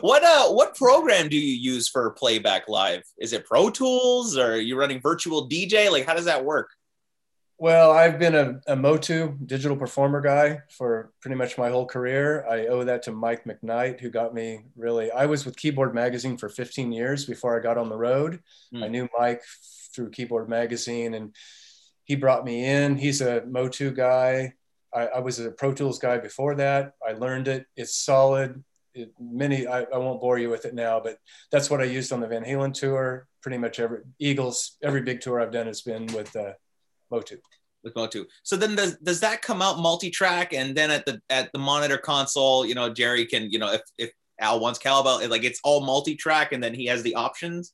what 0.00 0.22
uh 0.22 0.48
what 0.52 0.76
program 0.76 1.28
do 1.28 1.36
you 1.36 1.54
use 1.54 1.88
for 1.88 2.10
playback 2.12 2.68
live? 2.68 3.02
Is 3.18 3.32
it 3.32 3.44
Pro 3.46 3.70
Tools 3.70 4.36
or 4.36 4.52
are 4.54 4.56
you 4.56 4.78
running 4.78 5.00
virtual 5.00 5.48
DJ? 5.48 5.90
Like 5.90 6.06
how 6.06 6.14
does 6.14 6.26
that 6.26 6.44
work? 6.44 6.70
Well, 7.58 7.92
I've 7.92 8.18
been 8.18 8.34
a, 8.34 8.60
a 8.66 8.76
Motu 8.76 9.34
digital 9.46 9.76
performer 9.76 10.20
guy 10.20 10.60
for 10.70 11.12
pretty 11.20 11.36
much 11.36 11.56
my 11.56 11.70
whole 11.70 11.86
career. 11.86 12.46
I 12.46 12.66
owe 12.66 12.84
that 12.84 13.02
to 13.04 13.12
Mike 13.12 13.44
McKnight, 13.44 14.00
who 14.00 14.10
got 14.10 14.34
me 14.34 14.64
really. 14.76 15.10
I 15.10 15.24
was 15.24 15.46
with 15.46 15.56
Keyboard 15.56 15.94
Magazine 15.94 16.36
for 16.36 16.50
15 16.50 16.92
years 16.92 17.24
before 17.24 17.58
I 17.58 17.62
got 17.62 17.78
on 17.78 17.88
the 17.88 17.96
road. 17.96 18.40
Hmm. 18.72 18.82
I 18.82 18.88
knew 18.88 19.08
Mike 19.18 19.42
through 19.94 20.10
Keyboard 20.10 20.50
Magazine, 20.50 21.14
and 21.14 21.34
he 22.04 22.14
brought 22.14 22.44
me 22.44 22.64
in. 22.64 22.98
He's 22.98 23.22
a 23.22 23.42
Motu 23.46 23.90
guy. 23.90 24.52
I, 24.94 25.06
I 25.06 25.18
was 25.20 25.38
a 25.38 25.50
Pro 25.50 25.72
Tools 25.72 25.98
guy 25.98 26.18
before 26.18 26.56
that. 26.56 26.92
I 27.06 27.12
learned 27.12 27.48
it. 27.48 27.66
It's 27.74 27.96
solid. 27.96 28.62
It, 28.94 29.12
many, 29.18 29.66
I, 29.66 29.82
I 29.82 29.98
won't 29.98 30.20
bore 30.20 30.38
you 30.38 30.50
with 30.50 30.66
it 30.66 30.74
now, 30.74 31.00
but 31.00 31.18
that's 31.50 31.70
what 31.70 31.80
I 31.80 31.84
used 31.84 32.12
on 32.12 32.20
the 32.20 32.26
Van 32.26 32.44
Halen 32.44 32.74
tour. 32.74 33.26
Pretty 33.42 33.58
much 33.58 33.80
every 33.80 34.00
Eagles, 34.18 34.76
every 34.82 35.02
big 35.02 35.20
tour 35.22 35.40
I've 35.40 35.52
done 35.52 35.66
has 35.66 35.82
been 35.82 36.06
with 36.06 36.34
uh, 36.36 36.52
Motu. 37.10 37.38
with 37.86 37.96
Motu. 37.96 38.26
So 38.42 38.56
then 38.56 38.74
does 38.74 38.96
does 38.98 39.20
that 39.20 39.40
come 39.40 39.62
out 39.62 39.78
multi-track 39.78 40.52
and 40.52 40.76
then 40.76 40.90
at 40.90 41.06
the 41.06 41.22
at 41.30 41.50
the 41.52 41.58
monitor 41.58 41.96
console, 41.96 42.66
you 42.66 42.74
know, 42.74 42.92
Jerry 42.92 43.24
can, 43.24 43.50
you 43.50 43.58
know, 43.58 43.72
if 43.72 43.80
if 43.96 44.10
Al 44.38 44.60
wants 44.60 44.78
cowbell, 44.78 45.26
like 45.28 45.44
it's 45.44 45.60
all 45.64 45.80
multi-track 45.80 46.52
and 46.52 46.62
then 46.62 46.74
he 46.74 46.86
has 46.86 47.02
the 47.02 47.14
options. 47.14 47.72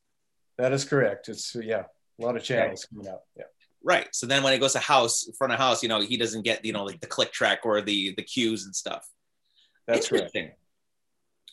That 0.58 0.72
is 0.72 0.84
correct. 0.84 1.28
It's 1.28 1.56
yeah, 1.56 1.84
a 2.20 2.24
lot 2.24 2.36
of 2.36 2.44
channels 2.44 2.84
coming 2.84 3.08
out. 3.08 3.22
Yeah. 3.36 3.44
Right. 3.82 4.08
So 4.12 4.26
then 4.26 4.44
when 4.44 4.52
it 4.52 4.60
goes 4.60 4.74
to 4.74 4.78
house, 4.78 5.28
front 5.36 5.52
of 5.52 5.58
house, 5.58 5.82
you 5.82 5.88
know, 5.88 6.00
he 6.00 6.16
doesn't 6.16 6.42
get, 6.42 6.64
you 6.64 6.72
know, 6.72 6.84
like 6.84 7.00
the 7.00 7.08
click 7.08 7.32
track 7.32 7.60
or 7.64 7.80
the 7.80 8.14
the 8.16 8.22
cues 8.22 8.66
and 8.66 8.76
stuff. 8.76 9.08
That's 9.88 10.08
correct. 10.08 10.36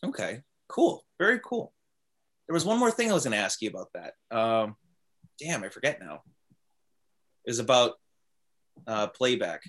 Okay. 0.05 0.41
Cool. 0.67 1.03
Very 1.17 1.39
cool. 1.43 1.73
There 2.47 2.53
was 2.53 2.65
one 2.65 2.77
more 2.77 2.91
thing 2.91 3.09
I 3.09 3.13
was 3.13 3.23
going 3.23 3.37
to 3.37 3.43
ask 3.43 3.61
you 3.61 3.69
about 3.69 3.89
that. 3.93 4.13
Um, 4.35 4.75
damn, 5.39 5.63
I 5.63 5.69
forget 5.69 5.99
now. 5.99 6.21
It 7.49 7.53
was 7.53 7.57
about 7.57 7.93
uh, 8.85 9.07
playback. 9.07 9.63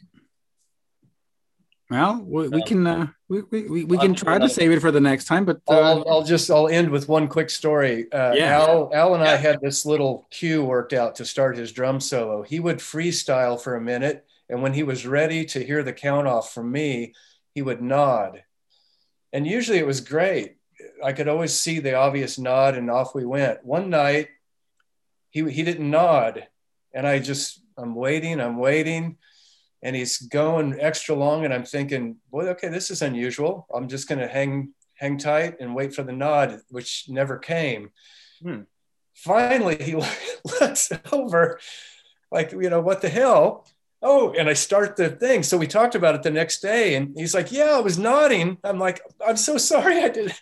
Well, 1.88 2.22
we, 2.22 2.48
we 2.48 2.60
Um, 2.60 2.68
can 2.68 2.86
uh, 2.86 3.06
we, 3.26 3.40
we, 3.50 3.62
we, 3.62 3.84
we 3.84 3.96
can 3.96 4.14
try 4.14 4.38
to 4.38 4.50
save 4.50 4.70
it 4.70 4.80
for 4.80 4.90
the 4.90 5.00
next 5.00 5.24
time, 5.24 5.46
but 5.46 5.62
uh, 5.66 5.80
I'll, 5.80 6.04
I'll 6.06 6.22
just 6.22 6.50
I'll 6.50 6.68
end 6.68 6.90
with 6.90 7.08
one 7.08 7.26
quick 7.26 7.48
story. 7.48 8.12
Uh, 8.12 8.34
Yeah. 8.36 8.60
Al 8.60 8.90
Al 8.92 9.14
and 9.14 9.24
I 9.24 9.36
had 9.36 9.62
this 9.62 9.86
little 9.86 10.26
cue 10.30 10.62
worked 10.62 10.92
out 10.92 11.14
to 11.16 11.24
start 11.24 11.56
his 11.56 11.72
drum 11.72 12.00
solo. 12.00 12.42
He 12.42 12.60
would 12.60 12.80
freestyle 12.80 13.58
for 13.58 13.76
a 13.76 13.80
minute, 13.80 14.26
and 14.50 14.60
when 14.60 14.74
he 14.74 14.82
was 14.82 15.06
ready 15.06 15.46
to 15.46 15.64
hear 15.64 15.82
the 15.82 15.94
count 15.94 16.26
off 16.28 16.52
from 16.52 16.70
me, 16.70 17.14
he 17.54 17.62
would 17.62 17.80
nod. 17.80 18.42
And 19.32 19.46
usually 19.46 19.78
it 19.78 19.86
was 19.86 20.02
great. 20.02 20.58
I 21.02 21.14
could 21.14 21.28
always 21.28 21.54
see 21.54 21.80
the 21.80 21.94
obvious 21.94 22.38
nod, 22.38 22.76
and 22.76 22.90
off 22.90 23.14
we 23.14 23.24
went. 23.24 23.64
One 23.64 23.88
night, 23.88 24.28
he 25.30 25.50
he 25.50 25.62
didn't 25.62 25.90
nod, 25.90 26.46
and 26.92 27.06
I 27.06 27.20
just 27.20 27.56
I'm 27.80 27.94
waiting, 27.94 28.40
I'm 28.40 28.58
waiting, 28.58 29.16
and 29.82 29.96
he's 29.96 30.18
going 30.18 30.78
extra 30.80 31.14
long, 31.14 31.44
and 31.44 31.54
I'm 31.54 31.64
thinking, 31.64 32.16
boy, 32.30 32.48
okay, 32.48 32.68
this 32.68 32.90
is 32.90 33.02
unusual. 33.02 33.66
I'm 33.74 33.88
just 33.88 34.08
gonna 34.08 34.28
hang 34.28 34.74
hang 34.94 35.16
tight 35.16 35.56
and 35.60 35.74
wait 35.74 35.94
for 35.94 36.02
the 36.02 36.12
nod, 36.12 36.60
which 36.68 37.06
never 37.08 37.38
came. 37.38 37.90
Hmm. 38.42 38.62
Finally, 39.14 39.82
he 39.82 39.94
looks 40.60 40.92
over, 41.10 41.58
like, 42.30 42.52
you 42.52 42.68
know, 42.68 42.80
what 42.80 43.00
the 43.00 43.08
hell? 43.08 43.66
Oh, 44.02 44.32
and 44.32 44.48
I 44.48 44.54
start 44.54 44.96
the 44.96 45.10
thing. 45.10 45.42
So 45.42 45.58
we 45.58 45.66
talked 45.66 45.94
about 45.94 46.14
it 46.14 46.22
the 46.22 46.30
next 46.30 46.60
day, 46.60 46.94
and 46.94 47.12
he's 47.16 47.34
like, 47.34 47.52
yeah, 47.52 47.72
I 47.76 47.80
was 47.80 47.98
nodding. 47.98 48.56
I'm 48.64 48.78
like, 48.78 49.00
I'm 49.26 49.36
so 49.36 49.58
sorry, 49.58 50.02
I 50.02 50.08
did, 50.08 50.32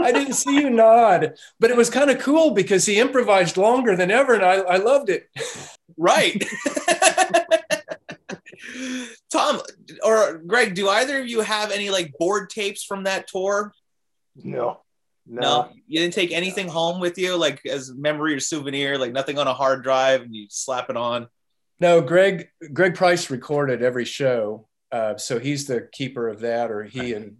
I 0.00 0.12
didn't 0.12 0.34
see 0.34 0.60
you 0.60 0.68
nod, 0.70 1.34
but 1.58 1.70
it 1.70 1.76
was 1.76 1.88
kind 1.90 2.10
of 2.10 2.18
cool 2.18 2.50
because 2.50 2.84
he 2.86 2.98
improvised 3.00 3.56
longer 3.56 3.96
than 3.96 4.10
ever, 4.10 4.34
and 4.34 4.44
I, 4.44 4.56
I 4.56 4.76
loved 4.76 5.08
it. 5.10 5.28
Right. 5.96 6.44
Tom 9.30 9.60
or 10.04 10.38
Greg, 10.46 10.74
do 10.74 10.88
either 10.88 11.20
of 11.20 11.26
you 11.28 11.40
have 11.40 11.70
any 11.70 11.90
like 11.90 12.12
board 12.18 12.50
tapes 12.50 12.84
from 12.84 13.04
that 13.04 13.26
tour? 13.28 13.72
No. 14.36 14.80
No, 15.28 15.40
No. 15.40 15.68
you 15.88 15.98
didn't 16.00 16.14
take 16.14 16.30
anything 16.32 16.68
home 16.68 17.00
with 17.00 17.18
you, 17.18 17.36
like 17.36 17.64
as 17.66 17.92
memory 17.92 18.34
or 18.34 18.40
souvenir, 18.40 18.96
like 18.96 19.12
nothing 19.12 19.38
on 19.38 19.48
a 19.48 19.54
hard 19.54 19.82
drive, 19.82 20.22
and 20.22 20.34
you 20.34 20.46
slap 20.50 20.88
it 20.90 20.96
on. 20.96 21.26
No, 21.80 22.00
Greg 22.00 22.48
Greg 22.72 22.94
Price 22.94 23.30
recorded 23.30 23.82
every 23.82 24.04
show, 24.04 24.66
uh, 24.92 25.16
so 25.16 25.38
he's 25.38 25.66
the 25.66 25.88
keeper 25.92 26.28
of 26.28 26.40
that, 26.40 26.70
or 26.70 26.84
he 26.84 27.12
and 27.12 27.36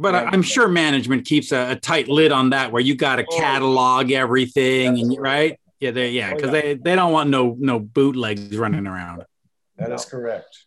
But 0.00 0.14
I- 0.14 0.24
I'm 0.26 0.42
sure 0.42 0.68
management 0.68 1.24
keeps 1.26 1.50
a, 1.52 1.72
a 1.72 1.76
tight 1.76 2.06
lid 2.08 2.30
on 2.30 2.50
that, 2.50 2.70
where 2.70 2.82
you 2.82 2.94
got 2.94 3.16
to 3.16 3.24
Oh. 3.28 3.38
catalog 3.38 4.10
everything, 4.12 4.98
and 5.00 5.16
right? 5.18 5.58
Yeah, 5.80 5.92
they 5.92 6.10
yeah, 6.10 6.30
Oh, 6.32 6.36
because 6.36 6.52
yeah. 6.54 6.60
they 6.60 6.74
they 6.74 6.94
don't 6.96 7.12
want 7.12 7.30
no 7.30 7.56
no 7.58 7.78
bootlegs 7.80 8.56
running 8.56 8.86
around. 8.86 9.24
that 9.78 9.88
No. 9.88 9.94
is 9.94 10.04
correct. 10.04 10.58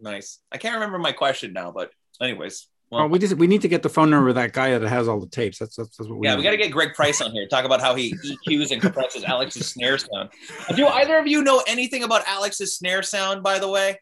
Nice. 0.00 0.40
I 0.52 0.58
can't 0.58 0.74
remember 0.74 0.98
my 0.98 1.12
question 1.12 1.52
now, 1.52 1.70
but 1.72 1.90
anyways, 2.20 2.66
Well, 2.90 3.00
well, 3.02 3.08
we 3.08 3.18
just 3.18 3.34
we 3.34 3.46
need 3.46 3.62
to 3.62 3.68
get 3.68 3.82
the 3.82 3.88
phone 3.88 4.10
number 4.10 4.28
of 4.28 4.34
that 4.36 4.52
guy 4.52 4.76
that 4.78 4.86
has 4.88 5.08
all 5.08 5.18
the 5.18 5.26
tapes. 5.26 5.58
That's 5.58 5.74
that's, 5.76 5.96
that's 5.96 6.08
what 6.08 6.18
we 6.18 6.26
yeah, 6.28 6.36
we 6.36 6.42
got 6.42 6.50
to 6.50 6.56
get 6.56 6.70
Greg 6.70 6.94
Price 6.94 7.20
on 7.20 7.32
here. 7.32 7.46
Talk 7.48 7.64
about 7.64 7.80
how 7.80 7.94
he 7.94 8.14
EQs 8.46 8.70
and 8.70 8.80
compresses 8.80 9.24
Alex's 9.24 9.66
snare 9.66 9.98
sound. 9.98 10.30
Do 10.76 10.86
either 10.86 11.16
of 11.18 11.26
you 11.26 11.42
know 11.42 11.62
anything 11.66 12.02
about 12.04 12.22
Alex's 12.26 12.76
snare 12.76 13.02
sound? 13.02 13.42
By 13.42 13.58
the 13.58 13.68
way, 13.68 13.98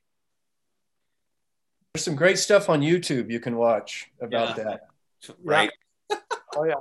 There's 1.95 2.05
some 2.05 2.17
great 2.17 2.39
stuff 2.39 2.69
on 2.69 2.81
YouTube 2.83 3.31
you 3.31 3.41
can 3.41 3.57
watch 3.57 4.11
about 4.21 4.59
Yeah. 4.59 4.65
that. 4.65 4.81
right? 5.43 5.71
Oh 6.57 6.65
yeah. 6.65 6.75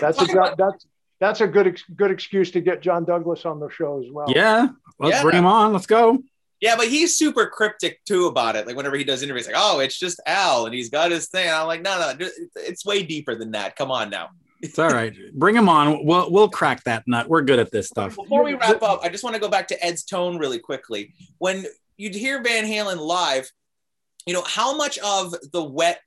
That's 0.00 0.20
a 0.20 0.54
that's 0.58 0.86
that's 1.20 1.40
a 1.42 1.46
good 1.46 1.66
ex- 1.68 1.84
good 1.94 2.10
excuse 2.10 2.50
to 2.52 2.60
get 2.60 2.80
John 2.80 3.04
Douglas 3.04 3.44
on 3.44 3.60
the 3.60 3.68
show 3.68 4.02
as 4.02 4.10
well. 4.10 4.26
Yeah, 4.28 4.68
let's 4.98 5.16
Yeah. 5.16 5.22
bring 5.22 5.36
him 5.36 5.46
on. 5.46 5.72
Let's 5.72 5.86
go. 5.86 6.22
Yeah, 6.60 6.76
but 6.76 6.88
he's 6.88 7.16
super 7.16 7.46
cryptic 7.46 8.04
too 8.04 8.26
about 8.26 8.54
it. 8.56 8.66
Like 8.66 8.76
whenever 8.76 8.96
he 8.96 9.04
does 9.04 9.22
interviews, 9.22 9.46
like, 9.46 9.56
"Oh, 9.58 9.80
it's 9.80 9.98
just 9.98 10.20
Al, 10.26 10.66
and 10.66 10.74
he's 10.74 10.90
got 10.90 11.10
his 11.10 11.28
thing." 11.28 11.48
I'm 11.50 11.66
like, 11.66 11.80
"No, 11.82 11.98
no, 11.98 12.10
it's- 12.10 12.38
it's 12.54 12.84
way 12.84 13.02
deeper 13.02 13.34
than 13.34 13.52
that. 13.52 13.76
Come 13.76 13.90
on 13.90 14.10
now." 14.10 14.28
It's 14.62 14.78
all 14.78 14.90
right. 14.90 15.14
bring 15.32 15.56
him 15.56 15.70
on. 15.70 16.04
We'll 16.04 16.30
we'll 16.30 16.50
crack 16.50 16.84
that 16.84 17.04
nut. 17.06 17.28
We're 17.30 17.40
good 17.42 17.58
at 17.58 17.70
this 17.70 17.88
stuff. 17.88 18.14
Before 18.16 18.44
we 18.44 18.52
wrap 18.54 18.82
up, 18.82 19.00
I 19.02 19.08
just 19.08 19.24
want 19.24 19.34
to 19.34 19.40
go 19.40 19.48
back 19.48 19.68
to 19.68 19.84
Ed's 19.84 20.04
tone 20.04 20.36
really 20.38 20.58
quickly. 20.58 21.14
When 21.38 21.64
you'd 21.96 22.14
hear 22.14 22.42
Van 22.42 22.64
Halen 22.66 22.98
live, 22.98 23.50
you 24.26 24.34
know, 24.34 24.42
how 24.46 24.76
much 24.76 24.98
of 24.98 25.34
the 25.52 25.64
wet 25.64 26.00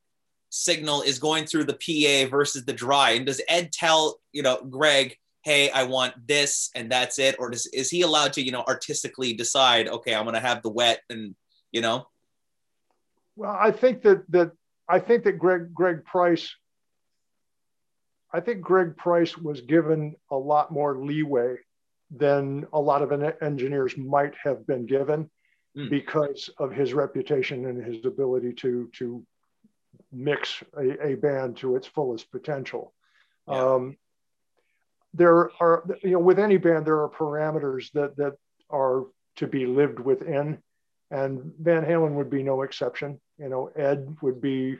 signal 0.51 1.01
is 1.01 1.17
going 1.17 1.45
through 1.47 1.63
the 1.63 1.73
PA 1.73 2.29
versus 2.29 2.63
the 2.65 2.73
dry? 2.73 3.11
And 3.11 3.25
does 3.25 3.41
Ed 3.47 3.71
tell, 3.71 4.19
you 4.31 4.43
know, 4.43 4.61
Greg, 4.69 5.17
hey, 5.43 5.69
I 5.69 5.83
want 5.83 6.27
this 6.27 6.69
and 6.75 6.91
that's 6.91 7.19
it? 7.19 7.35
Or 7.39 7.49
does, 7.49 7.67
is 7.67 7.89
he 7.89 8.01
allowed 8.01 8.33
to, 8.33 8.41
you 8.41 8.51
know, 8.51 8.63
artistically 8.67 9.33
decide, 9.33 9.87
okay, 9.87 10.15
I'm 10.15 10.23
going 10.23 10.35
to 10.35 10.39
have 10.39 10.61
the 10.61 10.69
wet 10.69 11.01
and, 11.09 11.35
you 11.71 11.81
know? 11.81 12.07
Well, 13.35 13.55
I 13.59 13.71
think 13.71 14.03
that 14.03 14.29
that 14.31 14.51
I 14.87 14.99
think 14.99 15.23
that 15.23 15.39
Greg 15.39 15.73
Greg 15.73 16.05
Price. 16.05 16.55
I 18.31 18.39
think 18.39 18.61
Greg 18.61 18.97
Price 18.97 19.37
was 19.37 19.61
given 19.61 20.15
a 20.31 20.35
lot 20.35 20.71
more 20.71 20.97
leeway 20.97 21.57
than 22.09 22.65
a 22.73 22.79
lot 22.79 23.01
of 23.01 23.11
engineers 23.41 23.95
might 23.97 24.33
have 24.43 24.65
been 24.65 24.85
given 24.85 25.29
Mm. 25.75 25.89
because 25.89 26.51
of 26.59 26.71
his 26.71 26.93
reputation 26.93 27.65
and 27.65 27.83
his 27.83 28.05
ability 28.05 28.53
to 28.53 28.91
to 28.93 29.25
mix 30.11 30.61
a, 30.77 31.07
a 31.07 31.15
band 31.15 31.57
to 31.57 31.75
its 31.75 31.87
fullest 31.87 32.29
potential. 32.31 32.93
Yeah. 33.47 33.73
Um, 33.73 33.97
there 35.13 35.51
are, 35.59 35.83
you 36.01 36.11
know, 36.11 36.19
with 36.19 36.39
any 36.39 36.57
band, 36.57 36.85
there 36.85 37.01
are 37.01 37.09
parameters 37.09 37.91
that 37.93 38.15
that 38.17 38.33
are 38.69 39.05
to 39.37 39.47
be 39.47 39.65
lived 39.65 39.99
within, 39.99 40.59
and 41.11 41.51
Van 41.59 41.83
Halen 41.83 42.13
would 42.13 42.29
be 42.29 42.43
no 42.43 42.63
exception. 42.63 43.19
You 43.37 43.49
know, 43.49 43.71
Ed 43.75 44.17
would 44.21 44.41
be. 44.41 44.77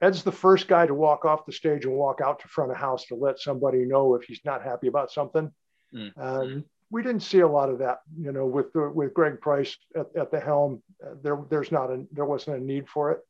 Ed's 0.00 0.24
the 0.24 0.32
first 0.32 0.66
guy 0.66 0.84
to 0.84 0.94
walk 0.94 1.24
off 1.24 1.46
the 1.46 1.52
stage 1.52 1.84
and 1.84 1.94
walk 1.94 2.20
out 2.20 2.40
to 2.40 2.48
front 2.48 2.72
of 2.72 2.76
house 2.76 3.06
to 3.06 3.14
let 3.14 3.38
somebody 3.38 3.84
know 3.84 4.16
if 4.16 4.24
he's 4.24 4.40
not 4.44 4.64
happy 4.64 4.88
about 4.88 5.12
something. 5.12 5.52
Mm. 5.94 6.12
And 6.16 6.64
we 6.90 7.04
didn't 7.04 7.22
see 7.22 7.38
a 7.38 7.48
lot 7.48 7.70
of 7.70 7.78
that, 7.78 8.00
you 8.20 8.32
know, 8.32 8.44
with 8.44 8.72
the, 8.72 8.90
with 8.90 9.14
Greg 9.14 9.40
Price 9.40 9.76
at, 9.94 10.06
at 10.16 10.32
the 10.32 10.40
helm. 10.40 10.82
Uh, 11.04 11.14
there, 11.22 11.38
there's 11.50 11.70
not 11.70 11.90
a 11.90 12.04
there 12.10 12.24
wasn't 12.24 12.56
a 12.56 12.64
need 12.64 12.88
for 12.88 13.12
it. 13.12 13.20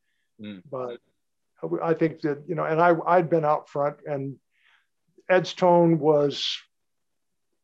Mm. 0.41 0.63
But 0.71 0.99
I 1.83 1.95
think 1.95 2.23
that 2.23 2.43
you 2.47 2.55
know, 2.55 2.65
and 2.65 2.81
I 2.81 2.95
I'd 3.07 3.31
been 3.31 3.45
out 3.45 3.69
front, 3.69 3.99
and 4.07 4.37
Ed's 5.33 5.55
tone 5.55 5.99
was 5.99 6.35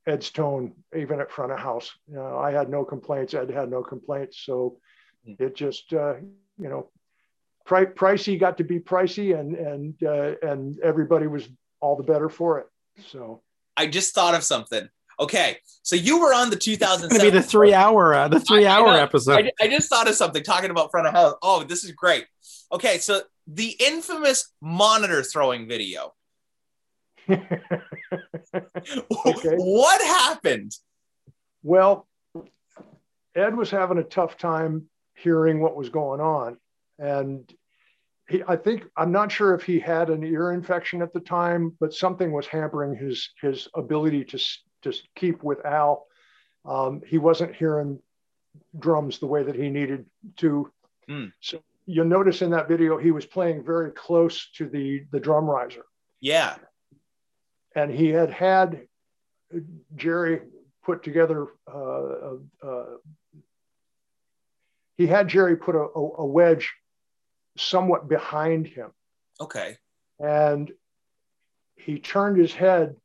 Ed's 0.07 0.31
tone, 0.31 0.73
even 0.97 1.20
at 1.20 1.31
front 1.31 1.53
of 1.53 1.59
house. 1.59 1.93
You 2.09 2.16
know, 2.16 2.39
I 2.39 2.51
had 2.51 2.69
no 2.70 2.85
complaints. 2.85 3.35
Ed 3.35 3.51
had 3.51 3.70
no 3.70 3.82
complaints. 3.82 4.39
So 4.45 4.78
Mm. 5.27 5.40
it 5.40 5.57
just, 5.57 5.93
uh, 5.93 6.15
you 6.62 6.69
know, 6.69 6.90
pri- 7.66 7.86
pricey 8.03 8.39
got 8.39 8.57
to 8.59 8.65
be 8.65 8.78
pricey, 8.78 9.39
and 9.39 9.55
and 9.57 9.95
uh, 10.03 10.35
and 10.51 10.78
everybody 10.81 11.27
was 11.27 11.47
all 11.81 11.97
the 11.97 12.05
better 12.12 12.28
for 12.28 12.61
it. 12.61 12.66
So 13.11 13.43
I 13.77 13.86
just 13.89 14.15
thought 14.15 14.35
of 14.35 14.45
something. 14.45 14.89
Okay, 15.20 15.59
so 15.82 15.97
you 15.97 16.20
were 16.20 16.32
on 16.32 16.49
the 16.51 16.57
It's 16.57 16.65
gonna 16.66 16.97
2007. 17.09 17.27
be 17.27 17.31
the 17.31 17.43
three 17.43 17.74
hour 17.74 18.15
uh, 18.15 18.28
the 18.28 18.39
three 18.40 18.65
I 18.66 18.77
hour 18.77 18.86
know. 18.93 19.03
episode. 19.09 19.51
I, 19.61 19.65
I 19.65 19.69
just 19.69 19.89
thought 19.90 20.09
of 20.09 20.15
something 20.15 20.43
talking 20.45 20.70
about 20.70 20.93
front 20.93 21.09
of 21.09 21.12
house. 21.12 21.35
Oh, 21.43 21.65
this 21.65 21.82
is 21.85 21.90
great. 21.93 22.24
Okay, 22.73 22.99
so 22.99 23.23
the 23.49 23.77
infamous 23.81 24.53
monitor 24.62 25.23
throwing 25.24 25.66
video. 25.69 26.15
What 29.57 30.01
happened? 30.01 30.73
Well, 31.63 32.07
Ed 33.35 33.57
was 33.57 33.71
having 33.71 33.99
a 33.99 34.05
tough 34.05 34.37
time 34.39 34.89
hearing 35.15 35.61
what 35.61 35.77
was 35.77 35.89
going 35.89 36.21
on. 36.21 36.57
And 36.99 37.53
he, 38.29 38.43
I 38.47 38.57
think, 38.57 38.85
I'm 38.97 39.13
not 39.13 39.33
sure 39.33 39.55
if 39.55 39.63
he 39.63 39.79
had 39.79 40.11
an 40.11 40.25
ear 40.25 40.53
infection 40.53 41.03
at 41.03 41.13
the 41.13 41.21
time, 41.21 41.77
but 41.81 41.95
something 41.95 42.33
was 42.33 42.47
hampering 42.47 42.97
his, 42.97 43.31
his 43.41 43.69
ability 43.75 44.25
to, 44.25 44.39
to 44.83 44.93
keep 45.15 45.43
with 45.43 45.65
Al. 45.65 46.07
Um, 46.65 47.01
he 47.07 47.19
wasn't 47.19 47.55
hearing 47.55 48.01
drums 48.79 49.19
the 49.19 49.27
way 49.27 49.43
that 49.43 49.55
he 49.55 49.71
needed 49.71 50.07
to. 50.37 50.71
Hmm. 51.09 51.27
So 51.41 51.63
you'll 51.87 52.07
notice 52.07 52.43
in 52.43 52.51
that 52.51 52.69
video, 52.69 52.99
he 52.99 53.11
was 53.11 53.25
playing 53.25 53.65
very 53.65 53.93
close 53.93 54.51
to 54.57 54.69
the, 54.69 55.05
the 55.11 55.21
drum 55.21 55.47
riser 55.47 55.85
Yeah. 56.21 56.57
And 57.74 57.90
he 57.90 58.09
had 58.09 58.31
had 58.31 58.86
Jerry 59.97 60.40
put 60.85 61.03
together. 61.03 61.49
Uh, 61.66 62.36
uh, 62.62 62.85
he 64.97 65.07
had 65.07 65.28
Jerry 65.28 65.57
put 65.57 65.74
a, 65.77 65.81
a, 65.81 66.11
a 66.19 66.27
wedge 66.27 66.73
somewhat 67.57 68.09
behind 68.09 68.66
him, 68.66 68.90
Okay. 69.40 69.77
and 70.19 70.73
he 71.77 71.99
turned 71.99 72.36
his 72.36 72.53
head 72.53 72.97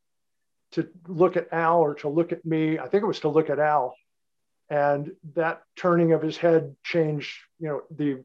to 0.72 0.88
look 1.08 1.38
at 1.38 1.52
Al 1.52 1.82
or 1.82 1.96
to 1.96 2.10
look 2.10 2.32
at 2.32 2.44
me. 2.46 2.80
I 2.80 2.88
think 2.88 3.04
it 3.04 3.08
was 3.08 3.20
to 3.22 3.30
look 3.30 3.50
at 3.50 3.60
Al, 3.60 3.96
and 4.70 5.12
that 5.36 5.62
turning 5.76 6.14
of 6.14 6.22
his 6.22 6.38
head 6.38 6.76
changed, 6.84 7.32
you 7.60 7.68
know, 7.68 7.82
the 7.92 8.24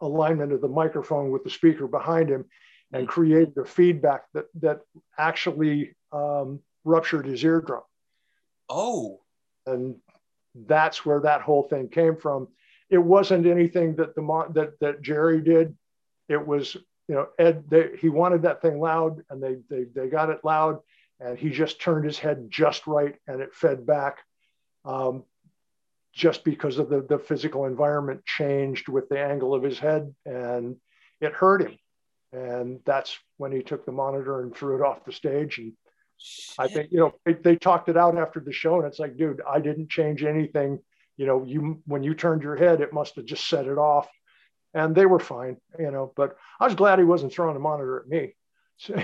alignment 0.00 0.52
of 0.52 0.60
the 0.60 0.68
microphone 0.68 1.30
with 1.30 1.44
the 1.44 1.50
speaker 1.50 1.86
behind 1.86 2.28
him, 2.28 2.44
and 2.92 3.06
created 3.06 3.56
a 3.58 3.64
feedback 3.64 4.24
that 4.34 4.46
that 4.60 4.80
actually 5.18 5.94
um, 6.12 6.60
ruptured 6.84 7.26
his 7.26 7.44
eardrum, 7.44 7.82
Oh. 8.68 9.20
and 9.66 9.96
that's 10.54 11.04
where 11.04 11.20
that 11.20 11.42
whole 11.42 11.64
thing 11.64 11.88
came 11.88 12.16
from. 12.16 12.48
It 12.90 12.98
wasn't 12.98 13.46
anything 13.46 13.96
that 13.96 14.14
the 14.14 14.46
that 14.54 14.72
that 14.80 15.02
Jerry 15.02 15.40
did. 15.42 15.76
It 16.28 16.46
was 16.46 16.74
you 17.08 17.14
know 17.14 17.28
Ed. 17.38 17.64
They, 17.68 17.96
he 18.00 18.08
wanted 18.08 18.42
that 18.42 18.62
thing 18.62 18.80
loud, 18.80 19.22
and 19.28 19.42
they 19.42 19.56
they 19.68 19.84
they 19.84 20.08
got 20.08 20.30
it 20.30 20.40
loud, 20.44 20.78
and 21.20 21.38
he 21.38 21.50
just 21.50 21.80
turned 21.80 22.04
his 22.04 22.18
head 22.18 22.46
just 22.48 22.86
right, 22.86 23.16
and 23.26 23.40
it 23.42 23.54
fed 23.54 23.86
back. 23.86 24.18
Um, 24.84 25.24
just 26.14 26.42
because 26.42 26.78
of 26.78 26.88
the, 26.88 27.02
the 27.02 27.18
physical 27.18 27.66
environment 27.66 28.24
changed 28.24 28.88
with 28.88 29.08
the 29.08 29.20
angle 29.20 29.54
of 29.54 29.62
his 29.62 29.78
head 29.78 30.12
and 30.26 30.74
it 31.20 31.32
hurt 31.32 31.62
him 31.62 31.78
and 32.32 32.80
that's 32.84 33.18
when 33.36 33.52
he 33.52 33.62
took 33.62 33.86
the 33.86 33.92
monitor 33.92 34.42
and 34.42 34.54
threw 34.54 34.76
it 34.76 34.82
off 34.82 35.04
the 35.04 35.12
stage 35.12 35.58
and 35.58 35.72
i 36.58 36.66
think 36.68 36.90
you 36.90 36.98
know 36.98 37.12
they, 37.24 37.32
they 37.32 37.56
talked 37.56 37.88
it 37.88 37.96
out 37.96 38.18
after 38.18 38.40
the 38.40 38.52
show 38.52 38.78
and 38.78 38.86
it's 38.86 38.98
like 38.98 39.16
dude 39.16 39.40
i 39.48 39.60
didn't 39.60 39.88
change 39.88 40.24
anything 40.24 40.78
you 41.16 41.26
know 41.26 41.44
you 41.44 41.80
when 41.86 42.02
you 42.02 42.14
turned 42.14 42.42
your 42.42 42.56
head 42.56 42.80
it 42.80 42.92
must 42.92 43.16
have 43.16 43.24
just 43.24 43.48
set 43.48 43.66
it 43.66 43.78
off 43.78 44.08
and 44.74 44.94
they 44.94 45.06
were 45.06 45.20
fine 45.20 45.56
you 45.78 45.90
know 45.90 46.12
but 46.16 46.36
i 46.60 46.64
was 46.64 46.74
glad 46.74 46.98
he 46.98 47.04
wasn't 47.04 47.32
throwing 47.32 47.54
the 47.54 47.60
monitor 47.60 48.00
at 48.00 48.08
me 48.08 48.34
So- 48.76 48.94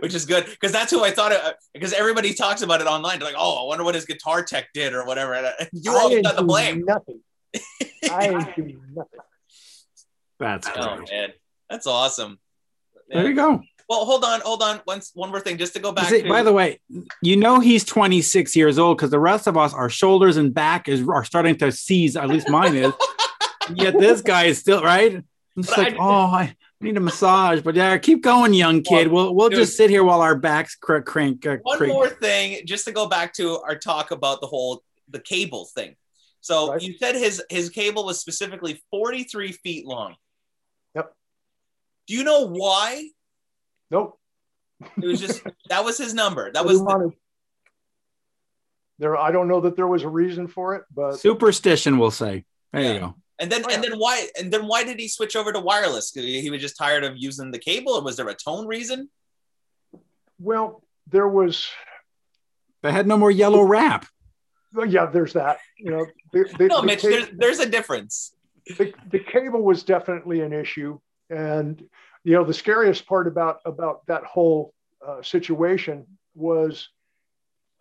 which 0.00 0.14
is 0.14 0.26
good 0.26 0.44
because 0.46 0.72
that's 0.72 0.90
who 0.90 1.04
I 1.04 1.10
thought 1.10 1.32
it 1.32 1.40
because 1.72 1.92
everybody 1.92 2.34
talks 2.34 2.62
about 2.62 2.80
it 2.80 2.86
online. 2.86 3.18
They're 3.18 3.28
like, 3.28 3.36
oh, 3.38 3.62
I 3.62 3.66
wonder 3.66 3.84
what 3.84 3.94
his 3.94 4.04
guitar 4.04 4.42
tech 4.42 4.68
did 4.74 4.92
or 4.92 5.06
whatever. 5.06 5.34
And 5.60 5.68
you 5.72 5.92
all 5.92 6.22
got 6.22 6.36
the 6.36 6.42
blame. 6.42 6.84
Nothing. 6.84 7.20
I 8.10 8.52
do 8.56 8.80
nothing. 8.92 9.20
That's 10.40 10.68
Oh 10.74 10.96
great. 10.96 11.10
man, 11.12 11.28
that's 11.68 11.86
awesome. 11.86 12.40
There 13.08 13.28
you 13.28 13.34
go. 13.34 13.62
Well, 13.88 14.04
hold 14.04 14.24
on, 14.24 14.40
hold 14.40 14.62
on. 14.62 14.80
One, 14.84 15.00
one 15.14 15.30
more 15.30 15.40
thing, 15.40 15.58
just 15.58 15.74
to 15.74 15.80
go 15.80 15.90
back. 15.92 16.08
See, 16.08 16.22
to, 16.22 16.28
by 16.28 16.42
the 16.44 16.52
way, 16.52 16.80
you 17.22 17.36
know 17.36 17.58
he's 17.60 17.84
26 17.84 18.54
years 18.56 18.78
old 18.78 18.96
because 18.96 19.10
the 19.10 19.18
rest 19.20 19.46
of 19.48 19.56
us, 19.56 19.74
our 19.74 19.88
shoulders 19.90 20.36
and 20.36 20.54
back 20.54 20.88
is 20.88 21.06
are 21.08 21.24
starting 21.24 21.56
to 21.58 21.70
seize. 21.72 22.16
At 22.16 22.28
least 22.28 22.48
mine 22.48 22.74
is. 22.76 22.92
Yet 23.74 23.98
this 23.98 24.20
guy 24.22 24.44
is 24.44 24.58
still 24.58 24.82
right. 24.82 25.14
I'm 25.16 25.24
just 25.62 25.70
But 25.70 25.78
like, 25.78 25.94
I- 25.94 25.96
oh, 25.98 26.26
I 26.32 26.56
need 26.80 26.96
a 26.96 27.00
massage. 27.00 27.60
But 27.62 27.74
yeah, 27.74 27.98
keep 27.98 28.22
going, 28.22 28.54
young 28.54 28.82
kid. 28.82 29.08
We'll 29.08 29.34
we'll 29.34 29.48
Dude. 29.50 29.58
just 29.58 29.76
sit 29.76 29.90
here 29.90 30.04
while 30.04 30.20
our 30.22 30.36
backs 30.36 30.76
cr- 30.76 31.00
crank. 31.00 31.44
Uh, 31.44 31.56
one 31.62 31.76
crank. 31.78 31.92
more 31.92 32.08
thing, 32.08 32.64
just 32.66 32.84
to 32.86 32.92
go 32.92 33.06
back 33.08 33.34
to 33.34 33.58
our 33.58 33.74
talk 33.76 34.12
about 34.12 34.40
the 34.40 34.46
whole 34.46 34.82
the 35.08 35.20
cable 35.20 35.68
thing. 35.74 35.96
So 36.40 36.70
Right. 36.72 36.80
you 36.82 36.94
said 36.96 37.16
his 37.16 37.42
his 37.50 37.68
cable 37.70 38.04
was 38.06 38.20
specifically 38.20 38.80
43 38.92 39.50
feet 39.52 39.84
long. 39.84 40.14
Yep. 42.10 42.16
Do 42.16 42.16
you 42.16 42.24
know 42.24 42.46
why? 42.48 43.08
Nope. 43.90 44.18
It 45.02 45.04
was 45.06 45.20
just 45.20 45.42
that 45.68 45.84
was 45.84 45.98
his 45.98 46.14
number. 46.14 46.50
That 46.52 46.64
was 46.64 46.78
the, 46.80 47.12
there. 48.98 49.16
I 49.16 49.30
don't 49.32 49.48
know 49.48 49.60
that 49.62 49.76
there 49.76 49.86
was 49.86 50.02
a 50.02 50.08
reason 50.08 50.48
for 50.48 50.74
it, 50.76 50.84
but 50.94 51.16
Superstition, 51.18 51.98
we'll 51.98 52.10
say. 52.10 52.44
There 52.72 52.82
Yeah. 52.82 52.92
you 52.94 53.00
go. 53.00 53.14
and 53.38 53.50
then 53.50 53.62
Oh, 53.66 53.72
and 53.72 53.82
then 53.82 53.98
why 53.98 54.28
and 54.38 54.52
then 54.52 54.66
why 54.66 54.84
did 54.84 54.98
he 54.98 55.08
switch 55.08 55.36
over 55.36 55.52
to 55.52 55.60
wireless? 55.60 56.12
He 56.12 56.40
he 56.40 56.50
was 56.50 56.60
just 56.60 56.76
tired 56.76 57.04
of 57.04 57.14
using 57.16 57.50
the 57.50 57.58
cable, 57.58 57.92
or 57.92 58.02
was 58.02 58.16
there 58.16 58.28
a 58.28 58.34
tone 58.34 58.66
reason? 58.66 59.08
well, 60.38 60.82
there 61.08 61.28
was. 61.28 61.68
They 62.82 62.92
had 62.92 63.06
no 63.06 63.18
more 63.18 63.30
yellow 63.30 63.60
wrap. 63.62 64.06
Well, 64.72 64.86
yeah, 64.86 65.04
there's 65.04 65.34
that. 65.34 65.58
You 65.76 65.90
know, 65.90 66.06
the, 66.32 66.44
the, 66.56 66.66
No, 66.68 66.80
the 66.80 66.86
Mitch, 66.86 67.02
ca- 67.02 67.08
there's 67.08 67.28
there's 67.36 67.58
a 67.58 67.68
difference. 67.68 68.32
the, 68.78 68.94
the 69.10 69.18
cable 69.18 69.60
was 69.62 69.82
definitely 69.82 70.40
an 70.40 70.52
issue 70.54 70.98
and 71.30 71.82
you 72.24 72.34
know 72.34 72.44
the 72.44 72.54
scariest 72.54 73.06
part 73.06 73.26
about 73.26 73.60
about 73.64 74.06
that 74.06 74.24
whole 74.24 74.74
uh, 75.06 75.22
situation 75.22 76.06
was 76.34 76.88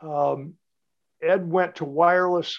um, 0.01 0.53
ed 1.21 1.49
went 1.49 1.75
to 1.75 1.85
wireless 1.85 2.57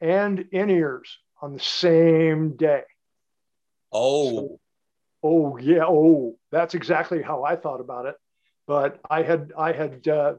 and 0.00 0.46
in-ears 0.52 1.18
on 1.42 1.52
the 1.52 1.60
same 1.60 2.56
day. 2.56 2.84
Oh, 3.92 4.58
oh 5.22 5.56
yeah 5.58 5.84
oh 5.86 6.36
that's 6.50 6.74
exactly 6.74 7.20
how 7.20 7.44
i 7.44 7.56
thought 7.56 7.80
about 7.80 8.06
it. 8.06 8.14
But 8.66 9.00
i 9.10 9.22
had 9.22 9.52
i 9.58 9.72
had 9.72 10.06
uh, 10.08 10.34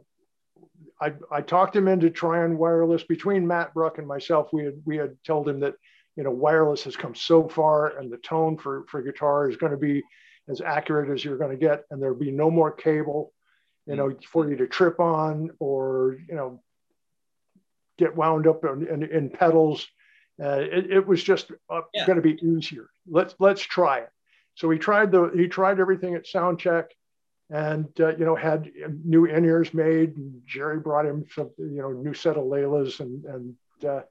I, 0.99 1.13
I 1.31 1.41
talked 1.41 1.75
him 1.75 1.87
into 1.87 2.09
trying 2.09 2.57
wireless. 2.57 3.03
Between 3.03 3.47
Matt 3.47 3.73
Bruck 3.73 3.97
and 3.97 4.07
myself. 4.07 4.49
We 4.53 4.65
had 4.65 4.81
we 4.85 4.97
had 4.97 5.17
told 5.25 5.49
him 5.49 5.59
that 5.61 5.73
you 6.15 6.23
know 6.23 6.31
wireless 6.31 6.83
has 6.83 6.95
come 6.95 7.15
so 7.15 7.47
far, 7.47 7.97
and 7.97 8.11
the 8.11 8.17
tone 8.17 8.57
for 8.57 8.85
for 8.87 9.01
guitar 9.01 9.49
is 9.49 9.57
going 9.57 9.71
to 9.71 9.77
be 9.77 10.03
as 10.49 10.61
accurate 10.61 11.09
as 11.09 11.23
you're 11.23 11.37
going 11.37 11.51
to 11.51 11.57
get, 11.57 11.83
and 11.91 12.01
there'll 12.01 12.15
be 12.17 12.31
no 12.31 12.49
more 12.49 12.71
cable, 12.71 13.31
you 13.85 13.95
know, 13.95 14.15
for 14.27 14.49
you 14.49 14.57
to 14.57 14.67
trip 14.67 14.99
on 14.99 15.51
or 15.59 16.17
you 16.27 16.35
know 16.35 16.61
get 17.97 18.15
wound 18.15 18.47
up 18.47 18.63
in, 18.65 18.87
in, 18.87 19.03
in 19.03 19.29
pedals. 19.29 19.87
Uh, 20.41 20.59
it, 20.59 20.91
it 20.91 21.07
was 21.07 21.23
just 21.23 21.51
uh, 21.69 21.81
Yeah. 21.93 22.05
going 22.07 22.15
to 22.15 22.21
be 22.21 22.39
easier. 22.43 22.89
Let's 23.07 23.35
let's 23.39 23.61
try 23.61 23.99
it. 23.99 24.09
So 24.55 24.69
he 24.69 24.79
tried 24.79 25.11
the 25.11 25.31
he 25.35 25.47
tried 25.47 25.79
everything 25.79 26.15
at 26.15 26.25
sound 26.27 26.59
check 26.59 26.85
and 27.49 27.87
uh, 27.99 28.15
you 28.17 28.25
know 28.25 28.35
had 28.35 28.71
new 29.03 29.25
in-ears 29.25 29.73
made 29.73 30.15
and 30.17 30.41
jerry 30.47 30.79
brought 30.79 31.05
him 31.05 31.25
some 31.35 31.51
you 31.57 31.81
know 31.81 31.91
new 31.91 32.13
set 32.13 32.37
of 32.37 32.45
laylas 32.45 32.99
and 33.01 33.25
and 33.25 33.55
uh, 33.85 34.01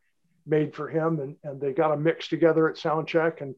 made 0.50 0.74
for 0.74 0.88
him 0.88 1.20
and 1.20 1.36
and 1.44 1.60
they 1.60 1.72
got 1.72 1.92
a 1.92 1.96
mix 1.96 2.28
together 2.28 2.68
at 2.68 2.76
sound 2.76 3.06
check 3.08 3.40
and 3.40 3.54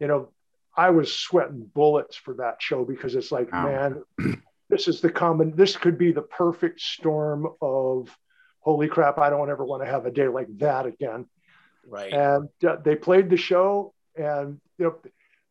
you 0.00 0.06
know 0.06 0.28
i 0.76 0.88
was 0.90 1.12
sweating 1.12 1.68
bullets 1.74 2.16
for 2.16 2.34
that 2.34 2.56
show 2.60 2.84
because 2.84 3.14
it's 3.14 3.32
like 3.32 3.52
Wow. 3.52 3.66
man 3.66 4.42
this 4.70 4.88
is 4.88 5.00
the 5.00 5.10
common 5.10 5.54
this 5.56 5.76
could 5.76 5.98
be 5.98 6.12
the 6.12 6.22
perfect 6.22 6.80
storm 6.80 7.48
of 7.60 8.16
holy 8.60 8.88
crap 8.88 9.18
i 9.18 9.28
don't 9.30 9.50
ever 9.50 9.64
want 9.64 9.82
to 9.82 9.88
have 9.90 10.06
a 10.06 10.10
day 10.10 10.28
like 10.28 10.48
that 10.58 10.86
again 10.86 11.26
right. 11.86 12.12
and 12.12 12.48
uh, 12.66 12.76
they 12.76 12.94
played 12.94 13.28
the 13.28 13.36
show 13.36 13.92
and 14.16 14.60
you 14.78 14.84
know 14.86 14.94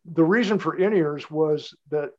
the 0.05 0.23
reason 0.23 0.57
for 0.57 0.77
in-ears 0.77 1.29
was 1.29 1.75
that 1.91 2.11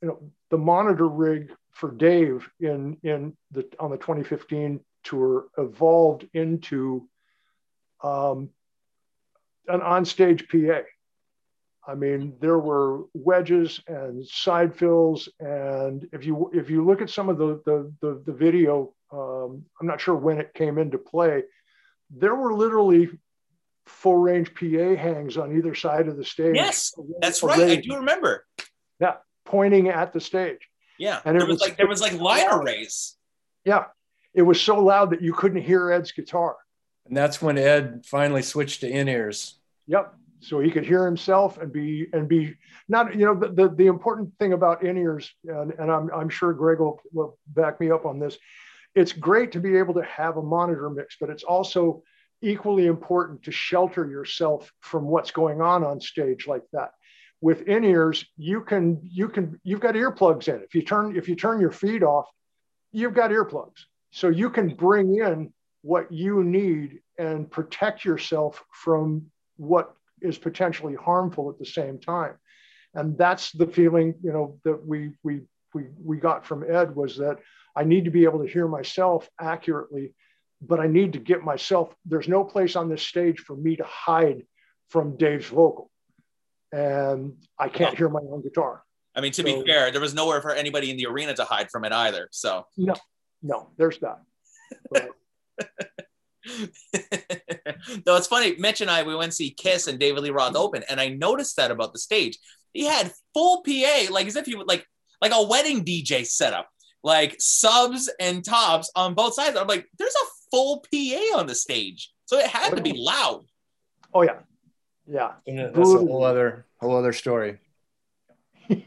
you 0.00 0.08
know 0.08 0.18
the 0.50 0.58
monitor 0.58 1.08
rig 1.08 1.52
for 1.72 1.90
dave 1.90 2.48
in 2.60 2.96
in 3.02 3.36
the 3.50 3.66
on 3.78 3.90
the 3.90 3.96
2015 3.98 4.80
tour 5.04 5.46
evolved 5.58 6.26
into 6.32 7.06
um, 8.02 8.50
an 9.68 9.80
onstage 9.80 10.48
pa 10.48 10.82
i 11.90 11.94
mean 11.94 12.34
there 12.40 12.58
were 12.58 13.04
wedges 13.14 13.80
and 13.88 14.26
side 14.26 14.74
fills 14.76 15.28
and 15.40 16.08
if 16.12 16.24
you 16.24 16.50
if 16.54 16.70
you 16.70 16.84
look 16.84 17.00
at 17.00 17.10
some 17.10 17.28
of 17.28 17.38
the 17.38 17.60
the 17.64 17.92
the, 18.00 18.22
the 18.26 18.32
video 18.32 18.94
um, 19.12 19.64
i'm 19.80 19.86
not 19.86 20.00
sure 20.00 20.14
when 20.14 20.38
it 20.38 20.54
came 20.54 20.78
into 20.78 20.98
play 20.98 21.42
there 22.10 22.34
were 22.34 22.54
literally 22.54 23.08
full 23.86 24.16
range 24.16 24.52
PA 24.54 24.94
hangs 25.00 25.36
on 25.36 25.56
either 25.56 25.74
side 25.74 26.08
of 26.08 26.16
the 26.16 26.24
stage. 26.24 26.56
Yes, 26.56 26.92
That's 27.20 27.42
right. 27.42 27.58
I 27.60 27.76
do 27.76 27.96
remember. 27.96 28.44
Yeah, 29.00 29.14
pointing 29.44 29.88
at 29.88 30.12
the 30.12 30.20
stage. 30.20 30.58
Yeah, 30.98 31.20
And 31.24 31.36
it 31.36 31.40
was, 31.40 31.54
was- 31.54 31.60
like 31.60 31.76
there 31.76 31.86
was 31.86 32.00
like 32.00 32.14
line 32.14 32.46
arrays. 32.50 33.16
Yeah. 33.64 33.84
It 34.34 34.42
was 34.42 34.60
so 34.60 34.82
loud 34.82 35.10
that 35.10 35.22
you 35.22 35.32
couldn't 35.32 35.62
hear 35.62 35.90
Ed's 35.90 36.12
guitar. 36.12 36.56
And 37.08 37.16
that's 37.16 37.40
when 37.40 37.58
Ed 37.58 38.04
finally 38.06 38.42
switched 38.42 38.80
to 38.80 38.88
in 38.88 39.08
ears. 39.08 39.58
Yep. 39.86 40.14
So 40.40 40.60
he 40.60 40.70
could 40.70 40.84
hear 40.84 41.04
himself 41.04 41.58
and 41.58 41.72
be 41.72 42.06
and 42.12 42.28
be 42.28 42.54
not 42.88 43.14
you 43.16 43.24
know 43.24 43.34
the 43.34 43.48
the, 43.48 43.68
the 43.74 43.86
important 43.86 44.32
thing 44.38 44.52
about 44.52 44.84
in 44.84 44.96
ears 44.96 45.32
and, 45.44 45.72
and 45.78 45.90
I'm 45.90 46.10
I'm 46.12 46.28
sure 46.28 46.52
Greg 46.52 46.78
will, 46.78 47.00
will 47.12 47.38
back 47.48 47.80
me 47.80 47.90
up 47.90 48.06
on 48.06 48.18
this. 48.18 48.36
It's 48.94 49.12
great 49.12 49.52
to 49.52 49.60
be 49.60 49.76
able 49.76 49.94
to 49.94 50.02
have 50.02 50.36
a 50.36 50.42
monitor 50.42 50.88
mix, 50.90 51.16
but 51.20 51.30
it's 51.30 51.42
also 51.42 52.02
equally 52.42 52.86
important 52.86 53.42
to 53.44 53.52
shelter 53.52 54.06
yourself 54.06 54.72
from 54.80 55.06
what's 55.06 55.30
going 55.30 55.60
on 55.60 55.84
on 55.84 56.00
stage 56.00 56.46
like 56.46 56.62
that. 56.72 56.90
With 57.40 57.62
in 57.62 57.84
ears, 57.84 58.24
you 58.36 58.62
can 58.62 59.00
you 59.02 59.28
can 59.28 59.60
you've 59.62 59.80
got 59.80 59.94
earplugs 59.94 60.48
in. 60.48 60.62
If 60.62 60.74
you 60.74 60.82
turn 60.82 61.16
if 61.16 61.28
you 61.28 61.36
turn 61.36 61.60
your 61.60 61.72
feed 61.72 62.02
off, 62.02 62.26
you've 62.92 63.14
got 63.14 63.30
earplugs, 63.30 63.84
so 64.10 64.28
you 64.28 64.50
can 64.50 64.74
bring 64.74 65.16
in 65.16 65.52
what 65.86 66.10
you 66.10 66.42
need 66.42 66.98
and 67.16 67.48
protect 67.48 68.04
yourself 68.04 68.64
from 68.72 69.26
what 69.56 69.94
is 70.20 70.36
potentially 70.36 70.96
harmful 70.96 71.48
at 71.48 71.58
the 71.60 71.64
same 71.64 72.00
time. 72.00 72.34
And 72.92 73.16
that's 73.16 73.52
the 73.52 73.68
feeling 73.68 74.14
you 74.20 74.32
know 74.32 74.58
that 74.64 74.84
we 74.84 75.12
we 75.22 75.42
we 75.74 75.84
we 76.02 76.16
got 76.16 76.44
from 76.46 76.64
ed 76.68 76.96
was 76.96 77.18
that 77.18 77.36
i 77.76 77.84
need 77.84 78.06
to 78.06 78.10
be 78.10 78.24
able 78.24 78.42
to 78.42 78.50
hear 78.50 78.66
myself 78.66 79.28
accurately 79.38 80.14
but 80.62 80.80
i 80.80 80.86
need 80.86 81.12
to 81.12 81.18
get 81.18 81.42
myself 81.42 81.94
there's 82.06 82.28
no 82.28 82.42
place 82.42 82.74
on 82.76 82.88
this 82.88 83.02
stage 83.02 83.40
for 83.40 83.54
me 83.54 83.76
to 83.76 83.84
hide 83.84 84.42
from 84.88 85.16
dave's 85.16 85.46
vocal. 85.46 85.90
And 86.72 87.34
i 87.58 87.68
can't 87.68 87.92
oh. 87.92 87.96
hear 87.96 88.08
my 88.08 88.24
own 88.32 88.42
guitar. 88.42 88.82
I 89.14 89.20
mean, 89.22 89.32
to 89.32 89.42
be 89.42 89.62
fair, 89.64 89.90
there 89.90 90.00
was 90.00 90.14
nowhere 90.14 90.42
for 90.42 90.52
anybody 90.52 90.90
in 90.90 90.98
the 90.98 91.06
arena 91.06 91.32
to 91.34 91.44
hide 91.44 91.70
from 91.70 91.86
it 91.86 91.92
either. 91.92 92.28
So, 92.32 92.66
no, 92.76 92.94
no 93.42 93.70
there's 93.78 93.98
that 94.00 94.18
but, 94.90 95.08
though 98.04 98.16
it's 98.16 98.26
funny, 98.26 98.56
Mitch 98.58 98.80
and 98.80 98.90
I 98.90 99.02
we 99.02 99.14
went 99.16 99.32
to 99.32 99.36
see 99.36 99.50
Kiss 99.50 99.86
and 99.88 99.98
David 99.98 100.22
Lee 100.22 100.30
Roth 100.30 100.56
open, 100.56 100.82
and 100.88 101.00
I 101.00 101.08
noticed 101.08 101.56
that 101.56 101.70
about 101.70 101.92
the 101.92 101.98
stage. 101.98 102.38
He 102.72 102.84
had 102.84 103.12
full 103.34 103.62
PA, 103.62 104.06
like 104.10 104.26
as 104.26 104.36
if 104.36 104.46
he 104.46 104.54
would 104.54 104.68
like 104.68 104.86
like 105.20 105.32
a 105.34 105.42
wedding 105.46 105.84
DJ 105.84 106.26
setup, 106.26 106.68
like 107.02 107.36
subs 107.38 108.10
and 108.20 108.44
tops 108.44 108.90
on 108.94 109.14
both 109.14 109.34
sides. 109.34 109.56
I'm 109.56 109.66
like, 109.66 109.86
there's 109.98 110.14
a 110.14 110.26
full 110.50 110.84
PA 110.92 111.38
on 111.38 111.46
the 111.46 111.54
stage, 111.54 112.12
so 112.26 112.38
it 112.38 112.46
had 112.46 112.76
to 112.76 112.82
be 112.82 112.92
loud. 112.96 113.44
oh 114.14 114.22
yeah 114.22 114.38
yeah 115.08 115.32
And 115.46 115.58
That's 115.74 115.78
a 115.78 115.98
whole 115.98 116.24
other 116.24 116.66
whole 116.80 116.96
other 116.96 117.12
story. 117.12 117.58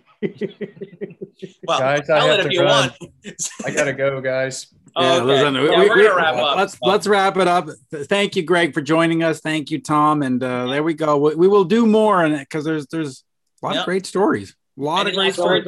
Well, 1.66 1.80
Guys, 1.80 2.10
I 2.10 2.20
tell 2.20 2.28
have 2.28 2.40
it 2.40 2.46
if 2.48 2.48
to 2.52 2.54
you 2.54 2.64
run. 2.64 2.92
want. 3.00 3.50
I 3.66 3.72
gotta 3.72 3.94
go, 3.94 4.20
guys. 4.20 4.68
Yeah, 5.02 5.16
okay. 5.16 5.24
listen, 5.26 5.54
Yeah, 5.56 5.62
we- 5.62 5.70
we're 5.70 5.96
we- 5.98 6.04
gonna 6.04 6.16
wrap 6.16 6.36
up. 6.36 6.58
Let's 6.58 6.78
Oh. 6.82 6.90
let's 6.90 7.08
wrap 7.08 7.38
it 7.38 7.48
up. 7.48 7.68
Thank 7.92 8.36
you, 8.36 8.44
Greg, 8.44 8.74
for 8.74 8.82
joining 8.82 9.24
us. 9.24 9.40
Thank 9.42 9.72
you, 9.72 9.82
Tom, 9.82 10.22
and 10.24 10.44
uh, 10.44 10.68
there 10.68 10.84
we 10.84 10.94
go. 10.94 11.18
We, 11.18 11.36
we 11.36 11.48
will 11.48 11.66
do 11.66 11.86
more 11.86 12.24
on 12.24 12.32
it 12.34 12.40
because 12.40 12.66
there's 12.66 12.88
there's 12.88 13.24
a 13.62 13.66
lot 13.66 13.76
Yeah. 13.76 13.82
of 13.82 13.86
great 13.86 14.06
stories. 14.06 14.56
A 14.78 14.82
lot 14.82 15.02
Any 15.02 15.10
of 15.12 15.16
great 15.16 15.26
last 15.28 15.36
stories. 15.36 15.68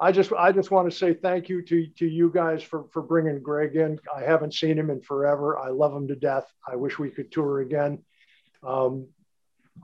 I 0.00 0.10
just 0.10 0.32
I 0.32 0.50
just 0.50 0.70
want 0.72 0.90
to 0.90 0.96
say 0.96 1.14
thank 1.14 1.48
you 1.48 1.62
to 1.62 1.86
to 1.98 2.06
you 2.06 2.30
guys 2.30 2.62
for 2.62 2.84
for 2.92 3.00
bringing 3.02 3.40
Greg 3.40 3.76
in. 3.76 3.98
I 4.14 4.22
haven't 4.22 4.52
seen 4.54 4.76
him 4.78 4.90
in 4.90 5.00
forever. 5.00 5.56
I 5.58 5.68
love 5.68 5.94
him 5.94 6.08
to 6.08 6.16
death. 6.16 6.46
I 6.68 6.74
wish 6.76 6.98
we 6.98 7.10
could 7.10 7.30
tour 7.30 7.60
again. 7.60 8.02
Um, 8.62 9.06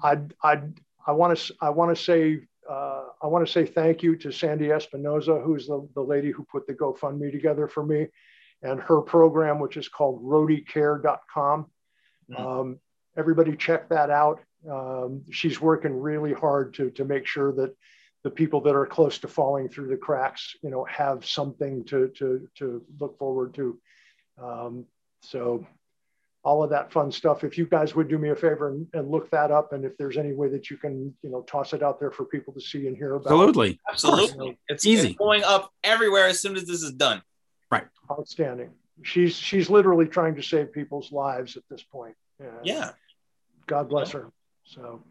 I 0.02 0.18
I 0.42 0.62
I 1.06 1.12
want 1.12 1.38
to 1.38 1.54
I 1.60 1.70
want 1.70 1.96
to 1.96 2.02
say 2.02 2.40
uh, 2.68 3.04
I 3.22 3.26
want 3.28 3.46
to 3.46 3.52
say 3.52 3.66
thank 3.66 4.02
you 4.02 4.16
to 4.16 4.30
Sandy 4.32 4.66
Espinoza, 4.66 5.42
who's 5.44 5.66
the, 5.66 5.88
the 5.94 6.00
lady 6.02 6.30
who 6.30 6.44
put 6.44 6.66
the 6.66 6.74
GoFundMe 6.74 7.30
together 7.32 7.66
for 7.66 7.84
me, 7.84 8.06
and 8.62 8.80
her 8.80 9.00
program, 9.00 9.58
which 9.58 9.76
is 9.76 9.88
called 9.88 10.22
roadiecare.com. 10.22 11.66
Mm-hmm. 12.30 12.46
Um, 12.46 12.78
everybody 13.16 13.56
check 13.56 13.88
that 13.88 14.10
out. 14.10 14.40
Um, 14.70 15.22
she's 15.30 15.60
working 15.60 15.98
really 15.98 16.32
hard 16.32 16.74
to, 16.74 16.90
to 16.90 17.04
make 17.04 17.26
sure 17.26 17.52
that 17.52 17.74
the 18.22 18.30
people 18.30 18.60
that 18.62 18.76
are 18.76 18.86
close 18.86 19.18
to 19.18 19.28
falling 19.28 19.68
through 19.68 19.88
the 19.88 19.96
cracks, 19.96 20.54
you 20.62 20.70
know, 20.70 20.84
have 20.84 21.24
something 21.24 21.84
to, 21.86 22.08
to, 22.18 22.46
to 22.56 22.82
look 22.98 23.18
forward 23.18 23.54
to. 23.54 23.78
Um, 24.42 24.84
so 25.22 25.66
all 26.42 26.62
of 26.62 26.70
that 26.70 26.92
fun 26.92 27.12
stuff. 27.12 27.44
If 27.44 27.58
you 27.58 27.66
guys 27.66 27.94
would 27.94 28.08
do 28.08 28.18
me 28.18 28.30
a 28.30 28.36
favor 28.36 28.70
and, 28.70 28.86
and, 28.94 29.10
look 29.10 29.30
that 29.30 29.50
up, 29.50 29.72
and 29.72 29.84
if 29.84 29.96
there's 29.98 30.16
any 30.16 30.32
way 30.32 30.48
that 30.48 30.70
you 30.70 30.76
can, 30.76 31.14
you 31.22 31.30
know, 31.30 31.42
toss 31.42 31.72
it 31.72 31.82
out 31.82 32.00
there 32.00 32.10
for 32.10 32.24
people 32.24 32.52
to 32.54 32.60
see 32.60 32.86
and 32.86 32.96
hear 32.96 33.14
about. 33.14 33.32
Absolutely, 33.32 33.78
absolutely, 33.90 34.58
it's 34.68 34.86
easy. 34.86 35.08
It's 35.08 35.18
going 35.18 35.44
up 35.44 35.70
everywhere 35.84 36.26
as 36.28 36.40
soon 36.40 36.56
as 36.56 36.64
this 36.64 36.82
is 36.82 36.92
done. 36.92 37.22
Right. 37.70 37.84
Outstanding. 38.10 38.70
She's 39.02 39.34
she's 39.34 39.70
literally 39.70 40.06
trying 40.06 40.34
to 40.36 40.42
save 40.42 40.72
people's 40.72 41.12
lives 41.12 41.56
at 41.56 41.62
this 41.70 41.82
point. 41.82 42.14
yeah. 42.62 42.90
God 43.66 43.88
bless 43.88 44.10
her. 44.10 44.30
So, 44.64 45.02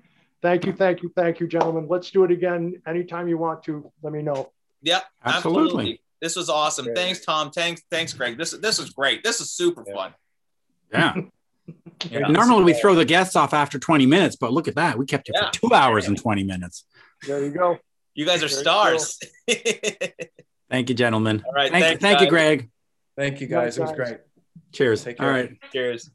thank 0.41 0.65
you, 0.65 0.73
thank 0.73 1.01
you, 1.01 1.11
thank 1.15 1.39
you, 1.39 1.47
gentlemen. 1.47 1.87
Let's 1.87 2.11
do 2.11 2.23
it 2.23 2.31
again 2.31 2.81
anytime 2.85 3.27
you 3.27 3.37
want 3.37 3.63
to. 3.63 3.91
Let 4.03 4.13
me 4.13 4.21
know. 4.21 4.51
Yep. 4.83 5.03
Absolutely. 5.23 5.63
absolutely. 5.63 6.01
This 6.21 6.35
was 6.35 6.49
awesome. 6.49 6.85
Okay. 6.85 6.95
Thanks, 6.95 7.25
Tom. 7.25 7.51
Thanks, 7.51 7.81
thanks, 7.89 8.13
Greg. 8.13 8.37
This 8.37 8.51
this 8.51 8.79
was 8.79 8.89
great. 8.89 9.23
This 9.23 9.39
is 9.39 9.51
super 9.51 9.83
yeah. 9.87 9.93
fun. 9.93 10.13
Yeah. 10.91 11.13
yeah. 12.09 12.27
Normally 12.27 12.63
we 12.63 12.73
throw 12.73 12.95
the 12.95 13.05
guests 13.05 13.35
off 13.35 13.53
after 13.53 13.79
20 13.79 14.05
minutes, 14.05 14.35
but 14.35 14.51
look 14.51 14.67
at 14.67 14.75
that. 14.75 14.97
We 14.97 15.05
kept 15.05 15.29
it 15.29 15.35
yeah. 15.35 15.47
for 15.47 15.53
two 15.53 15.73
hours 15.73 16.07
and 16.07 16.17
20 16.17 16.43
minutes. 16.43 16.85
There 17.25 17.43
you 17.43 17.51
go. 17.51 17.77
You 18.13 18.25
guys 18.25 18.43
are 18.43 18.49
there 18.49 18.59
stars. 18.59 19.19
thank 20.69 20.89
you, 20.89 20.95
gentlemen. 20.95 21.43
All 21.45 21.53
right. 21.53 21.71
Thank, 21.71 21.83
thanks, 21.83 22.01
thank 22.01 22.21
you, 22.21 22.27
Greg. 22.27 22.69
Thank 23.15 23.41
you, 23.41 23.47
guys. 23.47 23.77
It 23.77 23.81
was 23.81 23.91
great. 23.91 24.17
Cheers. 24.71 25.05
All 25.19 25.27
right. 25.27 25.51
Cheers. 25.71 26.09